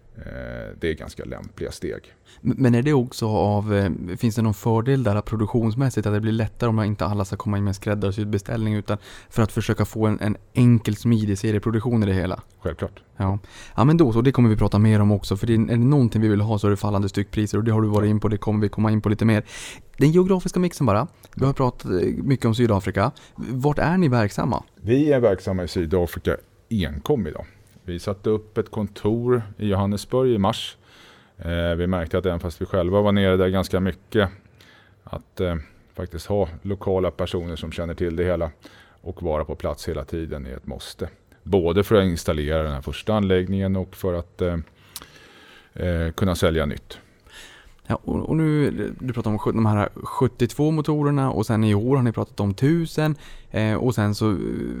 det 0.79 0.89
är 0.89 0.93
ganska 0.93 1.25
lämpliga 1.25 1.71
steg. 1.71 2.13
Men 2.41 2.75
är 2.75 2.81
det 2.81 2.93
också 2.93 3.27
av, 3.27 3.75
eh, 3.75 3.89
finns 4.17 4.35
det 4.35 4.41
någon 4.41 4.53
fördel 4.53 5.03
där 5.03 5.21
produktionsmässigt 5.21 6.07
att 6.07 6.13
det 6.13 6.21
blir 6.21 6.31
lättare 6.31 6.69
om 6.69 6.83
inte 6.83 7.05
alla 7.05 7.25
ska 7.25 7.35
komma 7.35 7.57
in 7.57 7.63
med 7.63 7.71
en 7.71 7.75
skräddarsydd 7.75 8.29
beställning 8.29 8.73
utan 8.73 8.97
för 9.29 9.43
att 9.43 9.51
försöka 9.51 9.85
få 9.85 10.05
en, 10.05 10.19
en 10.19 10.37
enkel 10.53 10.95
smidig 10.95 11.37
serieproduktion 11.37 12.03
i 12.03 12.05
det 12.05 12.13
hela? 12.13 12.41
Självklart. 12.59 13.03
Ja. 13.17 13.39
ja 13.75 13.83
men 13.83 13.97
då 13.97 14.13
så, 14.13 14.21
det 14.21 14.31
kommer 14.31 14.49
vi 14.49 14.57
prata 14.57 14.79
mer 14.79 14.99
om 14.99 15.11
också 15.11 15.37
för 15.37 15.47
det 15.47 15.53
är, 15.53 15.59
är 15.59 15.65
det 15.65 15.77
någonting 15.77 16.21
vi 16.21 16.27
vill 16.27 16.41
ha 16.41 16.59
så 16.59 16.67
är 16.67 16.71
det 16.71 16.77
fallande 16.77 17.09
styckpriser 17.09 17.57
och 17.57 17.63
det 17.63 17.71
har 17.71 17.81
du 17.81 17.87
varit 17.87 18.09
in 18.09 18.19
på, 18.19 18.27
det 18.27 18.37
kommer 18.37 18.61
vi 18.61 18.69
komma 18.69 18.91
in 18.91 19.01
på 19.01 19.09
lite 19.09 19.25
mer. 19.25 19.43
Den 19.97 20.11
geografiska 20.11 20.59
mixen 20.59 20.85
bara, 20.85 21.07
vi 21.35 21.45
har 21.45 21.53
pratat 21.53 21.85
eh, 21.85 21.91
mycket 22.23 22.45
om 22.45 22.55
Sydafrika. 22.55 23.11
Vart 23.35 23.79
är 23.79 23.97
ni 23.97 24.07
verksamma? 24.07 24.63
Vi 24.81 25.11
är 25.11 25.19
verksamma 25.19 25.63
i 25.63 25.67
Sydafrika 25.67 26.37
enkom 26.69 27.27
idag. 27.27 27.45
Vi 27.87 27.99
satte 27.99 28.29
upp 28.29 28.57
ett 28.57 28.71
kontor 28.71 29.41
i 29.57 29.67
Johannesburg 29.67 30.31
i 30.31 30.37
mars. 30.37 30.77
Eh, 31.37 31.75
vi 31.75 31.87
märkte 31.87 32.17
att 32.17 32.25
även 32.25 32.39
fast 32.39 32.61
vi 32.61 32.65
själva 32.65 33.01
var 33.01 33.11
nere 33.11 33.37
där 33.37 33.47
ganska 33.47 33.79
mycket, 33.79 34.29
att 35.03 35.39
eh, 35.39 35.55
faktiskt 35.93 36.25
ha 36.25 36.49
lokala 36.61 37.11
personer 37.11 37.55
som 37.55 37.71
känner 37.71 37.93
till 37.93 38.15
det 38.15 38.23
hela 38.23 38.51
och 39.01 39.23
vara 39.23 39.45
på 39.45 39.55
plats 39.55 39.89
hela 39.89 40.05
tiden 40.05 40.45
är 40.45 40.57
ett 40.57 40.67
måste. 40.67 41.09
Både 41.43 41.83
för 41.83 41.95
att 41.95 42.05
installera 42.05 42.63
den 42.63 42.73
här 42.73 42.81
första 42.81 43.13
anläggningen 43.13 43.75
och 43.75 43.95
för 43.95 44.13
att 44.13 44.41
eh, 44.41 44.57
eh, 45.73 46.11
kunna 46.11 46.35
sälja 46.35 46.65
nytt. 46.65 46.99
Ja, 47.87 47.99
och, 48.03 48.29
och 48.29 48.35
nu, 48.35 48.71
du 48.99 49.13
pratar 49.13 49.31
om 49.31 49.39
de 49.53 49.65
här 49.65 49.89
72 49.95 50.71
motorerna 50.71 51.31
och 51.31 51.45
sen 51.45 51.63
i 51.63 51.75
år 51.75 51.95
har 51.95 52.03
ni 52.03 52.11
pratat 52.11 52.39
om 52.39 52.49
1000 52.49 53.15
eh, 53.51 53.73
och 53.73 53.95
sen 53.95 54.15
så 54.15 54.31
eh, 54.31 54.37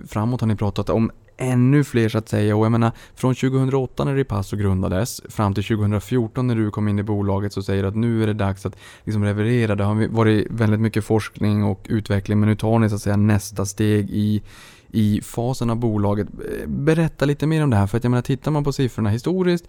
framåt 0.07 0.41
har 0.41 0.47
ni 0.47 0.55
pratat 0.55 0.89
om 0.89 1.11
ännu 1.37 1.83
fler 1.83 2.09
så 2.09 2.17
att 2.17 2.29
säga 2.29 2.55
och 2.55 2.65
jag 2.65 2.71
menar 2.71 2.91
från 3.15 3.35
2008 3.35 4.03
när 4.03 4.15
Ripasso 4.15 4.57
grundades 4.57 5.21
fram 5.29 5.53
till 5.53 5.63
2014 5.63 6.47
när 6.47 6.55
du 6.55 6.71
kom 6.71 6.87
in 6.87 6.99
i 6.99 7.03
bolaget 7.03 7.53
så 7.53 7.63
säger 7.63 7.83
du 7.83 7.89
att 7.89 7.95
nu 7.95 8.23
är 8.23 8.27
det 8.27 8.33
dags 8.33 8.65
att 8.65 8.75
liksom 9.03 9.23
leverera. 9.23 9.75
Det 9.75 9.83
har 9.83 10.07
varit 10.07 10.47
väldigt 10.49 10.79
mycket 10.79 11.05
forskning 11.05 11.63
och 11.63 11.85
utveckling 11.89 12.39
men 12.39 12.49
nu 12.49 12.55
tar 12.55 12.79
ni 12.79 12.89
så 12.89 12.95
att 12.95 13.01
säga 13.01 13.17
nästa 13.17 13.65
steg 13.65 14.09
i 14.09 14.43
i 14.91 15.21
fasen 15.21 15.69
av 15.69 15.77
bolaget. 15.77 16.27
Berätta 16.67 17.25
lite 17.25 17.47
mer 17.47 17.63
om 17.63 17.69
det 17.69 17.77
här 17.77 17.87
för 17.87 17.97
att 17.97 18.03
jag 18.03 18.11
menar 18.11 18.21
tittar 18.21 18.51
man 18.51 18.63
på 18.63 18.73
siffrorna 18.73 19.09
historiskt 19.09 19.65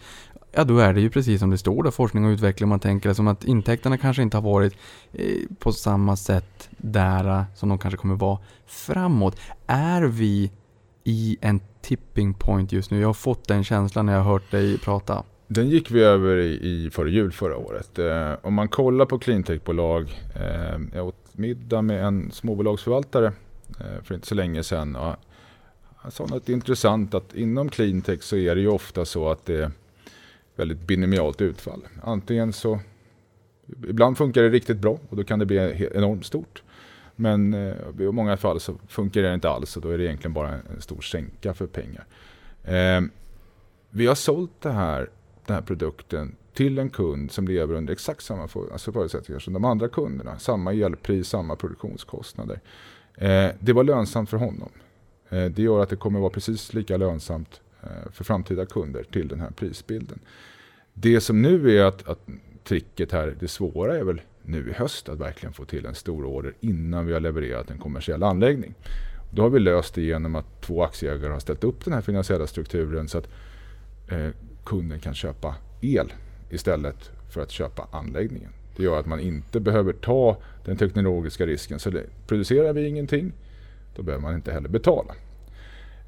Ja 0.52 0.64
då 0.64 0.78
är 0.78 0.92
det 0.92 1.00
ju 1.00 1.10
precis 1.10 1.40
som 1.40 1.50
det 1.50 1.58
står 1.58 1.82
där, 1.82 1.90
forskning 1.90 2.24
och 2.24 2.30
utveckling. 2.30 2.68
Man 2.68 2.80
tänker 2.80 3.12
som 3.12 3.28
att 3.28 3.44
intäkterna 3.44 3.98
kanske 3.98 4.22
inte 4.22 4.36
har 4.36 4.42
varit 4.42 4.74
eh, 5.12 5.26
på 5.58 5.72
samma 5.72 6.16
sätt 6.16 6.68
där 6.78 7.38
eh, 7.38 7.44
som 7.54 7.68
de 7.68 7.78
kanske 7.78 7.98
kommer 7.98 8.14
vara 8.14 8.38
framåt. 8.66 9.36
Är 9.66 10.02
vi 10.02 10.50
i 11.06 11.38
en 11.40 11.60
tipping 11.80 12.34
point 12.34 12.72
just 12.72 12.90
nu? 12.90 13.00
Jag 13.00 13.08
har 13.08 13.14
fått 13.14 13.48
den 13.48 13.64
känslan 13.64 14.06
när 14.06 14.12
jag 14.12 14.20
har 14.20 14.32
hört 14.32 14.50
dig 14.50 14.78
prata. 14.78 15.24
Den 15.48 15.68
gick 15.68 15.90
vi 15.90 16.02
över 16.02 16.36
i, 16.36 16.52
i 16.52 16.90
före 16.90 17.10
jul 17.10 17.32
förra 17.32 17.56
året. 17.56 17.98
Eh, 17.98 18.32
om 18.42 18.54
man 18.54 18.68
kollar 18.68 19.06
på 19.06 19.18
cleantechbolag, 19.18 20.22
eh, 20.34 20.80
jag 20.94 21.06
åt 21.06 21.16
middag 21.32 21.82
med 21.82 22.04
en 22.04 22.30
småbolagsförvaltare 22.32 23.26
eh, 23.80 24.02
för 24.02 24.14
inte 24.14 24.26
så 24.26 24.34
länge 24.34 24.62
sedan. 24.62 24.96
Och 24.96 25.14
han 25.96 26.10
sa 26.10 26.26
något 26.26 26.48
intressant 26.48 27.14
att 27.14 27.34
inom 27.34 27.68
cleantech 27.68 28.22
så 28.22 28.36
är 28.36 28.54
det 28.54 28.60
ju 28.60 28.68
ofta 28.68 29.04
så 29.04 29.28
att 29.28 29.46
det 29.46 29.62
är 29.62 29.70
väldigt 30.56 30.80
binomialt 30.80 31.40
utfall. 31.40 31.80
Antingen 32.02 32.52
så, 32.52 32.80
ibland 33.88 34.18
funkar 34.18 34.42
det 34.42 34.48
riktigt 34.48 34.78
bra 34.78 34.98
och 35.08 35.16
då 35.16 35.24
kan 35.24 35.38
det 35.38 35.46
bli 35.46 35.88
enormt 35.94 36.26
stort. 36.26 36.62
Men 37.16 37.54
eh, 37.54 37.74
i 38.00 38.12
många 38.12 38.36
fall 38.36 38.60
så 38.60 38.74
funkar 38.88 39.22
det 39.22 39.34
inte 39.34 39.50
alls 39.50 39.76
och 39.76 39.82
då 39.82 39.90
är 39.90 39.98
det 39.98 40.04
egentligen 40.04 40.32
bara 40.32 40.48
en, 40.48 40.80
stor 40.80 41.00
sänka 41.00 41.54
för 41.54 41.66
pengar. 41.66 42.04
Ehm, 42.64 43.10
vi 43.90 44.06
har 44.06 44.14
sålt 44.14 44.60
det 44.60 44.70
här, 44.70 45.10
den 45.46 45.54
här 45.54 45.62
produkten 45.62 46.36
till 46.54 46.78
en 46.78 46.90
kund 46.90 47.30
som 47.30 47.48
lever 47.48 47.74
under 47.74 47.92
exakt 47.92 48.22
samma 48.22 48.42
alltså 48.72 48.92
förutsättningar 48.92 49.40
som 49.40 49.52
de 49.52 49.64
andra 49.64 49.88
kunderna. 49.88 50.38
Samma 50.38 50.72
elpris, 50.72 51.28
samma 51.28 51.56
produktionskostnader. 51.56 52.60
Ehm, 53.16 53.52
det 53.60 53.72
var 53.72 53.84
lönsamt 53.84 54.30
för 54.30 54.36
honom. 54.36 54.70
Ehm, 55.30 55.52
det 55.52 55.62
gör 55.62 55.82
att 55.82 55.88
det 55.88 55.96
kommer 55.96 56.20
vara 56.20 56.30
precis 56.30 56.74
lika 56.74 56.96
lönsamt 56.96 57.60
eh, 57.82 58.12
för 58.12 58.24
framtida 58.24 58.66
kunder 58.66 59.02
till 59.02 59.28
den 59.28 59.40
här 59.40 59.50
prisbilden. 59.50 60.18
Det 60.94 61.20
som 61.20 61.42
nu 61.42 61.78
är 61.78 61.84
att, 61.84 62.08
att 62.08 62.26
tricket 62.64 63.12
här, 63.12 63.36
det 63.40 63.48
svåra 63.48 63.96
är 63.96 64.04
väl 64.04 64.20
nu 64.46 64.70
i 64.70 64.72
höst 64.72 65.08
att 65.08 65.18
verkligen 65.18 65.52
få 65.52 65.64
till 65.64 65.86
en 65.86 65.94
stor 65.94 66.24
order 66.24 66.54
innan 66.60 67.06
vi 67.06 67.12
har 67.12 67.20
levererat 67.20 67.70
en 67.70 67.78
kommersiell 67.78 68.22
anläggning. 68.22 68.74
Då 69.30 69.42
har 69.42 69.50
vi 69.50 69.58
löst 69.58 69.94
det 69.94 70.02
genom 70.02 70.34
att 70.34 70.60
två 70.62 70.84
aktieägare 70.84 71.32
har 71.32 71.40
ställt 71.40 71.64
upp 71.64 71.84
den 71.84 71.94
här 71.94 72.00
finansiella 72.00 72.46
strukturen 72.46 73.08
så 73.08 73.18
att 73.18 73.28
eh, 74.08 74.28
kunden 74.64 75.00
kan 75.00 75.14
köpa 75.14 75.54
el 75.80 76.12
istället 76.50 77.10
för 77.30 77.40
att 77.42 77.50
köpa 77.50 77.88
anläggningen. 77.90 78.50
Det 78.76 78.82
gör 78.82 79.00
att 79.00 79.06
man 79.06 79.20
inte 79.20 79.60
behöver 79.60 79.92
ta 79.92 80.36
den 80.64 80.76
teknologiska 80.76 81.46
risken. 81.46 81.78
Så 81.78 81.90
det, 81.90 82.04
producerar 82.26 82.72
vi 82.72 82.88
ingenting, 82.88 83.32
då 83.96 84.02
behöver 84.02 84.22
man 84.22 84.34
inte 84.34 84.52
heller 84.52 84.68
betala. 84.68 85.14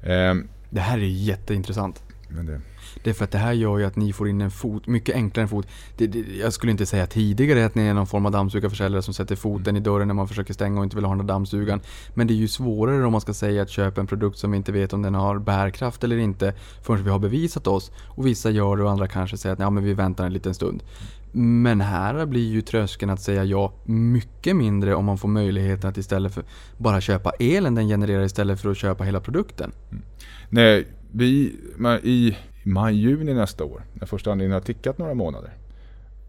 Eh, 0.01 0.35
Det 0.69 0.79
här 0.79 0.97
är 0.97 1.01
jätteintressant 1.03 2.03
men 2.29 2.45
det, 2.45 2.61
Det 3.03 3.09
är 3.09 3.13
för 3.13 3.23
att 3.23 3.31
det 3.31 3.37
här 3.37 3.53
gör 3.53 3.77
ju 3.77 3.85
att 3.85 3.95
ni 3.95 4.13
får 4.13 4.29
in 4.29 4.41
en 4.41 4.51
fot, 4.51 4.87
mycket 4.87 5.15
enklare 5.15 5.43
en 5.43 5.49
fot. 5.49 5.67
Det, 5.97 6.07
det, 6.07 6.19
jag 6.19 6.53
skulle 6.53 6.71
inte 6.71 6.85
säga 6.85 7.07
tidigare 7.07 7.65
att 7.65 7.75
ni 7.75 7.81
är 7.81 7.93
någon 7.93 8.07
form 8.07 8.25
av 8.25 8.31
dammsugarförsäljare 8.31 9.01
som 9.01 9.13
sätter 9.13 9.35
foten 9.35 9.77
i 9.77 9.79
dörren 9.79 10.07
när 10.07 10.15
man 10.15 10.27
försöker 10.27 10.53
stänga 10.53 10.79
och 10.79 10.83
inte 10.83 10.95
vill 10.95 11.05
ha 11.05 11.11
den 11.15 11.25
där 11.25 11.33
dammsugaren. 11.33 11.81
Men 12.13 12.27
det 12.27 12.33
är 12.33 12.35
ju 12.35 12.47
svårare 12.47 13.05
om 13.05 13.11
man 13.11 13.21
ska 13.21 13.33
säga 13.33 13.61
att 13.61 13.69
köpa 13.69 14.01
en 14.01 14.07
produkt 14.07 14.37
som 14.37 14.51
vi 14.51 14.57
inte 14.57 14.71
vet 14.71 14.93
om 14.93 15.01
den 15.01 15.15
har 15.15 15.39
bärkraft 15.39 16.03
eller 16.03 16.17
inte 16.17 16.53
förrän 16.83 17.03
vi 17.03 17.09
har 17.09 17.19
bevisat 17.19 17.67
oss. 17.67 17.91
Och 18.07 18.27
vissa 18.27 18.49
gör 18.49 18.77
det 18.77 18.83
och 18.83 18.91
andra 18.91 19.07
kanske 19.07 19.37
säger 19.37 19.53
att 19.53 19.59
ja, 19.59 19.69
men 19.69 19.83
vi 19.83 19.93
väntar 19.93 20.25
en 20.25 20.33
liten 20.33 20.53
stund. 20.53 20.83
Men 21.31 21.81
här 21.81 22.25
blir 22.25 22.49
ju 22.51 22.61
tröskeln 22.61 23.11
att 23.11 23.21
säga 23.21 23.43
ja 23.43 23.73
mycket 23.85 24.55
mindre 24.55 24.95
om 24.95 25.05
man 25.05 25.17
får 25.17 25.27
möjligheten 25.27 25.89
att 25.89 25.97
istället 25.97 26.33
för 26.33 26.43
bara 26.77 27.01
köpa 27.01 27.31
elen 27.39 27.75
den 27.75 27.87
genererar 27.87 28.23
istället 28.23 28.61
för 28.61 28.71
att 28.71 28.77
köpa 28.77 29.03
hela 29.03 29.19
produkten. 29.19 29.71
Mm. 29.91 30.03
Nej, 30.49 30.87
vi, 31.11 31.55
i 32.03 32.37
maj-juni 32.63 33.33
nästa 33.33 33.63
år, 33.63 33.83
när 33.93 34.07
första 34.07 34.31
anläggningen 34.31 34.53
har 34.53 34.65
tickat 34.65 34.97
några 34.97 35.13
månader, 35.13 35.51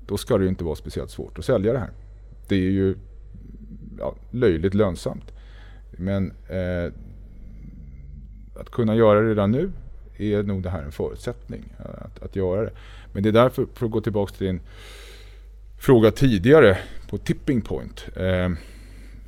då 0.07 0.17
ska 0.17 0.39
det 0.39 0.45
ju 0.45 0.49
inte 0.51 0.65
vara 0.65 0.77
speciellt 0.77 1.11
svårt 1.11 1.39
att 1.39 1.45
sälja 1.45 1.73
det 1.73 1.79
här. 1.79 1.91
Det 2.49 2.55
är 2.55 2.71
ju 2.71 2.97
ja, 3.99 4.15
löjligt 4.31 4.75
lönsamt. 4.75 5.33
Men 5.91 6.33
eh, 6.49 6.93
att 8.61 8.71
kunna 8.71 8.95
göra 8.95 9.21
det 9.21 9.31
redan 9.31 9.51
nu 9.51 9.73
är 10.19 10.43
nog 10.43 10.63
det 10.63 10.71
här 10.71 10.83
en 10.83 10.93
förutsättning 10.93 11.73
eh, 11.79 12.05
att, 12.05 12.23
att 12.23 12.37
göra 12.37 12.63
det. 12.63 12.73
Men 13.13 13.23
det 13.23 13.29
är 13.29 13.33
därför, 13.33 13.67
för 13.75 13.87
att 13.87 13.93
gå 13.93 14.01
tillbaka 14.01 14.35
till 14.35 14.47
din 14.47 14.61
fråga 15.79 16.11
tidigare 16.11 16.79
på 17.11 17.19
tipping 17.19 17.61
point. 17.61 18.09
Eh, 18.17 18.51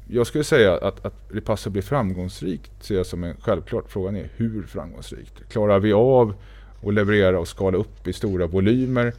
jag 0.08 0.26
skulle 0.26 0.44
säga 0.44 0.76
att, 0.76 1.06
att 1.06 1.14
Repasso 1.28 1.70
blir 1.70 1.82
framgångsrikt 1.82 2.72
ser 2.80 2.96
jag 2.96 3.06
som 3.06 3.24
en 3.24 3.36
självklart. 3.40 3.84
Frågan 3.88 4.16
är 4.16 4.28
hur 4.36 4.62
framgångsrikt? 4.62 5.48
Klarar 5.48 5.78
vi 5.78 5.92
av 5.92 6.34
att 6.86 6.94
leverera 6.94 7.38
och 7.38 7.48
skala 7.48 7.78
upp 7.78 8.08
i 8.08 8.12
stora 8.12 8.46
volymer? 8.46 9.12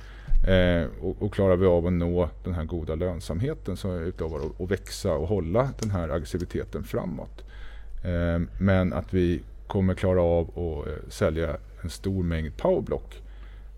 Eh, 0.47 0.87
och, 1.01 1.21
och 1.21 1.33
klarar 1.33 1.55
vi 1.55 1.65
av 1.65 1.87
att 1.87 1.93
nå 1.93 2.29
den 2.43 2.53
här 2.53 2.63
goda 2.63 2.95
lönsamheten 2.95 3.77
som 3.77 3.91
jag 3.91 4.01
utlovar 4.01 4.39
och, 4.39 4.61
och 4.61 4.71
växa 4.71 5.13
och 5.13 5.27
hålla 5.27 5.69
den 5.79 5.91
här 5.91 6.09
aggressiviteten 6.09 6.83
framåt? 6.83 7.43
Eh, 8.03 8.41
men 8.59 8.93
att 8.93 9.13
vi 9.13 9.41
kommer 9.67 9.93
klara 9.93 10.21
av 10.21 10.49
att 10.49 10.87
eh, 10.87 11.09
sälja 11.09 11.57
en 11.81 11.89
stor 11.89 12.23
mängd 12.23 12.57
powerblock. 12.57 13.21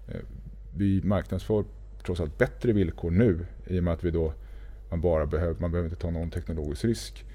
Eh, 0.08 0.22
vi 0.78 1.02
marknadsför 1.04 1.66
trots 2.06 2.22
allt 2.22 2.38
bättre 2.38 2.74
villkor 2.74 3.12
nu 3.12 3.46
i 3.68 3.80
och 3.80 3.84
med 3.84 3.94
att 3.94 4.04
vi 4.04 4.12
då 4.12 4.34
man 4.90 5.02
bara 5.02 5.26
behöver, 5.26 5.56
man 5.60 5.72
behöver 5.72 5.90
inte 5.90 6.02
ta 6.02 6.10
någon 6.10 6.32
teknologisk 6.32 6.86
risk 6.86 7.26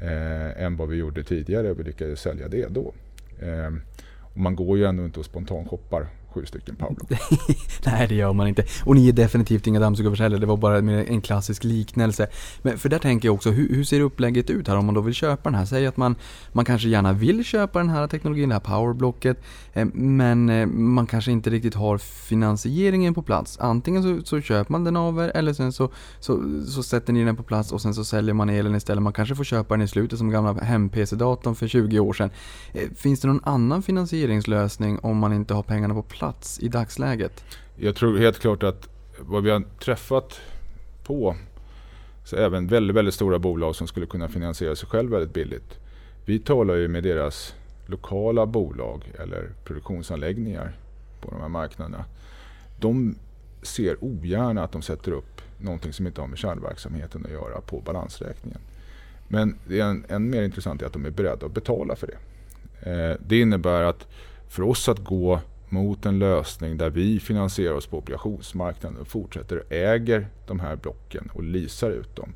eh, 0.00 0.62
än 0.62 0.76
vad 0.76 0.88
vi 0.88 0.96
gjorde 0.96 1.24
tidigare 1.24 1.70
och 1.70 1.80
vi 1.80 1.84
lyckades 1.84 2.20
sälja 2.20 2.48
det 2.48 2.68
då. 2.68 2.92
Eh, 3.40 3.72
och 4.20 4.38
man 4.38 4.56
går 4.56 4.78
ju 4.78 4.84
ändå 4.84 5.04
inte 5.04 5.20
och 5.20 5.26
spontanshoppar 5.26 6.06
sju 6.36 6.46
stycken 6.46 6.76
powerblock. 6.76 7.10
Nej, 7.86 8.08
det 8.08 8.14
gör 8.14 8.32
man 8.32 8.48
inte. 8.48 8.64
Och 8.84 8.94
ni 8.94 9.08
är 9.08 9.12
definitivt 9.12 9.66
inga 9.66 9.80
dammsugarförsäljare, 9.80 10.40
det 10.40 10.46
var 10.46 10.56
bara 10.56 10.78
en 10.78 11.20
klassisk 11.20 11.64
liknelse. 11.64 12.26
Men 12.62 12.78
för 12.78 12.88
där 12.88 12.98
tänker 12.98 13.28
jag 13.28 13.34
också, 13.34 13.50
hur, 13.50 13.68
hur, 13.74 13.84
ser 13.84 14.00
upplägget 14.00 14.50
ut 14.50 14.68
här 14.68 14.76
om 14.76 14.86
man 14.86 14.94
då 14.94 15.00
vill 15.00 15.14
köpa 15.14 15.50
den 15.50 15.58
här? 15.58 15.64
Säg 15.64 15.86
att 15.86 15.96
man, 15.96 16.16
man 16.52 16.64
kanske 16.64 16.88
gärna 16.88 17.12
vill 17.12 17.44
köpa 17.44 17.78
den 17.78 17.88
här 17.88 18.06
teknologin, 18.06 18.48
det 18.48 18.54
här 18.54 18.60
powerblocket, 18.60 19.42
eh, 19.72 19.86
men 19.94 20.48
eh, 20.48 20.66
man 20.66 21.06
kanske 21.06 21.32
inte 21.32 21.50
riktigt 21.50 21.74
har 21.74 21.98
finansieringen 21.98 23.14
på 23.14 23.22
plats. 23.22 23.58
Antingen 23.60 24.02
så, 24.02 24.24
så 24.24 24.40
köper 24.40 24.72
man 24.72 24.84
den 24.84 24.96
av 24.96 25.18
er, 25.18 25.32
eller 25.34 25.52
sen 25.52 25.72
så, 25.72 25.90
så, 26.20 26.42
så 26.66 26.82
sätter 26.82 27.12
ni 27.12 27.24
den 27.24 27.36
på 27.36 27.42
plats 27.42 27.72
och 27.72 27.80
sen 27.80 27.94
så 27.94 28.04
säljer 28.04 28.34
man 28.34 28.50
elen 28.50 28.74
istället. 28.74 29.02
Man 29.02 29.12
kanske 29.12 29.34
får 29.34 29.44
köpa 29.44 29.74
den 29.74 29.82
i 29.82 29.88
slutet 29.88 30.18
som 30.18 30.30
gamla 30.30 30.52
hem-PC-datorn 30.52 31.54
för 31.54 31.68
20 31.68 32.00
år 32.00 32.12
sedan. 32.12 32.30
Eh, 32.72 32.90
finns 32.96 33.20
det 33.20 33.28
någon 33.28 33.44
annan 33.44 33.82
finansieringslösning 33.82 34.98
om 34.98 35.16
man 35.16 35.32
inte 35.32 35.54
har 35.54 35.62
pengarna 35.62 35.94
på 35.94 36.02
plats 36.02 36.25
i 36.60 36.68
dagsläget? 36.68 37.44
Jag 37.76 37.96
tror 37.96 38.18
helt 38.18 38.38
klart 38.38 38.62
att 38.62 38.88
vad 39.18 39.42
vi 39.42 39.50
har 39.50 39.62
träffat 39.78 40.40
på 41.04 41.36
så 42.24 42.36
även 42.36 42.66
väldigt, 42.66 42.96
väldigt 42.96 43.14
stora 43.14 43.38
bolag 43.38 43.76
som 43.76 43.86
skulle 43.86 44.06
kunna 44.06 44.28
finansiera 44.28 44.76
sig 44.76 44.88
själv 44.88 45.10
väldigt 45.10 45.32
billigt. 45.32 45.78
Vi 46.24 46.38
talar 46.38 46.74
ju 46.74 46.88
med 46.88 47.02
deras 47.02 47.54
lokala 47.86 48.46
bolag 48.46 49.12
eller 49.18 49.50
produktionsanläggningar 49.64 50.76
på 51.20 51.30
de 51.30 51.40
här 51.40 51.48
marknaderna. 51.48 52.04
De 52.80 53.14
ser 53.62 54.04
ogärna 54.04 54.64
att 54.64 54.72
de 54.72 54.82
sätter 54.82 55.12
upp 55.12 55.40
någonting 55.58 55.92
som 55.92 56.06
inte 56.06 56.20
har 56.20 56.28
med 56.28 56.38
kärnverksamheten 56.38 57.24
att 57.24 57.32
göra 57.32 57.60
på 57.60 57.80
balansräkningen. 57.80 58.60
Men 59.28 59.58
det 59.68 59.80
är 59.80 59.84
än, 59.84 60.04
än 60.08 60.30
mer 60.30 60.42
intressant 60.42 60.82
är 60.82 60.86
att 60.86 60.92
de 60.92 61.06
är 61.06 61.10
beredda 61.10 61.46
att 61.46 61.54
betala 61.54 61.96
för 61.96 62.06
det. 62.06 62.18
Eh, 62.90 63.16
det 63.26 63.40
innebär 63.40 63.82
att 63.82 64.06
för 64.48 64.62
oss 64.62 64.88
att 64.88 64.98
gå 64.98 65.40
mot 65.68 66.06
en 66.06 66.18
lösning 66.18 66.76
där 66.76 66.90
vi 66.90 67.20
finansierar 67.20 67.74
oss 67.74 67.86
på 67.86 67.98
obligationsmarknaden 67.98 68.98
och 68.98 69.08
fortsätter 69.08 69.62
äger 69.70 70.28
de 70.46 70.60
här 70.60 70.76
blocken 70.76 71.30
och 71.34 71.42
leasar 71.42 71.90
ut 71.90 72.16
dem 72.16 72.32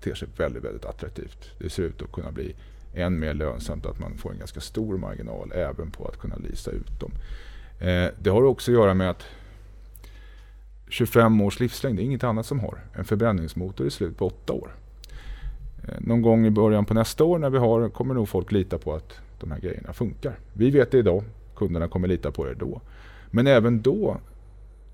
ter 0.00 0.14
sig 0.14 0.28
väldigt, 0.36 0.64
väldigt 0.64 0.84
attraktivt. 0.84 1.50
Det 1.58 1.70
ser 1.70 1.82
ut 1.82 2.02
att 2.02 2.12
kunna 2.12 2.32
bli 2.32 2.54
än 2.94 3.18
mer 3.18 3.34
lönsamt 3.34 3.86
att 3.86 3.98
man 3.98 4.16
får 4.16 4.32
en 4.32 4.38
ganska 4.38 4.60
stor 4.60 4.98
marginal 4.98 5.52
även 5.54 5.90
på 5.90 6.08
att 6.08 6.18
kunna 6.18 6.36
leasa 6.36 6.70
ut 6.70 7.00
dem. 7.00 7.10
Eh, 7.80 8.08
det 8.18 8.30
har 8.30 8.42
också 8.42 8.70
att 8.70 8.74
göra 8.74 8.94
med 8.94 9.10
att 9.10 9.24
25 10.88 11.40
års 11.40 11.60
livslängd, 11.60 11.96
det 11.96 12.02
är 12.02 12.04
inget 12.04 12.24
annat 12.24 12.46
som 12.46 12.60
har. 12.60 12.78
En 12.92 13.04
förbränningsmotor 13.04 13.86
är 13.86 13.90
slut 13.90 14.16
på 14.16 14.26
8 14.26 14.52
år. 14.52 14.74
Eh, 15.88 15.94
någon 16.00 16.22
gång 16.22 16.46
i 16.46 16.50
början 16.50 16.84
på 16.84 16.94
nästa 16.94 17.24
år 17.24 17.38
när 17.38 17.50
vi 17.50 17.58
har 17.58 17.88
kommer 17.88 18.14
nog 18.14 18.28
folk 18.28 18.52
lita 18.52 18.78
på 18.78 18.94
att 18.94 19.12
de 19.40 19.50
här 19.50 19.60
grejerna 19.60 19.92
funkar. 19.92 20.38
Vi 20.52 20.70
vet 20.70 20.90
det 20.90 20.98
idag, 20.98 21.24
kunderna 21.56 21.88
kommer 21.88 22.08
lita 22.08 22.30
på 22.30 22.44
det 22.44 22.54
då. 22.54 22.80
Men 23.30 23.46
även 23.46 23.82
då 23.82 24.16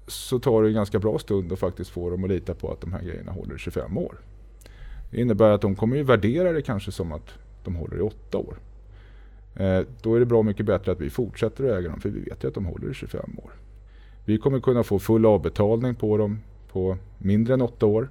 så 0.06 0.38
tar 0.38 0.62
det 0.62 0.68
en 0.68 0.74
ganska 0.74 0.98
bra 0.98 1.18
stund 1.18 1.52
att 1.52 1.58
faktiskt 1.58 1.90
få 1.90 2.10
dem 2.10 2.24
att 2.24 2.30
lita 2.30 2.54
på 2.54 2.72
att 2.72 2.80
de 2.80 2.92
här 2.92 3.02
grejerna 3.02 3.32
håller 3.32 3.54
i 3.54 3.58
25 3.58 3.98
år. 3.98 4.20
Det 5.10 5.20
innebär 5.20 5.50
att 5.50 5.60
de 5.60 5.76
kommer 5.76 5.96
ju 5.96 6.02
värdera 6.02 6.52
det 6.52 6.62
kanske 6.62 6.92
som 6.92 7.12
att 7.12 7.30
de 7.64 7.76
håller 7.76 7.96
i 7.96 8.00
8 8.00 8.38
år. 8.38 8.54
Eh, 9.56 9.80
då 10.02 10.14
är 10.14 10.20
det 10.20 10.26
bra 10.26 10.42
mycket 10.42 10.66
bättre 10.66 10.92
att 10.92 11.00
vi 11.00 11.10
fortsätter 11.10 11.64
att 11.64 11.78
äga 11.78 11.90
dem 11.90 12.00
för 12.00 12.08
vi 12.08 12.20
vet 12.20 12.44
ju 12.44 12.48
att 12.48 12.54
de 12.54 12.66
håller 12.66 12.90
i 12.90 12.94
25 12.94 13.38
år. 13.38 13.50
Vi 14.24 14.38
kommer 14.38 14.60
kunna 14.60 14.82
få 14.82 14.98
full 14.98 15.26
avbetalning 15.26 15.94
på 15.94 16.16
dem 16.16 16.40
på 16.72 16.96
mindre 17.18 17.54
än 17.54 17.62
8 17.62 17.86
år. 17.86 18.08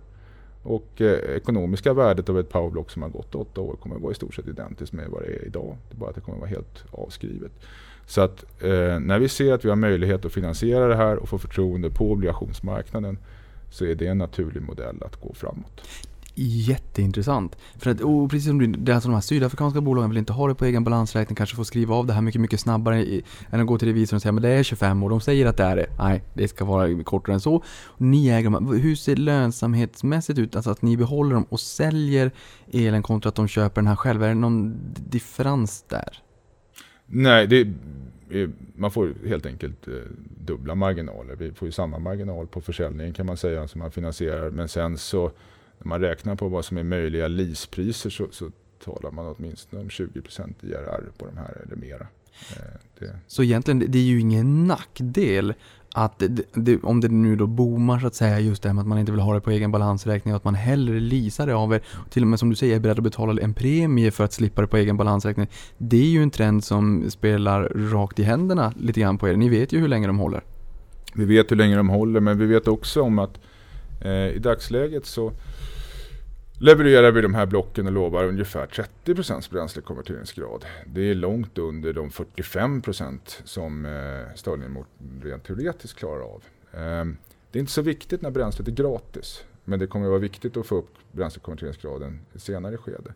Och 0.63 1.01
eh, 1.01 1.35
ekonomiska 1.35 1.93
värdet 1.93 2.29
av 2.29 2.39
ett 2.39 2.49
powerblock 2.49 2.91
som 2.91 3.01
har 3.01 3.09
gått 3.09 3.35
8 3.35 3.61
år 3.61 3.75
kommer 3.75 3.95
att 3.95 4.01
vara 4.01 4.11
i 4.11 4.15
stort 4.15 4.35
sett 4.35 4.47
identiskt 4.47 4.93
med 4.93 5.09
vad 5.09 5.21
det 5.21 5.27
är 5.27 5.45
idag. 5.45 5.77
Det 5.89 5.95
är 5.95 5.99
bara 5.99 6.09
att 6.09 6.15
det 6.15 6.21
kommer 6.21 6.37
att 6.37 6.41
vara 6.41 6.49
helt 6.49 6.85
avskrivet. 6.91 7.51
Så 8.09 8.21
att 8.21 8.43
eh, 8.59 8.99
när 8.99 9.19
vi 9.19 9.29
ser 9.29 9.53
att 9.53 9.65
vi 9.65 9.69
har 9.69 9.75
möjlighet 9.75 10.25
att 10.25 10.33
finansiera 10.33 10.87
det 10.87 10.95
här 10.95 11.15
och 11.15 11.29
få 11.29 11.37
förtroende 11.37 11.89
på 11.89 12.11
obligationsmarknaden 12.11 13.17
så 13.71 13.85
är 13.85 13.95
det 13.95 14.07
en 14.07 14.17
naturlig 14.17 14.61
modell 14.61 15.03
att 15.03 15.15
gå 15.15 15.33
framåt. 15.33 15.81
Jätteintressant. 16.35 17.57
För 17.77 17.91
att, 17.91 18.01
och 18.01 18.29
precis 18.29 18.47
som 18.47 18.59
du, 18.59 18.67
det 18.67 18.91
är 18.91 18.93
alltså 18.93 19.09
de 19.09 19.13
här 19.13 19.21
sydafrikanska 19.21 19.81
bolagen 19.81 20.09
vill 20.09 20.17
inte 20.17 20.33
ha 20.33 20.47
det 20.47 20.55
på 20.55 20.65
egen 20.65 20.83
balansräkning, 20.83 21.35
kanske 21.35 21.55
får 21.55 21.63
skriva 21.63 21.95
av 21.95 22.05
det 22.05 22.13
här 22.13 22.21
mycket, 22.21 22.41
mycket 22.41 22.59
snabbare 22.59 23.01
i, 23.01 23.23
än 23.51 23.61
att 23.61 23.67
gå 23.67 23.77
till 23.77 23.87
revisorn 23.87 24.15
och 24.15 24.21
säga 24.21 24.31
men 24.31 24.43
det 24.43 24.49
är 24.49 24.63
25 24.63 25.03
år, 25.03 25.09
de 25.09 25.21
säger 25.21 25.45
att 25.45 25.57
det 25.57 25.63
är 25.63 25.75
det. 25.75 25.87
Nej, 25.99 26.23
det 26.33 26.47
ska 26.47 26.65
vara 26.65 27.03
kortare 27.03 27.33
än 27.33 27.39
så. 27.39 27.63
Ni 27.97 28.29
äger 28.29 28.49
dem. 28.49 28.79
Hur 28.81 28.95
ser 28.95 29.15
lönsamhetsmässigt 29.15 30.39
ut? 30.39 30.55
Alltså 30.55 30.71
att 30.71 30.81
ni 30.81 30.97
behåller 30.97 31.33
dem 31.33 31.45
och 31.49 31.59
säljer 31.59 32.31
elen 32.71 33.03
kontra 33.03 33.29
att 33.29 33.35
de 33.35 33.47
köper 33.47 33.81
den 33.81 33.87
här 33.87 33.95
själva. 33.95 34.25
Är 34.25 34.29
det 34.29 34.35
någon 34.35 34.75
differens 35.09 35.85
där? 35.87 36.28
Nej, 37.11 37.47
det 37.47 37.67
man 38.75 38.91
får 38.91 39.13
helt 39.27 39.45
enkelt 39.45 39.87
eh, 39.87 39.93
dubbla 40.45 40.75
marginaler. 40.75 41.35
Vi 41.35 41.51
får 41.51 41.67
ju 41.67 41.71
samma 41.71 41.99
marginal 41.99 42.47
på 42.47 42.61
försäljningen 42.61 43.13
kan 43.13 43.25
man 43.25 43.37
säga 43.37 43.67
som 43.67 43.79
man 43.79 43.91
finansierar. 43.91 44.49
Men 44.49 44.67
sen 44.67 44.97
så 44.97 45.31
när 45.77 45.87
man 45.87 46.01
räknar 46.01 46.35
på 46.35 46.47
vad 46.47 46.65
som 46.65 46.77
är 46.77 46.83
möjliga 46.83 47.27
leasepriser 47.27 48.09
så, 48.09 48.27
så 48.31 48.51
talar 48.83 49.11
man 49.11 49.35
åtminstone 49.37 49.81
om 49.81 49.89
20% 49.89 50.53
IRR 50.61 51.03
på 51.17 51.25
de 51.25 51.37
här 51.37 51.61
eller 51.65 51.75
mera. 51.75 52.07
Eh, 52.55 52.79
det. 52.99 53.19
Så 53.27 53.43
egentligen, 53.43 53.91
det 53.91 53.97
är 53.97 54.03
ju 54.03 54.19
ingen 54.19 54.67
nackdel 54.67 55.53
att 55.93 56.19
det, 56.19 56.41
det, 56.53 56.83
om 56.83 57.01
det 57.01 57.07
nu 57.07 57.35
då 57.35 57.47
boomar 57.47 57.99
så 57.99 58.07
att 58.07 58.15
säga 58.15 58.39
just 58.39 58.63
det 58.63 58.69
här 58.69 58.73
med 58.73 58.81
att 58.81 58.87
man 58.87 58.97
inte 58.99 59.11
vill 59.11 59.21
ha 59.21 59.33
det 59.33 59.41
på 59.41 59.51
egen 59.51 59.71
balansräkning 59.71 60.33
och 60.33 60.37
att 60.37 60.43
man 60.43 60.55
hellre 60.55 60.99
leasar 60.99 61.47
det 61.47 61.55
av 61.55 61.73
er. 61.73 61.81
och 61.93 62.11
Till 62.11 62.23
och 62.23 62.27
med 62.27 62.39
som 62.39 62.49
du 62.49 62.55
säger 62.55 62.75
är 62.75 62.79
beredd 62.79 62.97
att 62.97 63.03
betala 63.03 63.41
en 63.41 63.53
premie 63.53 64.11
för 64.11 64.23
att 64.23 64.33
slippa 64.33 64.61
det 64.61 64.67
på 64.67 64.77
egen 64.77 64.97
balansräkning. 64.97 65.47
Det 65.77 65.97
är 65.97 66.09
ju 66.09 66.23
en 66.23 66.31
trend 66.31 66.63
som 66.63 67.09
spelar 67.09 67.89
rakt 67.91 68.19
i 68.19 68.23
händerna 68.23 68.73
lite 68.79 68.99
grann 68.99 69.17
på 69.17 69.29
er. 69.29 69.35
Ni 69.35 69.49
vet 69.49 69.73
ju 69.73 69.79
hur 69.79 69.87
länge 69.87 70.07
de 70.07 70.19
håller. 70.19 70.43
Vi 71.13 71.25
vet 71.25 71.51
hur 71.51 71.55
länge 71.55 71.75
de 71.75 71.89
håller 71.89 72.19
men 72.19 72.37
vi 72.37 72.45
vet 72.45 72.67
också 72.67 73.01
om 73.01 73.19
att 73.19 73.39
eh, 74.01 74.11
i 74.11 74.39
dagsläget 74.39 75.05
så 75.05 75.31
levererar 76.61 77.11
vi 77.11 77.21
de 77.21 77.33
här 77.33 77.45
blocken 77.45 77.87
och 77.87 77.93
lovar 77.93 78.23
ungefär 78.23 78.67
30% 79.05 79.51
bränslekonverteringsgrad. 79.51 80.65
Det 80.85 81.01
är 81.01 81.15
långt 81.15 81.57
under 81.57 81.93
de 81.93 82.09
45% 82.09 83.19
som 83.43 83.85
eh, 83.85 84.35
Stirling 84.35 84.83
rent 85.23 85.43
teoretiskt 85.43 85.95
klarar 85.95 86.21
av. 86.21 86.43
Eh, 86.73 87.05
det 87.51 87.57
är 87.57 87.59
inte 87.59 87.71
så 87.71 87.81
viktigt 87.81 88.21
när 88.21 88.31
bränslet 88.31 88.67
är 88.67 88.71
gratis. 88.71 89.43
Men 89.65 89.79
det 89.79 89.87
kommer 89.87 90.05
att 90.05 90.09
vara 90.09 90.19
viktigt 90.19 90.57
att 90.57 90.65
få 90.65 90.75
upp 90.75 90.93
bränslekonverteringsgraden 91.11 92.19
i 92.33 92.39
senare 92.39 92.77
skede. 92.77 93.13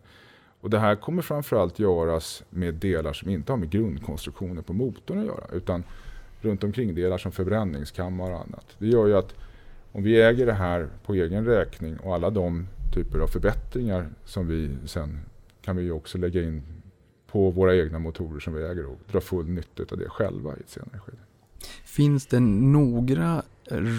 Och 0.60 0.70
det 0.70 0.78
här 0.78 0.96
kommer 0.96 1.22
framförallt 1.22 1.78
göras 1.78 2.42
med 2.50 2.74
delar 2.74 3.12
som 3.12 3.30
inte 3.30 3.52
har 3.52 3.56
med 3.56 3.70
grundkonstruktionen 3.70 4.62
på 4.62 4.72
motorn 4.72 5.18
att 5.18 5.26
göra. 5.26 5.44
Utan 5.52 5.84
runt 6.40 6.64
omkring 6.64 6.94
delar 6.94 7.18
som 7.18 7.32
förbränningskammare 7.32 8.34
och 8.34 8.40
annat. 8.40 8.66
Det 8.78 8.86
gör 8.86 9.06
ju 9.06 9.16
att 9.16 9.34
om 9.92 10.02
vi 10.02 10.22
äger 10.22 10.46
det 10.46 10.52
här 10.52 10.88
på 11.06 11.14
egen 11.14 11.44
räkning 11.44 11.96
och 11.96 12.14
alla 12.14 12.30
de 12.30 12.66
typer 12.94 13.18
av 13.18 13.26
förbättringar 13.26 14.08
som 14.24 14.46
vi 14.46 14.76
sen 14.86 15.20
kan 15.62 15.76
vi 15.76 15.90
också 15.90 16.18
lägga 16.18 16.42
in 16.42 16.62
på 17.26 17.50
våra 17.50 17.76
egna 17.76 17.98
motorer 17.98 18.40
som 18.40 18.54
vi 18.54 18.62
äger 18.62 18.86
och 18.86 18.98
dra 19.12 19.20
full 19.20 19.48
nytta 19.48 19.82
av 19.92 19.98
det 19.98 20.08
själva 20.08 20.56
i 20.56 20.60
ett 20.60 20.70
senare 20.70 20.98
skede. 20.98 21.18
Finns 21.84 22.26
det 22.26 22.40
några 22.40 23.42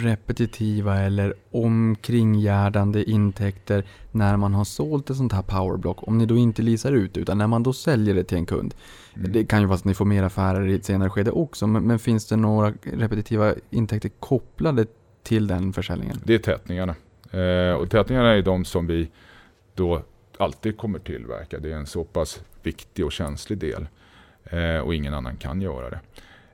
repetitiva 0.04 1.00
eller 1.00 1.34
omkringgärdande 1.52 3.04
intäkter 3.04 3.86
när 4.12 4.38
man 4.38 4.54
har 4.54 4.66
sålt 4.66 5.10
ett 5.10 5.18
sånt 5.18 5.34
här 5.34 5.42
powerblock? 5.42 6.08
Om 6.08 6.18
ni 6.18 6.26
då 6.26 6.38
inte 6.38 6.62
leasar 6.62 6.92
ut 6.92 7.18
utan 7.18 7.38
när 7.38 7.48
man 7.48 7.64
då 7.64 7.74
säljer 7.74 8.16
det 8.16 8.24
till 8.24 8.38
en 8.38 8.46
kund. 8.46 8.76
Mm. 9.16 9.32
Det 9.32 9.46
kan 9.46 9.62
ju 9.62 9.66
vara 9.66 9.78
så 9.78 9.82
att 9.82 9.86
ni 9.86 9.94
får 9.94 10.06
mer 10.06 10.24
affärer 10.24 10.68
i 10.68 10.76
ett 10.76 10.86
senare 10.86 11.10
skede 11.10 11.32
också 11.32 11.68
men, 11.68 11.84
men 11.84 12.00
finns 12.00 12.28
det 12.28 12.36
några 12.36 12.74
repetitiva 12.82 13.54
intäkter 13.70 14.10
kopplade 14.10 14.86
till 15.24 15.48
den 15.48 15.74
försäljningen? 15.74 16.18
Det 16.24 16.34
är 16.36 16.40
tätningarna. 16.40 16.96
Eh, 17.36 17.74
och 17.74 17.90
tätningarna 17.90 18.30
är 18.30 18.42
de 18.42 18.66
som 18.66 18.88
vi 18.88 19.10
då 19.74 20.02
alltid 20.38 20.78
kommer 20.78 21.00
tillverka. 21.00 21.60
Det 21.60 21.72
är 21.72 21.76
en 21.76 21.86
så 21.86 22.04
pass 22.04 22.44
viktig 22.64 23.06
och 23.06 23.12
känslig 23.12 23.60
del. 23.60 23.88
Eh, 24.44 24.80
och 24.80 24.96
ingen 24.96 25.14
annan 25.14 25.38
kan 25.38 25.62
göra 25.62 25.90
det. 25.90 26.00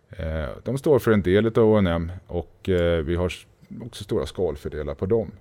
Eh, 0.09 0.49
de 0.63 0.77
står 0.77 0.99
för 0.99 1.11
en 1.11 1.21
del 1.21 1.45
av 1.45 1.57
O&M 1.57 2.11
och 2.27 2.69
eh, 2.69 3.03
vi 3.03 3.15
har 3.15 3.33
också 3.81 4.03
stora 4.03 4.25
skalfördelar 4.25 4.93
på 4.93 5.05
dem. 5.05 5.31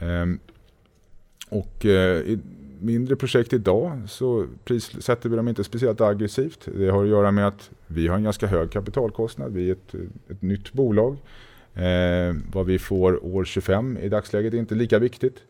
Ehm, 0.00 0.38
och 1.48 1.86
eh, 1.86 2.20
i 2.20 2.38
mindre 2.80 3.16
projekt 3.16 3.52
idag 3.52 4.00
så 4.06 4.46
prissätter 4.64 5.28
vi 5.28 5.36
dem 5.36 5.48
inte 5.48 5.64
speciellt 5.64 6.00
aggressivt. 6.00 6.68
Det 6.76 6.90
har 6.90 7.04
att 7.04 7.10
göra 7.10 7.30
med 7.30 7.46
att 7.46 7.70
vi 7.86 8.08
har 8.08 8.16
en 8.16 8.24
ganska 8.24 8.46
hög 8.46 8.70
kapitalkostnad. 8.70 9.52
Vi 9.52 9.68
är 9.68 9.72
ett, 9.72 9.94
ett 10.28 10.42
nytt 10.42 10.72
bolag. 10.72 11.16
Eh, 11.78 12.34
vad 12.52 12.66
vi 12.66 12.78
får 12.78 13.24
år 13.24 13.44
25 13.44 13.98
i 14.02 14.08
dagsläget 14.08 14.54
är 14.54 14.58
inte 14.58 14.74
lika 14.74 14.98
viktigt. 14.98 15.44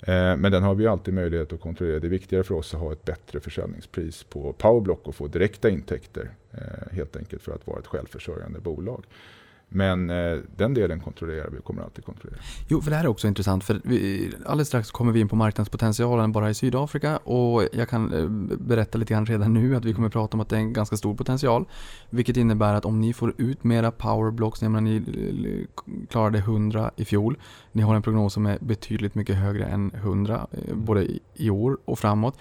Eh, 0.00 0.36
men 0.36 0.52
den 0.52 0.62
har 0.62 0.74
vi 0.74 0.86
alltid 0.86 1.14
möjlighet 1.14 1.52
att 1.52 1.60
kontrollera. 1.60 1.98
Det 1.98 2.06
är 2.06 2.10
viktigare 2.10 2.44
för 2.44 2.54
oss 2.54 2.74
att 2.74 2.80
ha 2.80 2.92
ett 2.92 3.04
bättre 3.04 3.40
försäljningspris 3.40 4.24
på 4.24 4.52
Powerblock 4.52 5.08
och 5.08 5.14
få 5.14 5.26
direkta 5.26 5.70
intäkter. 5.70 6.30
Eh, 6.52 6.92
helt 6.92 7.16
enkelt 7.16 7.42
för 7.42 7.52
att 7.52 7.66
vara 7.66 7.78
ett 7.78 7.86
självförsörjande 7.86 8.60
bolag. 8.60 9.04
Men 9.74 10.10
eh, 10.10 10.38
den 10.56 10.74
delen 10.74 11.00
kontrollerar 11.00 11.50
vi 11.50 11.58
och 11.58 11.64
kommer 11.64 11.82
alltid 11.82 12.04
kontrollera. 12.04 12.40
Jo, 12.68 12.80
för 12.80 12.90
det 12.90 12.96
här 12.96 13.04
är 13.04 13.08
också 13.08 13.28
intressant 13.28 13.64
för 13.64 13.80
vi, 13.84 14.32
alldeles 14.46 14.68
strax 14.68 14.90
kommer 14.90 15.12
vi 15.12 15.20
in 15.20 15.28
på 15.28 15.36
marknadspotentialen 15.36 16.32
bara 16.32 16.50
i 16.50 16.54
Sydafrika 16.54 17.16
och 17.16 17.68
jag 17.72 17.88
kan 17.88 18.12
eh, 18.12 18.28
berätta 18.58 18.98
lite 18.98 19.14
grann 19.14 19.26
redan 19.26 19.54
nu 19.54 19.76
att 19.76 19.84
vi 19.84 19.94
kommer 19.94 20.08
prata 20.08 20.36
om 20.36 20.40
att 20.40 20.48
det 20.48 20.56
är 20.56 20.60
en 20.60 20.72
ganska 20.72 20.96
stor 20.96 21.14
potential. 21.14 21.64
Vilket 22.10 22.36
innebär 22.36 22.74
att 22.74 22.84
om 22.84 23.00
ni 23.00 23.12
får 23.12 23.34
ut 23.38 23.64
mera 23.64 23.90
powerblocks, 23.90 24.62
jag 24.62 24.70
menar 24.70 24.80
ni 24.80 24.96
eh, 24.96 26.06
klarade 26.10 26.38
100 26.38 26.90
i 26.96 27.04
fjol. 27.04 27.38
Ni 27.72 27.82
har 27.82 27.94
en 27.94 28.02
prognos 28.02 28.32
som 28.32 28.46
är 28.46 28.58
betydligt 28.60 29.14
mycket 29.14 29.36
högre 29.36 29.64
än 29.64 29.90
100 29.94 30.46
eh, 30.52 30.74
både 30.74 31.04
i, 31.04 31.20
i 31.34 31.50
år 31.50 31.78
och 31.84 31.98
framåt. 31.98 32.38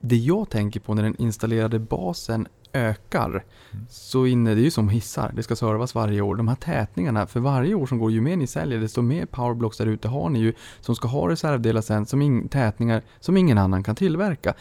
Det 0.00 0.16
jag 0.16 0.50
tänker 0.50 0.80
på 0.80 0.94
när 0.94 1.02
den 1.02 1.16
installerade 1.16 1.78
basen 1.78 2.46
ökar 2.72 3.44
så 3.88 4.26
inne, 4.26 4.54
det 4.54 4.60
är 4.60 4.64
ju 4.64 4.70
som 4.70 4.88
hissar, 4.88 5.32
det 5.36 5.42
ska 5.42 5.56
servas 5.56 5.94
varje 5.94 6.20
år. 6.20 6.36
De 6.36 6.48
här 6.48 6.54
tätningarna, 6.54 7.26
för 7.26 7.40
varje 7.40 7.74
år 7.74 7.86
som 7.86 7.98
går, 7.98 8.10
ju 8.10 8.20
mer 8.20 8.36
ni 8.36 8.46
säljer 8.46 8.80
desto 8.80 9.02
mer 9.02 9.26
powerblocks 9.26 9.78
där 9.78 9.86
ute 9.86 10.08
har 10.08 10.28
ni 10.28 10.38
ju 10.38 10.52
som 10.80 10.96
ska 10.96 11.08
ha 11.08 11.28
reservdelar 11.28 11.80
sen, 11.80 12.06
som 12.06 12.22
in, 12.22 12.48
tätningar 12.48 13.02
som 13.20 13.36
ingen 13.36 13.58
annan 13.58 13.82
kan 13.82 13.96
tillverka. 13.96 14.54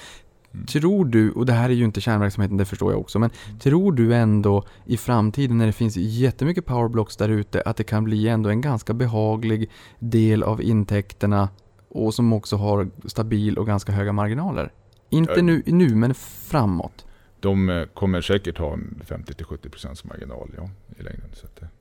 Tror 0.67 1.05
du, 1.05 1.31
och 1.31 1.45
det 1.45 1.53
här 1.53 1.69
är 1.69 1.73
ju 1.73 1.85
inte 1.85 2.01
kärnverksamheten, 2.01 2.57
det 2.57 2.65
förstår 2.65 2.91
jag 2.91 3.01
också, 3.01 3.19
men 3.19 3.29
tror 3.59 3.91
du 3.91 4.15
ändå 4.15 4.63
i 4.85 4.97
framtiden 4.97 5.57
när 5.57 5.65
det 5.65 5.73
finns 5.73 5.97
jättemycket 5.97 6.65
powerblocks 6.65 7.17
där 7.17 7.29
ute 7.29 7.61
att 7.61 7.77
det 7.77 7.83
kan 7.83 8.03
bli 8.03 8.27
ändå 8.27 8.49
en 8.49 8.61
ganska 8.61 8.93
behaglig 8.93 9.69
del 9.99 10.43
av 10.43 10.61
intäkterna 10.61 11.49
och 11.89 12.13
som 12.13 12.33
också 12.33 12.55
har 12.55 12.89
stabil 13.05 13.57
och 13.57 13.65
ganska 13.65 13.91
höga 13.91 14.13
marginaler? 14.13 14.71
Inte 15.09 15.41
nu, 15.41 15.63
nu 15.65 15.95
men 15.95 16.13
framåt. 16.13 17.05
De 17.39 17.69
eh, 17.69 17.85
kommer 17.85 18.21
säkert 18.21 18.57
ha 18.57 18.75
50-70% 19.07 20.07
marginal 20.07 20.49
ja, 20.57 20.69
i 20.99 21.03
längden. 21.03 21.29
Så 21.33 21.45
att, 21.45 21.71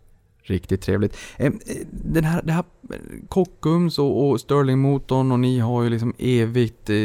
Riktigt 0.49 0.81
trevligt. 0.83 1.17
Eh, 1.37 1.53
den 1.91 2.25
här, 2.25 2.43
det 2.43 2.53
här 2.53 2.65
Kockums 3.29 3.99
och, 3.99 4.29
och 4.29 4.41
Stirling-motorn 4.41 5.33
och 5.33 5.41
ni 5.41 5.59
har 5.59 5.83
ju 5.83 5.91
liksom 5.91 6.15
evigt 6.19 6.91
eh, 6.91 6.97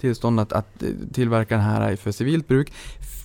tillstånd 0.00 0.40
att, 0.40 0.52
att 0.52 0.82
eh, 0.82 0.88
tillverka 1.12 1.54
den 1.54 1.64
här 1.64 1.96
för 1.96 2.12
civilt 2.12 2.48
bruk. 2.48 2.72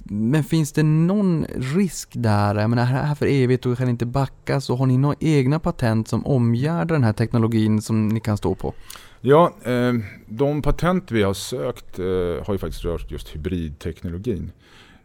Men 0.03 0.43
finns 0.43 0.71
det 0.71 0.83
någon 0.83 1.45
risk 1.75 2.09
där? 2.13 2.55
Jag 2.55 2.69
menar, 2.69 2.85
här 2.85 3.03
här 3.03 3.15
för 3.15 3.25
evigt 3.25 3.65
och 3.65 3.77
kan 3.77 3.89
inte 3.89 4.05
backas 4.05 4.69
och 4.69 4.77
har 4.77 4.85
ni 4.85 4.97
några 4.97 5.15
egna 5.19 5.59
patent 5.59 6.07
som 6.07 6.25
omgärdar 6.25 6.95
den 6.95 7.03
här 7.03 7.13
teknologin 7.13 7.81
som 7.81 8.07
ni 8.07 8.19
kan 8.19 8.37
stå 8.37 8.55
på? 8.55 8.73
Ja, 9.21 9.53
eh, 9.63 9.93
de 10.27 10.61
patent 10.61 11.11
vi 11.11 11.23
har 11.23 11.33
sökt 11.33 11.99
eh, 11.99 12.05
har 12.45 12.53
ju 12.53 12.57
faktiskt 12.57 12.85
rört 12.85 13.11
just 13.11 13.35
hybridteknologin. 13.35 14.51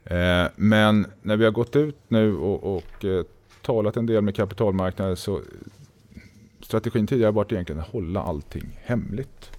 Eh, 0.04 0.46
men 0.56 1.06
när 1.22 1.36
vi 1.36 1.44
har 1.44 1.52
gått 1.52 1.76
ut 1.76 1.98
nu 2.08 2.36
och, 2.36 2.76
och 2.76 3.04
talat 3.62 3.96
en 3.96 4.06
del 4.06 4.22
med 4.22 4.36
kapitalmarknaden 4.36 5.16
så 5.16 5.40
strategin 6.60 7.06
tidigare 7.06 7.28
har 7.28 7.32
varit 7.32 7.52
egentligen 7.52 7.80
att 7.80 7.88
hålla 7.88 8.22
allting 8.22 8.80
hemligt. 8.84 9.50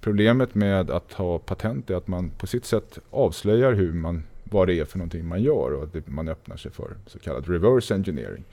Problemet 0.00 0.54
med 0.54 0.90
att 0.90 1.12
ha 1.12 1.38
patent 1.38 1.90
är 1.90 1.94
att 1.94 2.08
man 2.08 2.30
på 2.30 2.46
sitt 2.46 2.64
sätt 2.64 2.98
avslöjar 3.10 3.72
hur 3.72 3.92
man, 3.92 4.22
vad 4.50 4.68
det 4.68 4.80
är 4.80 4.84
för 4.84 4.98
någonting 4.98 5.28
man 5.28 5.42
gör 5.42 5.72
och 5.72 5.82
att 5.82 6.08
man 6.08 6.28
öppnar 6.28 6.56
sig 6.56 6.70
för 6.70 6.96
så 7.06 7.18
kallad 7.18 7.48
reverse 7.48 7.94
engineering. 7.94 8.44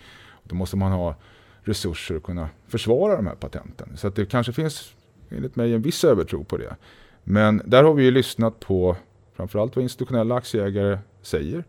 Då 0.43 0.56
måste 0.56 0.78
man 0.78 0.91
ha 0.91 1.16
resurser 1.64 2.16
att 2.16 2.24
kunna 2.24 2.50
försvara 2.68 3.16
de 3.16 3.28
här 3.28 3.36
patenten. 3.36 3.98
Så 3.98 4.08
att 4.08 4.16
det 4.16 4.26
kanske 4.26 4.54
finns 4.54 4.93
enligt 5.30 5.56
mig 5.56 5.74
en 5.74 5.82
viss 5.82 6.04
övertro 6.04 6.43
på 6.43 6.58
det. 6.58 6.76
Men 7.24 7.62
där 7.66 7.84
har 7.84 7.93
vi 7.93 8.04
ju 8.04 8.12
lyssnat 8.12 8.60
på 8.60 8.96
framförallt 9.34 9.76
vad 9.76 9.84
institutionella 9.84 10.36
aktieägare 10.36 11.00
säger. 11.22 11.64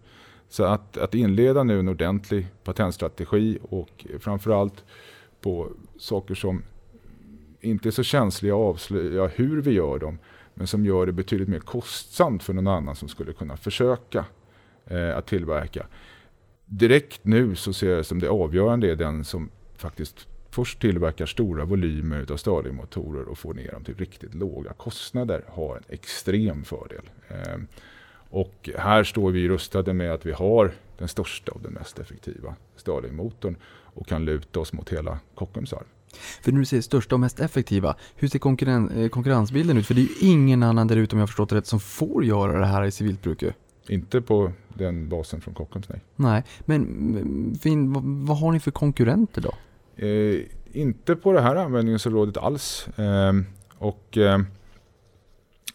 Så 0.49 0.65
att, 0.65 0.99
att 0.99 1.15
inleda 1.15 1.63
nu 1.63 1.79
en 1.79 1.89
ordentlig 1.89 2.47
patentstrategi 2.65 3.59
och 3.63 4.07
framförallt 4.21 4.85
på 5.41 5.73
saker 5.99 6.35
som 6.35 6.63
inte 7.61 7.89
är 7.89 7.91
så 7.91 8.03
känsliga 8.03 8.55
att 8.55 8.61
avslöja 8.61 9.27
hur 9.27 9.63
vi 9.63 9.73
gör 9.73 9.99
dem 9.99 10.19
men 10.59 10.67
som 10.67 10.85
gör 10.85 11.07
det 11.07 11.13
betydligt 11.13 11.49
mer 11.49 11.59
kostsamt 11.59 12.43
för 12.43 12.53
någon 12.53 12.67
annan 12.67 12.97
som 12.97 13.09
skulle 13.09 13.33
kunna 13.33 13.57
försöka 13.57 14.25
eh, 14.87 15.17
att 15.17 15.27
tillverka. 15.27 15.87
Direkt 16.65 17.25
nu 17.25 17.55
så 17.55 17.73
ser 17.73 17.89
jag 17.89 17.99
det 17.99 18.05
som 18.05 18.19
det 18.19 18.29
avgörande 18.29 18.91
är 18.91 18.97
den 18.97 19.25
som 19.25 19.51
faktiskt 19.77 20.27
först 20.51 20.81
tillverkar 20.81 21.27
stora 21.27 21.65
volymer 21.65 22.21
utav 22.21 22.37
Stirlingmotorer 22.37 23.29
och 23.29 23.39
får 23.39 23.55
ner 23.55 23.73
dem 23.73 23.85
till 23.85 23.95
riktigt 23.95 24.35
låga 24.35 24.73
kostnader 24.73 25.45
har 25.49 25.77
en 25.77 25.83
extrem 25.89 26.65
fördel. 26.65 27.11
Eh, 27.29 27.59
och 28.31 28.71
här 28.79 29.05
står 29.05 29.31
vi 29.31 29.49
rustade 29.49 29.93
med 29.93 30.13
att 30.13 30.27
vi 30.27 30.33
har 30.33 30.73
den 30.99 31.09
största 31.09 31.53
och 31.53 31.61
den 31.61 31.73
mest 31.73 31.99
effektiva 31.99 32.57
Stirlingmotorn 32.77 33.57
och 33.67 34.07
kan 34.07 34.25
luta 34.25 34.61
oss 34.61 34.73
mot 34.73 34.93
hela 34.93 35.19
Kockums 35.35 35.73
arv. 35.73 35.87
För 36.17 36.53
när 36.53 36.59
du 36.59 36.65
säger 36.65 36.83
största 36.83 37.15
och 37.15 37.21
mest 37.21 37.41
effektiva, 37.41 37.97
hur 38.17 38.29
ser 38.29 38.39
konkurren, 38.39 38.91
eh, 38.91 39.09
konkurrensbilden 39.09 39.79
ut? 39.79 39.87
För 39.87 39.95
det 39.95 40.01
är 40.01 40.03
ju 40.03 40.31
ingen 40.31 40.63
annan 40.63 40.87
där 40.87 40.97
ute 40.97 41.17
om 41.17 41.21
jag 41.21 41.29
förstått 41.29 41.49
det 41.49 41.57
rätt 41.57 41.67
som 41.67 41.81
får 41.81 42.25
göra 42.25 42.59
det 42.59 42.67
här 42.67 42.85
i 42.85 42.91
civilt 42.91 43.23
bruk. 43.23 43.43
Inte 43.89 44.21
på 44.21 44.53
den 44.75 45.09
basen 45.09 45.41
från 45.41 45.55
Kockums, 45.55 45.89
nej. 45.89 46.01
Nej, 46.17 46.45
men 46.65 47.59
fin, 47.61 47.93
vad, 47.93 48.03
vad 48.05 48.39
har 48.39 48.53
ni 48.53 48.61
för 48.61 48.71
konkurrenter 48.71 49.43
då? 49.43 49.53
Eh, 50.07 50.41
inte 50.73 51.17
på 51.17 51.33
det 51.33 51.41
här 51.41 51.57
användningsområdet 51.57 52.37
alls. 52.37 52.89
Eh, 52.89 53.33
och 53.79 54.19
eh, 54.19 54.41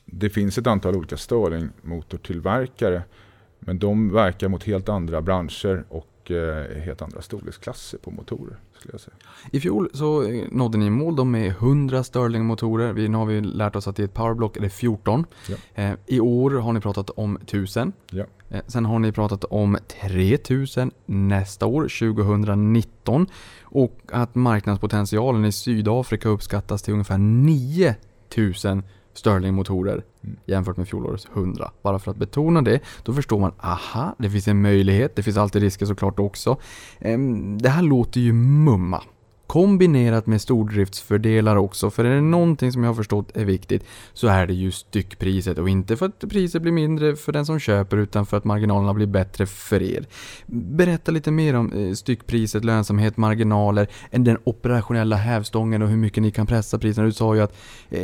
det 0.06 0.30
finns 0.30 0.58
ett 0.58 0.68
antal 0.68 0.96
olika 0.96 1.18
Stirling-motortillverkare. 1.18 3.04
Men 3.60 3.80
de 3.80 4.14
verkar 4.14 4.48
mot 4.48 4.64
helt 4.64 4.90
andra 4.90 5.22
branscher 5.22 5.84
och 5.90 6.32
eh, 6.32 6.82
helt 6.82 7.02
andra 7.02 7.22
storleksklasser 7.22 7.98
på 7.98 8.12
motorer. 8.12 8.58
Skulle 8.82 8.94
jag 8.94 9.02
säga. 9.02 9.16
I 9.52 9.60
fjol 9.60 9.90
så 9.94 10.24
eh, 10.24 10.46
nådde 10.52 10.78
ni 10.78 10.90
mål 10.90 11.16
då 11.16 11.24
med 11.24 11.48
100 11.48 12.04
Stirling-motorer. 12.04 12.94
Vi, 12.94 13.08
nu 13.08 13.18
har 13.18 13.26
vi 13.26 13.42
lärt 13.42 13.76
oss 13.76 13.88
att 13.88 14.00
i 14.00 14.04
ett 14.04 14.14
powerblock 14.14 14.58
är 14.58 14.62
det 14.62 14.70
14. 14.70 15.26
Ja. 15.48 15.56
Eh, 15.84 15.94
I 16.08 16.20
år 16.20 16.52
har 16.52 16.74
ni 16.74 16.80
pratat 16.80 17.10
om 17.10 17.36
1000. 17.36 17.94
Ja. 18.12 18.26
Eh, 18.50 18.62
sen 18.68 18.86
har 18.86 19.00
ni 19.00 19.12
pratat 19.12 19.44
om 19.44 19.78
3000 20.02 20.92
nästa 21.06 21.66
år, 21.66 21.82
2019. 21.82 23.28
Och 23.64 24.00
att 24.12 24.36
marknadspotentialen 24.36 25.46
i 25.46 25.52
Sydafrika 25.52 26.30
uppskattas 26.30 26.82
till 26.82 26.94
ungefär 26.94 27.18
9000 27.18 28.84
Stirling-motorer 29.14 30.04
Mm. 30.24 30.38
jämfört 30.46 30.78
med 30.78 30.88
fjolårets 30.88 31.28
100. 31.34 31.72
Bara 31.82 32.00
för 32.00 32.12
att 32.12 32.18
betona 32.18 32.62
det, 32.62 32.80
då 33.04 33.14
förstår 33.14 33.40
man, 33.40 33.52
aha, 33.60 34.16
det 34.20 34.30
finns 34.30 34.48
en 34.48 34.62
möjlighet, 34.62 35.16
det 35.16 35.24
finns 35.24 35.38
alltid 35.38 35.62
risker 35.62 35.86
såklart 35.86 36.20
också. 36.20 36.58
Ehm, 37.00 37.58
Det 37.58 37.70
här 37.70 37.82
låter 37.82 38.22
ju 38.22 38.34
mumma. 38.34 39.04
Kombinerat 39.52 40.28
med 40.28 40.42
stordriftsfördelar 40.42 41.56
också, 41.56 41.90
för 41.90 42.06
är 42.06 42.16
det 42.16 42.22
någonting 42.22 42.72
som 42.72 42.84
jag 42.84 42.90
har 42.90 42.96
förstått 42.96 43.38
är 43.38 43.46
viktigt 43.46 43.84
så 44.14 44.28
är 44.28 44.48
det 44.48 44.54
ju 44.54 44.72
styckpriset 44.72 45.58
och 45.58 45.70
inte 45.70 45.98
för 45.98 46.06
att 46.06 46.20
priset 46.30 46.62
blir 46.62 46.72
mindre 46.72 47.16
för 47.16 47.32
den 47.32 47.46
som 47.46 47.60
köper 47.60 47.98
utan 47.98 48.26
för 48.26 48.38
att 48.38 48.44
marginalerna 48.44 48.94
blir 48.94 49.08
bättre 49.08 49.46
för 49.46 49.82
er. 49.82 50.06
Berätta 50.46 51.12
lite 51.12 51.32
mer 51.32 51.56
om 51.56 51.74
eh, 51.74 51.94
styckpriset, 51.94 52.66
lönsamhet, 52.66 53.18
marginaler, 53.18 53.88
än 54.12 54.24
den 54.24 54.38
operationella 54.44 55.16
hävstången 55.16 55.82
och 55.82 55.90
hur 55.90 55.98
mycket 55.98 56.24
ni 56.24 56.32
kan 56.32 56.48
pressa 56.48 56.80
priserna. 56.80 57.08
Du 57.08 57.14
sa 57.14 57.36
ju 57.36 57.42
att 57.42 57.56
eh, 57.90 58.02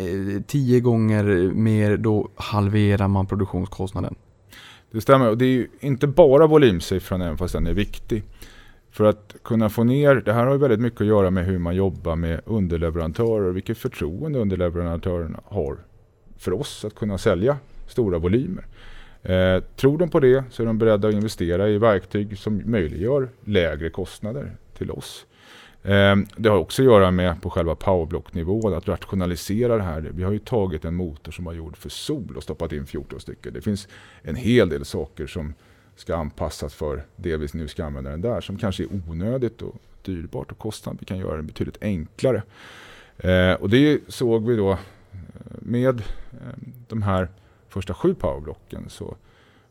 tio 0.48 0.80
gånger 0.80 1.24
mer 1.54 1.98
då 1.98 2.30
halverar 2.36 3.08
man 3.08 3.28
produktionskostnaden. 3.28 4.16
Det 4.91 5.02
stämmer 5.02 5.30
och 5.30 5.38
det 5.38 5.45
är 5.45 5.54
ju 5.54 5.68
inte 5.80 6.08
bara 6.08 6.48
volymsiffran 6.48 7.22
även 7.22 7.38
fast 7.38 7.54
den 7.54 7.68
är 7.68 7.74
viktig. 7.74 8.24
För 8.98 9.04
att 9.04 9.36
kunna 9.43 9.70
få 9.70 9.84
ner, 9.84 10.16
det 10.16 10.34
här 10.34 10.45
har 10.45 10.54
ju 10.54 10.58
väldigt 10.58 10.80
mycket 10.80 11.02
att 11.02 11.08
göra 11.08 11.32
med 11.32 11.45
hur 11.45 11.58
man 11.58 11.76
jobbar 11.76 12.16
med 12.16 12.41
underleverantörer 12.45 13.45
och 13.45 13.56
vilket 13.56 13.78
förtroende 13.78 14.39
underleverantörerna 14.39 15.39
har 15.45 15.78
för 16.38 16.54
oss 16.54 16.86
att 16.86 16.95
kunna 16.95 17.18
sälja 17.18 17.58
stora 17.88 18.18
volymer. 18.18 18.66
Eh, 19.24 19.64
tror 19.76 19.98
de 19.98 20.10
på 20.10 20.20
det 20.20 20.43
så 20.52 20.64
är 20.64 20.68
de 20.68 20.78
beredda 20.78 21.08
att 21.08 21.14
investera 21.14 21.70
i 21.70 21.78
verktyg 21.78 22.38
som 22.38 22.62
möjliggör 22.66 23.30
lägre 23.43 23.89
kostnader 23.89 24.52
till 24.78 24.91
oss. 24.91 25.26
Eh, 25.84 26.16
det 26.38 26.50
har 26.50 26.58
också 26.58 26.82
att 26.82 26.86
göra 26.86 27.12
med 27.12 27.41
på 27.41 27.50
själva 27.50 27.76
powerblock-nivån 27.76 28.74
att 28.74 28.88
rationalisera 28.88 29.78
det 29.78 29.84
här. 29.84 30.02
Vi 30.14 30.24
har 30.24 30.32
ju 30.32 30.39
tagit 30.39 30.86
en 30.86 30.95
motor 30.95 31.32
som 31.32 31.45
var 31.45 31.54
gjord 31.54 31.78
för 31.78 31.89
sol 31.89 32.34
och 32.38 32.43
stoppat 32.43 32.72
in 32.72 32.86
14 32.86 33.20
stycken. 33.20 33.54
Det 33.54 33.62
finns 33.62 33.88
en 34.22 34.36
hel 34.36 34.70
del 34.70 34.86
saker 34.86 35.28
som 35.28 35.54
ska 35.98 36.16
anpassas 36.16 36.74
för 36.74 37.06
det 37.16 37.38
vi 37.38 37.48
nu 37.54 37.68
ska 37.68 37.86
använda 37.86 38.10
den 38.10 38.22
där 38.22 38.41
som 38.41 38.58
kanske 38.58 38.84
är 38.84 38.88
onödigt 39.10 39.62
och 39.62 39.76
dyrbart 40.02 40.52
och 40.52 40.58
kostsamt. 40.58 41.02
Vi 41.02 41.06
kan 41.06 41.18
göra 41.18 41.36
den 41.36 41.48
betydligt 41.48 41.78
enklare. 41.82 42.43
Eh, 43.18 43.54
och 43.54 43.70
det 43.70 44.02
såg 44.08 44.48
vi 44.48 44.56
då 44.56 44.72
eh, 44.72 44.78
med 45.60 46.00
eh, 46.00 46.58
de 46.88 47.02
här 47.02 47.28
första 47.70 47.93
sju 47.93 48.16
powerblocken 48.16 48.89
så 48.89 49.16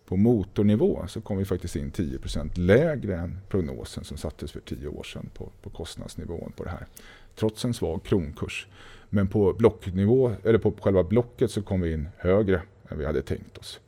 på 0.06 0.16
motornivå 0.16 1.04
så 1.08 1.20
kom 1.20 1.38
vi 1.38 1.44
faktiskt 1.44 1.76
in 1.76 1.92
10% 1.92 2.58
lägre 2.58 3.16
än 3.16 3.38
prognosen 3.48 4.04
som 4.04 4.16
sattes 4.16 4.52
för 4.52 4.60
tio 4.60 4.88
år 4.88 5.02
sedan 5.02 5.30
på, 5.34 5.48
på 5.62 5.70
kostnadsnivån 5.70 6.52
på 6.56 6.64
det 6.64 6.70
här. 6.70 6.86
Trots 7.34 7.64
en 7.64 7.74
svag 7.74 8.04
kronkurs. 8.04 8.66
Men 9.08 9.28
på 9.28 9.52
blocknivå, 9.52 10.32
eller 10.44 10.58
på 10.58 10.72
själva 10.80 11.02
blocket 11.02 11.50
så 11.50 11.62
kom 11.62 11.80
vi 11.80 11.92
in 11.92 12.08
högre 12.16 12.62
än 12.88 12.98
vi 12.98 13.06
hade 13.06 13.22
tänkt 13.22 13.58
oss. 13.58 13.80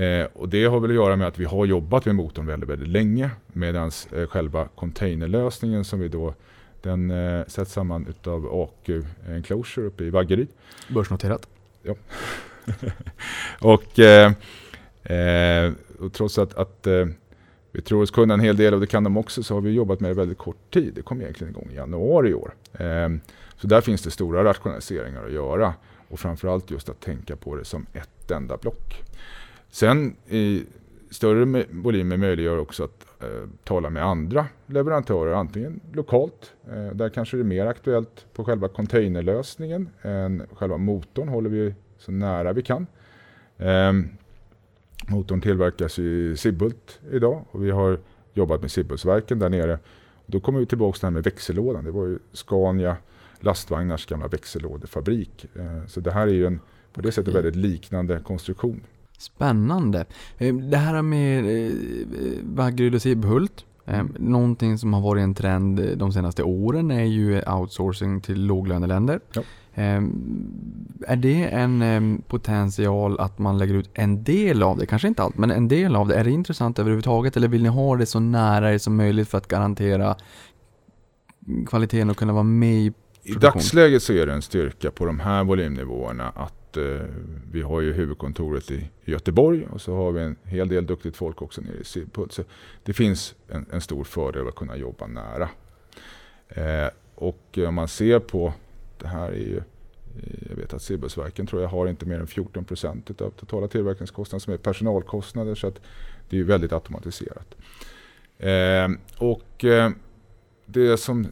Eh, 0.00 0.26
och 0.32 0.48
det 0.48 0.64
har 0.64 0.80
väl 0.80 0.90
att 0.90 0.94
göra 0.94 1.16
med 1.16 1.28
att 1.28 1.38
vi 1.38 1.44
har 1.44 1.66
jobbat 1.66 2.04
med 2.04 2.14
motorn 2.14 2.46
väldigt, 2.46 2.70
väldigt 2.70 2.88
länge 2.88 3.30
medan 3.46 3.90
eh, 4.12 4.26
själva 4.26 4.68
containerlösningen 4.74 5.84
som 5.84 6.00
vi 6.00 6.08
då 6.08 6.34
den 6.82 7.10
eh, 7.10 7.46
sätts 7.46 7.72
samman 7.72 8.06
utav 8.06 8.46
AQ 8.52 8.90
Enclosure 9.28 9.86
uppe 9.86 10.04
i 10.04 10.10
Vaggeryd. 10.10 10.48
Börsnoterat. 10.88 11.48
Och, 13.60 13.98
eh, 13.98 14.32
eh, 15.02 15.72
och 15.98 16.12
trots 16.12 16.38
att, 16.38 16.54
att 16.54 16.86
eh, 16.86 17.06
vi 17.72 17.82
tror 17.82 18.02
oss 18.02 18.10
kunna 18.10 18.34
en 18.34 18.40
hel 18.40 18.56
del 18.56 18.74
och 18.74 18.80
det 18.80 18.86
kan 18.86 19.04
de 19.04 19.16
också 19.16 19.42
så 19.42 19.54
har 19.54 19.60
vi 19.60 19.70
jobbat 19.70 20.00
med 20.00 20.10
det 20.10 20.14
väldigt 20.14 20.38
kort 20.38 20.70
tid. 20.70 20.92
Det 20.94 21.02
kom 21.02 21.20
egentligen 21.20 21.50
igång 21.50 21.68
i 21.72 21.74
januari 21.74 22.28
i 22.28 22.34
år. 22.34 22.54
Eh, 22.72 23.08
så 23.56 23.66
där 23.66 23.80
finns 23.80 24.02
det 24.02 24.10
stora 24.10 24.44
rationaliseringar 24.44 25.24
att 25.24 25.32
göra 25.32 25.74
och 26.08 26.20
framförallt 26.20 26.70
just 26.70 26.88
att 26.88 27.00
tänka 27.00 27.36
på 27.36 27.56
det 27.56 27.64
som 27.64 27.86
ett 27.92 28.30
enda 28.30 28.56
block. 28.56 29.04
Sen 29.70 30.16
i 30.28 30.64
större 31.10 31.44
me- 31.44 31.66
volymer 31.70 32.16
möjliggör 32.16 32.58
också 32.58 32.84
att 32.84 33.06
eh, 33.22 33.48
tala 33.64 33.90
med 33.90 34.04
andra 34.04 34.46
leverantörer, 34.66 35.32
antingen 35.32 35.80
lokalt, 35.92 36.52
eh, 36.68 36.86
där 36.94 37.08
kanske 37.08 37.36
det 37.36 37.42
är 37.42 37.44
mer 37.44 37.66
aktuellt 37.66 38.26
på 38.34 38.44
själva 38.44 38.68
containerlösningen 38.68 39.88
än 40.02 40.42
själva 40.54 40.76
motorn 40.76 41.28
håller 41.28 41.50
vi 41.50 41.74
så 41.98 42.12
nära 42.12 42.52
vi 42.52 42.62
kan. 42.62 42.86
Eh, 43.58 43.92
motorn 45.08 45.40
tillverkas 45.40 45.98
i 45.98 46.36
Sibbhult 46.36 47.00
idag 47.10 47.44
och 47.50 47.64
vi 47.64 47.70
har 47.70 47.98
jobbat 48.34 48.60
med 48.60 48.70
Sibbhultsverken 48.70 49.38
där 49.38 49.48
nere. 49.48 49.78
Då 50.26 50.40
kommer 50.40 50.60
vi 50.60 50.66
tillbaka 50.66 50.92
till 50.96 51.00
det 51.00 51.06
här 51.06 51.10
med 51.12 51.24
växellådan. 51.24 51.84
Det 51.84 51.90
var 51.90 52.06
ju 52.06 52.18
Scania 52.32 52.96
lastvagnars 53.40 54.06
gamla 54.06 54.28
växellådefabrik. 54.28 55.46
Eh, 55.56 55.86
så 55.86 56.00
det 56.00 56.10
här 56.12 56.26
är 56.26 56.32
ju 56.32 56.46
en 56.46 56.60
på 56.92 57.00
det 57.00 57.12
sättet 57.12 57.34
väldigt 57.34 57.56
liknande 57.56 58.20
konstruktion. 58.24 58.80
Spännande. 59.20 60.04
Eh, 60.38 60.54
Det 60.54 60.76
här 60.76 61.02
med 61.02 61.44
eh, 61.66 61.72
Vaggeryd 62.44 62.94
och 62.94 63.02
Sibbhult. 63.02 63.64
eh, 63.86 64.02
Någonting 64.18 64.78
som 64.78 64.92
har 64.94 65.00
varit 65.00 65.22
en 65.22 65.34
trend 65.34 65.80
eh, 65.80 65.86
de 65.96 66.12
senaste 66.12 66.42
åren 66.42 66.90
är 66.90 67.04
ju 67.04 67.42
outsourcing 67.42 68.20
till 68.20 68.46
låglöneländer. 68.46 69.20
Ja. 69.32 69.40
Eh, 69.74 70.02
Är 71.06 71.16
det 71.16 71.44
en 71.44 71.82
eh, 71.82 72.20
potential 72.28 73.20
att 73.20 73.38
man 73.38 73.58
lägger 73.58 73.74
ut 73.74 73.90
en 73.94 74.24
del 74.24 74.62
av 74.62 74.78
det, 74.78 74.86
kanske 74.86 75.08
inte 75.08 75.22
allt, 75.22 75.38
men 75.38 75.50
en 75.50 75.68
del 75.68 75.96
av 75.96 76.08
det. 76.08 76.14
Är 76.14 76.24
det 76.24 76.30
intressant 76.30 76.78
överhuvudtaget 76.78 77.36
eller 77.36 77.48
vill 77.48 77.62
ni 77.62 77.68
ha 77.68 77.96
det 77.96 78.06
så 78.06 78.20
nära 78.20 78.72
er 78.74 78.78
som 78.78 78.96
möjligt 78.96 79.28
för 79.28 79.38
att 79.38 79.48
garantera 79.48 80.16
kvaliteten 81.66 82.10
och 82.10 82.16
kunna 82.16 82.32
vara 82.32 82.42
med 82.42 82.92
i 83.22 83.32
dagsläget 83.32 84.02
så 84.02 84.12
är 84.12 84.26
det 84.26 84.32
en 84.32 84.42
styrka 84.42 84.90
på 84.90 85.04
de 85.04 85.20
här 85.20 85.44
volymnivåerna 85.44 86.28
att 86.28 86.76
eh, 86.76 86.84
vi 87.52 87.62
har 87.62 87.80
ju 87.80 87.92
huvudkontoret 87.92 88.70
i 88.70 88.90
Göteborg 89.04 89.66
och 89.66 89.80
så 89.80 89.94
har 89.96 90.12
vi 90.12 90.22
en 90.22 90.36
hel 90.44 90.68
del 90.68 90.86
duktigt 90.86 91.16
folk 91.16 91.42
också 91.42 91.60
nere 91.60 91.76
i 91.80 91.84
Sibbhult. 91.84 92.32
Så 92.32 92.42
det 92.82 92.92
finns 92.92 93.34
en, 93.48 93.66
en 93.72 93.80
stor 93.80 94.04
fördel 94.04 94.48
att 94.48 94.54
kunna 94.54 94.76
jobba 94.76 95.06
nära. 95.06 95.48
Eh, 96.48 96.90
och 97.14 97.58
om 97.68 97.74
man 97.74 97.88
ser 97.88 98.18
på, 98.18 98.52
det 98.98 99.06
här 99.06 99.28
är 99.28 99.36
ju, 99.36 99.56
eh, 99.56 100.48
jag 100.48 100.56
vet 100.56 100.74
att 100.74 100.82
Sibbhultsverken 100.82 101.46
tror 101.46 101.62
jag 101.62 101.68
har 101.68 101.86
inte 101.86 102.06
mer 102.06 102.20
än 102.20 102.26
14 102.26 102.64
procent 102.64 103.20
av 103.20 103.30
totala 103.30 103.68
tillverkningskostnaden 103.68 104.40
som 104.40 104.52
är 104.52 104.56
personalkostnader 104.56 105.54
så 105.54 105.66
att 105.66 105.80
det 106.28 106.38
är 106.38 106.44
väldigt 106.44 106.72
automatiserat. 106.72 107.56
Eh, 108.38 108.88
och 109.18 109.64
eh, 109.64 109.90
det 110.66 110.96
som 110.96 111.26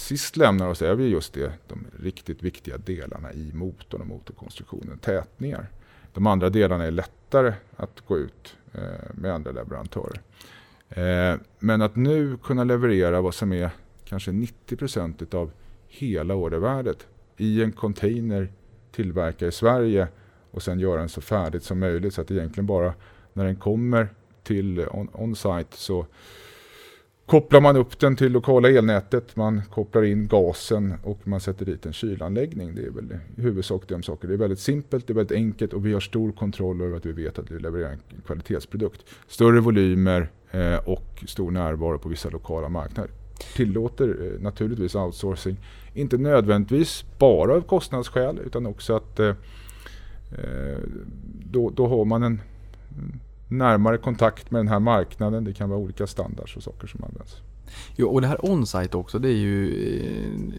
sist 0.00 0.36
lämnar 0.36 0.68
oss 0.68 0.82
är 0.82 0.94
vi 0.94 1.08
just 1.08 1.32
det, 1.32 1.52
de 1.68 1.86
riktigt 2.02 2.42
viktiga 2.42 2.78
delarna 2.78 3.32
i 3.32 3.50
motorn 3.54 4.00
och 4.00 4.06
motorkonstruktionen, 4.06 4.98
tätningar. 4.98 5.66
De 6.12 6.26
andra 6.26 6.50
delarna 6.50 6.84
är 6.84 6.90
lättare 6.90 7.52
att 7.76 8.00
gå 8.06 8.18
ut 8.18 8.56
eh, 8.72 8.80
med 9.14 9.32
andra 9.34 9.52
leverantörer. 9.52 10.20
Eh, 10.88 11.38
men 11.58 11.82
att 11.82 11.96
nu 11.96 12.36
kunna 12.36 12.64
leverera 12.64 13.20
vad 13.20 13.34
som 13.34 13.52
är 13.52 13.70
kanske 14.04 14.32
90 14.32 14.76
procent 14.76 15.34
av 15.34 15.50
hela 15.88 16.34
ordervärdet 16.34 17.06
i 17.36 17.62
en 17.62 17.72
container 17.72 18.48
tillverkad 18.92 19.48
i 19.48 19.52
Sverige 19.52 20.08
och 20.50 20.62
sen 20.62 20.80
göra 20.80 21.00
den 21.00 21.08
så 21.08 21.20
färdigt 21.20 21.62
som 21.64 21.78
möjligt 21.78 22.14
så 22.14 22.20
att 22.20 22.30
egentligen 22.30 22.66
bara 22.66 22.94
när 23.32 23.44
den 23.44 23.56
kommer 23.56 24.08
till 24.42 24.80
on- 24.80 25.08
on 25.12 25.36
så 25.70 26.06
kopplar 27.30 27.60
man 27.60 27.76
upp 27.76 27.98
den 27.98 28.16
till 28.16 28.32
lokala 28.32 28.70
elnätet, 28.70 29.36
man 29.36 29.62
kopplar 29.70 30.02
in 30.02 30.28
gasen 30.28 30.94
och 31.02 31.18
man 31.24 31.40
sätter 31.40 31.66
dit 31.66 31.86
en 31.86 31.92
kylanläggning. 31.92 32.74
Det 32.74 32.82
är 32.82 32.90
väl 32.90 33.18
i 33.36 33.42
huvudsak 33.42 33.82
de 33.88 34.02
saker. 34.02 34.28
Det 34.28 34.34
är 34.34 34.38
väldigt 34.38 34.58
simpelt, 34.58 35.06
det 35.06 35.12
är 35.12 35.14
väldigt 35.14 35.36
enkelt 35.36 35.72
och 35.72 35.86
vi 35.86 35.92
har 35.92 36.00
stor 36.00 36.32
kontroll 36.32 36.80
över 36.80 36.96
att 36.96 37.06
vi 37.06 37.12
vet 37.12 37.38
att 37.38 37.50
vi 37.50 37.58
levererar 37.58 37.90
en 37.90 37.98
kvalitetsprodukt. 38.26 39.04
Större 39.28 39.60
volymer 39.60 40.30
eh, 40.50 40.88
och 40.88 41.24
stor 41.26 41.50
närvaro 41.50 41.98
på 41.98 42.08
vissa 42.08 42.28
lokala 42.28 42.68
marknader 42.68 43.10
tillåter 43.56 44.08
eh, 44.08 44.42
naturligtvis 44.42 44.94
outsourcing. 44.94 45.56
Inte 45.94 46.18
nödvändigtvis 46.18 47.04
bara 47.18 47.54
av 47.54 47.60
kostnadsskäl 47.60 48.40
utan 48.46 48.66
också 48.66 48.96
att 48.96 49.20
eh, 49.20 49.34
då, 51.50 51.70
då 51.70 51.86
har 51.86 52.04
man 52.04 52.22
en 52.22 52.40
närmare 53.50 53.98
kontakt 53.98 54.50
med 54.50 54.58
den 54.58 54.68
här 54.68 54.78
marknaden. 54.78 55.44
Det 55.44 55.52
kan 55.52 55.68
vara 55.70 55.78
olika 55.80 56.06
standards 56.06 56.56
och 56.56 56.62
saker 56.62 56.86
som 56.86 57.04
används. 57.04 57.36
Jo, 57.96 58.08
och 58.08 58.20
det 58.20 58.26
här 58.26 58.44
on-site 58.50 58.96
också, 58.96 59.18
det 59.18 59.28
är 59.28 59.32
ju 59.36 59.70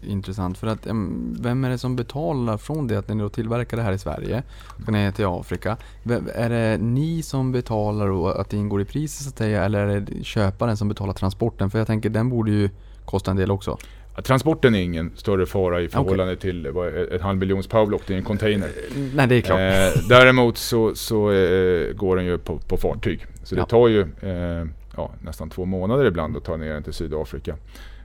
eh, 0.04 0.10
intressant 0.12 0.58
för 0.58 0.66
att 0.66 0.86
eh, 0.86 0.94
vem 1.40 1.64
är 1.64 1.70
det 1.70 1.78
som 1.78 1.96
betalar 1.96 2.56
från 2.56 2.86
det 2.86 2.96
att 2.98 3.08
ni 3.08 3.22
då 3.22 3.28
tillverkar 3.28 3.76
det 3.76 3.82
här 3.82 3.92
i 3.92 3.98
Sverige, 3.98 4.42
ska 4.82 4.92
ner 4.92 5.10
till 5.12 5.26
Afrika? 5.26 5.76
Vem- 6.02 6.28
Är 6.34 6.50
det 6.50 6.78
ni 6.78 7.22
som 7.22 7.52
betalar 7.52 8.08
och 8.08 8.40
att 8.40 8.50
det 8.50 8.56
ingår 8.56 8.80
i 8.82 8.84
priset 8.84 9.22
så 9.24 9.28
att 9.28 9.38
säga, 9.38 9.64
eller 9.64 9.86
är 9.86 10.00
det 10.00 10.24
köparen 10.24 10.76
som 10.76 10.88
betalar 10.88 11.12
transporten? 11.12 11.70
För 11.70 11.78
jag 11.78 11.86
tänker 11.86 12.10
den 12.10 12.28
borde 12.30 12.50
ju 12.50 12.70
kosta 13.04 13.30
en 13.30 13.36
del 13.36 13.50
också. 13.50 13.78
Transporten 14.24 14.74
är 14.74 14.80
ingen 14.82 15.10
större 15.16 15.46
fara 15.46 15.80
i 15.80 15.88
förhållande 15.88 16.36
till 16.36 16.70
vad, 16.70 16.88
ett 16.94 17.20
halv 17.22 17.38
miljons 17.38 17.66
powerblock 17.66 18.10
i 18.10 18.14
en 18.14 18.22
container. 18.24 18.70
Nej, 19.14 19.26
det 19.26 19.34
är 19.34 19.40
klart. 19.40 19.58
Eh, 19.60 20.02
däremot 20.08 20.58
så, 20.58 20.94
så 20.94 21.30
eh, 21.32 21.92
går 21.92 22.16
den 22.16 22.24
ju 22.24 22.38
på, 22.38 22.58
på 22.58 22.76
fartyg. 22.76 23.26
Så 23.44 23.54
det 23.54 23.60
Ja. 23.60 23.66
tar 23.66 23.88
ju 23.88 24.00
eh, 24.00 24.66
ja, 24.96 25.10
nästan 25.20 25.50
två 25.50 25.64
månader 25.64 26.04
ibland 26.06 26.36
att 26.36 26.44
ta 26.44 26.56
ner 26.56 26.72
den 26.72 26.82
till 26.82 26.92
Sydafrika. 26.92 27.56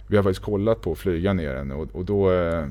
Vi 0.08 0.16
har 0.18 0.24
faktiskt 0.24 0.46
kollat 0.46 0.82
på 0.82 0.92
att 0.92 0.98
flyga 0.98 1.34
ner 1.34 1.54
den 1.54 1.72
och, 1.72 1.88
och 1.96 2.06
då 2.06 2.32
eh, 2.32 2.66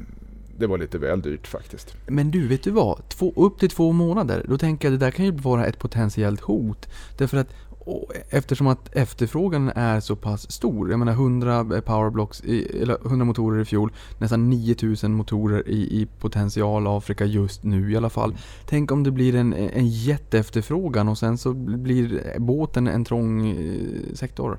det 0.58 0.66
var 0.66 0.78
lite 0.78 0.98
väl 0.98 1.20
dyrt 1.22 1.46
faktiskt. 1.46 1.96
Men 2.06 2.30
du, 2.30 2.48
vet 2.48 2.62
du 2.62 2.70
vad? 2.70 3.08
Två, 3.08 3.32
upp 3.36 3.58
till 3.58 3.70
två 3.70 3.92
månader, 3.92 4.44
då 4.48 4.58
tänker 4.58 4.88
jag 4.88 4.94
att 4.94 5.00
det 5.00 5.06
där 5.06 5.10
kan 5.10 5.24
ju 5.24 5.30
vara 5.30 5.66
ett 5.66 5.78
potentiellt 5.78 6.40
hot. 6.40 6.88
Därför 7.18 7.36
att 7.36 7.54
och 7.86 8.12
eftersom 8.30 8.66
att 8.66 8.96
efterfrågan 8.96 9.72
är 9.74 10.00
så 10.00 10.16
pass 10.16 10.50
stor, 10.52 10.90
jag 10.90 10.98
menar 10.98 11.12
100 11.12 11.64
powerblocks, 11.64 12.44
i, 12.44 12.82
eller 12.82 13.06
100 13.06 13.24
motorer 13.24 13.60
i 13.60 13.64
fjol, 13.64 13.92
nästan 14.18 14.50
9000 14.50 15.12
motorer 15.14 15.68
i, 15.68 16.00
i 16.02 16.06
potential 16.20 16.86
Afrika 16.86 17.24
just 17.24 17.64
nu 17.64 17.92
i 17.92 17.96
alla 17.96 18.10
fall. 18.10 18.36
Tänk 18.66 18.92
om 18.92 19.02
det 19.02 19.10
blir 19.10 19.34
en, 19.34 19.52
en 19.52 19.88
jätteefterfrågan 19.88 21.08
och 21.08 21.18
sen 21.18 21.38
så 21.38 21.52
blir 21.52 22.34
båten 22.38 22.88
en 22.88 23.04
trång 23.04 23.50
eh, 23.50 24.14
sektor. 24.14 24.58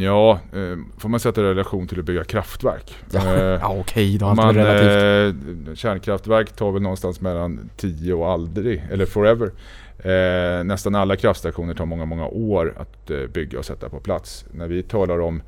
Ja, 0.00 0.32
eh, 0.52 0.78
får 0.98 1.08
man 1.08 1.20
sätta 1.20 1.40
det 1.40 1.46
i 1.46 1.50
relation 1.50 1.86
till 1.86 1.98
att 1.98 2.04
bygga 2.04 2.24
kraftverk. 2.24 2.94
Eh, 3.14 3.22
Ja 3.42 3.76
okej 3.80 4.18
då, 4.18 4.34
man, 4.34 4.54
relativt. 4.54 5.78
kärnkraftverk 5.78 6.56
tar 6.56 6.72
väl 6.72 6.82
någonstans 6.82 7.20
mellan 7.20 7.70
10 7.76 8.12
och 8.14 8.30
aldrig, 8.30 8.82
eller 8.90 9.06
forever. 9.06 9.50
Eh, 10.06 10.64
nästan 10.64 10.94
alla 10.94 11.16
kraftstationer 11.16 11.74
tar 11.74 11.86
många, 11.86 12.04
många 12.04 12.26
år 12.26 12.74
att 12.76 13.10
eh, 13.10 13.26
bygga 13.26 13.58
och 13.58 13.64
sätta 13.64 13.88
på 13.88 14.00
plats. 14.00 14.44
När 14.52 14.68
vi 14.68 14.82
talar 14.82 15.18
om, 15.18 15.42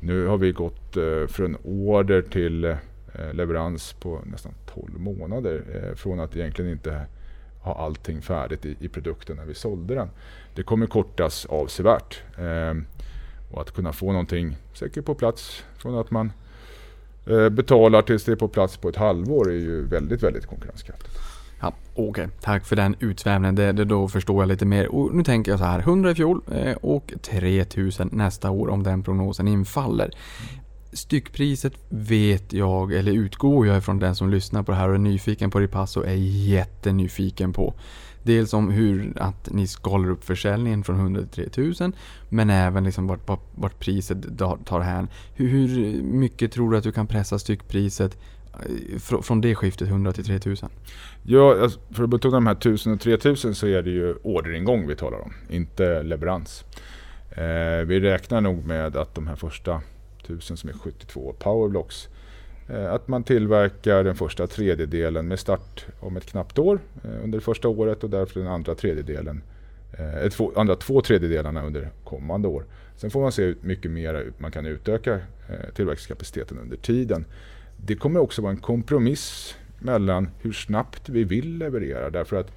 nu 0.00 0.26
har 0.26 0.36
vi 0.36 0.52
gått 0.52 0.96
eh, 0.96 1.26
från 1.28 1.56
order 1.64 2.22
till 2.22 2.64
eh, 2.64 2.76
leverans 3.32 3.92
på 3.92 4.20
nästan 4.24 4.52
12 4.74 5.00
månader. 5.00 5.62
Eh, 5.74 5.96
från 5.96 6.20
att 6.20 6.36
egentligen 6.36 6.70
inte 6.70 7.06
ha 7.60 7.74
allting 7.74 8.22
färdigt 8.22 8.66
i, 8.66 8.76
i 8.80 8.88
produkten 8.88 9.36
när 9.36 9.44
vi 9.44 9.54
sålde 9.54 9.94
den. 9.94 10.08
Det 10.54 10.62
kommer 10.62 10.86
kortas 10.86 11.46
avsevärt. 11.46 12.22
Eh, 12.38 12.74
och 13.52 13.60
att 13.60 13.70
kunna 13.70 13.92
få 13.92 14.12
någonting 14.12 14.56
säkert 14.74 15.04
på 15.04 15.14
plats 15.14 15.64
från 15.76 15.98
att 15.98 16.10
man 16.10 16.32
eh, 17.26 17.48
betalar 17.48 18.02
tills 18.02 18.24
det 18.24 18.32
är 18.32 18.36
på 18.36 18.48
plats 18.48 18.76
på 18.76 18.88
ett 18.88 18.96
halvår 18.96 19.50
är 19.50 19.56
ju 19.56 19.86
väldigt, 19.86 20.22
väldigt 20.22 20.46
konkurrenskraftigt. 20.46 21.33
Ja, 21.64 21.72
Okej, 21.96 22.28
tack 22.40 22.66
för 22.66 22.76
den 22.76 22.96
utsvävningen. 23.00 23.54
Det, 23.54 23.72
det, 23.72 23.84
då 23.84 24.08
förstår 24.08 24.42
jag 24.42 24.48
lite 24.48 24.64
mer. 24.64 24.94
Och 24.94 25.14
nu 25.14 25.22
tänker 25.22 25.50
jag 25.50 25.58
så 25.58 25.64
här, 25.64 25.78
100 25.78 26.10
i 26.10 26.14
fjol 26.14 26.40
eh, 26.52 26.76
och 26.76 27.12
3000 27.22 28.08
nästa 28.12 28.50
år 28.50 28.68
om 28.68 28.82
den 28.82 29.02
prognosen 29.02 29.48
infaller. 29.48 30.10
Styckpriset 30.92 31.72
vet 31.88 32.52
jag, 32.52 32.92
eller 32.92 33.12
utgår 33.12 33.66
jag 33.66 33.78
ifrån 33.78 33.98
den 33.98 34.14
som 34.14 34.30
lyssnar 34.30 34.62
på 34.62 34.72
det 34.72 34.78
här 34.78 34.88
och 34.88 34.94
är 34.94 34.98
nyfiken 34.98 35.50
på 35.50 35.60
Ripasso 35.60 36.02
är 36.02 36.14
jättenyfiken 36.48 37.52
på. 37.52 37.74
Dels 38.22 38.54
om 38.54 38.70
hur 38.70 39.12
att 39.16 39.50
ni 39.52 39.66
skalar 39.66 40.10
upp 40.10 40.24
försäljningen 40.24 40.84
från 40.84 40.96
100 40.96 41.20
till 41.22 41.50
3000 41.50 41.92
men 42.28 42.50
även 42.50 42.84
liksom 42.84 43.06
vart, 43.06 43.28
vart, 43.28 43.48
vart 43.54 43.78
priset 43.78 44.38
tar 44.64 44.80
hän. 44.80 45.08
Hur, 45.34 45.48
hur 45.48 46.02
mycket 46.02 46.52
tror 46.52 46.70
du 46.70 46.76
att 46.76 46.84
du 46.84 46.92
kan 46.92 47.06
pressa 47.06 47.38
styckpriset 47.38 48.18
fr 49.00 49.22
från 49.22 49.40
det 49.40 49.54
skiftet 49.54 49.88
100 49.88 50.12
till 50.12 50.24
3000? 50.24 50.68
Ja, 51.22 51.62
alltså, 51.62 51.80
för 51.90 52.04
att 52.04 52.10
betona 52.10 52.36
de 52.36 52.46
här 52.46 52.54
1000 52.54 52.92
och 52.92 53.00
3000 53.00 53.54
så 53.54 53.66
är 53.66 53.82
det 53.82 53.90
ju 53.90 54.14
orderingång 54.22 54.86
vi 54.86 54.96
talar 54.96 55.18
om, 55.18 55.32
inte 55.48 56.02
leverans. 56.02 56.64
Eh, 57.30 57.86
vi 57.86 58.00
räknar 58.00 58.40
nog 58.40 58.66
med 58.66 58.96
att 58.96 59.14
de 59.14 59.26
här 59.26 59.36
första 59.36 59.80
1000 60.24 60.56
som 60.56 60.70
är 60.70 60.74
72 60.74 61.34
powerblocks 61.38 62.08
eh, 62.68 62.92
att 62.92 63.08
man 63.08 63.24
tillverkar 63.24 64.04
den 64.04 64.14
första 64.14 64.46
tredjedelen 64.46 65.28
med 65.28 65.38
start 65.38 65.86
om 66.00 66.16
ett 66.16 66.26
knappt 66.26 66.58
år 66.58 66.78
eh, 67.04 67.24
under 67.24 67.38
det 67.38 67.44
första 67.44 67.68
året 67.68 68.04
och 68.04 68.10
därför 68.10 68.40
den 68.40 68.48
andra 68.48 68.74
tredjedelen 68.74 69.42
eh, 69.98 70.28
två, 70.28 70.52
andra 70.56 70.76
två 70.76 71.00
tredjedelarna 71.00 71.64
under 71.66 71.90
kommande 72.04 72.48
år. 72.48 72.64
Sen 72.96 73.10
får 73.10 73.22
man 73.22 73.32
se 73.32 73.42
hur 73.42 73.56
mycket 73.60 73.90
mer 73.90 74.32
man 74.38 74.50
kan 74.50 74.66
utöka 74.66 75.14
eh, 75.14 75.74
tillverkningskapaciteten 75.74 76.58
under 76.58 76.76
tiden. 76.76 77.24
Det 77.76 77.96
kommer 77.96 78.20
också 78.20 78.42
vara 78.42 78.52
en 78.52 78.60
kompromiss 78.60 79.56
mellan 79.78 80.28
hur 80.40 80.52
snabbt 80.52 81.08
vi 81.08 81.24
vill 81.24 81.58
leverera 81.58 82.10
därför 82.10 82.36
att 82.36 82.52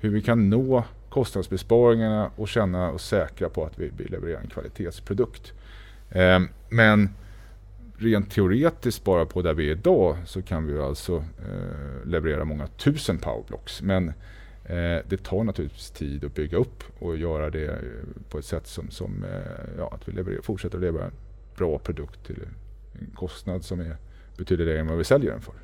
hur 0.00 0.10
vi 0.10 0.22
kan 0.22 0.50
nå 0.50 0.84
kostnadsbesparingarna 1.08 2.30
och 2.36 2.48
känna 2.48 2.90
oss 2.90 3.06
säkra 3.06 3.48
på 3.48 3.64
att 3.64 3.78
vi, 3.78 3.90
vi 3.96 4.04
levererar 4.04 4.40
en 4.40 4.48
kvalitetsprodukt. 4.48 5.52
Eh, 6.10 6.40
men 6.68 7.10
rent 7.96 8.30
teoretiskt 8.30 9.04
bara 9.04 9.26
på 9.26 9.42
där 9.42 9.54
vi 9.54 9.66
är 9.68 9.72
idag 9.72 10.16
så 10.26 10.42
kan 10.42 10.66
vi 10.66 10.78
alltså 10.78 11.16
eh, 11.16 12.06
leverera 12.06 12.44
många 12.44 12.66
tusen 12.66 13.18
powerblocks. 13.18 13.82
Men 13.82 14.08
eh, 14.64 14.98
det 15.08 15.22
tar 15.22 15.44
naturligtvis 15.44 15.90
tid 15.90 16.24
att 16.24 16.34
bygga 16.34 16.58
upp 16.58 16.84
och 16.98 17.16
göra 17.16 17.50
det 17.50 17.66
eh, 17.66 17.74
på 18.30 18.38
ett 18.38 18.44
sätt 18.44 18.66
som, 18.66 18.90
som 18.90 19.24
eh, 19.24 19.78
ja, 19.78 19.90
att 19.94 20.08
vi 20.08 20.12
levererar, 20.12 20.42
fortsätter 20.42 20.78
att 20.78 20.84
leverera 20.84 21.06
en 21.06 21.12
bra 21.56 21.78
produkt 21.78 22.26
till 22.26 22.42
en 22.92 23.10
kostnad 23.14 23.64
som 23.64 23.80
är 23.80 23.96
betydligt 24.38 24.66
lägre 24.66 24.80
än 24.80 24.86
vad 24.86 24.98
vi 24.98 25.04
säljer 25.04 25.30
den 25.30 25.40
för. 25.40 25.54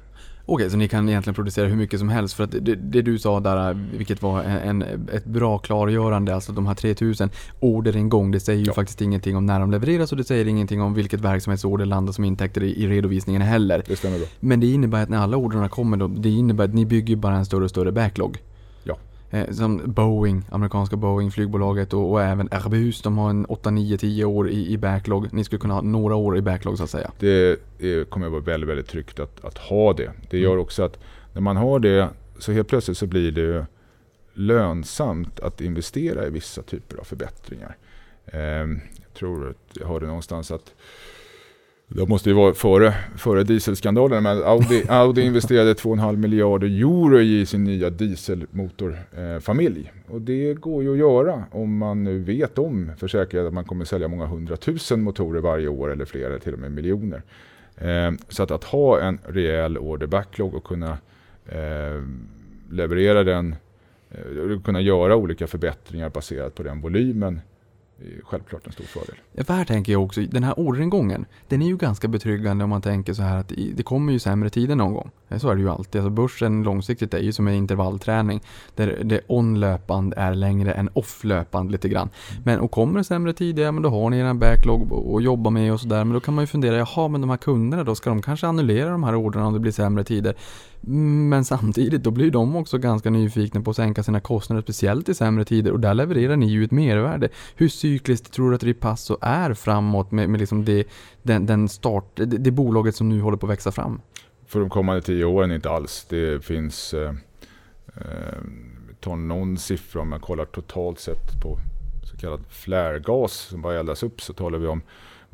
Okej, 0.47 0.71
så 0.71 0.77
ni 0.77 0.89
kan 0.89 1.09
egentligen 1.09 1.35
producera 1.35 1.69
hur 1.69 1.77
mycket 1.77 1.99
som 1.99 2.09
helst 2.09 2.35
för 2.35 2.45
att 2.45 2.51
det, 2.51 2.75
det 2.75 3.03
du 3.03 3.19
sa 3.19 3.41
där, 3.41 3.75
vilket 3.97 4.23
var 4.23 4.43
en, 4.43 4.83
en, 4.83 5.09
ett 5.13 5.25
bra 5.25 5.59
klargörande, 5.59 6.35
alltså 6.35 6.53
de 6.53 6.67
här 6.67 6.75
3000 6.75 7.31
orderingång, 7.61 8.31
det 8.31 8.41
säger 8.41 8.59
ju 8.61 8.67
Ja. 8.67 8.73
faktiskt 8.73 9.01
ingenting 9.01 9.37
om 9.37 9.47
när 9.47 9.61
de 9.61 9.71
levereras 9.71 10.13
och 10.13 10.19
det 10.19 10.25
säger 10.25 10.47
ingenting 10.49 10.83
om 10.83 10.95
vilket 10.95 11.21
verksamhetsorder 11.21 11.85
landar 11.87 12.13
som 12.13 12.25
intäkter 12.25 12.63
i, 12.63 12.83
i 12.85 12.89
redovisningen 12.89 13.43
heller. 13.43 13.83
Det 13.87 13.97
stämmer 13.97 14.19
bra. 14.19 14.27
Men 14.41 14.61
det 14.61 14.67
innebär 14.67 15.03
att 15.03 15.09
när 15.09 15.19
alla 15.19 15.37
orderna 15.37 15.69
kommer 15.69 15.97
då, 15.97 16.09
det 16.09 16.31
innebär 16.31 16.65
att 16.65 16.75
ni 16.75 16.87
bygger 16.87 17.17
bara 17.17 17.37
en 17.37 17.47
större 17.47 17.65
och 17.65 17.71
större 17.71 17.93
backlog. 17.93 18.39
Eh, 19.35 19.51
som 19.51 19.81
Boeing, 19.85 20.43
amerikanska 20.51 20.97
Boeing, 20.97 21.31
flygbolaget 21.31 21.93
och, 21.93 22.11
och 22.11 22.23
även 22.23 22.49
Airbus, 22.51 23.03
de 23.03 23.19
har 23.19 23.31
en 23.31 23.45
8, 23.45 23.71
9, 23.71 23.99
10 23.99 24.25
år 24.25 24.49
i, 24.51 24.73
i 24.73 24.79
backlog. 24.79 25.33
Ni 25.33 25.45
skulle 25.45 25.61
kunna 25.61 25.75
ha 25.75 25.81
några 25.83 26.15
år 26.15 26.37
i 26.37 26.43
backlog 26.43 26.79
så 26.79 26.85
att 26.85 26.91
säga. 26.91 27.11
Det 27.19 27.59
är, 27.79 28.05
kommer 28.05 28.27
att 28.27 28.33
vara 28.33 28.43
väldigt, 28.43 28.71
väldigt 28.71 28.89
tryggt 28.89 29.21
att, 29.21 29.45
att 29.45 29.59
ha 29.59 29.93
det. 29.93 30.13
Det 30.31 30.39
gör 30.39 30.51
Mm. 30.51 30.63
också 30.63 30.83
att 30.83 30.99
när 31.33 31.41
man 31.41 31.57
har 31.57 31.79
det 31.79 32.09
så 32.39 32.53
helt 32.53 32.69
plötsligt 32.69 32.99
så 32.99 33.07
blir 33.07 33.33
det 33.33 33.67
lönsamt 34.35 35.41
att 35.41 35.61
investera 35.61 36.27
i 36.27 36.31
vissa 36.31 36.63
typer 36.63 36.97
av 36.97 37.05
förbättringar. 37.05 37.77
Ehm, 38.27 38.81
jag 38.97 39.15
tror 39.15 39.51
att 39.51 39.77
jag 39.81 39.87
hörde 39.87 40.07
någonstans 40.07 40.51
att 40.51 40.75
det 41.89 42.09
måste 42.09 42.29
ju 42.29 42.35
vara 42.35 42.55
före, 42.55 42.95
före 43.17 43.45
dieselskandalen, 43.45 44.23
men 44.23 44.43
Audi, 44.43 44.85
Audi 44.89 45.23
investerade 45.23 45.73
2,5 45.73 46.17
miljarder 46.17 46.67
euro 46.67 47.21
i 47.21 47.47
sin 47.47 47.65
nya 47.65 47.91
dieselmotorfamilj. 47.91 49.93
och 50.09 50.21
det 50.21 50.55
går 50.55 50.83
ju 50.83 50.93
att 50.93 50.99
göra 50.99 51.45
om 51.51 51.79
man 51.79 52.05
nu 52.05 52.19
vet 52.19 52.59
om 52.59 52.93
för 52.99 53.09
säkerhet 53.09 53.47
att 53.47 53.55
man 53.55 53.65
kommer 53.65 53.85
sälja 53.85 54.09
många 54.09 54.27
hundratusen 54.27 55.03
motorer 55.03 55.41
varje 55.41 55.69
år 55.69 55.93
eller 55.93 56.05
flera, 56.05 56.39
till 56.39 56.53
och 56.53 56.59
med 56.59 56.73
miljoner. 56.73 57.23
Eh, 57.77 58.13
så 58.29 58.43
att, 58.43 58.51
att 58.51 58.65
ha 58.65 59.01
en 59.01 59.19
rejäl 59.25 59.79
order 59.79 60.07
backlog 60.07 60.55
och 60.55 60.65
kunna 60.65 60.99
eh, 61.47 62.03
leverera 62.71 63.25
den, 63.25 63.57
eh, 64.11 64.61
kunna 64.65 64.81
göra 64.81 65.17
olika 65.17 65.47
förbättringar 65.47 66.11
baserat 66.11 66.55
på 66.55 66.63
den 66.63 66.81
volymen 66.81 67.41
självklart 68.25 68.67
en 68.67 68.73
stor 68.73 68.85
fördel. 68.85 69.17
Här 69.49 69.65
tänker 69.65 69.93
jag 69.93 70.03
också, 70.03 70.21
den 70.21 70.45
här 70.45 70.59
orderingången, 70.59 71.27
den 71.49 71.63
är 71.63 71.67
ju 71.67 71.77
ganska 71.77 72.09
betryggande 72.09 72.65
om 72.65 72.71
man 72.71 72.83
tänker 72.83 73.15
så 73.15 73.23
här 73.23 73.37
att 73.37 73.53
det 73.75 73.83
kommer 73.83 74.13
ju 74.13 74.19
sämre 74.19 74.51
tider 74.51 74.77
någon 74.77 74.95
gång. 74.95 75.11
Så 75.37 75.51
är 75.51 75.55
det 75.55 75.61
ju 75.61 75.71
alltid. 75.71 76.01
Alltså 76.01 76.11
börsen 76.11 76.63
långsiktigt 76.63 77.15
är 77.15 77.19
ju 77.19 77.33
som 77.33 77.49
en 77.49 77.55
intervallträning 77.55 78.41
där 78.75 79.01
det 79.05 79.21
on-löpande 79.27 80.17
är 80.17 80.35
längre 80.35 80.73
än 80.73 80.89
off-löpande 80.93 81.73
lite 81.73 81.89
grann. 81.89 82.09
Men 82.45 82.61
och 82.61 82.71
kommer 82.71 82.99
det 82.99 83.05
sämre 83.05 83.33
tider, 83.33 83.63
ja 83.63 83.73
men 83.73 83.83
då 83.83 83.89
har 83.89 84.11
ni 84.11 84.19
er 84.19 84.35
backlog 84.35 84.93
att 85.17 85.23
jobba 85.23 85.51
med 85.51 85.73
och 85.73 85.81
sådär. 85.81 86.05
Men 86.05 86.15
då 86.15 86.21
kan 86.21 86.35
man 86.35 86.43
ju 86.43 86.47
fundera, 86.47 86.77
jaha 86.77 87.09
men 87.09 87.21
de 87.21 87.31
här 87.31 87.37
kunderna 87.37 87.85
då, 87.85 87.95
ska 87.95 88.11
de 88.11 88.23
kanske 88.23 88.47
annullera 88.47 88.91
de 88.91 89.05
här 89.05 89.15
orderna 89.15 89.47
om 89.47 89.53
det 89.53 89.61
blir 89.61 89.73
sämre 89.73 90.05
tider? 90.05 90.35
Men 90.87 91.45
samtidigt, 91.45 92.03
då 92.03 92.11
blir 92.11 92.31
de 92.31 92.57
också 92.57 92.79
ganska 92.79 93.11
nyfikna 93.11 93.61
på 93.61 93.71
att 93.71 93.77
sänka 93.77 94.03
sina 94.03 94.21
kostnader, 94.21 94.63
speciellt 94.63 95.09
i 95.09 95.15
sämre 95.15 95.45
tider. 95.45 95.73
Och 95.73 95.81
där 95.81 95.95
levererar 95.95 96.37
ni 96.37 96.47
ju 96.47 96.65
ett 96.65 96.71
mervärde. 96.71 97.29
Hur 97.57 97.69
cykliskt 97.69 98.33
tror 98.33 98.51
du 98.51 98.57
att 98.57 98.65
Ripasso 98.65 99.19
är 99.21 99.55
framåt 99.55 100.11
med, 100.13 100.29
med 100.29 100.41
liksom 100.41 100.65
det, 100.65 100.85
den, 101.23 101.47
den 101.47 101.69
start, 101.69 102.05
det, 102.15 102.25
det 102.25 102.51
bolaget 102.51 102.97
som 102.97 103.09
nu 103.09 103.21
håller 103.21 103.37
på 103.37 103.47
att 103.47 103.53
växa 103.53 103.73
fram? 103.73 104.01
För 104.47 104.61
de 104.61 104.71
kommande 104.71 105.03
tio 105.03 105.25
åren 105.25 105.53
inte 105.53 105.71
alls. 105.71 106.07
Det 106.09 106.45
finns, 106.45 106.95
eh, 106.95 107.15
eh, 107.97 108.39
ta 109.01 109.17
någon 109.17 109.59
siffra 109.59 110.01
om 110.01 110.11
man 110.11 110.21
kollar 110.21 110.45
totalt 110.45 111.01
sett 111.01 111.43
på 111.43 111.59
så 112.05 112.17
kallad 112.17 112.45
flärgas 112.49 113.33
som 113.33 113.63
bara 113.63 113.79
eldas 113.81 114.03
upp 114.03 114.21
så 114.21 114.33
talar 114.33 114.59
vi 114.59 114.67
om 114.67 114.83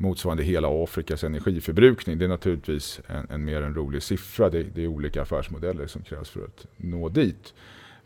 motsvarande 0.01 0.43
hela 0.43 0.83
Afrikas 0.83 1.23
energiförbrukning. 1.23 2.17
Det 2.17 2.25
är 2.25 2.29
naturligtvis 2.29 3.01
en, 3.07 3.27
en 3.29 3.45
mer 3.45 3.61
en 3.61 3.75
rolig 3.75 4.03
siffra. 4.03 4.49
Det, 4.49 4.63
det 4.63 4.83
är 4.83 4.87
olika 4.87 5.21
affärsmodeller 5.21 5.87
som 5.87 6.01
krävs 6.01 6.29
för 6.29 6.43
att 6.45 6.65
nå 6.77 7.09
dit. 7.09 7.53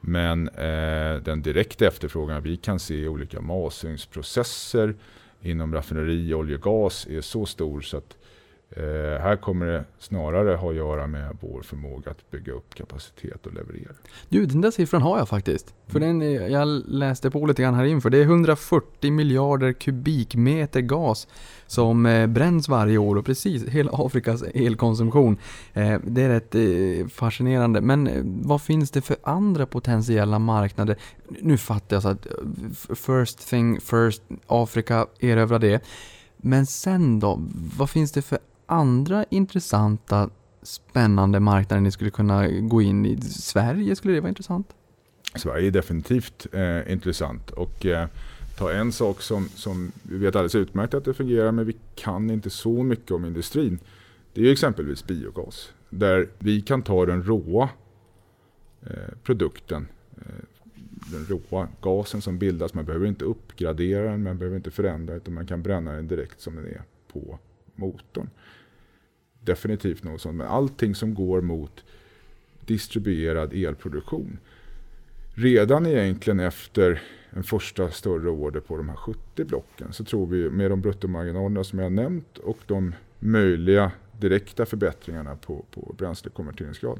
Men 0.01 0.47
eh, 0.49 1.15
den 1.23 1.41
direkta 1.41 1.87
efterfrågan 1.87 2.43
vi 2.43 2.57
kan 2.57 2.79
se 2.79 2.95
i 2.95 3.07
olika 3.07 3.41
masugnsprocesser 3.41 4.95
inom 5.41 5.73
raffineri, 5.73 6.33
olja 6.33 6.55
och 6.55 6.61
gas 6.61 7.07
är 7.09 7.21
så 7.21 7.45
stor 7.45 7.81
så 7.81 7.97
att 7.97 8.17
Eh, 8.69 8.83
här 9.21 9.35
kommer 9.35 9.65
det 9.65 9.83
snarare 9.99 10.55
ha 10.55 10.69
att 10.69 10.75
göra 10.75 11.07
med 11.07 11.37
vår 11.41 11.61
förmåga 11.61 12.11
att 12.11 12.31
bygga 12.31 12.53
upp 12.53 12.75
kapacitet 12.75 13.45
och 13.45 13.53
leverera. 13.53 13.91
Du, 14.29 14.45
den 14.45 14.61
där 14.61 14.71
siffran 14.71 15.01
har 15.01 15.17
jag 15.17 15.29
faktiskt. 15.29 15.73
För 15.87 15.99
den, 15.99 16.21
är- 16.21 16.47
jag 16.47 16.67
läste 16.87 17.31
på 17.31 17.45
lite 17.45 17.61
grann 17.61 17.73
här 17.73 17.85
inför. 17.85 18.09
Det 18.09 18.17
är 18.17 18.21
140 18.23 19.11
miljarder 19.11 19.73
kubikmeter 19.73 20.81
gas 20.81 21.27
som 21.67 22.05
eh, 22.05 22.27
bränns 22.27 22.69
varje 22.69 22.97
år 22.97 23.15
och 23.15 23.25
precis 23.25 23.67
hela 23.67 23.91
Afrikas 23.93 24.43
elkonsumtion. 24.53 25.37
Eh, 25.73 25.99
det 26.03 26.21
är 26.21 26.29
rätt 26.29 26.55
eh, 26.55 27.07
fascinerande. 27.07 27.81
Men 27.81 28.09
vad 28.43 28.61
finns 28.61 28.91
det 28.91 29.01
för 29.01 29.17
andra 29.23 29.65
potentiella 29.65 30.39
marknader? 30.39 30.95
Nu 31.41 31.57
fattar 31.57 31.95
jag 31.95 32.03
så 32.03 32.09
att 32.09 32.27
first 32.95 33.49
thing 33.49 33.81
first, 33.81 34.21
Afrika, 34.47 35.07
erövra 35.19 35.59
det. 35.59 35.83
Men 36.37 36.65
sen 36.65 37.19
då? 37.19 37.41
Vad 37.77 37.89
finns 37.89 38.11
det 38.11 38.21
för 38.21 38.39
andra 38.65 39.25
intressanta 39.29 40.29
spännande 40.63 41.39
marknader 41.39 41.81
ni 41.81 41.91
skulle 41.91 42.09
kunna 42.09 42.47
gå 42.47 42.81
in 42.81 43.05
i? 43.05 43.21
Sverige, 43.21 43.95
skulle 43.95 44.13
det 44.13 44.19
vara 44.19 44.29
intressant? 44.29 44.67
Sverige 45.35 45.67
är 45.67 45.71
definitivt 45.71 46.47
eh, 46.51 46.91
intressant. 46.91 47.51
Och 47.51 47.85
eh, 47.85 48.07
ta 48.57 48.71
en 48.71 48.91
sak 48.91 49.21
som, 49.21 49.49
som 49.49 49.91
vi 50.03 50.17
vet 50.17 50.35
alldeles 50.35 50.55
utmärkt 50.55 50.93
att 50.93 51.05
det 51.05 51.13
fungerar 51.13 51.51
men 51.51 51.65
vi 51.65 51.75
kan 51.95 52.29
inte 52.29 52.49
så 52.49 52.83
mycket 52.83 53.11
om 53.11 53.25
industrin. 53.25 53.79
Det 54.33 54.41
är 54.41 54.45
ju 54.45 54.51
exempelvis 54.51 55.07
biogas. 55.07 55.73
Där 55.89 56.29
vi 56.39 56.61
kan 56.61 56.81
ta 56.81 57.05
den 57.05 57.23
råa 57.23 57.69
eh, 58.81 59.13
produkten, 59.23 59.87
eh, 60.17 60.45
den 61.11 61.25
råa 61.25 61.67
gasen 61.81 62.21
som 62.21 62.37
bildas. 62.37 62.73
Man 62.73 62.85
behöver 62.85 63.07
inte 63.07 63.25
uppgradera 63.25 64.11
den, 64.11 64.23
man 64.23 64.37
behöver 64.37 64.57
inte 64.57 64.71
förändra 64.71 65.15
utan 65.15 65.33
man 65.33 65.47
kan 65.47 65.61
bränna 65.61 65.91
den 65.91 66.07
direkt 66.07 66.41
som 66.41 66.55
den 66.55 66.65
är 66.65 66.81
på 67.13 67.39
motorn. 67.75 68.29
Definitivt 69.41 70.03
något 70.03 70.21
sånt. 70.21 70.35
Men 70.35 70.47
allting 70.47 70.95
som 70.95 71.13
går 71.13 71.41
mot 71.41 71.83
distribuerad 72.65 73.53
elproduktion. 73.53 74.37
Redan 75.37 75.85
egentligen 75.85 76.39
efter 76.39 77.01
en 77.29 77.43
första 77.43 77.91
större 77.91 78.29
order 78.29 78.59
på 78.59 78.77
de 78.77 78.89
här 78.89 78.95
70 78.95 79.43
blocken 79.43 79.93
så 79.93 80.03
tror 80.03 80.27
vi 80.27 80.49
med 80.49 80.71
de 80.71 80.81
bruttomarginalerna 80.81 81.63
som 81.63 81.79
jag 81.79 81.91
nämnt 81.91 82.37
och 82.37 82.57
de 82.67 82.95
möjliga 83.19 83.91
direkta 84.19 84.65
förbättringarna 84.65 85.35
på, 85.35 85.65
på 85.71 85.95
bränslekonverteringsgrad. 85.97 86.99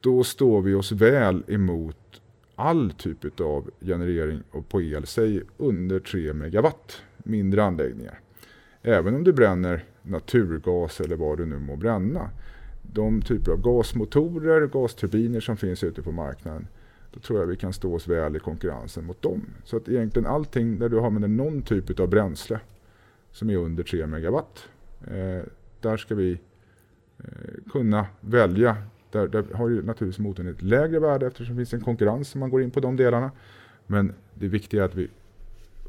Då 0.00 0.24
står 0.24 0.62
vi 0.62 0.74
oss 0.74 0.92
väl 0.92 1.44
emot 1.48 2.22
all 2.54 2.90
typ 2.90 3.40
av 3.40 3.70
generering 3.80 4.42
på 4.68 4.82
el, 4.82 5.06
säg 5.06 5.42
under 5.56 6.00
3 6.00 6.32
megawatt, 6.32 7.02
mindre 7.16 7.64
anläggningar. 7.64 8.20
Även 8.82 9.14
om 9.14 9.24
du 9.24 9.32
bränner 9.32 9.84
naturgas 10.02 11.00
eller 11.00 11.16
vad 11.16 11.38
du 11.38 11.46
nu 11.46 11.58
må 11.58 11.76
bränna. 11.76 12.30
De 12.82 13.22
typer 13.22 13.52
av 13.52 13.62
gasmotorer, 13.62 14.66
gasturbiner 14.66 15.40
som 15.40 15.56
finns 15.56 15.84
ute 15.84 16.02
på 16.02 16.12
marknaden 16.12 16.66
då 17.16 17.20
tror 17.20 17.40
jag 17.40 17.46
vi 17.46 17.56
kan 17.56 17.72
stå 17.72 17.94
oss 17.94 18.08
väl 18.08 18.36
i 18.36 18.38
konkurrensen 18.38 19.04
mot 19.04 19.22
dem. 19.22 19.42
Så 19.64 19.76
att 19.76 19.88
egentligen 19.88 20.26
allting 20.26 20.78
där 20.78 20.88
du 20.88 21.00
använder 21.00 21.28
någon 21.28 21.62
typ 21.62 22.00
av 22.00 22.08
bränsle 22.08 22.60
som 23.30 23.50
är 23.50 23.56
under 23.56 23.82
3 23.82 24.06
megawatt. 24.06 24.68
Eh, 25.06 25.42
där 25.80 25.96
ska 25.96 26.14
vi 26.14 26.38
eh, 27.18 27.70
kunna 27.72 28.06
välja. 28.20 28.76
Där, 29.10 29.28
där 29.28 29.44
har 29.54 29.68
ju 29.68 29.82
naturligtvis 29.82 30.18
motorn 30.18 30.48
ett 30.48 30.62
lägre 30.62 30.98
värde 30.98 31.26
eftersom 31.26 31.56
det 31.56 31.60
finns 31.60 31.74
en 31.74 31.80
konkurrens 31.80 32.34
om 32.34 32.40
man 32.40 32.50
går 32.50 32.62
in 32.62 32.70
på 32.70 32.80
de 32.80 32.96
delarna. 32.96 33.30
Men 33.86 34.12
det 34.34 34.48
viktiga 34.48 34.82
är 34.82 34.86
att 34.86 34.94
vi 34.94 35.08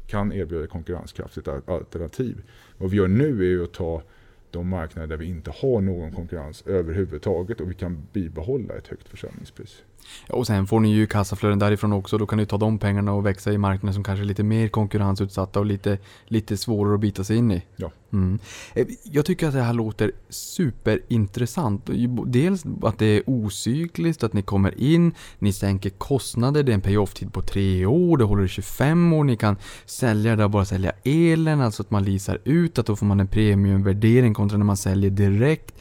kan 0.06 0.32
erbjuda 0.32 0.64
ett 0.64 0.70
konkurrenskraftigt 0.70 1.48
alternativ. 1.48 2.42
Vad 2.78 2.90
vi 2.90 2.96
gör 2.96 3.08
nu 3.08 3.40
är 3.40 3.48
ju 3.48 3.64
att 3.64 3.72
ta 3.72 4.02
de 4.50 4.68
marknader 4.68 5.08
där 5.08 5.16
vi 5.16 5.26
inte 5.26 5.50
har 5.50 5.80
någon 5.80 6.12
konkurrens 6.12 6.62
överhuvudtaget 6.66 7.60
och 7.60 7.70
vi 7.70 7.74
kan 7.74 8.06
bibehålla 8.12 8.74
ett 8.74 8.86
högt 8.86 9.08
försäljningspris. 9.08 9.82
Och 10.28 10.46
sen 10.46 10.66
får 10.66 10.80
ni 10.80 10.92
ju 10.92 11.06
kassaflöden 11.06 11.58
därifrån 11.58 11.92
också. 11.92 12.18
Då 12.18 12.26
kan 12.26 12.38
ni 12.38 12.46
ta 12.46 12.56
de 12.56 12.78
pengarna 12.78 13.12
och 13.12 13.26
växa 13.26 13.52
i 13.52 13.58
marknader 13.58 13.94
som 13.94 14.04
kanske 14.04 14.22
är 14.22 14.26
lite 14.26 14.42
mer 14.42 14.68
konkurrensutsatta 14.68 15.58
och 15.60 15.66
lite, 15.66 15.98
lite 16.26 16.56
svårare 16.56 16.94
att 16.94 17.00
bita 17.00 17.24
sig 17.24 17.36
in 17.36 17.50
i. 17.50 17.62
Ja. 17.76 17.90
Mm. 18.12 18.38
Eh, 18.74 18.86
Jag 19.02 19.24
tycker 19.26 19.46
att 19.48 19.54
det 19.54 19.62
här 19.62 19.74
låter 19.74 20.12
superintressant. 20.28 21.90
Dels 22.26 22.64
att 22.82 22.98
det 22.98 23.06
är 23.06 23.22
ocykliskt, 23.26 24.24
att 24.24 24.32
ni 24.32 24.42
kommer 24.42 24.80
in, 24.80 25.12
ni 25.38 25.52
sänker 25.52 25.90
kostnader, 25.90 26.62
det 26.62 26.72
är 26.72 26.74
en 26.74 26.80
pay-off-tid 26.80 27.32
på 27.32 27.42
tre 27.42 27.86
år, 27.86 28.16
det 28.16 28.24
håller 28.24 28.44
i 28.44 28.48
25 28.48 29.12
år, 29.12 29.24
ni 29.24 29.36
kan 29.36 29.56
sälja 29.86 30.36
där 30.36 30.44
och 30.44 30.50
bara 30.50 30.64
sälja 30.64 30.92
elen, 31.04 31.60
alltså 31.60 31.82
att 31.82 31.90
man 31.90 32.04
leasar 32.04 32.38
ut, 32.44 32.78
att 32.78 32.86
då 32.86 32.96
får 32.96 33.06
man 33.06 33.20
en 33.20 33.28
premiumvärdering 33.28 34.34
kontra 34.34 34.58
när 34.58 34.64
man 34.64 34.76
säljer 34.76 35.10
direkt. 35.10 35.74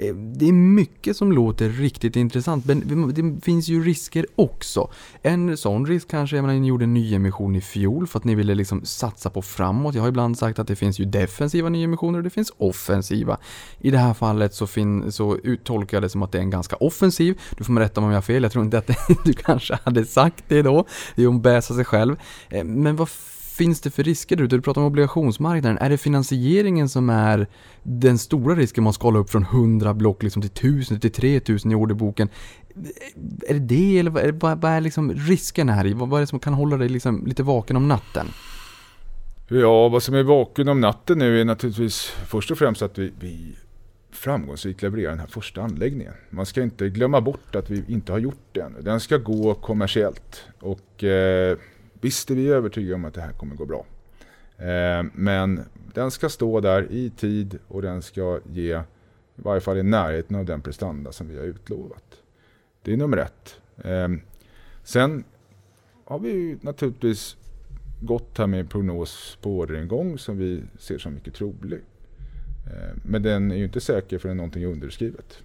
Eh, 0.00 0.14
det 0.14 0.48
är 0.48 0.52
mycket 0.52 1.16
som 1.16 1.32
låter 1.32 1.68
riktigt 1.68 2.16
intressant, 2.16 2.64
men 2.66 3.14
det 3.14 3.44
finns 3.44 3.68
ju 3.68 3.84
risker 3.84 4.26
också. 4.36 4.90
En 5.22 5.56
sån 5.56 5.86
risk 5.86 6.10
kanske 6.10 6.38
är 6.38 6.42
att 6.42 6.48
ni 6.48 6.66
gjorde 6.66 6.84
en 6.84 6.94
nyemission 6.94 7.56
i 7.56 7.60
fjol 7.60 8.06
för 8.06 8.18
att 8.18 8.24
ni 8.24 8.34
ville 8.34 8.54
liksom 8.54 8.84
satsa 8.84 9.30
på 9.30 9.42
framåt. 9.42 9.94
Jag 9.94 10.02
har 10.02 10.08
ibland 10.08 10.38
sagt 10.38 10.58
att 10.58 10.66
det 10.66 10.76
finns 10.76 10.98
ju 10.98 11.04
defensiva 11.04 11.68
nyemissioner 11.68 12.18
och 12.18 12.24
det 12.24 12.30
finns 12.30 12.52
offensiva. 12.58 13.38
I 13.78 13.90
det 13.90 13.98
här 13.98 14.14
fallet 14.14 14.54
så, 14.54 14.66
fin- 14.66 15.12
så 15.12 15.36
uttolkar 15.36 15.96
jag 15.96 16.02
det 16.02 16.08
som 16.08 16.22
att 16.22 16.32
det 16.32 16.38
är 16.38 16.42
en 16.42 16.50
ganska 16.50 16.76
offensiv. 16.76 17.40
Du 17.56 17.64
får 17.64 17.72
rätta 17.82 18.00
mig 18.00 18.06
om 18.06 18.12
jag 18.12 18.16
har 18.16 18.22
fel, 18.22 18.42
jag 18.42 18.52
tror 18.52 18.64
inte 18.64 18.78
att 18.78 18.90
du 19.24 19.32
kanske 19.32 19.78
hade 19.84 20.04
sagt 20.04 20.44
det 20.48 20.62
då. 20.62 20.86
Det 21.14 21.22
är 21.22 21.24
ju 21.24 21.28
att 21.28 21.74
sig 21.74 21.84
själv. 21.84 22.16
Eh, 22.48 22.64
men 22.64 22.96
vad 22.96 23.08
finns 23.56 23.80
det 23.80 23.90
för 23.90 24.02
risker 24.02 24.36
där 24.36 24.44
ute? 24.44 24.56
Du 24.56 24.62
pratar 24.62 24.80
om 24.80 24.86
obligationsmarknaden. 24.86 25.78
Är 25.78 25.90
det 25.90 25.98
finansieringen 25.98 26.88
som 26.88 27.10
är 27.10 27.46
den 27.82 28.18
stora 28.18 28.54
risken 28.54 28.84
man 28.84 28.92
skalar 28.92 29.20
upp 29.20 29.30
från 29.30 29.42
100 29.42 29.94
block 29.94 30.22
liksom 30.22 30.42
till 30.42 30.50
1000 30.50 31.00
till 31.00 31.12
3000 31.12 31.72
i 31.72 31.74
orderboken? 31.74 32.28
Är 33.48 33.54
det 33.54 33.60
det 33.60 33.98
eller 33.98 34.10
vad 34.10 34.22
är, 34.22 34.32
vad 34.32 34.60
vad 34.60 34.72
är 34.72 34.80
liksom 34.80 35.12
risken 35.12 35.68
här 35.68 35.86
i? 35.86 35.92
Vad 35.92 36.08
vad 36.08 36.18
är 36.18 36.20
det 36.20 36.26
som 36.26 36.38
kan 36.38 36.54
hålla 36.54 36.76
dig 36.76 36.88
liksom 36.88 37.26
lite 37.26 37.42
vaken 37.42 37.76
om 37.76 37.88
natten? 37.88 38.26
Ja, 39.48 39.88
vad 39.88 40.02
som 40.02 40.14
är 40.14 40.22
vaken 40.22 40.68
om 40.68 40.80
natten 40.80 41.18
nu 41.18 41.40
är 41.40 41.44
naturligtvis 41.44 42.06
först 42.26 42.50
och 42.50 42.58
främst 42.58 42.82
att 42.82 42.98
vi, 42.98 43.12
vi 43.20 43.56
framgångsrikt 44.12 44.82
levererar 44.82 45.10
den 45.10 45.18
här 45.18 45.26
första 45.26 45.62
anläggningen. 45.62 46.12
Man 46.30 46.46
ska 46.46 46.62
inte 46.62 46.88
glömma 46.88 47.20
bort 47.20 47.56
att 47.56 47.70
vi 47.70 47.84
inte 47.88 48.12
har 48.12 48.18
gjort 48.18 48.44
det 48.52 48.60
ännu. 48.60 48.82
Den 48.82 49.00
ska 49.00 49.16
gå 49.16 49.54
kommersiellt 49.54 50.44
och 50.60 51.04
eh, 51.04 51.56
visst 52.00 52.30
är 52.30 52.34
vi 52.34 52.48
övertygade 52.48 52.94
om 52.94 53.04
att 53.04 53.14
det 53.14 53.20
här 53.20 53.32
kommer 53.32 53.56
gå 53.56 53.66
bra. 53.66 53.86
Eh, 54.60 55.04
men 55.12 55.64
den 55.94 56.10
ska 56.10 56.28
stå 56.28 56.60
där 56.60 56.92
i 56.92 57.10
tid 57.10 57.58
och 57.68 57.82
den 57.82 58.02
ska 58.02 58.40
ge 58.52 58.76
i 59.36 59.42
varje 59.42 59.60
fall 59.60 59.78
i 59.78 59.82
närheten 59.82 60.36
av 60.36 60.44
den 60.44 60.60
prestanda 60.60 61.12
som 61.12 61.28
vi 61.28 61.36
har 61.38 61.44
utlovat. 61.44 62.04
Det 62.82 62.92
är 62.92 62.96
nummer 62.96 63.16
ett. 63.16 63.60
Eh, 63.84 64.08
sen 64.84 65.24
har 66.04 66.18
vi 66.18 66.58
naturligtvis 66.60 67.36
gått 68.00 68.38
här 68.38 68.46
med 68.46 68.60
en 68.60 68.68
prognos 68.68 69.38
på 69.42 69.58
orderingång 69.58 70.18
som 70.18 70.38
vi 70.38 70.62
ser 70.78 70.98
som 70.98 71.14
mycket 71.14 71.34
trolig. 71.34 71.80
Eh, 72.66 72.96
men 73.04 73.22
den 73.22 73.50
är 73.50 73.56
ju 73.56 73.64
inte 73.64 73.80
säker 73.80 74.18
förrän 74.18 74.36
någonting 74.36 74.62
är 74.62 74.66
underskrivet. 74.66 75.38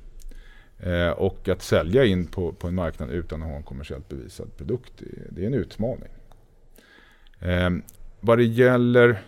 Och 1.15 1.49
att 1.49 1.61
sälja 1.61 2.05
in 2.05 2.27
på, 2.27 2.51
på 2.51 2.67
en 2.67 2.75
marknad 2.75 3.09
utan 3.09 3.43
att 3.43 3.49
ha 3.49 3.55
en 3.55 3.63
kommersiellt 3.63 4.09
bevisad 4.09 4.57
produkt, 4.57 4.93
det 5.29 5.43
är 5.43 5.47
en 5.47 5.53
utmaning. 5.53 6.09
Eh, 7.39 7.69
Vad 8.19 8.37
det 8.37 8.43
gäller 8.43 9.21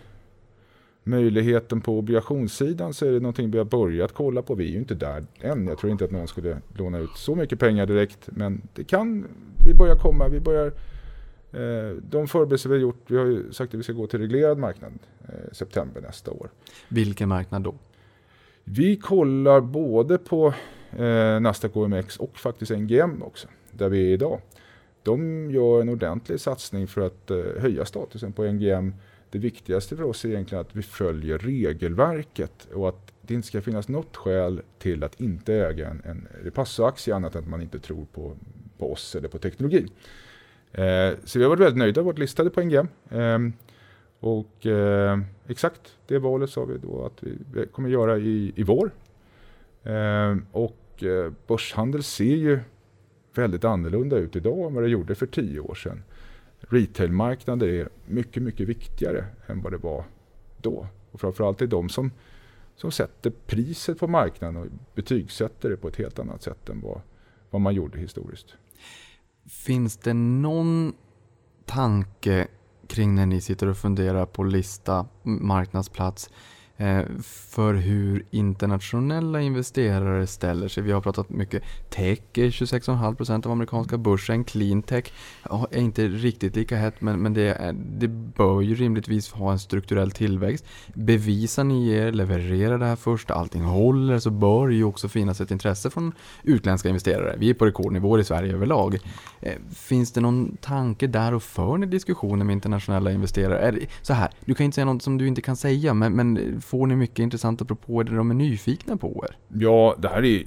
möjligheten 1.04 1.80
på 1.80 1.98
obligationssidan 1.98 2.94
så 2.94 3.06
är 3.06 3.12
det 3.12 3.20
någonting 3.20 3.50
vi 3.50 3.58
har 3.58 3.64
börjat 3.64 4.12
kolla 4.12 4.42
på. 4.42 4.54
Vi 4.54 4.64
är 4.68 4.72
ju 4.72 4.78
inte 4.78 4.94
där 4.94 5.24
än. 5.40 5.66
Jag 5.66 5.78
tror 5.78 5.92
inte 5.92 6.04
att 6.04 6.10
någon 6.10 6.28
skulle 6.28 6.58
låna 6.76 6.98
ut 6.98 7.10
så 7.16 7.34
mycket 7.34 7.58
pengar 7.58 7.86
direkt. 7.86 8.28
Men 8.32 8.62
det 8.74 8.84
kan, 8.84 9.26
vi 9.66 9.74
börjar 9.74 9.94
komma, 9.94 10.28
vi 10.28 10.40
börjar 10.40 10.72
Eh, 11.52 11.96
de 12.10 12.28
förberedelser 12.28 12.70
vi 12.70 12.74
har 12.76 12.82
gjort, 12.82 13.04
vi 13.06 13.16
har 13.16 13.24
ju 13.26 13.52
sagt 13.52 13.74
att 13.74 13.78
vi 13.80 13.82
ska 13.82 13.92
gå 13.92 14.06
till 14.06 14.20
reglerad 14.20 14.58
marknad 14.58 14.92
eh, 15.28 15.52
september 15.52 16.00
nästa 16.00 16.30
år. 16.30 16.50
Vilken 16.88 17.28
marknad 17.28 17.62
då? 17.62 17.74
Vi 18.64 18.96
kollar 18.96 19.60
både 19.60 20.18
på 20.18 20.54
eh, 20.96 21.40
Nasdaq 21.40 21.76
OMX 21.76 22.16
och 22.16 22.38
faktiskt 22.38 22.72
NGM 22.72 23.22
också, 23.22 23.48
där 23.72 23.88
vi 23.88 24.08
är 24.08 24.12
idag. 24.12 24.40
De 25.08 25.50
gör 25.50 25.80
en 25.80 25.88
ordentlig 25.88 26.40
satsning 26.40 26.86
för 26.86 27.00
att 27.00 27.30
eh, 27.30 27.38
höja 27.60 27.84
statusen 27.84 28.32
på 28.32 28.44
NGM. 28.44 28.94
Det 29.30 29.38
viktigaste 29.38 29.96
för 29.96 30.04
oss 30.04 30.24
är 30.24 30.28
egentligen 30.28 30.60
att 30.60 30.76
vi 30.76 30.82
följer 30.82 31.38
regelverket 31.38 32.68
och 32.74 32.88
att 32.88 33.12
det 33.20 33.34
inte 33.34 33.48
ska 33.48 33.60
finnas 33.60 33.88
något 33.88 34.16
skäl 34.16 34.62
till 34.78 35.04
att 35.04 35.20
inte 35.20 35.54
äga 35.54 35.88
en, 35.88 36.02
en 36.04 36.28
Repasso-aktie 36.42 37.14
annat 37.14 37.34
än 37.34 37.42
att 37.42 37.48
man 37.48 37.62
inte 37.62 37.78
tror 37.78 38.06
på, 38.12 38.36
på 38.78 38.92
oss 38.92 39.16
eller 39.16 39.28
på 39.28 39.38
teknologin. 39.38 39.90
Eh, 40.72 41.10
så 41.24 41.38
vi 41.38 41.44
har 41.44 41.48
varit 41.48 41.60
väldigt 41.60 41.78
nöjda, 41.78 42.02
varit 42.02 42.18
listade 42.18 42.50
på 42.50 42.60
NGM. 42.60 42.88
Eh, 43.10 43.38
och 44.20 44.66
eh, 44.66 45.18
exakt 45.46 45.96
det 46.06 46.18
valet 46.18 46.50
sa 46.50 46.64
vi 46.64 46.78
då 46.78 47.04
att 47.06 47.22
vi 47.22 47.66
kommer 47.66 47.88
göra 47.88 48.18
i, 48.18 48.52
i 48.56 48.62
vår. 48.62 48.90
Eh, 49.82 50.36
och 50.52 51.04
eh, 51.04 51.32
börshandel 51.46 52.02
ser 52.02 52.36
ju 52.36 52.60
väldigt 53.34 53.64
annorlunda 53.64 54.16
ut 54.16 54.36
idag 54.36 54.66
än 54.66 54.74
vad 54.74 54.84
det 54.84 54.88
gjorde 54.88 55.14
för 55.14 55.26
tio 55.26 55.60
år 55.60 55.74
sedan. 55.74 56.02
Retailmarknader 56.60 57.68
är 57.68 57.88
mycket, 58.06 58.42
mycket 58.42 58.68
viktigare 58.68 59.24
än 59.46 59.62
vad 59.62 59.72
det 59.72 59.78
var 59.78 60.04
då. 60.62 60.86
Och 61.12 61.20
framförallt 61.20 61.62
är 61.62 61.66
de 61.66 61.88
som, 61.88 62.10
som 62.76 62.90
sätter 62.90 63.32
priset 63.46 63.98
på 63.98 64.06
marknaden 64.06 64.56
och 64.56 64.66
betygsätter 64.94 65.70
det 65.70 65.76
på 65.76 65.88
ett 65.88 65.96
helt 65.96 66.18
annat 66.18 66.42
sätt 66.42 66.68
än 66.68 66.80
vad, 66.80 67.00
vad 67.50 67.60
man 67.60 67.74
gjorde 67.74 67.98
historiskt. 67.98 68.54
Finns 69.46 69.96
det 69.96 70.14
någon 70.14 70.92
tanke 71.64 72.48
kring 72.86 73.14
när 73.14 73.26
ni 73.26 73.40
sitter 73.40 73.66
och 73.66 73.76
funderar 73.76 74.26
på 74.26 74.44
lista, 74.44 75.06
marknadsplats, 75.22 76.26
eh, 76.26 76.32
Eh, 76.80 77.02
för 77.22 77.74
hur 77.74 78.24
internationella 78.30 79.40
investerare 79.40 80.26
ställer 80.26 80.68
sig? 80.68 80.82
Vi 80.82 80.92
har 80.92 81.00
pratat 81.00 81.30
mycket 81.30 81.62
tech, 81.90 82.20
26,5% 82.32 83.46
av 83.46 83.52
amerikanska 83.52 83.98
börsen, 83.98 84.44
Cleantech 84.44 85.12
är 85.70 85.78
inte 85.78 86.08
riktigt 86.08 86.56
lika 86.56 86.76
hett 86.76 87.00
men, 87.00 87.22
men 87.22 87.34
det, 87.34 87.54
är, 87.54 87.72
det 87.72 88.08
bör 88.08 88.60
ju 88.60 88.74
rimligtvis 88.74 89.32
ha 89.32 89.52
en 89.52 89.58
strukturell 89.58 90.10
tillväxt. 90.10 90.66
Bevisar 90.94 91.64
ni 91.64 91.90
er, 91.90 92.12
levererar 92.12 92.78
det 92.78 92.86
här 92.86 92.96
först, 92.96 93.30
allting 93.30 93.62
håller 93.62 94.18
så 94.18 94.30
bör 94.30 94.68
det 94.68 94.74
ju 94.74 94.84
också 94.84 95.08
finnas 95.08 95.40
ett 95.40 95.50
intresse 95.50 95.90
från 95.90 96.12
utländska 96.42 96.88
investerare. 96.88 97.36
Vi 97.38 97.50
är 97.50 97.54
på 97.54 97.66
rekordnivåer 97.66 98.20
i 98.20 98.24
Sverige 98.24 98.52
överlag. 98.52 98.98
Eh, 99.40 99.54
finns 99.74 100.12
det 100.12 100.20
någon 100.20 100.56
tanke 100.56 101.06
där 101.06 101.34
och 101.34 101.42
för 101.42 101.78
ni 101.78 101.86
diskussioner 101.86 102.44
med 102.44 102.52
internationella 102.52 103.12
investerare? 103.12 103.58
Är 103.58 103.72
det, 103.72 103.86
så 104.02 104.12
här, 104.12 104.30
du 104.44 104.54
kan 104.54 104.64
inte 104.64 104.74
säga 104.74 104.84
något 104.84 105.02
som 105.02 105.18
du 105.18 105.28
inte 105.28 105.40
kan 105.40 105.56
säga, 105.56 105.94
men, 105.94 106.12
men 106.12 106.60
får 106.68 106.86
ni 106.86 106.96
mycket 106.96 107.18
intressanta 107.18 107.64
propåer 107.64 108.04
där 108.04 108.16
de 108.16 108.30
är 108.30 108.34
nyfikna 108.34 108.96
på 108.96 109.24
er? 109.28 109.36
Ja, 109.60 109.96
det 109.98 110.08
här 110.08 110.24
är 110.24 110.44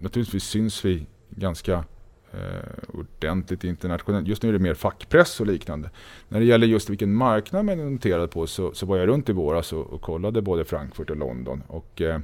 naturligtvis 0.00 0.44
syns 0.44 0.84
vi 0.84 1.06
ganska 1.30 1.84
eh, 2.32 2.98
ordentligt 2.98 3.64
internationellt. 3.64 4.28
Just 4.28 4.42
nu 4.42 4.48
är 4.48 4.52
det 4.52 4.58
mer 4.58 4.74
fackpress 4.74 5.40
och 5.40 5.46
liknande. 5.46 5.90
När 6.28 6.40
det 6.40 6.46
gäller 6.46 6.66
just 6.66 6.90
vilken 6.90 7.14
marknad 7.14 7.64
man 7.64 7.80
är 7.80 7.84
noterad 7.84 8.30
på 8.30 8.46
så, 8.46 8.72
så 8.72 8.86
var 8.86 8.96
jag 8.96 9.08
runt 9.08 9.28
i 9.28 9.32
våras 9.32 9.72
och, 9.72 9.86
och 9.86 10.00
kollade 10.00 10.42
både 10.42 10.64
Frankfurt 10.64 11.10
och 11.10 11.16
London. 11.16 11.62
Och, 11.66 12.02
eh, 12.02 12.20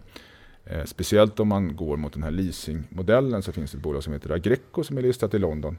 eh, 0.65 0.85
speciellt 0.85 1.41
om 1.41 1.49
man 1.49 1.77
går 1.77 1.97
mot 1.97 2.13
den 2.13 2.23
här 2.23 2.31
leasingmodellen 2.31 3.43
så 3.43 3.53
finns 3.53 3.73
det 3.73 3.79
ett 3.79 3.83
bolag 3.83 4.03
som 4.03 4.13
heter 4.13 4.31
Agreco 4.31 4.85
som 4.85 4.99
är 4.99 5.03
listat 5.03 5.35
i 5.35 5.39
London. 5.39 5.79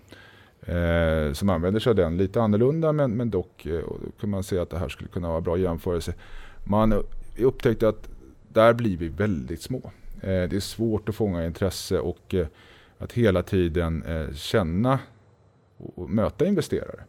Eh, 0.62 1.34
som 1.34 1.50
använder 1.50 1.80
sig 1.80 1.90
av 1.90 1.96
den 1.96 2.18
lite 2.18 2.42
annorlunda 2.42 2.94
men, 2.94 3.12
men 3.12 3.30
dock 3.30 3.66
eh, 3.66 3.82
kan 4.20 4.30
man 4.30 4.44
se 4.44 4.60
att 4.60 4.70
det 4.70 4.80
här 4.80 4.90
skulle 4.90 5.10
kunna 5.10 5.28
vara 5.28 5.42
bra 5.42 5.58
jämförelse. 5.58 6.14
Man 6.64 7.04
upptäckte 7.44 7.88
att 7.90 8.10
där 8.54 8.74
blir 8.74 8.98
vi 8.98 9.08
väldigt 9.08 9.62
små. 9.62 9.92
Eh, 10.22 10.50
det 10.50 10.54
är 10.54 10.60
svårt 10.60 11.10
att 11.10 11.16
fånga 11.16 11.46
intresse 11.46 12.00
och 12.00 12.36
eh, 12.36 12.48
att 12.98 13.14
hela 13.14 13.44
tiden 13.44 14.04
eh, 14.04 14.34
känna 14.34 15.00
och 15.78 16.10
möta 16.10 16.46
investerare. 16.46 17.04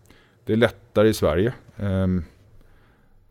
Det 0.44 0.52
är 0.52 0.56
lättare 0.56 1.08
i 1.08 1.14
Sverige. 1.14 1.54
Ehm, 1.76 2.24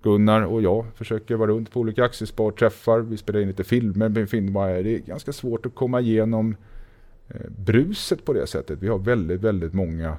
Gunnar 0.02 0.42
och 0.42 0.62
jag 0.62 0.86
försöker 0.96 1.36
vara 1.36 1.52
runt 1.52 1.72
på 1.72 1.80
olika 1.80 2.04
aktiesparträffar. 2.04 3.00
Vi 3.00 3.18
spelar 3.18 3.40
in 3.40 3.48
lite 3.48 3.64
filmer 3.64 4.10
med 4.10 4.30
Finwire. 4.30 4.84
Det 4.84 4.96
är 4.96 5.00
ganska 5.00 5.34
svårt 5.34 5.66
att 5.66 5.76
komma 5.76 6.02
igenom 6.02 6.56
bruset 7.48 8.26
på 8.26 8.34
det 8.34 8.48
sättet. 8.48 8.80
Vi 8.80 8.88
har 8.88 9.00
väldigt, 9.00 9.42
väldigt 9.42 9.74
många 9.74 10.18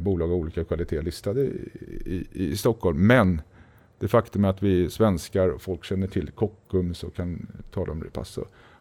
bolag 0.00 0.30
av 0.30 0.36
olika 0.36 0.64
kvalitet 0.64 1.02
listade 1.02 1.40
i, 1.40 1.70
i, 2.04 2.26
i 2.32 2.56
Stockholm. 2.56 3.06
Men 3.06 3.40
det 3.98 4.08
faktum 4.08 4.44
att 4.44 4.62
vi 4.62 4.90
svenskar 4.90 5.48
och 5.48 5.62
folk 5.62 5.84
känner 5.84 6.06
till 6.06 6.30
Kockums 6.30 7.04
och 7.04 7.14
kan 7.14 7.46
tala 7.70 7.92
om 7.92 8.04
och 8.16 8.26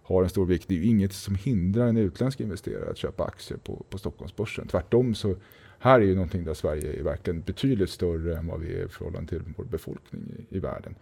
har 0.03 0.23
en 0.23 0.29
stor 0.29 0.45
vikt. 0.45 0.67
Det 0.67 0.75
är 0.75 0.79
ju 0.79 0.85
inget 0.85 1.13
som 1.13 1.35
hindrar 1.35 1.87
en 1.87 1.97
utländsk 1.97 2.39
investerare 2.39 2.91
att 2.91 2.97
köpa 2.97 3.23
aktier 3.23 3.57
på, 3.57 3.85
på 3.89 3.97
Stockholmsbörsen. 3.97 4.67
Tvärtom 4.67 5.15
så 5.15 5.35
här 5.79 6.01
är 6.01 6.05
ju 6.05 6.15
någonting 6.15 6.43
där 6.43 6.53
Sverige 6.53 6.99
är 6.99 7.03
verkligen 7.03 7.41
betydligt 7.41 7.89
större 7.89 8.37
än 8.37 8.47
vad 8.47 8.59
vi 8.59 8.75
är 8.75 8.85
i 8.85 8.87
förhållande 8.87 9.29
till 9.29 9.41
vår 9.57 9.65
befolkning 9.65 10.21
i, 10.49 10.57
i 10.57 10.59
världen. 10.59 10.95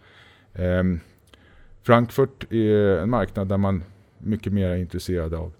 Ehm, 0.54 1.00
Frankfurt 1.82 2.52
är 2.52 2.98
en 2.98 3.10
marknad 3.10 3.48
där 3.48 3.56
man 3.56 3.84
mycket 4.18 4.52
mer 4.52 4.68
är 4.68 4.76
intresserad 4.76 5.34
av 5.34 5.52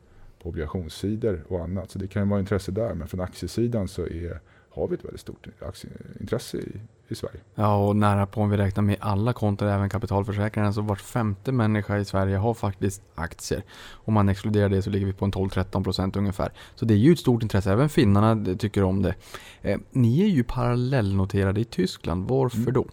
på 0.43 0.49
obligationssidor 0.49 1.43
och 1.49 1.61
annat. 1.61 1.91
Så 1.91 1.99
det 1.99 2.07
kan 2.07 2.29
vara 2.29 2.41
intresse 2.41 2.73
där. 2.73 2.95
Men 2.95 3.09
från 3.09 3.21
aktiesidan 3.21 3.89
så 3.89 4.07
är, 4.07 4.41
har 4.69 4.89
vi 4.89 4.95
ett 4.95 5.05
väldigt 5.05 5.21
stort 5.21 5.47
aktieintresse. 5.61 6.59
i, 6.59 6.81
i 7.13 7.15
Sverige. 7.15 7.41
Ja, 7.55 7.87
och 7.87 7.97
nära 7.97 8.27
på 8.27 8.41
om 8.41 8.51
vi 8.51 8.57
räknar 8.57 8.83
med 8.83 8.97
alla 9.01 9.33
konton, 9.33 9.69
även 9.69 9.89
kapitalförsäkringarna, 9.89 10.73
så 10.73 10.81
vart 10.81 11.01
femte 11.01 11.53
människa 11.53 11.99
i 11.99 12.05
Sverige 12.05 12.37
har 12.37 12.55
faktiskt 12.55 13.03
aktier. 13.15 13.63
Om 13.91 14.15
man 14.15 14.29
exkluderar 14.29 14.69
det 14.69 14.83
så 14.83 14.91
ligger 14.91 15.07
vi 15.07 15.13
på 15.13 15.25
en 15.25 15.33
12-13 15.33 15.85
procent 15.85 16.17
ungefär. 16.17 16.53
Så 16.75 16.85
det 16.85 16.95
är 16.95 16.99
ju 16.99 17.13
ett 17.13 17.19
stort 17.19 17.43
intresse, 17.43 17.73
även 17.73 17.89
finnarna 17.89 18.57
tycker 18.59 18.85
om 18.85 19.03
det. 19.03 19.15
Eh, 19.63 19.79
ni 19.91 20.23
är 20.23 20.29
ju 20.29 20.45
parallellnoterade 20.45 21.61
i 21.61 21.65
Tyskland, 21.65 22.29
varför 22.29 22.59
mm. 22.59 22.73
då? 22.73 22.87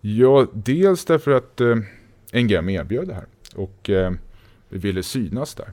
Ja, 0.00 0.46
dels 0.52 1.04
därför 1.04 1.30
att 1.30 1.60
eh, 1.60 1.76
NGM 2.32 2.68
erbjöd 2.68 3.08
det 3.08 3.14
här 3.14 3.26
och 3.54 3.90
eh, 3.90 4.12
vi 4.68 4.78
ville 4.78 5.02
synas 5.02 5.54
där. 5.54 5.72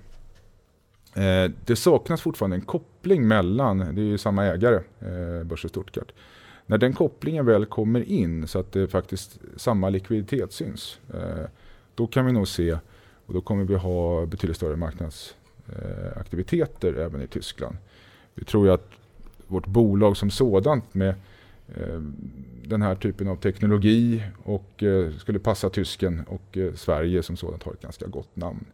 Eh, 1.13 1.51
det 1.65 1.75
saknas 1.75 2.21
fortfarande 2.21 2.55
en 2.55 2.61
koppling 2.61 3.27
mellan, 3.27 3.77
det 3.77 4.01
är 4.01 4.05
ju 4.05 4.17
samma 4.17 4.45
ägare, 4.45 4.75
eh, 4.99 5.43
Börsen 5.43 5.69
Stuttgart. 5.69 6.11
När 6.71 6.77
den 6.77 6.93
kopplingen 6.93 7.45
väl 7.45 7.65
kommer 7.65 8.09
in 8.09 8.47
så 8.47 8.59
att 8.59 8.71
det 8.71 8.87
faktiskt 8.87 9.39
samma 9.55 9.89
likviditet 9.89 10.53
syns. 10.53 10.99
Eh, 11.13 11.45
då 11.95 12.07
kan 12.07 12.25
vi 12.25 12.31
nog 12.31 12.47
se, 12.47 12.77
och 13.25 13.33
då 13.33 13.41
kommer 13.41 13.63
vi 13.63 13.75
ha 13.75 14.25
betydligt 14.25 14.57
större 14.57 14.75
marknadsaktiviteter 14.75 16.99
eh, 16.99 17.05
även 17.05 17.21
i 17.21 17.27
Tyskland. 17.27 17.75
Vi 18.33 18.45
tror 18.45 18.65
ju 18.65 18.71
att 18.73 18.91
vårt 19.47 19.67
bolag 19.67 20.17
som 20.17 20.29
sådant 20.29 20.93
med 20.93 21.09
eh, 21.75 22.01
den 22.65 22.81
här 22.81 22.95
typen 22.95 23.27
av 23.27 23.35
teknologi 23.35 24.23
och 24.43 24.83
skulle 25.17 25.39
passa 25.39 25.69
tysken 25.69 26.23
och 26.27 26.57
Sverige 26.75 27.23
som 27.23 27.37
sådant 27.37 27.63
har 27.63 27.73
ett 27.73 27.81
ganska 27.81 28.07
gott 28.07 28.35
namn. 28.35 28.65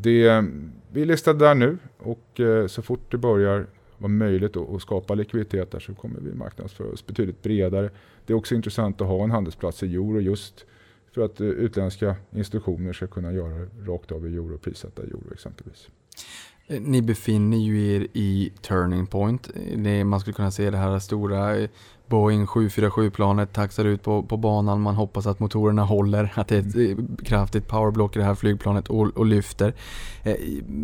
Det, 0.00 0.44
vi 0.92 1.02
är 1.02 1.06
listade 1.06 1.38
där 1.38 1.54
nu 1.54 1.78
och 1.98 2.40
så 2.68 2.82
fort 2.82 3.10
det 3.10 3.18
börjar 3.18 3.66
vara 4.04 4.12
möjligt 4.12 4.56
att 4.56 4.82
skapa 4.82 5.14
likviditet 5.14 5.70
där 5.70 5.80
så 5.80 5.94
kommer 5.94 6.20
vi 6.20 6.34
marknadsföra 6.34 6.88
oss 6.88 7.06
betydligt 7.06 7.42
bredare. 7.42 7.90
Det 8.26 8.32
är 8.32 8.36
också 8.36 8.54
intressant 8.54 9.00
att 9.00 9.06
ha 9.06 9.24
en 9.24 9.30
handelsplats 9.30 9.82
i 9.82 9.94
euro 9.94 10.20
just 10.20 10.64
för 11.12 11.24
att 11.24 11.40
eh, 11.40 11.46
utländska 11.46 12.16
institutioner 12.30 12.92
ska 12.92 13.06
kunna 13.06 13.32
göra 13.32 13.54
det 13.54 13.92
rakt 13.92 14.12
av 14.12 14.26
i 14.26 14.34
euro 14.34 14.54
och 14.54 14.62
prissätta 14.62 15.02
i 15.02 15.06
euro 15.06 15.32
exempelvis. 15.32 15.88
Ni 16.68 17.02
befinner 17.02 17.58
ju 17.58 17.94
er 17.94 18.06
i 18.12 18.52
Turning 18.62 19.06
Point. 19.06 19.50
Man 20.04 20.20
skulle 20.20 20.34
kunna 20.34 20.50
se 20.50 20.70
det 20.70 20.76
här 20.76 20.98
stora 20.98 21.68
Boeing 22.08 22.46
747-planet 22.46 23.52
taxar 23.52 23.84
ut 23.84 24.02
på, 24.02 24.22
på 24.22 24.36
banan. 24.36 24.80
Man 24.80 24.94
hoppas 24.94 25.26
att 25.26 25.40
motorerna 25.40 25.84
håller, 25.84 26.32
att 26.34 26.48
det 26.48 26.56
är 26.56 26.60
ett 26.60 26.74
mm. 26.74 26.98
eh, 26.98 27.24
kraftigt 27.24 27.68
powerblock 27.68 28.16
i 28.16 28.18
det 28.18 28.24
här 28.24 28.34
flygplanet 28.34 28.88
och, 28.88 29.06
och 29.16 29.26
lyfter. 29.26 29.74
Eh, 30.22 30.36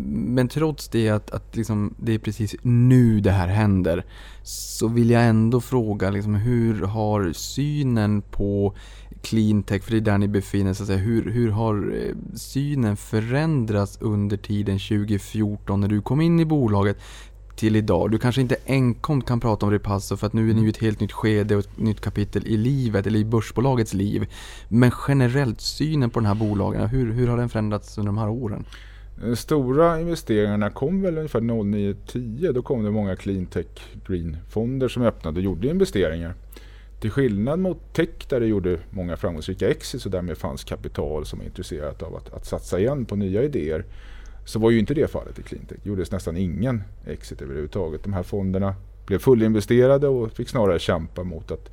men 0.05 0.47
trots 0.47 0.87
det 0.89 1.09
att, 1.09 1.31
att 1.31 1.55
liksom, 1.55 1.95
det 1.97 2.13
är 2.13 2.19
precis 2.19 2.55
nu 2.61 3.19
det 3.19 3.31
här 3.31 3.47
händer 3.47 4.05
så 4.43 4.87
vill 4.87 5.09
jag 5.09 5.23
ändå 5.23 5.61
fråga 5.61 6.09
liksom, 6.09 6.35
hur 6.35 6.81
har 6.81 7.33
synen 7.33 8.21
på 8.21 8.75
cleantech, 9.21 9.83
för 9.83 9.91
det 9.91 9.97
är 9.97 10.01
där 10.01 10.17
ni 10.17 10.27
befinner 10.27 10.91
er, 10.91 10.97
hur, 10.97 11.31
hur 11.31 11.49
har 11.49 11.93
eh, 11.95 12.15
synen 12.35 12.97
förändrats 12.97 13.97
under 14.01 14.37
tiden 14.37 14.79
2014 14.79 15.81
när 15.81 15.87
du 15.87 16.01
kom 16.01 16.21
in 16.21 16.39
i 16.39 16.45
bolaget 16.45 16.97
till 17.55 17.75
idag. 17.75 18.11
Du 18.11 18.17
kanske 18.17 18.41
inte 18.41 18.55
enkom 18.65 19.21
kan 19.21 19.39
prata 19.39 19.65
om 19.65 19.71
Repasso 19.71 20.17
för 20.17 20.27
att 20.27 20.33
nu 20.33 20.49
är 20.49 20.53
ni 20.53 20.65
i 20.65 20.69
ett 20.69 20.77
helt 20.77 20.99
nytt 20.99 21.11
skede 21.11 21.55
och 21.55 21.59
ett 21.59 21.77
nytt 21.77 22.01
kapitel 22.01 22.47
i 22.47 22.57
livet 22.57 23.07
eller 23.07 23.19
i 23.19 23.25
börsbolagets 23.25 23.93
liv. 23.93 24.27
Men 24.69 24.91
generellt 25.07 25.61
synen 25.61 26.09
på 26.09 26.19
de 26.19 26.25
här 26.25 26.35
bolagen, 26.35 26.87
hur, 26.87 27.11
hur 27.11 27.27
har 27.27 27.37
den 27.37 27.49
förändrats 27.49 27.97
under 27.97 28.11
de 28.11 28.17
här 28.17 28.29
åren? 28.29 28.65
De 29.21 29.35
stora 29.35 29.99
investeringarna 29.99 30.69
kom 30.69 31.01
väl 31.01 31.17
ungefär 31.17 31.39
09-10. 31.39 32.53
Då 32.53 32.61
kom 32.61 32.83
det 32.83 32.91
många 32.91 33.15
cleantech 33.15 33.67
green-fonder 34.07 34.87
som 34.87 35.03
öppnade 35.03 35.39
och 35.39 35.43
gjorde 35.43 35.67
investeringar. 35.67 36.33
Till 37.01 37.11
skillnad 37.11 37.59
mot 37.59 37.93
tech 37.93 38.09
där 38.29 38.39
det 38.39 38.45
gjorde 38.45 38.79
många 38.89 39.17
framgångsrika 39.17 39.69
exits 39.69 40.05
och 40.05 40.11
därmed 40.11 40.37
fanns 40.37 40.63
kapital 40.63 41.25
som 41.25 41.41
är 41.41 41.45
intresserat 41.45 42.03
av 42.03 42.15
att, 42.15 42.33
att 42.33 42.45
satsa 42.45 42.79
igen 42.79 43.05
på 43.05 43.15
nya 43.15 43.43
idéer 43.43 43.85
så 44.45 44.59
var 44.59 44.71
ju 44.71 44.79
inte 44.79 44.93
det 44.93 45.11
fallet 45.11 45.39
i 45.39 45.43
cleantech. 45.43 45.77
Det 45.83 45.89
gjordes 45.89 46.11
nästan 46.11 46.37
ingen 46.37 46.83
exit 47.05 47.41
överhuvudtaget. 47.41 48.03
De 48.03 48.13
här 48.13 48.23
fonderna 48.23 48.75
blev 49.05 49.19
fullinvesterade 49.19 50.07
och 50.07 50.31
fick 50.31 50.49
snarare 50.49 50.79
kämpa 50.79 51.23
mot 51.23 51.51
att 51.51 51.71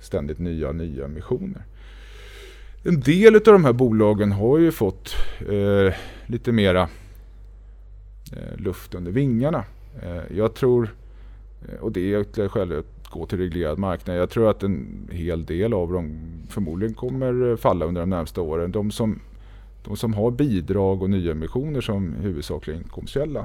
ständigt 0.00 0.38
nya 0.38 0.72
nya 0.72 1.08
missioner. 1.08 1.62
En 2.82 3.00
del 3.00 3.34
av 3.34 3.42
de 3.42 3.64
här 3.64 3.72
bolagen 3.72 4.32
har 4.32 4.58
ju 4.58 4.72
fått 4.72 5.14
eh, 5.48 5.94
lite 6.26 6.52
mera 6.52 6.88
eh, 8.32 8.56
luft 8.56 8.94
under 8.94 9.12
vingarna. 9.12 9.64
Eh, 10.02 10.36
jag 10.36 10.54
tror, 10.54 10.94
eh, 11.68 11.80
och 11.80 11.92
det 11.92 12.14
är 12.14 12.48
själv 12.48 12.78
att 12.78 12.99
gå 13.10 13.26
till 13.26 13.38
reglerad 13.38 13.78
marknad. 13.78 14.16
Jag 14.16 14.30
tror 14.30 14.50
att 14.50 14.62
en 14.62 15.08
hel 15.12 15.44
del 15.44 15.72
av 15.74 15.92
dem 15.92 16.20
förmodligen 16.48 16.94
kommer 16.94 17.56
falla 17.56 17.84
under 17.84 18.00
de 18.00 18.10
närmsta 18.10 18.40
åren. 18.40 18.72
De 18.72 18.90
som 18.90 19.20
de 19.84 19.96
som 19.96 20.14
har 20.14 20.30
bidrag 20.30 21.02
och 21.02 21.10
nyemissioner 21.10 21.80
som 21.80 22.14
huvudsakliga 22.14 22.76
inkomstkälla, 22.76 23.40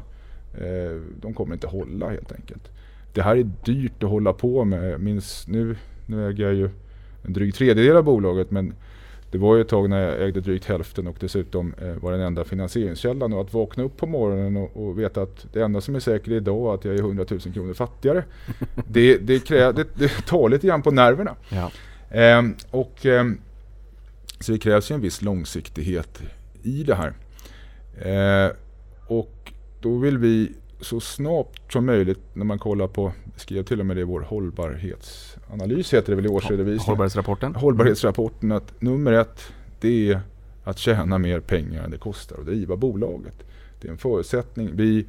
eh, 0.53 1.01
de 1.22 1.34
kommer 1.34 1.53
inte 1.53 1.68
hålla 1.68 2.09
helt 2.09 2.32
enkelt. 2.32 2.72
Det 3.13 3.22
här 3.22 3.36
är 3.36 3.49
dyrt 3.66 4.03
att 4.03 4.09
hålla 4.09 4.34
på 4.34 4.66
med. 4.66 5.01
Minns 5.01 5.47
nu, 5.47 5.76
nu 6.05 6.30
äger 6.30 6.43
jag 6.43 6.53
ju 6.53 6.70
en 7.24 7.34
dryg 7.34 7.55
tredjedel 7.55 7.97
av 7.97 8.03
bolaget 8.03 8.51
men 8.51 8.74
det 9.36 9.39
var 9.39 9.55
ju 9.55 9.61
ett 9.61 9.67
tag 9.67 9.89
när 9.89 10.01
jag 10.01 10.23
ägde 10.23 10.41
drygt 10.41 10.65
hälften 10.65 11.07
och 11.07 11.15
dessutom 11.19 11.73
eh, 11.81 11.93
var 12.03 12.11
den 12.11 12.21
enda 12.21 12.43
finansieringskällan. 12.43 13.33
Och 13.33 13.41
att 13.41 13.53
vakna 13.53 13.83
upp 13.83 13.97
på 13.97 14.07
morgonen 14.07 14.57
och, 14.57 14.88
och, 14.88 14.99
veta 14.99 15.21
att 15.21 15.45
det 15.53 15.61
enda 15.61 15.81
som 15.81 15.95
är 15.95 15.99
säkert 15.99 16.27
idag 16.27 16.71
är 16.71 16.75
att 16.75 16.86
jag 16.86 16.95
är 16.95 16.99
100 16.99 17.25
000 17.29 17.39
kronor 17.39 17.73
fattigare. 17.73 18.23
det, 18.88 19.17
det, 19.17 19.39
krä, 19.39 19.71
det, 19.71 19.88
det 19.93 20.07
tar 20.07 20.49
lite 20.49 20.67
grann 20.67 20.81
på 20.81 20.91
nerverna. 20.91 21.36
Ja. 21.49 21.71
Eh, 22.19 22.43
och 22.71 23.05
eh, 23.05 23.25
så 24.39 24.51
det 24.51 24.57
krävs 24.57 24.91
ju 24.91 24.95
en 24.95 25.01
viss 25.01 25.21
långsiktighet 25.21 26.21
i 26.63 26.83
det 26.83 26.95
här. 26.95 27.13
Eh, 28.01 28.51
och 29.07 29.53
då 29.81 29.97
vill 29.97 30.17
vi 30.17 30.51
så 30.81 30.99
snabbt 30.99 31.73
som 31.73 31.86
möjligt 31.86 32.19
när 32.33 32.45
man 32.45 32.59
kollar 32.59 32.88
på, 32.88 33.11
skrev 33.36 33.63
till 33.63 33.79
och 33.79 33.86
med 33.86 33.97
det 33.97 34.01
i 34.01 34.03
vår 34.03 34.21
hållbarhetsanalys 35.47 35.93
heter 35.93 36.11
det 36.11 36.15
väl 36.15 36.25
i 36.25 36.29
årsredovisningen. 36.29 36.87
Hållbarhetsrapporten. 36.87 37.55
Hållbarhetsrapporten 37.55 38.51
att 38.51 38.81
nummer 38.81 39.13
ett 39.13 39.53
det 39.79 40.11
är 40.11 40.21
att 40.63 40.77
tjäna 40.77 41.17
mer 41.17 41.39
pengar 41.39 41.83
än 41.83 41.91
det 41.91 41.97
kostar 41.97 42.37
att 42.37 42.45
driva 42.45 42.75
bolaget. 42.75 43.43
Det 43.81 43.87
är 43.87 43.91
en 43.91 43.97
förutsättning. 43.97 44.69
Vi 44.73 45.05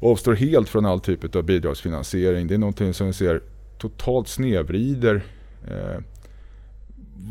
avstår 0.00 0.34
helt 0.34 0.68
från 0.68 0.86
all 0.86 1.00
typ 1.00 1.36
av 1.36 1.42
bidragsfinansiering. 1.42 2.46
Det 2.46 2.54
är 2.54 2.58
någonting 2.58 2.94
som 2.94 3.06
vi 3.06 3.12
ser 3.12 3.40
totalt 3.78 4.28
snedvrider 4.28 5.24
eh, 5.68 6.00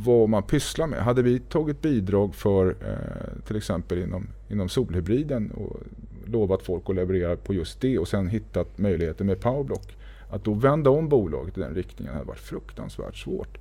vad 0.05 0.29
man 0.29 0.43
pysslar 0.43 0.87
med. 0.87 1.03
Hade 1.03 1.21
vi 1.21 1.39
tagit 1.39 1.81
bidrag 1.81 2.35
för 2.35 2.69
eh, 2.69 3.45
till 3.47 3.55
exempel 3.55 3.97
inom, 3.97 4.27
inom 4.49 4.69
solhybriden 4.69 5.51
och 5.51 5.77
lovat 6.25 6.61
folk 6.61 6.89
att 6.89 6.95
leverera 6.95 7.35
på 7.35 7.53
just 7.53 7.81
det 7.81 7.99
och 7.99 8.07
sen 8.07 8.27
hittat 8.27 8.77
möjligheter 8.77 9.25
med 9.25 9.39
powerblock. 9.39 9.95
Att 10.31 10.43
då 10.43 10.53
vända 10.53 10.89
om 10.89 11.09
bolaget 11.09 11.57
i 11.57 11.61
den 11.61 11.75
riktningen 11.75 12.13
hade 12.13 12.25
varit 12.25 12.39
fruktansvärt 12.39 13.17
svårt. 13.17 13.57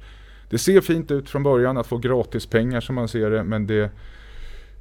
Det 0.50 0.58
ser 0.58 0.80
fint 0.80 1.10
ut 1.10 1.30
från 1.30 1.42
början 1.42 1.76
att 1.76 1.86
få 1.86 1.98
gratis 1.98 2.46
pengar 2.46 2.80
som 2.80 2.94
man 2.94 3.08
ser 3.08 3.30
det 3.30 3.44
men 3.44 3.66
det, 3.66 3.90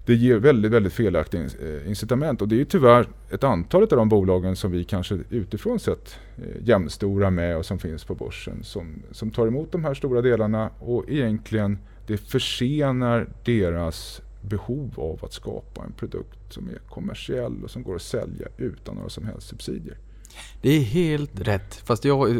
det 0.05 0.15
ger 0.15 0.37
väldigt, 0.37 0.71
väldigt 0.71 0.93
felaktiga 0.93 1.41
eh, 1.41 1.89
incitament. 1.89 2.41
Och 2.41 2.47
det 2.47 2.61
är 2.61 2.65
tyvärr 2.65 3.07
ett 3.29 3.43
antal 3.43 3.81
av 3.83 3.89
de 3.89 4.09
bolagen 4.09 4.55
som 4.55 4.71
vi 4.71 4.83
kanske 4.83 5.19
utifrån 5.29 5.79
sett 5.79 6.19
eh, 6.37 6.67
jämnstora 6.67 7.29
med 7.29 7.57
och 7.57 7.65
som 7.65 7.79
finns 7.79 8.03
på 8.03 8.15
börsen 8.15 8.63
som, 8.63 9.03
som 9.11 9.31
tar 9.31 9.47
emot 9.47 9.71
de 9.71 9.85
här 9.85 9.93
stora 9.93 10.21
delarna 10.21 10.69
och 10.79 11.09
egentligen 11.09 11.77
det 12.07 12.17
försenar 12.17 13.29
deras 13.45 14.21
behov 14.41 14.93
av 14.95 15.25
att 15.25 15.33
skapa 15.33 15.83
en 15.83 15.91
produkt 15.91 16.53
som 16.53 16.69
är 16.69 16.79
kommersiell 16.89 17.63
och 17.63 17.71
som 17.71 17.83
går 17.83 17.95
att 17.95 18.01
sälja 18.01 18.47
utan 18.57 18.95
några 18.95 19.09
som 19.09 19.25
helst 19.25 19.47
subsidier. 19.47 19.97
Det 20.61 20.69
är 20.69 20.81
helt 20.81 21.41
rätt. 21.41 21.75
Fast 21.85 22.05
jag, 22.05 22.29
eh, 22.29 22.35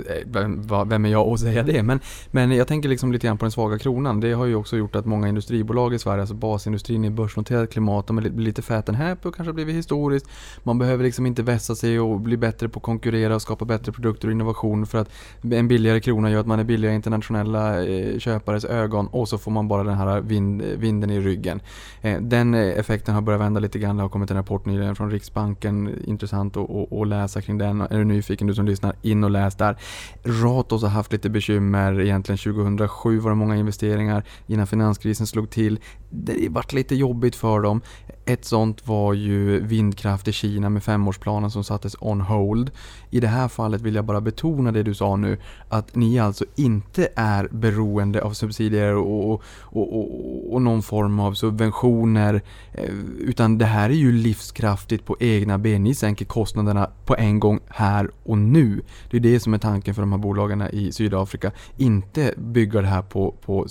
vem- 0.86 1.06
är 1.06 1.10
jag 1.10 1.28
att 1.28 1.40
säga 1.40 1.64
det? 1.64 1.84
Men, 1.84 2.00
men 2.32 2.52
jag 2.52 2.68
tänker 2.68 2.90
liksom 2.90 3.12
lite 3.12 3.28
grann 3.28 3.38
på 3.38 3.46
den 3.46 3.52
svaga 3.52 3.78
kronan. 3.78 4.20
Det 4.20 4.34
har 4.34 4.46
ju 4.46 4.56
också 4.56 4.78
gjort 4.78 4.96
att 4.96 5.06
många 5.06 5.28
industribolag 5.28 5.94
i 5.94 6.00
Sverige, 6.00 6.22
alltså 6.22 6.36
basindustrin 6.36 7.06
i 7.06 7.10
börsnoterat 7.10 7.72
klimat, 7.72 8.08
de 8.08 8.16
blir 8.16 8.32
lite 8.32 8.62
fat 8.62 8.90
and 8.90 8.98
happy 8.98 9.30
och 9.30 9.36
kanske 9.36 9.54
blivit 9.54 9.76
historiskt. 9.76 10.28
Man 10.64 10.78
behöver 10.80 11.04
liksom 11.04 11.26
inte 11.26 11.44
vässa 11.44 11.76
sig 11.76 12.00
och 12.00 12.20
bli 12.20 12.38
bättre 12.38 12.70
på 12.70 12.80
att 12.80 12.84
konkurrera 12.84 13.36
och 13.36 13.42
skapa 13.42 13.66
bättre 13.66 13.92
produkter 13.92 14.28
och 14.28 14.32
innovation 14.32 14.86
för 14.86 14.98
att 14.98 15.10
en 15.52 15.68
billigare 15.68 16.00
krona 16.00 16.32
gör 16.32 16.40
att 16.40 16.48
man 16.48 16.60
är 16.60 16.64
billigare 16.64 16.94
i 16.94 16.96
internationella 16.96 17.84
eh, 17.86 18.20
köpares 18.20 18.66
ögon 18.66 19.08
och 19.08 19.30
så 19.30 19.38
får 19.38 19.52
man 19.52 19.68
bara 19.68 19.84
den 19.84 19.98
här 19.98 20.22
vind, 20.22 20.62
vinden 20.62 21.10
i 21.10 21.20
ryggen. 21.20 21.62
Eh, 22.02 22.22
den 22.22 22.54
effekten 22.54 23.16
har 23.16 23.22
börjat 23.22 23.42
vända 23.42 23.60
lite 23.60 23.80
grann. 23.80 23.98
Det 23.98 24.04
har 24.04 24.10
kommit 24.10 24.32
en 24.32 24.38
rapport 24.38 24.66
nyligen 24.66 24.96
från 24.96 25.12
Riksbanken. 25.12 25.96
Intressant 26.06 26.58
att, 26.58 26.94
att 26.94 27.08
läsa 27.08 27.42
kring 27.42 27.58
den. 27.58 27.79
Är 27.82 27.98
du 27.98 28.06
nyfiken 28.06 28.48
du 28.48 28.56
som 28.56 28.66
lyssnar, 28.66 28.96
in 29.02 29.24
och 29.24 29.30
läs 29.30 29.56
där. 29.56 29.78
Ratos 30.24 30.82
har 30.82 30.90
haft 30.90 31.12
lite 31.12 31.30
bekymmer. 31.30 32.02
Egentligen 32.02 32.38
2007 32.38 33.20
var 33.20 33.32
det 33.32 33.36
många 33.36 33.56
investeringar 33.56 34.24
innan 34.48 34.68
finanskrisen 34.68 35.28
slog 35.28 35.50
till. 35.50 35.80
Det 36.10 36.48
vart 36.50 36.74
lite 36.74 36.96
jobbigt 36.96 37.36
för 37.36 37.60
dem. 37.60 37.82
Ett 38.26 38.45
sånt 38.45 38.88
var 38.88 39.13
ju 39.13 39.59
vindkraft 39.59 40.28
i 40.28 40.32
Kina 40.32 40.70
med 40.70 40.84
femårsplanen 40.84 41.51
som 41.51 41.63
sattes 41.63 41.95
on 41.99 42.22
hold. 42.22 42.72
I 43.09 43.20
det 43.20 43.28
här 43.28 43.47
fallet 43.47 43.82
vill 43.82 43.95
jag 43.95 44.05
bara 44.05 44.22
betona 44.22 44.72
det 44.72 44.84
du 44.84 44.93
sa 44.93 45.15
nu, 45.15 45.38
att 45.70 45.95
ni 45.95 46.20
alltså 46.20 46.45
inte 46.55 47.07
är 47.15 47.47
beroende 47.51 48.22
av 48.22 48.34
subsidier 48.34 48.95
och, 48.95 49.32
och, 49.32 49.41
och, 49.72 50.53
och, 50.53 50.61
någon 50.61 50.82
form 50.82 51.20
av 51.20 51.34
subventioner, 51.34 52.41
eh, 52.72 52.93
utan 53.20 53.57
det 53.57 53.65
här 53.65 53.89
är 53.89 53.93
ju 53.93 54.11
livskraftigt 54.11 55.05
på 55.05 55.17
egna 55.20 55.57
ben. 55.57 55.84
Ni 55.84 55.95
sänker 55.95 56.26
kostnaderna 56.26 56.89
på 57.05 57.15
en 57.15 57.39
gång 57.39 57.59
här 57.67 58.11
och 58.24 58.38
nu. 58.38 58.82
Det 59.09 59.17
är 59.17 59.22
det 59.22 59.39
som 59.39 59.53
är 59.53 59.57
tanken 59.57 59.95
för 59.95 60.01
de 60.01 60.11
här 60.11 60.20
bolagen 60.20 60.61
i 60.61 60.91
Sydafrika. 60.91 61.51
Inte 61.78 62.34
bygga 62.38 62.82
det 62.82 62.88
här 62.88 63.01
på, 63.01 63.36
på, 63.45 63.67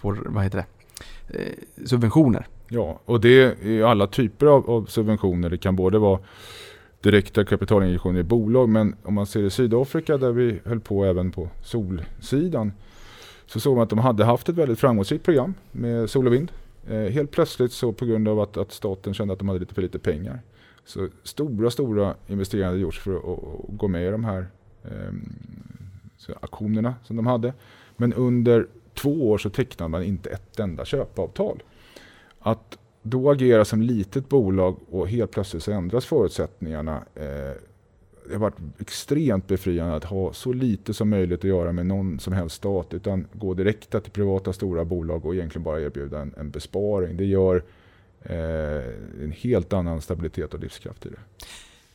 på 0.00 0.16
vad 0.26 0.44
heter 0.44 0.58
det? 0.58 0.66
Eh, 1.38 1.86
subventioner. 1.86 2.46
Ja, 2.74 3.00
och 3.04 3.20
det 3.20 3.64
är 3.64 3.82
alla 3.82 4.06
typer 4.06 4.46
av, 4.46 4.70
av 4.70 4.84
subventioner. 4.84 5.50
Det 5.50 5.58
kan 5.58 5.76
både 5.76 5.98
vara 5.98 6.18
direkta 7.00 7.44
kapitalinjektioner 7.44 8.20
i 8.20 8.22
bolag 8.22 8.68
men 8.68 8.94
om 9.02 9.14
man 9.14 9.26
ser 9.26 9.42
i 9.42 9.50
Sydafrika 9.50 10.16
där 10.16 10.32
vi 10.32 10.60
höll 10.64 10.80
på 10.80 11.04
även 11.04 11.30
på 11.30 11.48
solsidan 11.62 12.72
så 13.46 13.60
såg 13.60 13.74
man 13.74 13.82
att 13.82 13.90
de 13.90 13.98
hade 13.98 14.24
haft 14.24 14.48
ett 14.48 14.54
väldigt 14.54 14.78
framgångsrikt 14.78 15.24
program 15.24 15.54
med 15.72 16.10
sol 16.10 16.26
och 16.26 16.32
vind. 16.32 16.52
Eh, 16.88 16.98
helt 16.98 17.30
plötsligt 17.30 17.72
så 17.72 17.92
på 17.92 18.04
grund 18.04 18.28
av 18.28 18.40
att, 18.40 18.56
att 18.56 18.72
staten 18.72 19.14
kände 19.14 19.32
att 19.32 19.38
de 19.38 19.48
hade 19.48 19.60
lite 19.60 19.74
för 19.74 19.82
lite 19.82 19.98
pengar 19.98 20.40
så 20.84 21.08
stora, 21.22 21.70
stora 21.70 22.14
investeringar 22.26 22.68
hade 22.68 22.80
gjorts 22.80 23.00
för 23.00 23.16
att, 23.16 23.24
att, 23.24 23.70
att 23.70 23.76
gå 23.76 23.88
med 23.88 24.08
i 24.08 24.10
de 24.10 24.24
här 24.24 24.46
eh, 24.84 25.12
så 26.16 26.32
aktionerna 26.40 26.94
som 27.04 27.16
de 27.16 27.26
hade. 27.26 27.52
Men 27.96 28.12
under 28.12 28.66
två 28.94 29.30
år 29.30 29.38
så 29.38 29.50
tecknade 29.50 29.88
man 29.88 30.02
inte 30.02 30.30
ett 30.30 30.60
enda 30.60 30.84
köpavtal. 30.84 31.62
Att 32.42 32.78
då 33.02 33.30
agera 33.30 33.64
som 33.64 33.82
litet 33.82 34.28
bolag 34.28 34.76
och 34.90 35.08
helt 35.08 35.30
plötsligt 35.30 35.62
så 35.62 35.72
ändras 35.72 36.06
förutsättningarna. 36.06 36.96
Eh, 37.14 37.56
det 38.26 38.32
har 38.32 38.38
varit 38.38 38.58
extremt 38.78 39.46
befriande 39.46 39.96
att 39.96 40.04
ha 40.04 40.32
så 40.32 40.52
lite 40.52 40.94
som 40.94 41.10
möjligt 41.10 41.38
att 41.38 41.44
göra 41.44 41.72
med 41.72 41.86
någon 41.86 42.18
som 42.18 42.32
helst 42.32 42.56
stat 42.56 42.94
utan 42.94 43.26
gå 43.32 43.54
direkt 43.54 43.90
till 43.90 44.12
privata 44.12 44.52
stora 44.52 44.84
bolag 44.84 45.26
och 45.26 45.34
egentligen 45.34 45.62
bara 45.62 45.80
erbjuda 45.80 46.20
en, 46.20 46.34
en 46.38 46.50
besparing. 46.50 47.16
Det 47.16 47.24
gör 47.24 47.62
eh, 48.22 48.34
en 49.24 49.32
helt 49.36 49.72
annan 49.72 50.00
stabilitet 50.00 50.54
och 50.54 50.60
livskraft 50.60 51.06
i 51.06 51.08
det. 51.08 51.46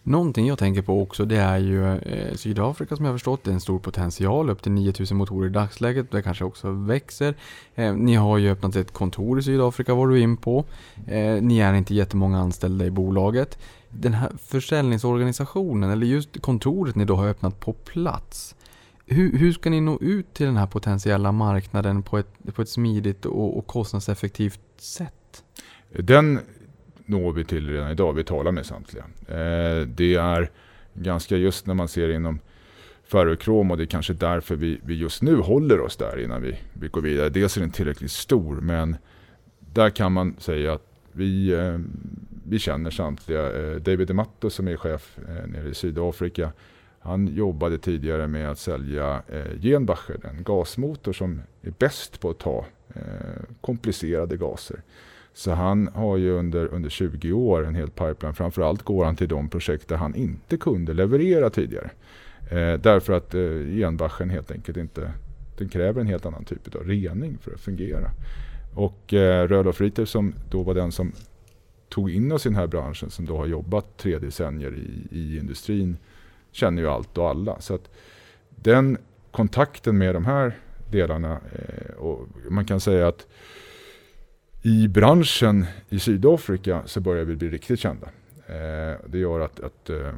Någonting 0.07 0.47
jag 0.47 0.57
tänker 0.57 0.81
på 0.81 1.01
också 1.01 1.25
det 1.25 1.37
är 1.37 1.57
ju 1.57 1.97
eh, 1.97 2.35
Sydafrika 2.35 2.95
som 2.95 3.05
jag 3.05 3.15
förstått 3.15 3.43
det 3.43 3.51
är 3.51 3.53
en 3.53 3.61
stor 3.61 3.79
potential 3.79 4.49
upp 4.49 4.61
till 4.61 4.71
9000 4.71 5.17
motorer 5.17 5.47
i 5.47 5.51
dagsläget. 5.51 6.11
Det 6.11 6.21
kanske 6.21 6.43
också 6.43 6.71
växer. 6.71 7.35
Eh, 7.75 7.93
ni 7.95 8.15
har 8.15 8.37
ju 8.37 8.51
öppnat 8.51 8.75
ett 8.75 8.93
kontor 8.93 9.39
i 9.39 9.43
Sydafrika 9.43 9.93
var 9.93 10.07
du 10.07 10.19
in 10.19 10.37
på. 10.37 10.65
Eh, 11.07 11.41
ni 11.41 11.59
är 11.59 11.73
inte 11.73 11.95
jättemånga 11.95 12.39
anställda 12.39 12.85
i 12.85 12.91
bolaget. 12.91 13.57
Den 13.89 14.13
här 14.13 14.31
försäljningsorganisationen 14.43 15.89
eller 15.89 16.07
just 16.07 16.41
kontoret 16.41 16.95
ni 16.95 17.05
då 17.05 17.15
har 17.15 17.27
öppnat 17.27 17.59
på 17.59 17.73
plats. 17.73 18.55
Hur, 19.05 19.37
hur 19.37 19.53
ska 19.53 19.69
ni 19.69 19.81
nå 19.81 19.97
ut 20.01 20.33
till 20.33 20.45
den 20.45 20.57
här 20.57 20.67
potentiella 20.67 21.31
marknaden 21.31 22.03
på 22.03 22.17
ett, 22.17 22.33
på 22.55 22.61
ett 22.61 22.69
smidigt 22.69 23.25
och, 23.25 23.57
och 23.57 23.67
kostnadseffektivt 23.67 24.59
sätt? 24.77 25.43
Den 25.99 26.39
når 27.07 27.31
vi 27.31 27.43
till 27.43 27.69
redan 27.69 27.91
idag. 27.91 28.13
Vi 28.13 28.23
talar 28.23 28.51
med 28.51 28.65
samtliga. 28.65 29.03
Eh, 29.27 29.87
det 29.87 30.15
är 30.15 30.49
ganska 30.93 31.37
just 31.37 31.67
när 31.67 31.73
man 31.73 31.87
ser 31.87 32.09
inom 32.09 32.39
ferrokrom 33.03 33.71
och 33.71 33.77
det 33.77 33.83
är 33.83 33.87
kanske 33.87 34.13
därför 34.13 34.55
vi, 34.55 34.79
vi 34.83 34.95
just 34.95 35.21
nu 35.21 35.35
håller 35.35 35.81
oss 35.81 35.95
där 35.97 36.19
innan 36.19 36.41
vi, 36.41 36.59
vi 36.73 36.87
går 36.87 37.01
vidare. 37.01 37.29
Dels 37.29 37.57
är 37.57 37.61
den 37.61 37.71
tillräckligt 37.71 38.11
stor 38.11 38.55
men 38.55 38.97
där 39.59 39.89
kan 39.89 40.11
man 40.11 40.35
säga 40.39 40.73
att 40.73 40.87
vi, 41.11 41.53
eh, 41.53 41.79
vi 42.43 42.59
känner 42.59 42.91
samtliga. 42.91 43.51
Eh, 43.57 43.75
David 43.75 44.07
DeMatto 44.07 44.49
som 44.49 44.67
är 44.67 44.75
chef 44.75 45.17
eh, 45.17 45.47
nere 45.47 45.69
i 45.69 45.73
Sydafrika 45.73 46.51
han 47.07 47.27
jobbade 47.27 47.77
tidigare 47.77 48.27
med 48.27 48.49
att 48.51 48.59
sälja 48.59 49.21
eh, 49.27 49.59
Genbacher, 49.61 50.19
en 50.23 50.43
gasmotor 50.43 51.13
som 51.13 51.41
är 51.61 51.73
bäst 51.77 52.19
på 52.19 52.29
att 52.29 52.39
ta 52.39 52.65
eh, 52.95 53.01
komplicerade 53.61 54.37
gaser. 54.37 54.81
Så 55.37 55.51
han 55.51 55.89
har 55.93 56.17
ju 56.17 56.31
under, 56.31 56.73
under 56.73 56.89
20 56.89 57.31
år 57.31 57.65
en 57.65 57.75
hel 57.75 57.89
pipeline. 57.89 58.33
Framförallt 58.33 58.81
går 58.81 59.05
han 59.05 59.15
till 59.15 59.27
de 59.27 59.49
projekt 59.49 59.87
där 59.87 59.95
han 59.95 60.15
inte 60.15 60.57
kunde 60.57 60.93
leverera 60.93 61.49
tidigare. 61.49 61.89
Eh, 62.51 62.73
därför 62.73 63.13
att 63.13 63.33
eh, 63.33 63.41
genbachen 63.65 64.29
helt 64.29 64.51
enkelt 64.51 64.77
inte 64.77 65.11
den 65.57 65.69
kräver 65.69 66.01
en 66.01 66.07
helt 66.07 66.25
annan 66.25 66.45
typ 66.45 66.75
av 66.75 66.83
rening 66.83 67.37
för 67.41 67.51
att 67.53 67.59
fungera. 67.59 68.11
Och 68.75 69.13
eh, 69.13 69.47
Rödolf 69.47 69.81
Ritter 69.81 70.05
som 70.05 70.33
då 70.49 70.63
var 70.63 70.73
den 70.73 70.91
som 70.91 71.11
tog 71.89 72.11
in 72.11 72.31
oss 72.31 72.45
i 72.45 72.49
den 72.49 72.55
här 72.55 72.67
branschen 72.67 73.09
som 73.09 73.25
då 73.25 73.37
har 73.37 73.45
jobbat 73.45 73.97
tre 73.97 74.19
decennier 74.19 74.73
i, 74.73 75.17
i 75.17 75.37
industrin 75.37 75.97
känner 76.51 76.81
ju 76.81 76.87
allt 76.87 77.17
och 77.17 77.29
alla. 77.29 77.59
Så 77.59 77.75
att 77.75 77.89
den 78.49 78.97
kontakten 79.31 79.97
med 79.97 80.15
de 80.15 80.25
här 80.25 80.57
delarna 80.91 81.31
eh, 81.31 81.95
och 81.95 82.27
man 82.49 82.65
kan 82.65 82.79
säga 82.79 83.07
att 83.07 83.27
i 84.61 84.87
branschen 84.87 85.65
i 85.89 85.99
Sydafrika 85.99 86.81
så 86.85 86.99
börjar 86.99 87.25
vi 87.25 87.35
bli 87.35 87.49
riktigt 87.49 87.79
kända. 87.79 88.07
Eh, 88.47 88.95
det 89.07 89.17
gör 89.17 89.39
att, 89.39 89.59
att 89.59 89.89
eh, 89.89 90.13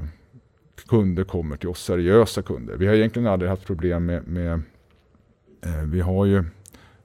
kunder 0.88 1.24
kommer 1.24 1.58
till 1.58 1.70
oss, 1.70 1.84
seriösa 1.84 2.42
kunder. 2.42 2.78
Vi 2.78 2.88
har 2.88 2.94
egentligen 2.94 3.28
aldrig 3.28 3.50
haft 3.50 3.66
problem 3.66 4.06
med, 4.06 4.28
med 4.28 4.62
eh, 5.62 5.84
vi 5.86 6.02
har 6.02 6.26
ju 6.26 6.44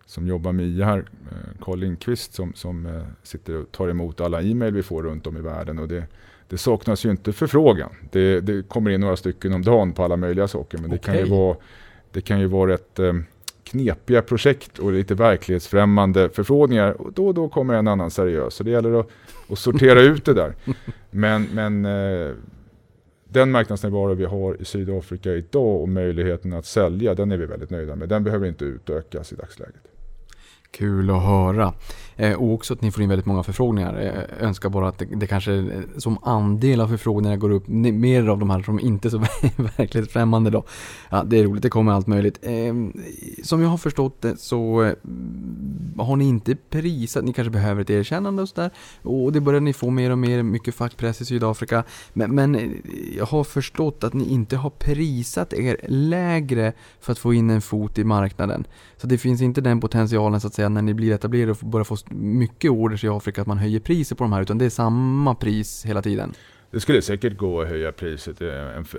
som 0.06 0.28
jobbar 0.28 0.52
med 0.52 0.66
IA 0.66 0.86
här, 0.86 0.98
eh, 0.98 1.64
Carl 1.64 1.78
Lindqvist 1.78 2.34
som, 2.34 2.54
som 2.54 2.86
eh, 2.86 3.02
sitter 3.22 3.56
och 3.56 3.72
tar 3.72 3.88
emot 3.88 4.20
alla 4.20 4.42
e-mail 4.42 4.74
vi 4.74 4.82
får 4.82 5.02
runt 5.02 5.26
om 5.26 5.36
i 5.36 5.40
världen. 5.40 5.78
Och 5.78 5.88
det, 5.88 6.04
det 6.48 6.58
saknas 6.58 7.06
ju 7.06 7.10
inte 7.10 7.32
förfrågan. 7.32 7.90
Det, 8.10 8.40
det 8.40 8.68
kommer 8.68 8.90
in 8.90 9.00
några 9.00 9.16
stycken 9.16 9.52
om 9.52 9.62
dagen 9.62 9.92
på 9.92 10.04
alla 10.04 10.16
möjliga 10.16 10.48
saker. 10.48 10.78
Men 10.78 10.90
det, 10.90 10.98
kan 10.98 11.16
ju 11.16 11.24
vara, 11.24 11.56
det 12.10 12.20
kan 12.20 12.40
ju 12.40 12.46
vara 12.46 12.72
rätt 12.72 12.98
eh, 12.98 13.12
knepiga 13.64 14.22
projekt 14.22 14.78
och 14.78 14.92
lite 14.92 15.14
verklighetsfrämmande 15.14 16.28
förfrågningar. 16.28 17.00
Och 17.00 17.12
då 17.12 17.26
och 17.26 17.34
då 17.34 17.48
kommer 17.48 17.74
en 17.74 17.88
annan 17.88 18.10
seriös. 18.10 18.54
Så 18.54 18.62
det 18.62 18.70
gäller 18.70 19.00
att, 19.00 19.08
att 19.48 19.58
sortera 19.58 20.00
ut 20.02 20.24
det 20.24 20.34
där. 20.34 20.54
Men, 21.10 21.48
men 21.52 21.84
eh, 21.84 22.34
den 23.28 23.50
marknadsnärvaro 23.50 24.14
vi 24.14 24.24
har 24.24 24.60
i 24.60 24.64
Sydafrika 24.64 25.32
idag 25.32 25.80
och 25.80 25.88
möjligheten 25.88 26.52
att 26.52 26.66
sälja, 26.66 27.14
den 27.14 27.32
är 27.32 27.36
vi 27.36 27.46
väldigt 27.46 27.70
nöjda 27.70 27.96
med. 27.96 28.08
Den 28.08 28.24
behöver 28.24 28.46
inte 28.46 28.64
utökas 28.64 29.32
i 29.32 29.36
dagsläget. 29.36 29.82
Kul 30.70 31.10
att 31.10 31.22
höra. 31.22 31.74
Eh, 32.16 32.32
och 32.32 32.52
också 32.52 32.74
att 32.74 32.82
ni 32.82 32.90
får 32.90 33.02
in 33.02 33.08
väldigt 33.08 33.26
många 33.26 33.42
förfrågningar. 33.42 33.98
Eh, 33.98 34.04
jag 34.04 34.48
önskar 34.48 34.68
bara 34.68 34.88
att 34.88 34.98
det, 34.98 35.04
det 35.04 35.26
kanske 35.26 35.52
eh, 35.52 35.64
som 35.96 36.18
andel 36.22 36.80
av 36.80 36.88
förfrågningarna 36.88 37.36
går 37.36 37.50
upp 37.50 37.68
mer 37.68 38.28
av 38.28 38.38
de 38.38 38.50
här 38.50 38.62
som 38.62 38.80
inte 38.80 39.08
är 39.08 39.10
så 39.10 39.18
verklighetsfrämmande 39.76 40.50
då. 40.50 40.64
Ja, 41.10 41.24
det 41.24 41.38
är 41.38 41.44
roligt, 41.44 41.62
det 41.62 41.68
kommer 41.68 41.92
allt 41.92 42.06
möjligt. 42.06 42.38
Ehm, 42.42 42.92
som 43.42 43.62
jag 43.62 43.68
har 43.68 43.78
förstått 43.78 44.22
det 44.22 44.36
så 44.36 44.92
har 45.98 46.16
ni 46.16 46.28
inte 46.28 46.56
prisat, 46.70 47.24
ni 47.24 47.32
kanske 47.32 47.50
behöver 47.50 47.82
ett 47.82 47.90
erkännande 47.90 48.42
och 48.42 48.48
sådär. 48.48 48.70
Och 49.02 49.32
det 49.32 49.40
börjar 49.40 49.60
ni 49.60 49.72
få 49.72 49.90
mer 49.90 50.10
och 50.10 50.18
mer, 50.18 50.42
mycket 50.42 50.74
fackpress 50.74 51.20
i 51.20 51.24
Sydafrika. 51.24 51.84
Men, 52.12 52.34
men 52.34 52.82
jag 53.16 53.26
har 53.26 53.44
förstått 53.44 54.04
att 54.04 54.14
ni 54.14 54.28
inte 54.28 54.56
har 54.56 54.70
prisat 54.70 55.52
er 55.52 55.76
lägre 55.88 56.72
för 57.00 57.12
att 57.12 57.18
få 57.18 57.34
in 57.34 57.50
en 57.50 57.60
fot 57.60 57.98
i 57.98 58.04
marknaden. 58.04 58.66
Så 58.96 59.06
det 59.06 59.18
finns 59.18 59.42
inte 59.42 59.60
den 59.60 59.80
potentialen 59.80 60.40
så 60.40 60.46
att 60.46 60.54
säga 60.54 60.68
när 60.68 60.82
ni 60.82 60.94
blir 60.94 61.12
etablerade 61.12 61.52
och 61.52 61.58
börjar 61.58 61.84
få 61.84 61.96
mycket 62.10 62.70
orders 62.70 63.04
i 63.04 63.08
Afrika 63.08 63.40
att 63.40 63.46
man 63.46 63.58
höjer 63.58 63.80
priset 63.80 64.18
på 64.18 64.24
de 64.24 64.32
här 64.32 64.42
utan 64.42 64.58
det 64.58 64.64
är 64.64 64.70
samma 64.70 65.34
pris 65.34 65.84
hela 65.84 66.02
tiden. 66.02 66.34
Det 66.70 66.80
skulle 66.80 67.02
säkert 67.02 67.36
gå 67.36 67.60
att 67.60 67.68
höja 67.68 67.92
priset. 67.92 68.40
Eh, 68.40 68.48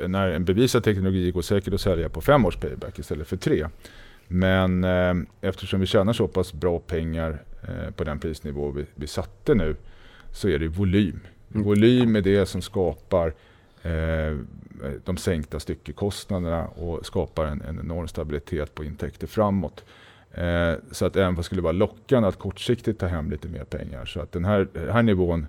En, 0.04 0.12
när 0.12 0.30
en 0.30 0.46
bevisad 0.46 0.84
teknologi 0.84 1.32
går 1.32 1.42
säkert 1.42 1.74
att 1.74 1.82
sälja 1.82 2.10
på 2.10 2.22
fem 2.22 2.46
års 2.46 2.58
payback 2.58 3.00
istället 3.00 3.28
för 3.28 3.38
tre. 3.38 3.68
Men 4.28 4.84
eh, 4.84 5.14
eftersom 5.42 5.80
vi 5.80 5.86
tjänar 5.86 6.14
så 6.14 6.28
pass 6.28 6.54
bra 6.54 6.80
pengar 6.80 7.42
eh, 7.62 7.92
på 7.92 8.04
den 8.04 8.20
prisnivå 8.20 8.72
vi, 8.72 8.86
vi 8.96 9.08
satte 9.08 9.56
nu 9.56 9.76
så 10.32 10.50
är 10.50 10.60
det 10.60 10.68
volym. 10.68 11.20
Mm. 11.54 11.66
Volym 11.66 12.16
är 12.16 12.22
det 12.22 12.46
som 12.46 12.62
skapar 12.62 13.34
eh, 13.84 14.38
de 15.06 15.18
sänkta 15.18 15.60
styckekostnaderna 15.60 16.68
och 16.68 17.06
skapar 17.06 17.46
en, 17.46 17.62
en 17.62 17.80
enorm 17.80 18.08
stabilitet 18.08 18.76
på 18.76 18.84
intäkter 18.84 19.28
framåt. 19.28 19.84
Eh, 20.38 20.74
så 20.92 21.06
att 21.06 21.16
även 21.16 21.36
det 21.36 21.44
skulle 21.44 21.62
vara 21.62 21.72
lockande 21.72 22.30
att 22.30 22.40
kortsiktigt 22.40 23.00
ta 23.00 23.08
hem 23.08 23.32
lite 23.32 23.48
mer 23.48 23.64
pengar. 23.64 24.06
Så 24.06 24.20
att 24.20 24.32
den 24.32 24.46
här, 24.46 24.68
här 24.92 25.04
nivån 25.04 25.40
Eh, 25.42 25.48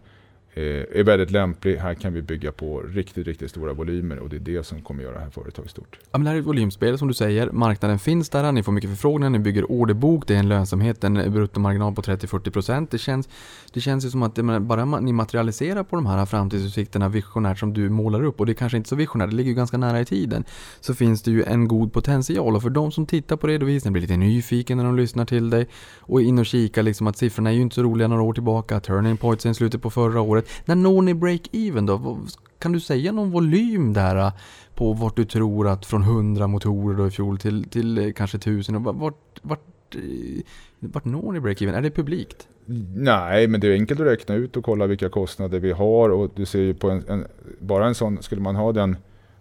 Eh, 0.59 1.01
är 1.01 1.05
väldigt 1.05 1.31
lämplig. 1.31 1.77
Här 1.77 1.95
kan 1.95 2.13
vi 2.13 2.23
bygga 2.23 2.53
på 2.53 2.81
riktigt, 2.81 3.27
riktigt 3.27 3.51
stora 3.51 3.73
volymer 3.73 4.19
och 4.19 4.29
det 4.29 4.37
är 4.37 4.41
det 4.41 4.67
som 4.67 4.83
kommer 4.83 5.03
göra 5.03 5.15
det 5.15 5.21
här 5.21 5.31
företaget 5.31 5.71
stort. 5.71 5.99
Ja, 6.13 6.19
men 6.19 6.25
det 6.25 6.29
här 6.29 6.37
är 6.37 6.41
ett 6.41 6.47
volymspel 6.47 6.99
som 6.99 7.09
du 7.09 7.15
säger. 7.15 7.51
Marknaden 7.51 7.99
finns 7.99 8.29
där, 8.29 8.53
ni 8.53 8.63
får 8.63 8.73
mycket 8.73 8.91
förfrågningar, 8.91 9.31
ni 9.31 9.39
bygger 9.39 9.71
orderbok, 9.71 10.27
det 10.27 10.35
är 10.35 10.39
en 10.39 10.49
lönsamhet, 10.49 11.05
en 11.05 11.33
bruttomarginal 11.33 11.95
på 11.95 12.03
30-40%. 12.03 12.87
Det 12.91 12.99
känns, 12.99 13.29
det 13.73 13.81
känns 13.81 14.05
ju 14.05 14.11
som 14.11 14.23
att 14.23 14.35
bara 14.61 14.85
ni 14.85 15.13
materialiserar 15.13 15.83
på 15.83 15.97
de 15.97 16.07
här 16.07 16.27
framtidsutsikterna 16.27 17.09
visionärt 17.09 17.59
som 17.59 17.73
du 17.73 17.89
målar 17.89 18.25
upp 18.25 18.41
och 18.41 18.47
det 18.47 18.53
är 18.53 18.55
kanske 18.55 18.77
inte 18.77 18.89
så 18.89 18.97
visionärt, 18.97 19.31
det 19.31 19.37
ligger 19.37 19.51
ju 19.51 19.57
ganska 19.57 19.79
nära 19.79 20.01
i 20.01 20.05
tiden. 20.05 20.45
Så 20.81 20.95
finns 20.95 21.23
det 21.23 21.31
ju 21.31 21.43
en 21.43 21.69
god 21.69 21.93
potential 21.93 22.57
och 22.57 22.63
för 22.63 22.71
de 22.71 22.93
som 22.93 23.07
tittar 23.07 23.37
på 23.37 23.47
redovisningen 23.47 23.93
blir 23.93 24.03
lite 24.03 24.17
nyfiken 24.17 24.79
när 24.79 24.85
de 24.85 24.97
lyssnar 24.97 25.25
till 25.25 25.51
dig 25.51 25.69
och 25.99 26.23
in 26.23 26.39
och 26.39 26.47
kika 26.47 26.83
liksom 26.83 27.07
att 27.07 27.17
siffrorna 27.17 27.51
är 27.51 27.55
ju 27.55 27.63
inte 27.63 27.75
så 27.75 27.83
roliga 27.83 28.09
några 28.09 28.23
år 28.23 28.33
tillbaka, 28.33 28.81
turning 28.81 29.17
points 29.17 29.43
sen 29.43 29.55
slutet 29.55 29.83
på 29.83 29.91
förra 29.91 30.21
året. 30.21 30.46
När 30.65 30.75
når 30.75 31.03
ni 31.03 31.15
break-even 31.15 31.87
då? 31.87 32.19
Kan 32.59 32.73
du 32.73 32.81
säga 32.81 33.13
någon 33.13 33.31
volym 33.31 33.93
där 33.93 34.17
äh, 34.17 34.33
på 34.75 34.93
vart 34.93 35.17
du 35.17 35.25
tror 35.25 35.69
att 35.69 35.87
från 35.87 36.03
100 36.03 36.47
motorer 36.47 36.97
då 36.97 37.07
i 37.07 37.11
fjol 37.11 37.39
till, 37.39 37.65
till 37.65 37.99
eh, 37.99 38.13
kanske 38.13 38.37
1000? 38.37 38.83
Vart, 38.83 39.41
vart, 39.43 39.95
eh, 39.95 40.43
vart 40.79 41.05
når 41.05 41.33
ni 41.33 41.41
break-even? 41.41 41.75
Är 41.75 41.83
det 41.83 41.91
publikt? 41.91 42.49
Nej, 42.95 43.47
men 43.47 43.61
det 43.61 43.69
är 43.69 43.73
enkelt 43.73 44.01
att 44.01 44.07
räkna 44.07 44.35
ut 44.35 44.57
och 44.57 44.65
kolla 44.65 44.87
vilka 44.87 45.09
kostnader 45.09 45.61
vi 45.61 45.73
har 45.73 46.11
och 46.11 46.31
du 46.35 46.47
ser 46.47 46.61
ju 46.61 46.75
på 46.75 46.91
en, 46.91 47.05
en 47.09 47.25
bara 47.61 47.87
en 47.87 47.95
sån, 47.95 48.23
skulle 48.23 48.41
man 48.41 48.57
ha 48.57 48.73
den 48.73 48.97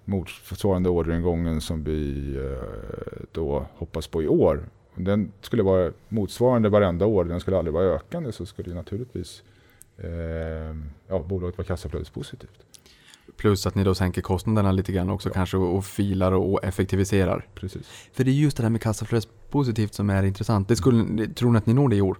motsvarande 0.05 0.89
orderingången 0.89 1.61
som 1.61 1.83
vi 1.83 2.35
eh, 2.37 3.23
då 3.31 3.65
hoppas 3.75 4.07
på 4.07 4.23
i 4.23 4.27
år. 4.27 4.69
Den 4.95 5.31
skulle 5.41 5.63
vara 5.63 5.91
motsvarande 6.09 6.69
varenda 6.69 7.05
år, 7.05 7.25
den 7.25 7.39
skulle 7.39 7.57
aldrig 7.57 7.73
vara 7.73 7.85
ökande 7.85 8.31
så 8.31 8.45
skulle 8.45 8.75
naturligtvis 8.75 9.43
ja, 11.07 11.19
bolaget 11.19 11.57
var 11.57 11.65
kassaflödespositivt. 11.65 12.65
Plus 13.37 13.67
att 13.67 13.75
ni 13.75 13.83
då 13.83 13.95
sänker 13.95 14.21
kostnaderna 14.21 14.71
lite 14.71 14.91
grann 14.91 15.09
också 15.09 15.29
ja. 15.29 15.33
kanske 15.33 15.57
och 15.57 15.85
filar 15.85 16.31
och 16.31 16.63
effektiviserar. 16.63 17.47
Precis. 17.55 18.09
För 18.13 18.23
det 18.23 18.31
är 18.31 18.33
just 18.33 18.57
det 18.57 18.63
här 18.63 18.69
med 18.69 18.81
kassaflödespositivt 18.81 19.93
som 19.93 20.09
är 20.09 20.23
intressant. 20.23 20.67
Det 20.67 20.75
skulle, 20.75 21.27
tror 21.27 21.51
ni 21.51 21.57
att 21.57 21.65
ni 21.65 21.73
når 21.73 21.89
det 21.89 21.95
i 21.95 22.01
år? 22.01 22.17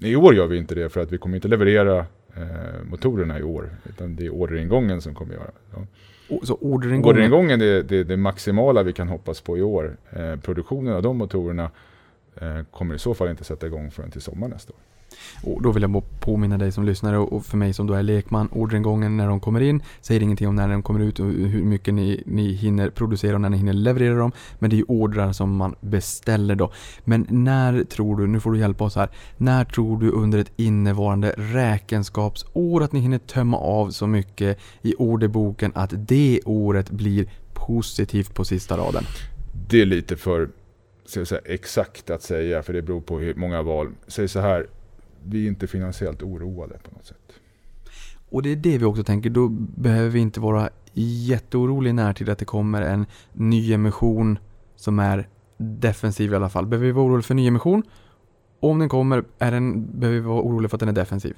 I 0.00 0.16
år 0.16 0.34
gör 0.34 0.46
vi 0.46 0.58
inte 0.58 0.74
det 0.74 0.88
för 0.88 1.00
att 1.00 1.12
vi 1.12 1.18
kommer 1.18 1.36
inte 1.36 1.48
leverera 1.48 1.98
eh, 2.36 2.84
motorerna 2.90 3.38
i 3.38 3.42
år. 3.42 3.70
Utan 3.88 4.16
det 4.16 4.26
är 4.26 4.30
orderingången 4.30 5.00
som 5.00 5.14
kommer 5.14 5.34
göra. 5.34 5.50
Ja. 5.74 5.86
Så 6.42 6.54
orderingången? 6.54 7.16
Orderingången 7.16 7.60
är 7.60 7.82
det, 7.82 8.04
det, 8.04 8.16
maximala 8.16 8.82
vi 8.82 8.92
kan 8.92 9.08
hoppas 9.08 9.40
på 9.40 9.58
i 9.58 9.62
år. 9.62 9.96
Eh, 10.10 10.36
produktionen 10.36 10.94
av 10.94 11.02
de 11.02 11.16
motorerna 11.16 11.70
eh, 12.40 12.62
kommer 12.70 12.94
i 12.94 12.98
så 12.98 13.14
fall 13.14 13.28
inte 13.28 13.44
sätta 13.44 13.66
igång 13.66 13.90
förrän 13.90 14.10
till 14.10 14.20
sommar 14.20 14.48
nästa 14.48 14.72
år. 14.72 14.80
Och 15.42 15.62
då 15.62 15.72
vill 15.72 15.82
jag 15.82 16.02
påminna 16.20 16.58
dig 16.58 16.72
som 16.72 16.84
lyssnare 16.84 17.18
och 17.18 17.46
för 17.46 17.56
mig 17.56 17.72
som 17.72 17.86
då 17.86 17.94
är 17.94 18.02
lekman, 18.02 18.48
orderingången 18.52 19.16
när 19.16 19.28
de 19.28 19.40
kommer 19.40 19.60
in 19.60 19.82
säger 20.00 20.22
ingenting 20.22 20.48
om 20.48 20.56
när 20.56 20.68
de 20.68 20.82
kommer 20.82 21.00
ut 21.00 21.20
och 21.20 21.26
hur 21.26 21.64
mycket 21.64 21.94
ni, 21.94 22.22
ni 22.26 22.52
hinner 22.52 22.90
producera 22.90 23.34
och 23.34 23.40
när 23.40 23.48
ni 23.48 23.56
hinner 23.56 23.72
leverera 23.72 24.14
dem. 24.14 24.32
Men 24.58 24.70
det 24.70 24.76
är 24.76 24.78
ju 24.78 24.84
ordrar 24.88 25.32
som 25.32 25.56
man 25.56 25.74
beställer 25.80 26.54
då. 26.54 26.72
Men 27.04 27.26
när 27.28 27.84
tror 27.84 28.16
du, 28.16 28.26
nu 28.26 28.40
får 28.40 28.52
du 28.52 28.58
hjälpa 28.58 28.84
oss 28.84 28.96
här, 28.96 29.08
när 29.36 29.64
tror 29.64 30.00
du 30.00 30.10
under 30.10 30.38
ett 30.38 30.52
innevarande 30.56 31.34
räkenskapsår 31.36 32.82
att 32.82 32.92
ni 32.92 33.00
hinner 33.00 33.18
tömma 33.18 33.58
av 33.58 33.90
så 33.90 34.06
mycket 34.06 34.58
i 34.82 34.94
orderboken 34.98 35.72
att 35.74 35.92
det 35.94 36.40
året 36.44 36.90
blir 36.90 37.28
positivt 37.52 38.34
på 38.34 38.44
sista 38.44 38.76
raden? 38.76 39.04
Det 39.68 39.82
är 39.82 39.86
lite 39.86 40.16
för 40.16 40.48
ska 41.08 41.24
säga, 41.24 41.40
exakt 41.44 42.10
att 42.10 42.22
säga, 42.22 42.62
för 42.62 42.72
det 42.72 42.82
beror 42.82 43.00
på 43.00 43.18
hur 43.18 43.34
många 43.34 43.62
val. 43.62 43.88
Säg 44.06 44.28
så 44.28 44.40
här, 44.40 44.66
vi 45.24 45.44
är 45.44 45.48
inte 45.48 45.66
finansiellt 45.66 46.22
oroade 46.22 46.78
på 46.82 46.90
något 46.94 47.06
sätt. 47.06 47.32
Och 48.30 48.42
det 48.42 48.52
är 48.52 48.56
det 48.56 48.78
vi 48.78 48.84
också 48.84 49.04
tänker, 49.04 49.30
då 49.30 49.48
behöver 49.48 50.10
vi 50.10 50.18
inte 50.18 50.40
vara 50.40 50.70
jätteoroliga 50.92 51.90
i 51.90 51.92
närtid 51.92 52.28
att 52.28 52.38
det 52.38 52.44
kommer 52.44 52.82
en 52.82 53.06
nyemission 53.32 54.38
som 54.76 54.98
är 54.98 55.28
defensiv 55.56 56.32
i 56.32 56.36
alla 56.36 56.48
fall. 56.48 56.66
Behöver 56.66 56.86
vi 56.86 56.92
vara 56.92 57.04
oroliga 57.04 57.22
för 57.22 57.34
nyemission? 57.34 57.82
Om 58.60 58.78
den 58.78 58.88
kommer, 58.88 59.24
är 59.38 59.50
den, 59.50 59.98
behöver 60.00 60.20
vi 60.20 60.26
vara 60.26 60.42
oroliga 60.42 60.68
för 60.68 60.76
att 60.76 60.80
den 60.80 60.88
är 60.88 60.92
defensiv? 60.92 61.36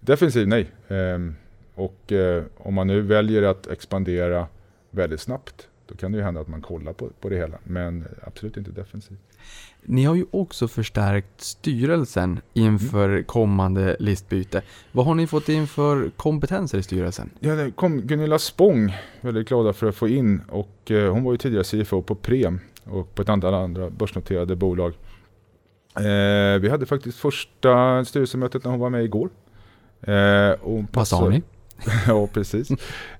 Defensiv, 0.00 0.48
nej. 0.48 0.70
Ehm, 0.88 1.34
och 1.74 2.12
eh, 2.12 2.44
om 2.56 2.74
man 2.74 2.86
nu 2.86 3.00
väljer 3.00 3.42
att 3.42 3.66
expandera 3.66 4.46
väldigt 4.90 5.20
snabbt, 5.20 5.68
då 5.86 5.96
kan 5.96 6.12
det 6.12 6.18
ju 6.18 6.24
hända 6.24 6.40
att 6.40 6.48
man 6.48 6.62
kollar 6.62 6.92
på, 6.92 7.08
på 7.20 7.28
det 7.28 7.36
hela. 7.36 7.58
Men 7.64 8.04
absolut 8.22 8.56
inte 8.56 8.70
defensiv. 8.70 9.16
Ni 9.84 10.04
har 10.04 10.14
ju 10.14 10.26
också 10.30 10.68
förstärkt 10.68 11.40
styrelsen 11.40 12.40
inför 12.52 13.08
mm. 13.08 13.24
kommande 13.24 13.96
listbyte. 13.98 14.62
Vad 14.92 15.06
har 15.06 15.14
ni 15.14 15.26
fått 15.26 15.48
in 15.48 15.66
för 15.66 16.10
kompetenser 16.16 16.78
i 16.78 16.82
styrelsen? 16.82 17.30
Ja, 17.40 17.54
det 17.54 17.70
kom 17.70 18.00
Gunilla 18.00 18.38
Spång, 18.38 18.96
väldigt 19.20 19.48
glada 19.48 19.72
för 19.72 19.88
att 19.88 19.96
få 19.96 20.08
in. 20.08 20.40
Och, 20.48 20.90
eh, 20.90 21.12
hon 21.12 21.24
var 21.24 21.32
ju 21.32 21.38
tidigare 21.38 21.64
CFO 21.64 22.02
på 22.02 22.14
Prem 22.14 22.60
och 22.84 23.14
på 23.14 23.22
ett 23.22 23.28
antal 23.28 23.54
andra 23.54 23.90
börsnoterade 23.90 24.56
bolag. 24.56 24.94
Eh, 25.96 26.60
vi 26.60 26.68
hade 26.70 26.86
faktiskt 26.86 27.18
första 27.18 28.04
styrelsemötet 28.04 28.64
när 28.64 28.70
hon 28.70 28.80
var 28.80 28.90
med 28.90 29.04
igår. 29.04 29.30
Eh, 30.00 30.56
Vad 30.92 31.08
sa 31.08 31.28
ni? 31.28 31.42
ja, 32.06 32.26
precis. 32.26 32.70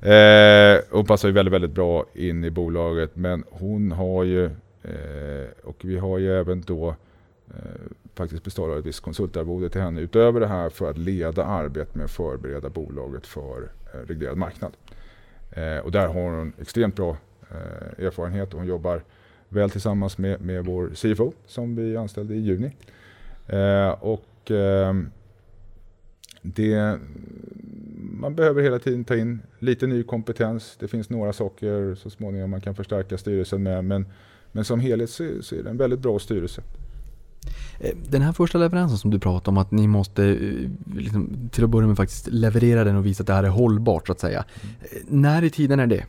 Eh, 0.01 0.81
hon 0.91 1.07
passar 1.07 1.29
ju 1.29 1.35
väldigt, 1.35 1.55
väldigt 1.55 1.71
bra 1.71 2.05
in 2.15 2.45
i 2.45 2.51
bolaget. 2.51 3.17
Men 3.17 3.45
hon 3.51 3.93
har 3.93 4.25
ju 4.25 4.51
Eh, 4.83 5.49
och 5.63 5.85
vi 5.85 5.99
har 5.99 6.19
ju 6.19 6.33
även 6.33 6.61
då 6.61 6.89
eh, 7.49 7.81
faktiskt 8.15 8.45
betalat 8.45 8.79
ett 8.79 8.87
visst 8.87 9.01
konsultarvode 9.01 9.71
till 9.71 9.81
henne 9.81 10.01
utöver 10.01 10.41
det 10.41 10.47
här 10.47 10.71
för 10.71 10.91
att 10.91 10.99
leda 10.99 11.45
arbetet 11.45 11.95
med 11.95 12.05
att 12.05 12.11
förbereda 12.11 12.69
bolaget 12.71 13.27
för 13.27 13.71
eh, 13.95 13.99
reglerad 14.07 14.37
marknad. 14.37 14.73
Eh, 15.51 15.79
och 15.79 15.93
där 15.93 16.07
har 16.07 16.15
hon 16.15 16.53
extremt 16.61 16.97
bra 16.97 17.17
eh, 17.51 18.07
erfarenhet 18.07 18.53
och 18.53 18.59
hon 18.59 18.69
jobbar 18.69 19.03
väl 19.49 19.71
tillsammans 19.71 20.19
med, 20.19 20.41
med 20.41 20.65
vår 20.65 20.91
CFO 20.95 21.33
som 21.47 21.77
vi 21.77 21.97
anställde 21.97 22.35
i 22.35 22.41
juni. 22.41 22.73
Eh, 23.47 23.91
och 23.91 24.51
ehm, 24.51 25.11
det, 26.43 26.99
man 28.13 28.35
behöver 28.35 28.63
hela 28.63 28.79
tiden 28.79 29.05
ta 29.05 29.17
in 29.17 29.43
lite 29.59 29.87
ny 29.87 30.03
kompetens. 30.03 30.77
Det 30.81 30.89
finns 30.89 31.11
några 31.11 31.33
saker 31.33 31.95
så 31.95 32.11
småningom 32.11 32.51
man 32.51 32.61
kan 32.61 32.75
förstärka 32.75 33.19
styrelsen 33.19 33.63
med. 33.63 33.85
Men 33.85 34.07
men 34.53 34.65
som 34.65 34.81
helhet 34.81 35.11
så, 35.11 35.43
så 35.43 35.55
är 35.55 35.63
det 35.63 35.71
en 35.71 35.77
väldigt 35.77 36.01
bra 36.01 36.19
styrelse. 36.19 36.63
Eh, 37.81 37.97
den 38.09 38.23
här 38.23 38.33
första 38.33 38.59
leveransen 38.59 38.99
som 38.99 39.11
du 39.11 39.19
pratar 39.19 39.53
om 39.53 39.59
att 39.59 39.71
ni 39.71 39.87
måste 39.87 40.25
eh, 40.25 40.71
liksom, 40.97 41.49
till 41.53 41.65
att 41.65 41.71
börja 41.71 41.89
med 41.89 41.97
faktiskt 41.97 42.27
leverera 42.27 42.85
den 42.85 42.97
och 42.97 43.07
visa 43.07 43.23
att 43.23 43.27
det 43.27 43.33
här 43.33 43.45
är 43.45 43.49
hållbart 43.49 44.07
så 44.07 44.13
att 44.13 44.21
säga. 44.21 44.45
Mm. 44.63 45.23
När 45.23 45.45
i 45.45 45.51
tiden 45.51 45.81
är 45.81 45.87
det? 45.87 46.07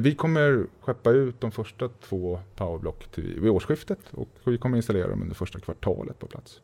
Vi 0.00 0.14
kommer 0.14 0.66
skeppa 0.80 1.10
ut 1.10 1.40
de 1.40 1.50
första 1.50 1.88
två 2.08 2.40
powerblock 2.56 3.10
till, 3.14 3.40
vid 3.40 3.50
årsskiftet 3.50 3.98
och 4.10 4.28
vi 4.44 4.58
kommer 4.58 4.76
installera 4.76 5.08
dem 5.08 5.22
under 5.22 5.34
första 5.34 5.60
kvartalet 5.60 6.18
på 6.18 6.26
plats. 6.26 6.60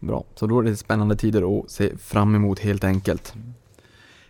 Bra, 0.00 0.24
så 0.34 0.46
då 0.46 0.60
är 0.60 0.62
det 0.62 0.76
spännande 0.76 1.16
tider 1.16 1.58
att 1.58 1.70
se 1.70 1.96
fram 1.96 2.34
emot 2.34 2.58
helt 2.58 2.84
enkelt. 2.84 3.34
Mm. 3.34 3.54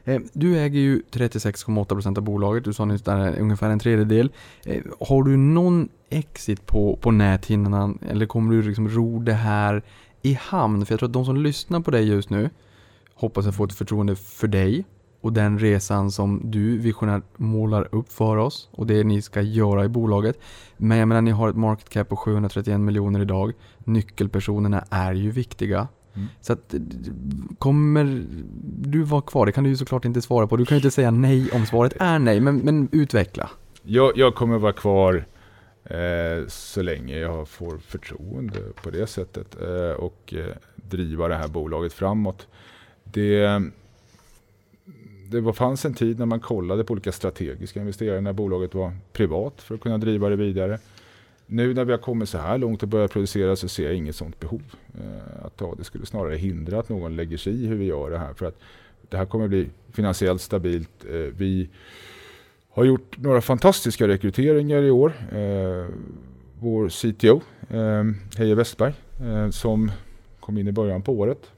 Eh, 0.05 0.21
du 0.33 0.59
äger 0.59 0.81
ju 0.81 1.03
36,8% 1.11 2.19
av 2.19 2.25
bolaget, 2.25 2.65
du 2.65 2.73
sa 2.73 2.85
nyss 2.85 3.03
där 3.03 3.27
eh, 3.27 3.43
ungefär 3.43 3.71
en 3.71 3.79
tredjedel. 3.79 4.33
Eh, 4.65 4.83
har 5.01 5.23
du 5.23 5.37
någon 5.37 5.89
exit 6.11 6.67
på, 6.67 6.97
på 6.97 7.11
näthinnan 7.11 7.99
eller 8.09 8.27
kommer 8.27 8.55
du 8.55 8.63
liksom 8.63 8.89
ro 8.89 9.19
det 9.19 9.33
här 9.33 9.83
i 10.23 10.39
hamn? 10.41 10.87
För 10.87 10.93
jag 10.93 10.99
tror 10.99 11.09
att 11.09 11.13
de 11.13 11.25
som 11.25 11.37
lyssnar 11.37 11.81
på 11.81 11.91
dig 11.91 12.09
just 12.09 12.31
nu 12.31 12.51
hoppas 13.15 13.47
att 13.47 13.57
få 13.57 13.65
ett 13.65 13.73
förtroende 13.73 14.17
för 14.17 14.49
dig 14.49 14.85
och 15.21 15.33
den 15.33 15.59
resan 15.59 16.11
som 16.11 16.41
du 16.45 16.79
visionärt 16.79 17.25
målar 17.37 17.95
upp 17.95 18.13
för 18.13 18.37
oss 18.37 18.69
och 18.73 18.87
det 18.87 19.05
ni 19.05 19.23
ska 19.23 19.41
göra 19.41 19.85
i 19.85 19.89
bolaget. 19.89 20.39
Men 20.77 20.99
jag 20.99 21.09
menar, 21.09 21.23
ni 21.23 21.31
har 21.31 21.49
ett 21.49 21.57
market 21.57 21.89
cap 21.89 22.09
på 22.09 22.17
731 22.17 22.81
miljoner 22.81 23.21
idag. 23.21 23.53
Nyckelpersonerna 23.79 24.85
är 24.91 25.13
ju 25.13 25.31
viktiga. 25.31 25.89
Mm. 26.15 26.29
Så 26.41 26.53
att, 26.53 26.75
kommer 27.59 28.25
du 28.79 29.03
vara 29.03 29.23
kvar? 29.23 29.47
Det 29.47 29.53
kan 29.53 29.65
du 29.65 29.71
ju 29.71 29.77
såklart 29.77 30.05
inte 30.05 30.23
svara 30.23 30.47
på. 30.47 30.57
Du 30.57 30.65
kan 30.65 30.77
ju 30.77 30.79
inte 30.79 30.91
säga 30.91 31.11
nej 31.11 31.51
om 31.53 31.67
svaret 31.67 31.93
är 32.01 32.19
nej, 32.19 32.41
men, 32.41 32.57
men 32.57 32.89
utveckla. 32.93 33.51
Jag, 33.83 34.13
jag 34.17 34.35
kommer 34.35 34.59
vara 34.59 34.73
kvar 34.73 35.25
eh, 35.85 36.47
så 36.49 36.83
länge 36.83 37.19
jag 37.19 37.49
får 37.49 37.79
förtroende 37.79 38.61
på 38.83 38.91
det 38.91 39.07
sättet 39.07 39.57
eh, 39.61 39.91
och 39.91 40.35
eh, 40.37 40.55
driva 40.77 41.29
det 41.29 41.35
här 41.35 41.49
bolaget 41.49 41.93
framåt. 41.93 42.49
Det, 43.05 43.63
det 45.31 45.41
var, 45.41 45.53
fanns 45.53 45.85
en 45.85 45.95
tid 45.95 46.19
när 46.19 46.27
man 46.27 46.41
kollade 46.41 46.85
på 46.85 46.93
olika 46.93 47.13
strategiska 47.13 47.81
investeringar 47.81 48.21
när 48.21 48.33
bolaget 48.33 48.75
var 48.75 48.93
privat 49.13 49.63
för 49.63 49.75
att 49.75 49.81
kunna 49.81 49.99
driva 49.99 50.29
det 50.29 50.37
vidare. 50.37 50.79
Nu 51.55 51.75
när 51.75 51.85
vi 51.85 51.93
har 51.93 51.99
kommit 51.99 52.29
så 52.29 52.39
här 52.39 52.59
långt 52.59 52.83
och 52.83 52.89
börjat 52.89 53.13
producera 53.13 53.57
så 53.57 53.69
ser 53.69 53.85
jag 53.85 53.95
inget 53.95 54.17
sånt 54.17 54.41
behov. 54.41 54.63
Eh, 54.95 55.47
att 55.47 55.57
ta. 55.57 55.75
Det 55.75 55.85
skulle 55.85 56.07
snarare 56.07 56.37
hindra 56.37 56.79
att 56.79 56.89
någon 56.89 57.17
lägger 57.17 57.37
sig 57.37 57.65
i 57.65 57.67
hur 57.67 57.77
vi 57.77 57.85
gör 57.85 58.11
det 58.11 58.19
här. 58.19 58.35
För 58.35 58.47
att 58.47 58.59
det 59.09 59.17
här 59.17 59.27
kommer 59.27 59.49
bli 59.49 59.69
finansiellt 59.93 60.41
stabilt. 60.41 61.05
Eh, 61.05 61.15
vi 61.15 61.69
har 62.69 62.85
gjort 62.85 63.19
några 63.19 63.41
fantastiska 63.41 64.09
rekryteringar 64.09 64.83
i 64.83 64.91
år. 64.91 65.13
Eh, 65.33 65.87
vår 66.61 66.89
CTO, 66.89 67.41
eh, 67.71 68.05
Heje 68.39 68.55
Westberg, 68.55 68.95
eh, 69.21 69.51
som 69.51 69.91
kom 70.41 70.59
in 70.59 70.69
i 70.69 70.73
början 70.73 71.03
på 71.03 71.13
året. 71.13 71.51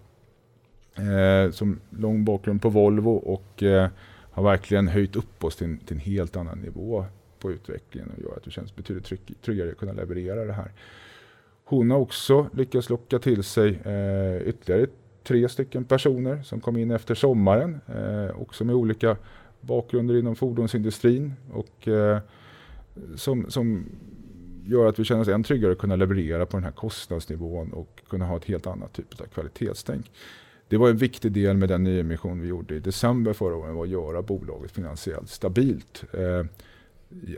Eh, 0.94 1.50
som 1.50 1.80
lång 1.90 2.24
bakgrund 2.24 2.62
på 2.62 2.68
Volvo 2.68 3.10
och 3.10 3.62
eh, 3.62 3.88
har 4.30 4.42
verkligen 4.42 4.88
höjt 4.88 5.16
upp 5.16 5.44
oss 5.44 5.56
till, 5.56 5.78
till 5.78 5.96
en 5.96 6.00
helt 6.00 6.36
annan 6.36 6.58
nivå 6.58 7.04
på 7.40 7.52
utvecklingen 7.52 8.10
och 8.16 8.22
gör 8.22 8.36
att 8.36 8.44
det 8.44 8.50
känns 8.50 8.76
betydligt 8.76 9.04
trygg, 9.04 9.20
tryggare 9.42 9.70
att 9.70 9.78
kunna 9.78 9.92
leverera 9.92 10.44
det 10.44 10.52
här. 10.52 10.72
Hon 11.64 11.90
har 11.90 11.98
också 11.98 12.48
lyckats 12.52 12.90
locka 12.90 13.18
till 13.18 13.42
sig 13.42 13.68
eh, 13.84 14.48
ytterligare 14.48 14.86
tre 15.22 15.48
stycken 15.48 15.84
personer 15.84 16.42
som 16.42 16.60
kom 16.60 16.76
in 16.76 16.90
efter 16.90 17.14
sommaren, 17.14 17.80
eh, 17.86 18.40
också 18.40 18.64
med 18.64 18.74
olika 18.74 19.16
bakgrunder 19.60 20.16
inom 20.16 20.36
fordonsindustrin 20.36 21.32
och 21.52 21.88
eh, 21.88 22.18
som, 23.16 23.50
som 23.50 23.84
gör 24.66 24.86
att 24.86 24.98
vi 24.98 25.04
känner 25.04 25.20
oss 25.20 25.28
än 25.28 25.42
tryggare 25.42 25.72
att 25.72 25.78
kunna 25.78 25.96
leverera 25.96 26.46
på 26.46 26.56
den 26.56 26.64
här 26.64 26.72
kostnadsnivån 26.72 27.72
och 27.72 28.00
kunna 28.08 28.26
ha 28.26 28.36
ett 28.36 28.44
helt 28.44 28.66
annat 28.66 28.92
typ 28.92 29.20
av 29.20 29.24
kvalitetstänk. 29.24 30.10
Det 30.68 30.76
var 30.76 30.90
en 30.90 30.96
viktig 30.96 31.32
del 31.32 31.56
med 31.56 31.68
den 31.68 31.84
nyemission 31.84 32.40
vi 32.40 32.48
gjorde 32.48 32.74
i 32.74 32.80
december 32.80 33.32
förra 33.32 33.56
året, 33.56 33.74
var 33.74 33.84
att 33.84 33.90
göra 33.90 34.22
bolaget 34.22 34.70
finansiellt 34.70 35.30
stabilt. 35.30 36.04
Eh, 36.12 36.46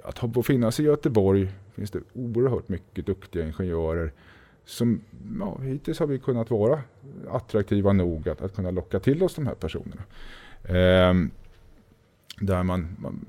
att 0.04 0.18
ha, 0.18 0.42
finnas 0.42 0.80
i 0.80 0.82
Göteborg 0.82 1.48
finns 1.74 1.90
det 1.90 2.00
oerhört 2.12 2.68
mycket 2.68 3.06
duktiga 3.06 3.46
ingenjörer 3.46 4.12
som 4.64 5.00
ja, 5.40 5.58
hittills 5.58 5.98
har 5.98 6.06
vi 6.06 6.18
kunnat 6.18 6.50
vara 6.50 6.82
attraktiva 7.30 7.92
nog 7.92 8.28
att, 8.28 8.42
att 8.42 8.54
kunna 8.54 8.70
locka 8.70 9.00
till 9.00 9.22
oss 9.22 9.34
de 9.34 9.46
här 9.46 9.54
personerna. 9.54 10.02
Eh, 10.64 11.14
där 12.40 12.62
man, 12.62 12.96
man, 12.98 13.20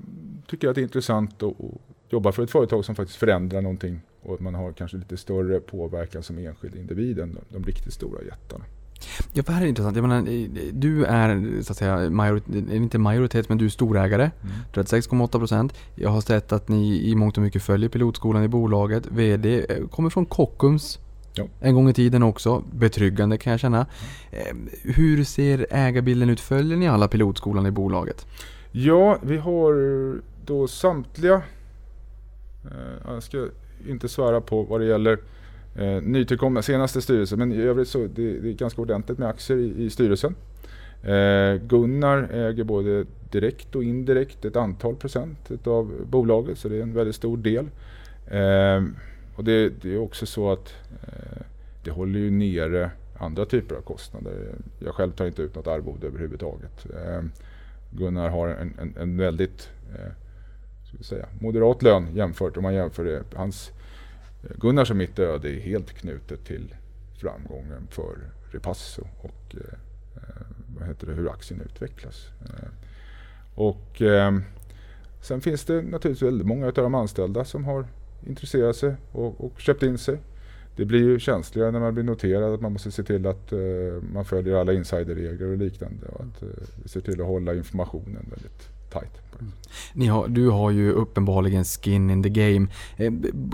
tycker 0.46 0.68
att 0.68 0.74
det 0.74 0.80
är 0.80 0.82
intressant 0.82 1.42
att, 1.42 1.60
att 1.60 2.12
jobba 2.12 2.32
för 2.32 2.42
ett 2.42 2.50
företag 2.50 2.84
som 2.84 2.94
faktiskt 2.94 3.18
förändrar 3.18 3.60
någonting 3.60 4.00
och 4.22 4.34
att 4.34 4.40
man 4.40 4.54
har 4.54 4.72
kanske 4.72 4.96
lite 4.96 5.16
större 5.16 5.60
påverkan 5.60 6.22
som 6.22 6.38
enskild 6.38 6.76
individ 6.76 7.18
än 7.18 7.34
de, 7.34 7.40
de 7.48 7.64
riktigt 7.64 7.92
stora 7.92 8.22
jättarna. 8.22 8.64
Ja, 9.32 9.42
det 9.46 9.52
här 9.52 9.62
är 9.62 9.66
intressant. 9.66 9.96
Jag 9.96 10.08
menar, 10.08 10.46
du 10.72 11.04
är 11.04 11.62
så 11.62 11.72
att 11.72 11.76
säga, 11.76 12.10
majoritet, 12.10 12.72
inte 12.72 12.98
majoritet, 12.98 13.48
men 13.48 13.58
du 13.58 13.64
är 13.64 13.68
storägare. 13.68 14.30
Mm. 14.42 14.54
36,8 14.72 15.38
procent. 15.38 15.74
Jag 15.94 16.10
har 16.10 16.20
sett 16.20 16.52
att 16.52 16.68
ni 16.68 17.10
i 17.10 17.14
mångt 17.14 17.36
och 17.36 17.42
mycket 17.42 17.62
följer 17.62 17.88
pilotskolan 17.88 18.44
i 18.44 18.48
bolaget. 18.48 19.06
VD 19.06 19.66
eh, 19.68 19.86
kommer 19.88 20.10
från 20.10 20.26
Kockums. 20.26 20.98
Ja. 21.34 21.46
En 21.60 21.74
gång 21.74 21.88
i 21.88 21.94
tiden 21.94 22.22
också. 22.22 22.64
Betryggande 22.72 23.38
kan 23.38 23.50
jag 23.50 23.60
känna. 23.60 23.86
Mm. 24.32 24.68
Hur 24.82 25.24
ser 25.24 25.66
ägarbilden 25.70 26.30
ut? 26.30 26.40
Följer 26.40 26.76
ni 26.76 26.88
alla 26.88 27.08
pilotskolan 27.08 27.66
i 27.66 27.70
bolaget? 27.70 28.26
Ja, 28.72 29.18
vi 29.22 29.36
har 29.36 30.20
då 30.46 30.68
samtliga, 30.68 31.42
eh, 32.64 33.12
jag 33.12 33.22
ska 33.22 33.46
inte 33.88 34.08
svära 34.08 34.40
på 34.40 34.62
vad 34.62 34.80
det 34.80 34.86
gäller 34.86 35.18
eh, 35.74 36.02
nytillkomna 36.02 36.62
senaste 36.62 37.02
styrelsen. 37.02 37.38
Men 37.38 37.52
i 37.52 37.62
övrigt 37.62 37.88
så 37.88 37.98
det, 37.98 38.40
det 38.40 38.48
är 38.48 38.52
ganska 38.52 38.82
ordentligt 38.82 39.18
med 39.18 39.28
aktier 39.28 39.58
i, 39.58 39.84
i 39.84 39.90
styrelsen. 39.90 40.34
Eh, 41.02 41.54
Gunnar 41.54 42.28
äger 42.32 42.64
både 42.64 43.04
direkt 43.30 43.74
och 43.74 43.84
indirekt 43.84 44.44
ett 44.44 44.56
antal 44.56 44.96
procent 44.96 45.66
av 45.66 45.92
bolaget 46.06 46.58
så 46.58 46.68
det 46.68 46.76
är 46.76 46.82
en 46.82 46.94
väldigt 46.94 47.16
stor 47.16 47.36
del. 47.36 47.68
Eh, 48.26 48.84
och 49.36 49.44
det, 49.44 49.68
det, 49.82 49.94
är 49.94 49.98
också 49.98 50.26
så 50.26 50.52
att 50.52 50.74
eh, 51.02 51.42
det 51.84 51.90
håller 51.90 52.18
ju 52.18 52.30
nere 52.30 52.90
andra 53.18 53.46
typer 53.46 53.74
av 53.74 53.80
kostnader. 53.80 54.54
Jag 54.78 54.94
själv 54.94 55.12
tar 55.12 55.26
inte 55.26 55.42
ut 55.42 55.54
något 55.54 55.66
arvode 55.66 56.06
överhuvudtaget. 56.06 56.86
Eh, 56.94 57.22
Gunnar 57.90 58.28
har 58.28 58.48
en, 58.48 58.74
en, 58.80 58.94
en 59.00 59.16
väldigt 59.16 59.68
eh, 59.94 60.12
ska 60.84 61.04
säga, 61.04 61.26
moderat 61.40 61.82
lön 61.82 62.06
jämfört 62.14 62.56
om 62.56 62.62
man 62.62 62.74
jämför 62.74 63.04
det. 63.04 63.22
Hans 63.34 63.70
Gunnars 64.42 64.90
och 64.90 64.96
mitt 64.96 65.18
öde 65.18 65.50
är 65.50 65.60
helt 65.60 65.92
knutet 65.92 66.44
till 66.44 66.74
framgången 67.20 67.86
för 67.90 68.16
Repasso 68.50 69.02
och 69.20 69.56
eh, 69.56 69.78
vad 70.78 70.88
heter 70.88 71.06
det, 71.06 71.12
hur 71.12 71.30
aktien 71.30 71.60
utvecklas. 71.60 72.26
Eh, 72.44 72.68
och, 73.54 74.02
eh, 74.02 74.38
sen 75.20 75.40
finns 75.40 75.64
det 75.64 75.82
naturligtvis 75.82 76.22
väldigt 76.22 76.46
många 76.46 76.66
av 76.66 76.72
de 76.72 76.94
anställda 76.94 77.44
som 77.44 77.64
har 77.64 77.86
intresserat 78.26 78.76
sig 78.76 78.94
och, 79.12 79.44
och 79.44 79.60
köpt 79.60 79.82
in 79.82 79.98
sig. 79.98 80.18
Det 80.76 80.84
blir 80.84 81.00
ju 81.00 81.18
känsligare 81.18 81.70
när 81.70 81.80
man 81.80 81.94
blir 81.94 82.04
noterad 82.04 82.54
att 82.54 82.60
man 82.60 82.72
måste 82.72 82.90
se 82.90 83.02
till 83.02 83.26
att 83.26 83.52
eh, 83.52 83.58
man 84.12 84.24
följer 84.24 84.54
alla 84.54 84.72
insiderregler 84.72 85.46
och 85.46 85.56
liknande 85.56 86.06
och 86.06 86.24
att 86.24 86.42
vi 86.82 86.88
se 86.88 87.00
till 87.00 87.20
att 87.20 87.26
hålla 87.26 87.54
informationen 87.54 88.26
väldigt 88.30 88.79
tight. 88.90 89.20
Ni 89.92 90.06
har, 90.06 90.28
du 90.28 90.48
har 90.48 90.70
ju 90.70 90.92
uppenbarligen 90.92 91.64
skin 91.64 92.10
in 92.10 92.22
the 92.22 92.28
game. 92.28 92.68
Eh, 92.96 93.12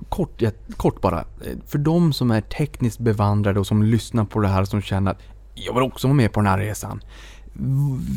kort, 0.09 0.43
ja, 0.43 0.51
kort 0.77 1.01
bara, 1.01 1.19
eh, 1.21 1.57
för 1.67 1.79
de 1.79 2.13
som 2.13 2.31
är 2.31 2.41
tekniskt 2.41 2.99
bevandrade 2.99 3.61
och 3.61 3.67
som 3.67 3.83
lyssnar 3.83 4.25
på 4.25 4.41
det 4.41 4.49
här 4.49 4.61
och 4.61 4.69
som 4.69 4.83
känner 4.83 5.11
att 5.11 5.23
jag 5.55 5.75
vill 5.75 5.83
också 5.83 6.07
vara 6.07 6.17
med 6.17 6.33
på 6.33 6.41
den 6.41 6.47
här 6.47 6.59
resan. 6.59 7.01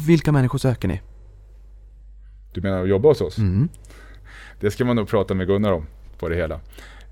Vilka 0.08 0.32
människor 0.32 0.58
söker 0.58 0.88
ni? 0.88 1.02
Du 2.54 2.62
menar 2.62 2.84
att 2.84 2.90
jobba 2.90 3.10
hos 3.10 3.22
oss? 3.22 3.38
Mm. 3.38 3.70
Det 4.60 4.72
ska 4.72 4.86
man 4.86 4.96
nog 4.96 5.08
prata 5.08 5.34
med 5.34 5.48
Gunnar 5.48 5.72
om 5.72 5.86
på 6.20 6.30
det 6.30 6.36
hela. 6.36 6.60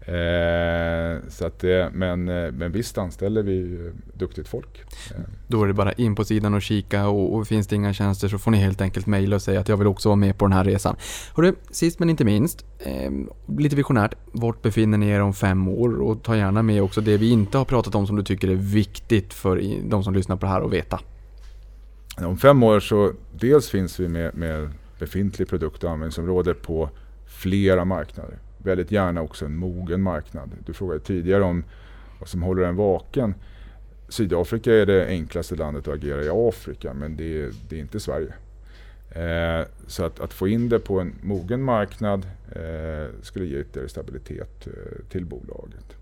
Eh, 0.08 1.20
så 1.30 1.46
att, 1.46 1.64
men, 1.94 2.30
eh, 2.30 2.52
men 2.52 2.72
visst 2.72 2.98
anställer 2.98 3.44
vi 3.44 3.90
duktigt 4.14 4.48
folk. 4.48 4.84
Eh. 5.16 5.22
Då 5.48 5.64
är 5.64 5.68
det 5.68 5.74
bara 5.74 5.92
in 5.92 6.16
på 6.16 6.24
sidan 6.24 6.54
och 6.54 6.62
kika 6.62 7.08
och, 7.08 7.36
och 7.36 7.48
finns 7.48 7.68
det 7.68 7.76
inga 7.76 7.94
tjänster 7.94 8.28
så 8.28 8.38
får 8.38 8.52
ni 8.52 8.58
helt 8.58 8.82
enkelt 8.82 9.06
mejla 9.06 9.36
och 9.36 9.42
säga 9.42 9.60
att 9.60 9.70
jag 9.70 9.78
vill 9.78 9.88
också 9.88 10.10
vara 10.10 10.16
med 10.16 10.38
på 10.38 10.46
den 10.46 10.54
här 10.54 10.64
resan. 10.64 10.96
Hörru, 11.36 11.56
sist 11.72 12.00
men 12.00 12.10
inte 12.10 12.26
minst, 12.26 12.66
eh, 12.80 13.12
lite 13.58 13.76
visionärt, 13.76 14.16
vart 14.32 14.62
befinner 14.62 14.98
ni 14.98 15.10
er 15.10 15.22
om 15.22 15.34
fem 15.34 15.68
år? 15.68 16.02
Och 16.02 16.24
ta 16.24 16.38
gärna 16.38 16.64
med 16.64 16.84
också 16.84 17.02
det 17.02 17.18
vi 17.18 17.30
inte 17.30 17.58
har 17.58 17.66
pratat 17.66 17.96
om 17.96 18.08
som 18.08 18.16
du 18.16 18.24
tycker 18.24 18.48
är 18.48 18.56
viktigt 18.56 19.34
för 19.34 19.62
de 19.90 20.04
som 20.04 20.14
lyssnar 20.14 20.36
på 20.36 20.46
det 20.46 20.52
här 20.52 20.62
att 20.62 20.74
veta. 20.74 21.00
Om 22.18 22.38
fem 22.38 22.64
år 22.64 22.80
så 22.80 23.12
dels 23.40 23.70
finns 23.70 24.00
vi 24.00 24.08
med, 24.08 24.36
med 24.36 24.70
befintlig 25.00 25.48
produkt 25.48 25.84
och 25.84 25.90
användningsområde 25.90 26.54
på 26.54 26.90
flera 27.26 27.86
marknader 27.86 28.38
väldigt 28.58 28.92
gärna 28.92 29.22
också 29.22 29.46
en 29.46 29.56
mogen 29.56 30.02
marknad. 30.02 30.50
Du 30.66 30.74
frågade 30.74 31.00
tidigare 31.00 31.44
om 31.44 31.64
vad 32.20 32.30
som 32.30 32.42
håller 32.42 32.64
en 32.64 32.76
vaken. 32.76 33.34
Sydafrika 34.10 34.74
är 34.74 34.86
det 34.86 35.08
enklaste 35.08 35.56
landet 35.56 35.88
att 35.88 35.94
agera 35.94 36.24
i 36.24 36.30
Afrika 36.30 36.94
men 36.94 37.18
det 37.18 37.42
är, 37.42 37.52
det 37.70 37.76
är 37.76 37.80
inte 37.80 38.00
Sverige. 38.00 38.34
Eh, 39.10 39.68
så 39.88 40.04
att, 40.04 40.20
att, 40.20 40.34
få 40.34 40.48
in 40.48 40.70
det 40.70 40.80
på 40.80 41.00
en 41.00 41.16
mogen 41.22 41.64
marknad 41.64 42.28
eh, 42.52 43.14
skulle 43.22 43.46
ge 43.46 43.60
ytterligare 43.60 43.90
stabilitet 43.90 44.68
eh, 44.68 45.06
till 45.10 45.26
bolaget. 45.26 45.96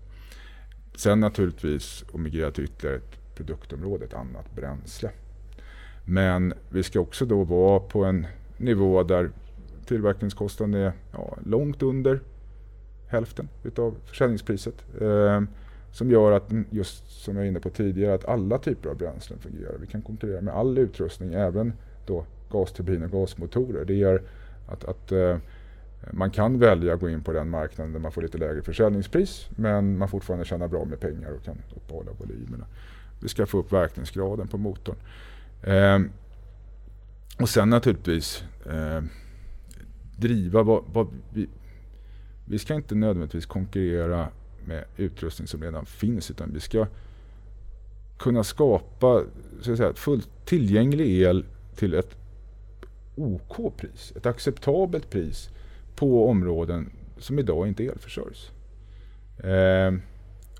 Sen 0.96 1.20
naturligtvis 1.20 2.04
att 2.14 2.20
migrera 2.20 2.50
till 2.50 2.64
ytterligare 2.64 2.96
ett 2.96 3.36
produktområde, 3.36 4.04
ett 4.04 4.14
annat 4.14 4.54
bränsle. 4.54 5.10
Men 6.04 6.54
vi 6.68 6.82
ska 6.82 7.00
också 7.00 7.24
då 7.24 7.44
vara 7.44 7.80
på 7.80 8.04
en 8.04 8.26
nivå 8.56 9.02
där 9.02 9.30
tillverkningskostnaden 9.86 10.74
är 10.74 10.92
ja, 11.12 11.38
långt 11.44 11.82
under 11.82 12.20
hälften 13.08 13.48
utav 13.62 13.94
försäljningspriset. 14.04 14.84
Eh, 15.00 15.40
som 15.92 16.10
gör 16.10 16.32
att, 16.32 16.52
just 16.70 17.22
som 17.22 17.34
jag 17.34 17.42
var 17.42 17.48
inne 17.48 17.60
på 17.60 17.70
tidigare, 17.70 18.14
att 18.14 18.24
alla 18.24 18.58
typer 18.58 18.88
av 18.88 18.96
bränslen 18.96 19.38
fungerar. 19.38 19.74
Vi 19.80 19.86
kan 19.86 20.02
konkurrera 20.02 20.40
med 20.40 20.54
all 20.54 20.78
utrustning, 20.78 21.34
även 21.34 21.72
då 22.06 22.24
gasturbiner 22.50 23.04
och 23.04 23.12
gasmotorer. 23.12 23.84
Det 23.84 23.94
gör 23.94 24.22
att, 24.68 24.84
att 24.84 25.12
eh, 25.12 25.36
man 26.10 26.30
kan 26.30 26.58
välja 26.58 26.94
att 26.94 27.00
gå 27.00 27.10
in 27.10 27.22
på 27.22 27.32
den 27.32 27.50
marknaden 27.50 27.92
där 27.92 28.00
man 28.00 28.12
får 28.12 28.22
lite 28.22 28.38
lägre 28.38 28.62
försäljningspris 28.62 29.48
men 29.50 29.98
man 29.98 30.08
fortfarande 30.08 30.44
tjänar 30.44 30.68
bra 30.68 30.84
med 30.84 31.00
pengar 31.00 31.30
och 31.30 31.44
kan 31.44 31.58
uppehålla 31.76 32.10
volymerna. 32.18 32.66
Vi 33.20 33.28
ska 33.28 33.46
få 33.46 33.58
upp 33.58 33.72
verkningsgraden 33.72 34.48
på 34.48 34.58
motorn. 34.58 34.96
Eh, 35.62 35.98
och 37.40 37.48
sen 37.48 37.70
naturligtvis 37.70 38.44
eh, 38.66 39.02
driva 40.16 40.62
vad, 40.62 40.84
vad 40.92 41.08
vi, 41.32 41.48
vi 42.48 42.58
ska 42.58 42.74
inte 42.74 42.94
nödvändigtvis 42.94 43.46
konkurrera 43.46 44.28
med 44.64 44.84
utrustning 44.96 45.48
som 45.48 45.62
redan 45.62 45.86
finns 45.86 46.30
utan 46.30 46.52
vi 46.54 46.60
ska 46.60 46.86
kunna 48.18 48.44
skapa 48.44 49.24
så 49.60 49.72
att 49.72 49.78
säga, 49.78 49.94
fullt 49.94 50.28
tillgänglig 50.44 51.22
el 51.22 51.44
till 51.76 51.94
ett 51.94 52.16
OK-pris, 53.16 54.12
ett 54.16 54.26
acceptabelt 54.26 55.10
pris 55.10 55.50
på 55.96 56.28
områden 56.28 56.90
som 57.18 57.38
idag 57.38 57.68
inte 57.68 57.86
elförsörjs. 57.86 58.50
Eh, 59.38 59.94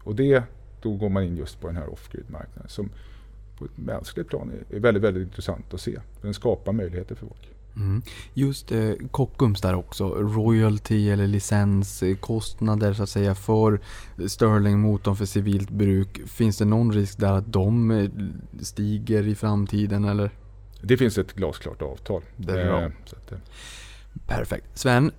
och 0.03 0.15
det, 0.15 0.43
då 0.83 0.93
går 0.93 1.09
man 1.09 1.23
in 1.23 1.37
just 1.37 1.61
på 1.61 1.67
den 1.67 1.77
här 1.77 1.93
off-grid-marknaden 1.93 2.69
som 2.69 2.91
på 3.59 3.65
ett 3.65 3.77
mänskligt 3.79 4.29
plan 4.29 4.51
är, 4.51 4.77
är 4.77 4.81
väldigt, 4.81 5.03
väldigt 5.03 5.23
intressant 5.23 5.75
att 5.75 5.81
se. 5.81 5.99
Den 6.23 6.35
skapar 6.35 6.73
möjligheter 6.73 7.15
för 7.15 7.27
folk. 7.27 7.56
Mm. 7.77 8.03
Just 8.35 8.73
eh, 8.73 8.93
Kockums 9.11 9.61
där 9.61 9.74
också, 9.74 10.09
royalty 10.09 11.11
eller 11.11 11.27
licenskostnader 11.27 12.93
så 12.93 13.03
att 13.03 13.09
säga 13.09 13.35
för 13.35 13.81
Sterling-motorn 14.27 15.16
för 15.16 15.24
civilt 15.24 15.70
bruk. 15.70 16.28
Finns 16.28 16.59
det 16.59 16.65
någon 16.65 16.93
risk 16.93 17.19
där 17.19 17.32
att 17.32 17.53
de 17.53 17.90
eh, 17.90 18.11
stiger 18.61 19.28
i 19.28 19.35
framtiden 19.35 20.05
eller? 20.05 20.31
Det 20.82 20.97
finns 20.97 21.19
ett 21.19 21.32
glasklart 21.32 21.82
avtal. 21.82 22.23
Det 22.36 22.61
är 22.61 22.66
bra. 22.66 22.81
Eh, 22.81 22.86
att, 22.86 23.32
eh, 23.32 23.39
Perfekt. 24.27 24.66
Sven, 24.74 25.12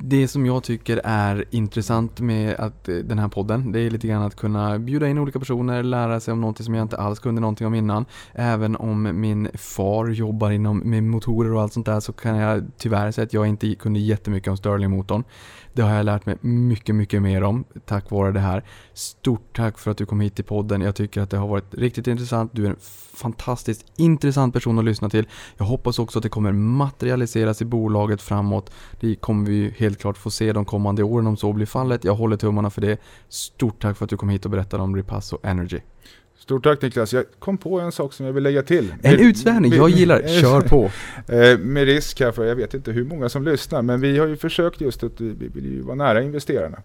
det 0.00 0.28
som 0.28 0.46
jag 0.46 0.62
tycker 0.64 1.00
är 1.04 1.44
intressant 1.50 2.20
med 2.20 2.54
att 2.54 2.88
eh, 2.88 2.96
den 2.96 3.18
här 3.18 3.28
podden, 3.28 3.72
det 3.72 3.80
är 3.80 3.90
lite 3.90 4.08
grann 4.08 4.22
att 4.22 4.36
kunna 4.36 4.78
bjuda 4.78 5.08
in 5.08 5.18
olika 5.18 5.38
personer, 5.38 5.82
lära 5.82 6.20
sig 6.20 6.32
om 6.32 6.40
någonting 6.40 6.64
som 6.64 6.74
jag 6.74 6.84
inte 6.84 6.96
alls 6.96 7.18
kunde 7.18 7.40
någonting 7.40 7.66
om 7.66 7.74
innan. 7.74 8.04
Även 8.32 8.76
om 8.76 9.20
min 9.20 9.48
far 9.54 10.08
jobbar 10.08 10.50
inom 10.50 10.78
med 10.78 11.02
motorer 11.02 11.52
och 11.52 11.62
allt 11.62 11.72
sånt 11.72 11.86
där 11.86 12.00
så 12.00 12.12
kan 12.12 12.36
jag 12.36 12.64
tyvärr 12.76 13.10
säga 13.10 13.24
att 13.24 13.32
jag 13.32 13.46
inte 13.46 13.74
kunde 13.74 14.00
jättemycket 14.00 14.50
om 14.50 14.56
Stirlingmotorn. 14.56 15.24
Det 15.76 15.82
har 15.82 15.94
jag 15.94 16.04
lärt 16.04 16.26
mig 16.26 16.36
mycket, 16.40 16.94
mycket 16.94 17.22
mer 17.22 17.42
om 17.42 17.64
tack 17.84 18.10
vare 18.10 18.32
det 18.32 18.40
här. 18.40 18.64
Stort 18.94 19.56
tack 19.56 19.78
för 19.78 19.90
att 19.90 19.98
du 19.98 20.06
kom 20.06 20.20
hit 20.20 20.34
till 20.34 20.44
podden. 20.44 20.80
Jag 20.80 20.94
tycker 20.94 21.20
att 21.20 21.30
det 21.30 21.36
har 21.36 21.48
varit 21.48 21.74
riktigt 21.74 22.06
intressant. 22.06 22.50
Du 22.54 22.66
är 22.66 22.70
en 22.70 22.76
fantastiskt 23.14 23.84
intressant 23.96 24.54
person 24.54 24.78
att 24.78 24.84
lyssna 24.84 25.10
till. 25.10 25.28
Jag 25.56 25.64
hoppas 25.64 25.98
också 25.98 26.18
att 26.18 26.22
det 26.22 26.28
kommer 26.28 26.52
materialiseras 26.52 27.62
i 27.62 27.64
bolaget 27.64 28.22
framåt. 28.22 28.70
Det 29.00 29.14
kommer 29.14 29.46
vi 29.46 29.65
helt 29.70 29.98
klart 29.98 30.18
få 30.18 30.30
se 30.30 30.52
de 30.52 30.64
kommande 30.64 31.02
åren 31.02 31.26
om 31.26 31.36
så 31.36 31.52
blir 31.52 31.66
fallet. 31.66 32.04
Jag 32.04 32.14
håller 32.14 32.36
tummarna 32.36 32.70
för 32.70 32.80
det. 32.80 33.00
Stort 33.28 33.82
tack 33.82 33.96
för 33.96 34.04
att 34.04 34.10
du 34.10 34.16
kom 34.16 34.28
hit 34.28 34.44
och 34.44 34.50
berättade 34.50 34.82
om 34.82 34.96
Repasso 34.96 35.38
Energy. 35.42 35.78
Stort 36.38 36.64
tack 36.64 36.82
Niklas. 36.82 37.12
Jag 37.12 37.24
kom 37.38 37.58
på 37.58 37.80
en 37.80 37.92
sak 37.92 38.12
som 38.12 38.26
jag 38.26 38.32
vill 38.32 38.42
lägga 38.42 38.62
till. 38.62 38.94
En 39.02 39.20
utsvävning, 39.20 39.72
jag 39.72 39.90
gillar 39.90 40.22
det. 40.22 40.28
Kör 40.40 40.60
på. 40.60 40.90
Eh, 41.32 41.58
med 41.58 41.84
risk 41.84 42.20
här 42.20 42.32
för 42.32 42.44
jag 42.44 42.56
vet 42.56 42.74
inte 42.74 42.92
hur 42.92 43.04
många 43.04 43.28
som 43.28 43.44
lyssnar 43.44 43.82
men 43.82 44.00
vi 44.00 44.18
har 44.18 44.26
ju 44.26 44.36
försökt 44.36 44.80
just 44.80 45.02
att 45.04 45.20
vi 45.20 45.34
vi 45.38 45.48
vill 45.48 45.82
vara 45.82 45.94
nära 45.94 46.22
investerarna. 46.22 46.78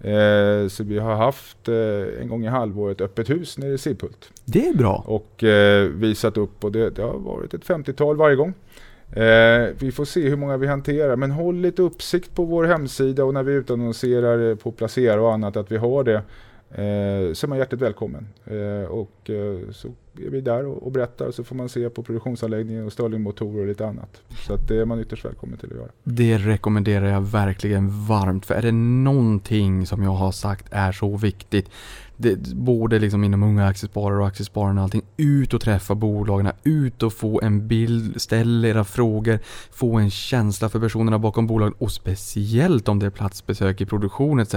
Eh, 0.00 0.68
så 0.68 0.84
vi 0.84 0.98
har 0.98 1.14
haft 1.14 1.68
eh, 1.68 2.20
en 2.22 2.28
gång 2.28 2.44
i 2.44 2.48
halvåret 2.48 3.00
öppet 3.00 3.30
hus 3.30 3.58
nere 3.58 3.72
i 3.72 3.78
Sibbhult 3.78 4.30
Det 4.44 4.68
är 4.68 4.74
bra. 4.74 5.04
och 5.06 5.44
eh, 5.44 5.88
visat 5.88 6.36
upp 6.36 6.64
och 6.64 6.72
det, 6.72 6.90
det 6.90 7.02
har 7.02 7.18
varit 7.18 7.54
ett 7.54 7.64
50-tal 7.64 8.16
varje 8.16 8.36
gång. 8.36 8.54
Eh, 9.12 9.74
vi 9.78 9.92
får 9.92 10.04
se 10.04 10.28
hur 10.28 10.36
många 10.36 10.56
vi 10.56 10.66
hanterar 10.66 11.16
men 11.16 11.30
håll 11.30 11.56
lite 11.56 11.82
uppsikt 11.82 12.34
på 12.34 12.44
vår 12.44 12.64
hemsida 12.64 13.24
och 13.24 13.34
när 13.34 13.42
vi 13.42 13.52
utannonserar 13.52 14.50
eh, 14.50 14.56
på 14.56 14.72
Placera 14.72 15.22
och 15.22 15.32
annat 15.32 15.56
att 15.56 15.72
vi 15.72 15.76
har 15.76 16.04
det. 16.04 16.22
Eh, 16.70 17.32
så 17.32 17.46
är 17.46 17.48
man 17.48 17.58
hjärtligt 17.58 17.80
välkommen. 17.80 18.26
Eh, 18.44 18.90
och 18.90 19.30
eh, 19.30 19.70
så 19.72 19.88
är 20.26 20.30
vi 20.30 20.40
där 20.40 20.66
och, 20.66 20.82
och 20.82 20.92
berättar 20.92 21.30
så 21.30 21.44
får 21.44 21.56
man 21.56 21.68
se 21.68 21.90
på 21.90 22.02
produktionsanläggningen 22.02 22.86
och 22.86 22.92
Stirlingmotorer 22.92 23.60
och 23.60 23.66
lite 23.66 23.86
annat. 23.86 24.22
Så 24.46 24.54
att 24.54 24.68
det 24.68 24.80
är 24.80 24.84
man 24.84 25.00
ytterst 25.00 25.24
välkommen 25.24 25.58
till 25.58 25.68
att 25.70 25.76
göra. 25.76 25.88
Det 26.04 26.38
rekommenderar 26.38 27.06
jag 27.06 27.20
verkligen 27.20 28.06
varmt. 28.06 28.46
För 28.46 28.54
är 28.54 28.62
det 28.62 28.72
någonting 28.72 29.86
som 29.86 30.02
jag 30.02 30.10
har 30.10 30.32
sagt 30.32 30.66
är 30.70 30.92
så 30.92 31.16
viktigt. 31.16 31.70
Det, 32.20 32.54
både 32.54 32.98
liksom 32.98 33.24
inom 33.24 33.42
unga 33.42 33.66
aktiesparare 33.66 34.20
och 34.20 34.26
aktiespararna 34.26 34.80
och 34.80 34.84
allting. 34.84 35.02
Ut 35.16 35.54
och 35.54 35.60
träffa 35.60 35.94
bolagen. 35.94 36.52
Ut 36.62 37.02
och 37.02 37.12
få 37.12 37.40
en 37.42 37.68
bild. 37.68 38.20
Ställ 38.20 38.64
era 38.64 38.84
frågor. 38.84 39.38
Få 39.70 39.96
en 39.98 40.10
känsla 40.10 40.68
för 40.68 40.80
personerna 40.80 41.18
bakom 41.18 41.46
bolagen. 41.46 41.74
Och 41.78 41.92
speciellt 41.92 42.88
om 42.88 42.98
det 42.98 43.06
är 43.06 43.10
platsbesök 43.10 43.80
i 43.80 43.86
produktion 43.86 44.40
etc. 44.40 44.54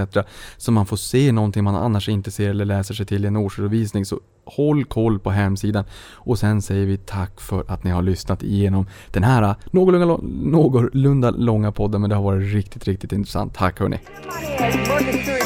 Så 0.58 0.72
man 0.72 0.86
får 0.86 0.98
se 0.98 1.32
någonting 1.32 1.64
man 1.64 1.76
annars 1.76 2.10
inte 2.10 2.32
ser 2.32 2.50
eller 2.50 2.66
läser 2.66 2.94
sig 2.94 3.06
till 3.06 3.26
i 3.26 3.28
en 3.28 3.36
årsredovisning. 3.36 4.06
Så 4.06 4.20
håll 4.46 4.86
koll 4.86 5.20
på 5.20 5.32
hemsidan. 5.32 5.86
Och 6.14 6.40
sen 6.40 6.62
säger 6.62 6.86
vi 6.86 6.98
tack 6.98 7.42
för 7.42 7.64
att 7.68 7.84
ni 7.84 7.92
har 7.92 8.02
lyssnat 8.02 8.44
igenom 8.44 8.88
den 9.12 9.24
här 9.24 9.44
äh, 9.44 9.56
någorlunda, 9.72 10.18
någorlunda 10.32 11.32
långa 11.32 11.72
podden. 11.72 12.02
Men 12.02 12.10
det 12.10 12.16
har 12.16 12.24
varit 12.24 12.54
riktigt, 12.54 12.88
riktigt 12.88 13.12
intressant. 13.12 13.54
Tack 13.54 13.80
hörni. 13.80 14.00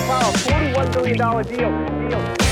Power, 0.05 0.31
$41 0.33 0.93
billion 0.93 1.17
deal. 1.17 2.09
deal. 2.09 2.44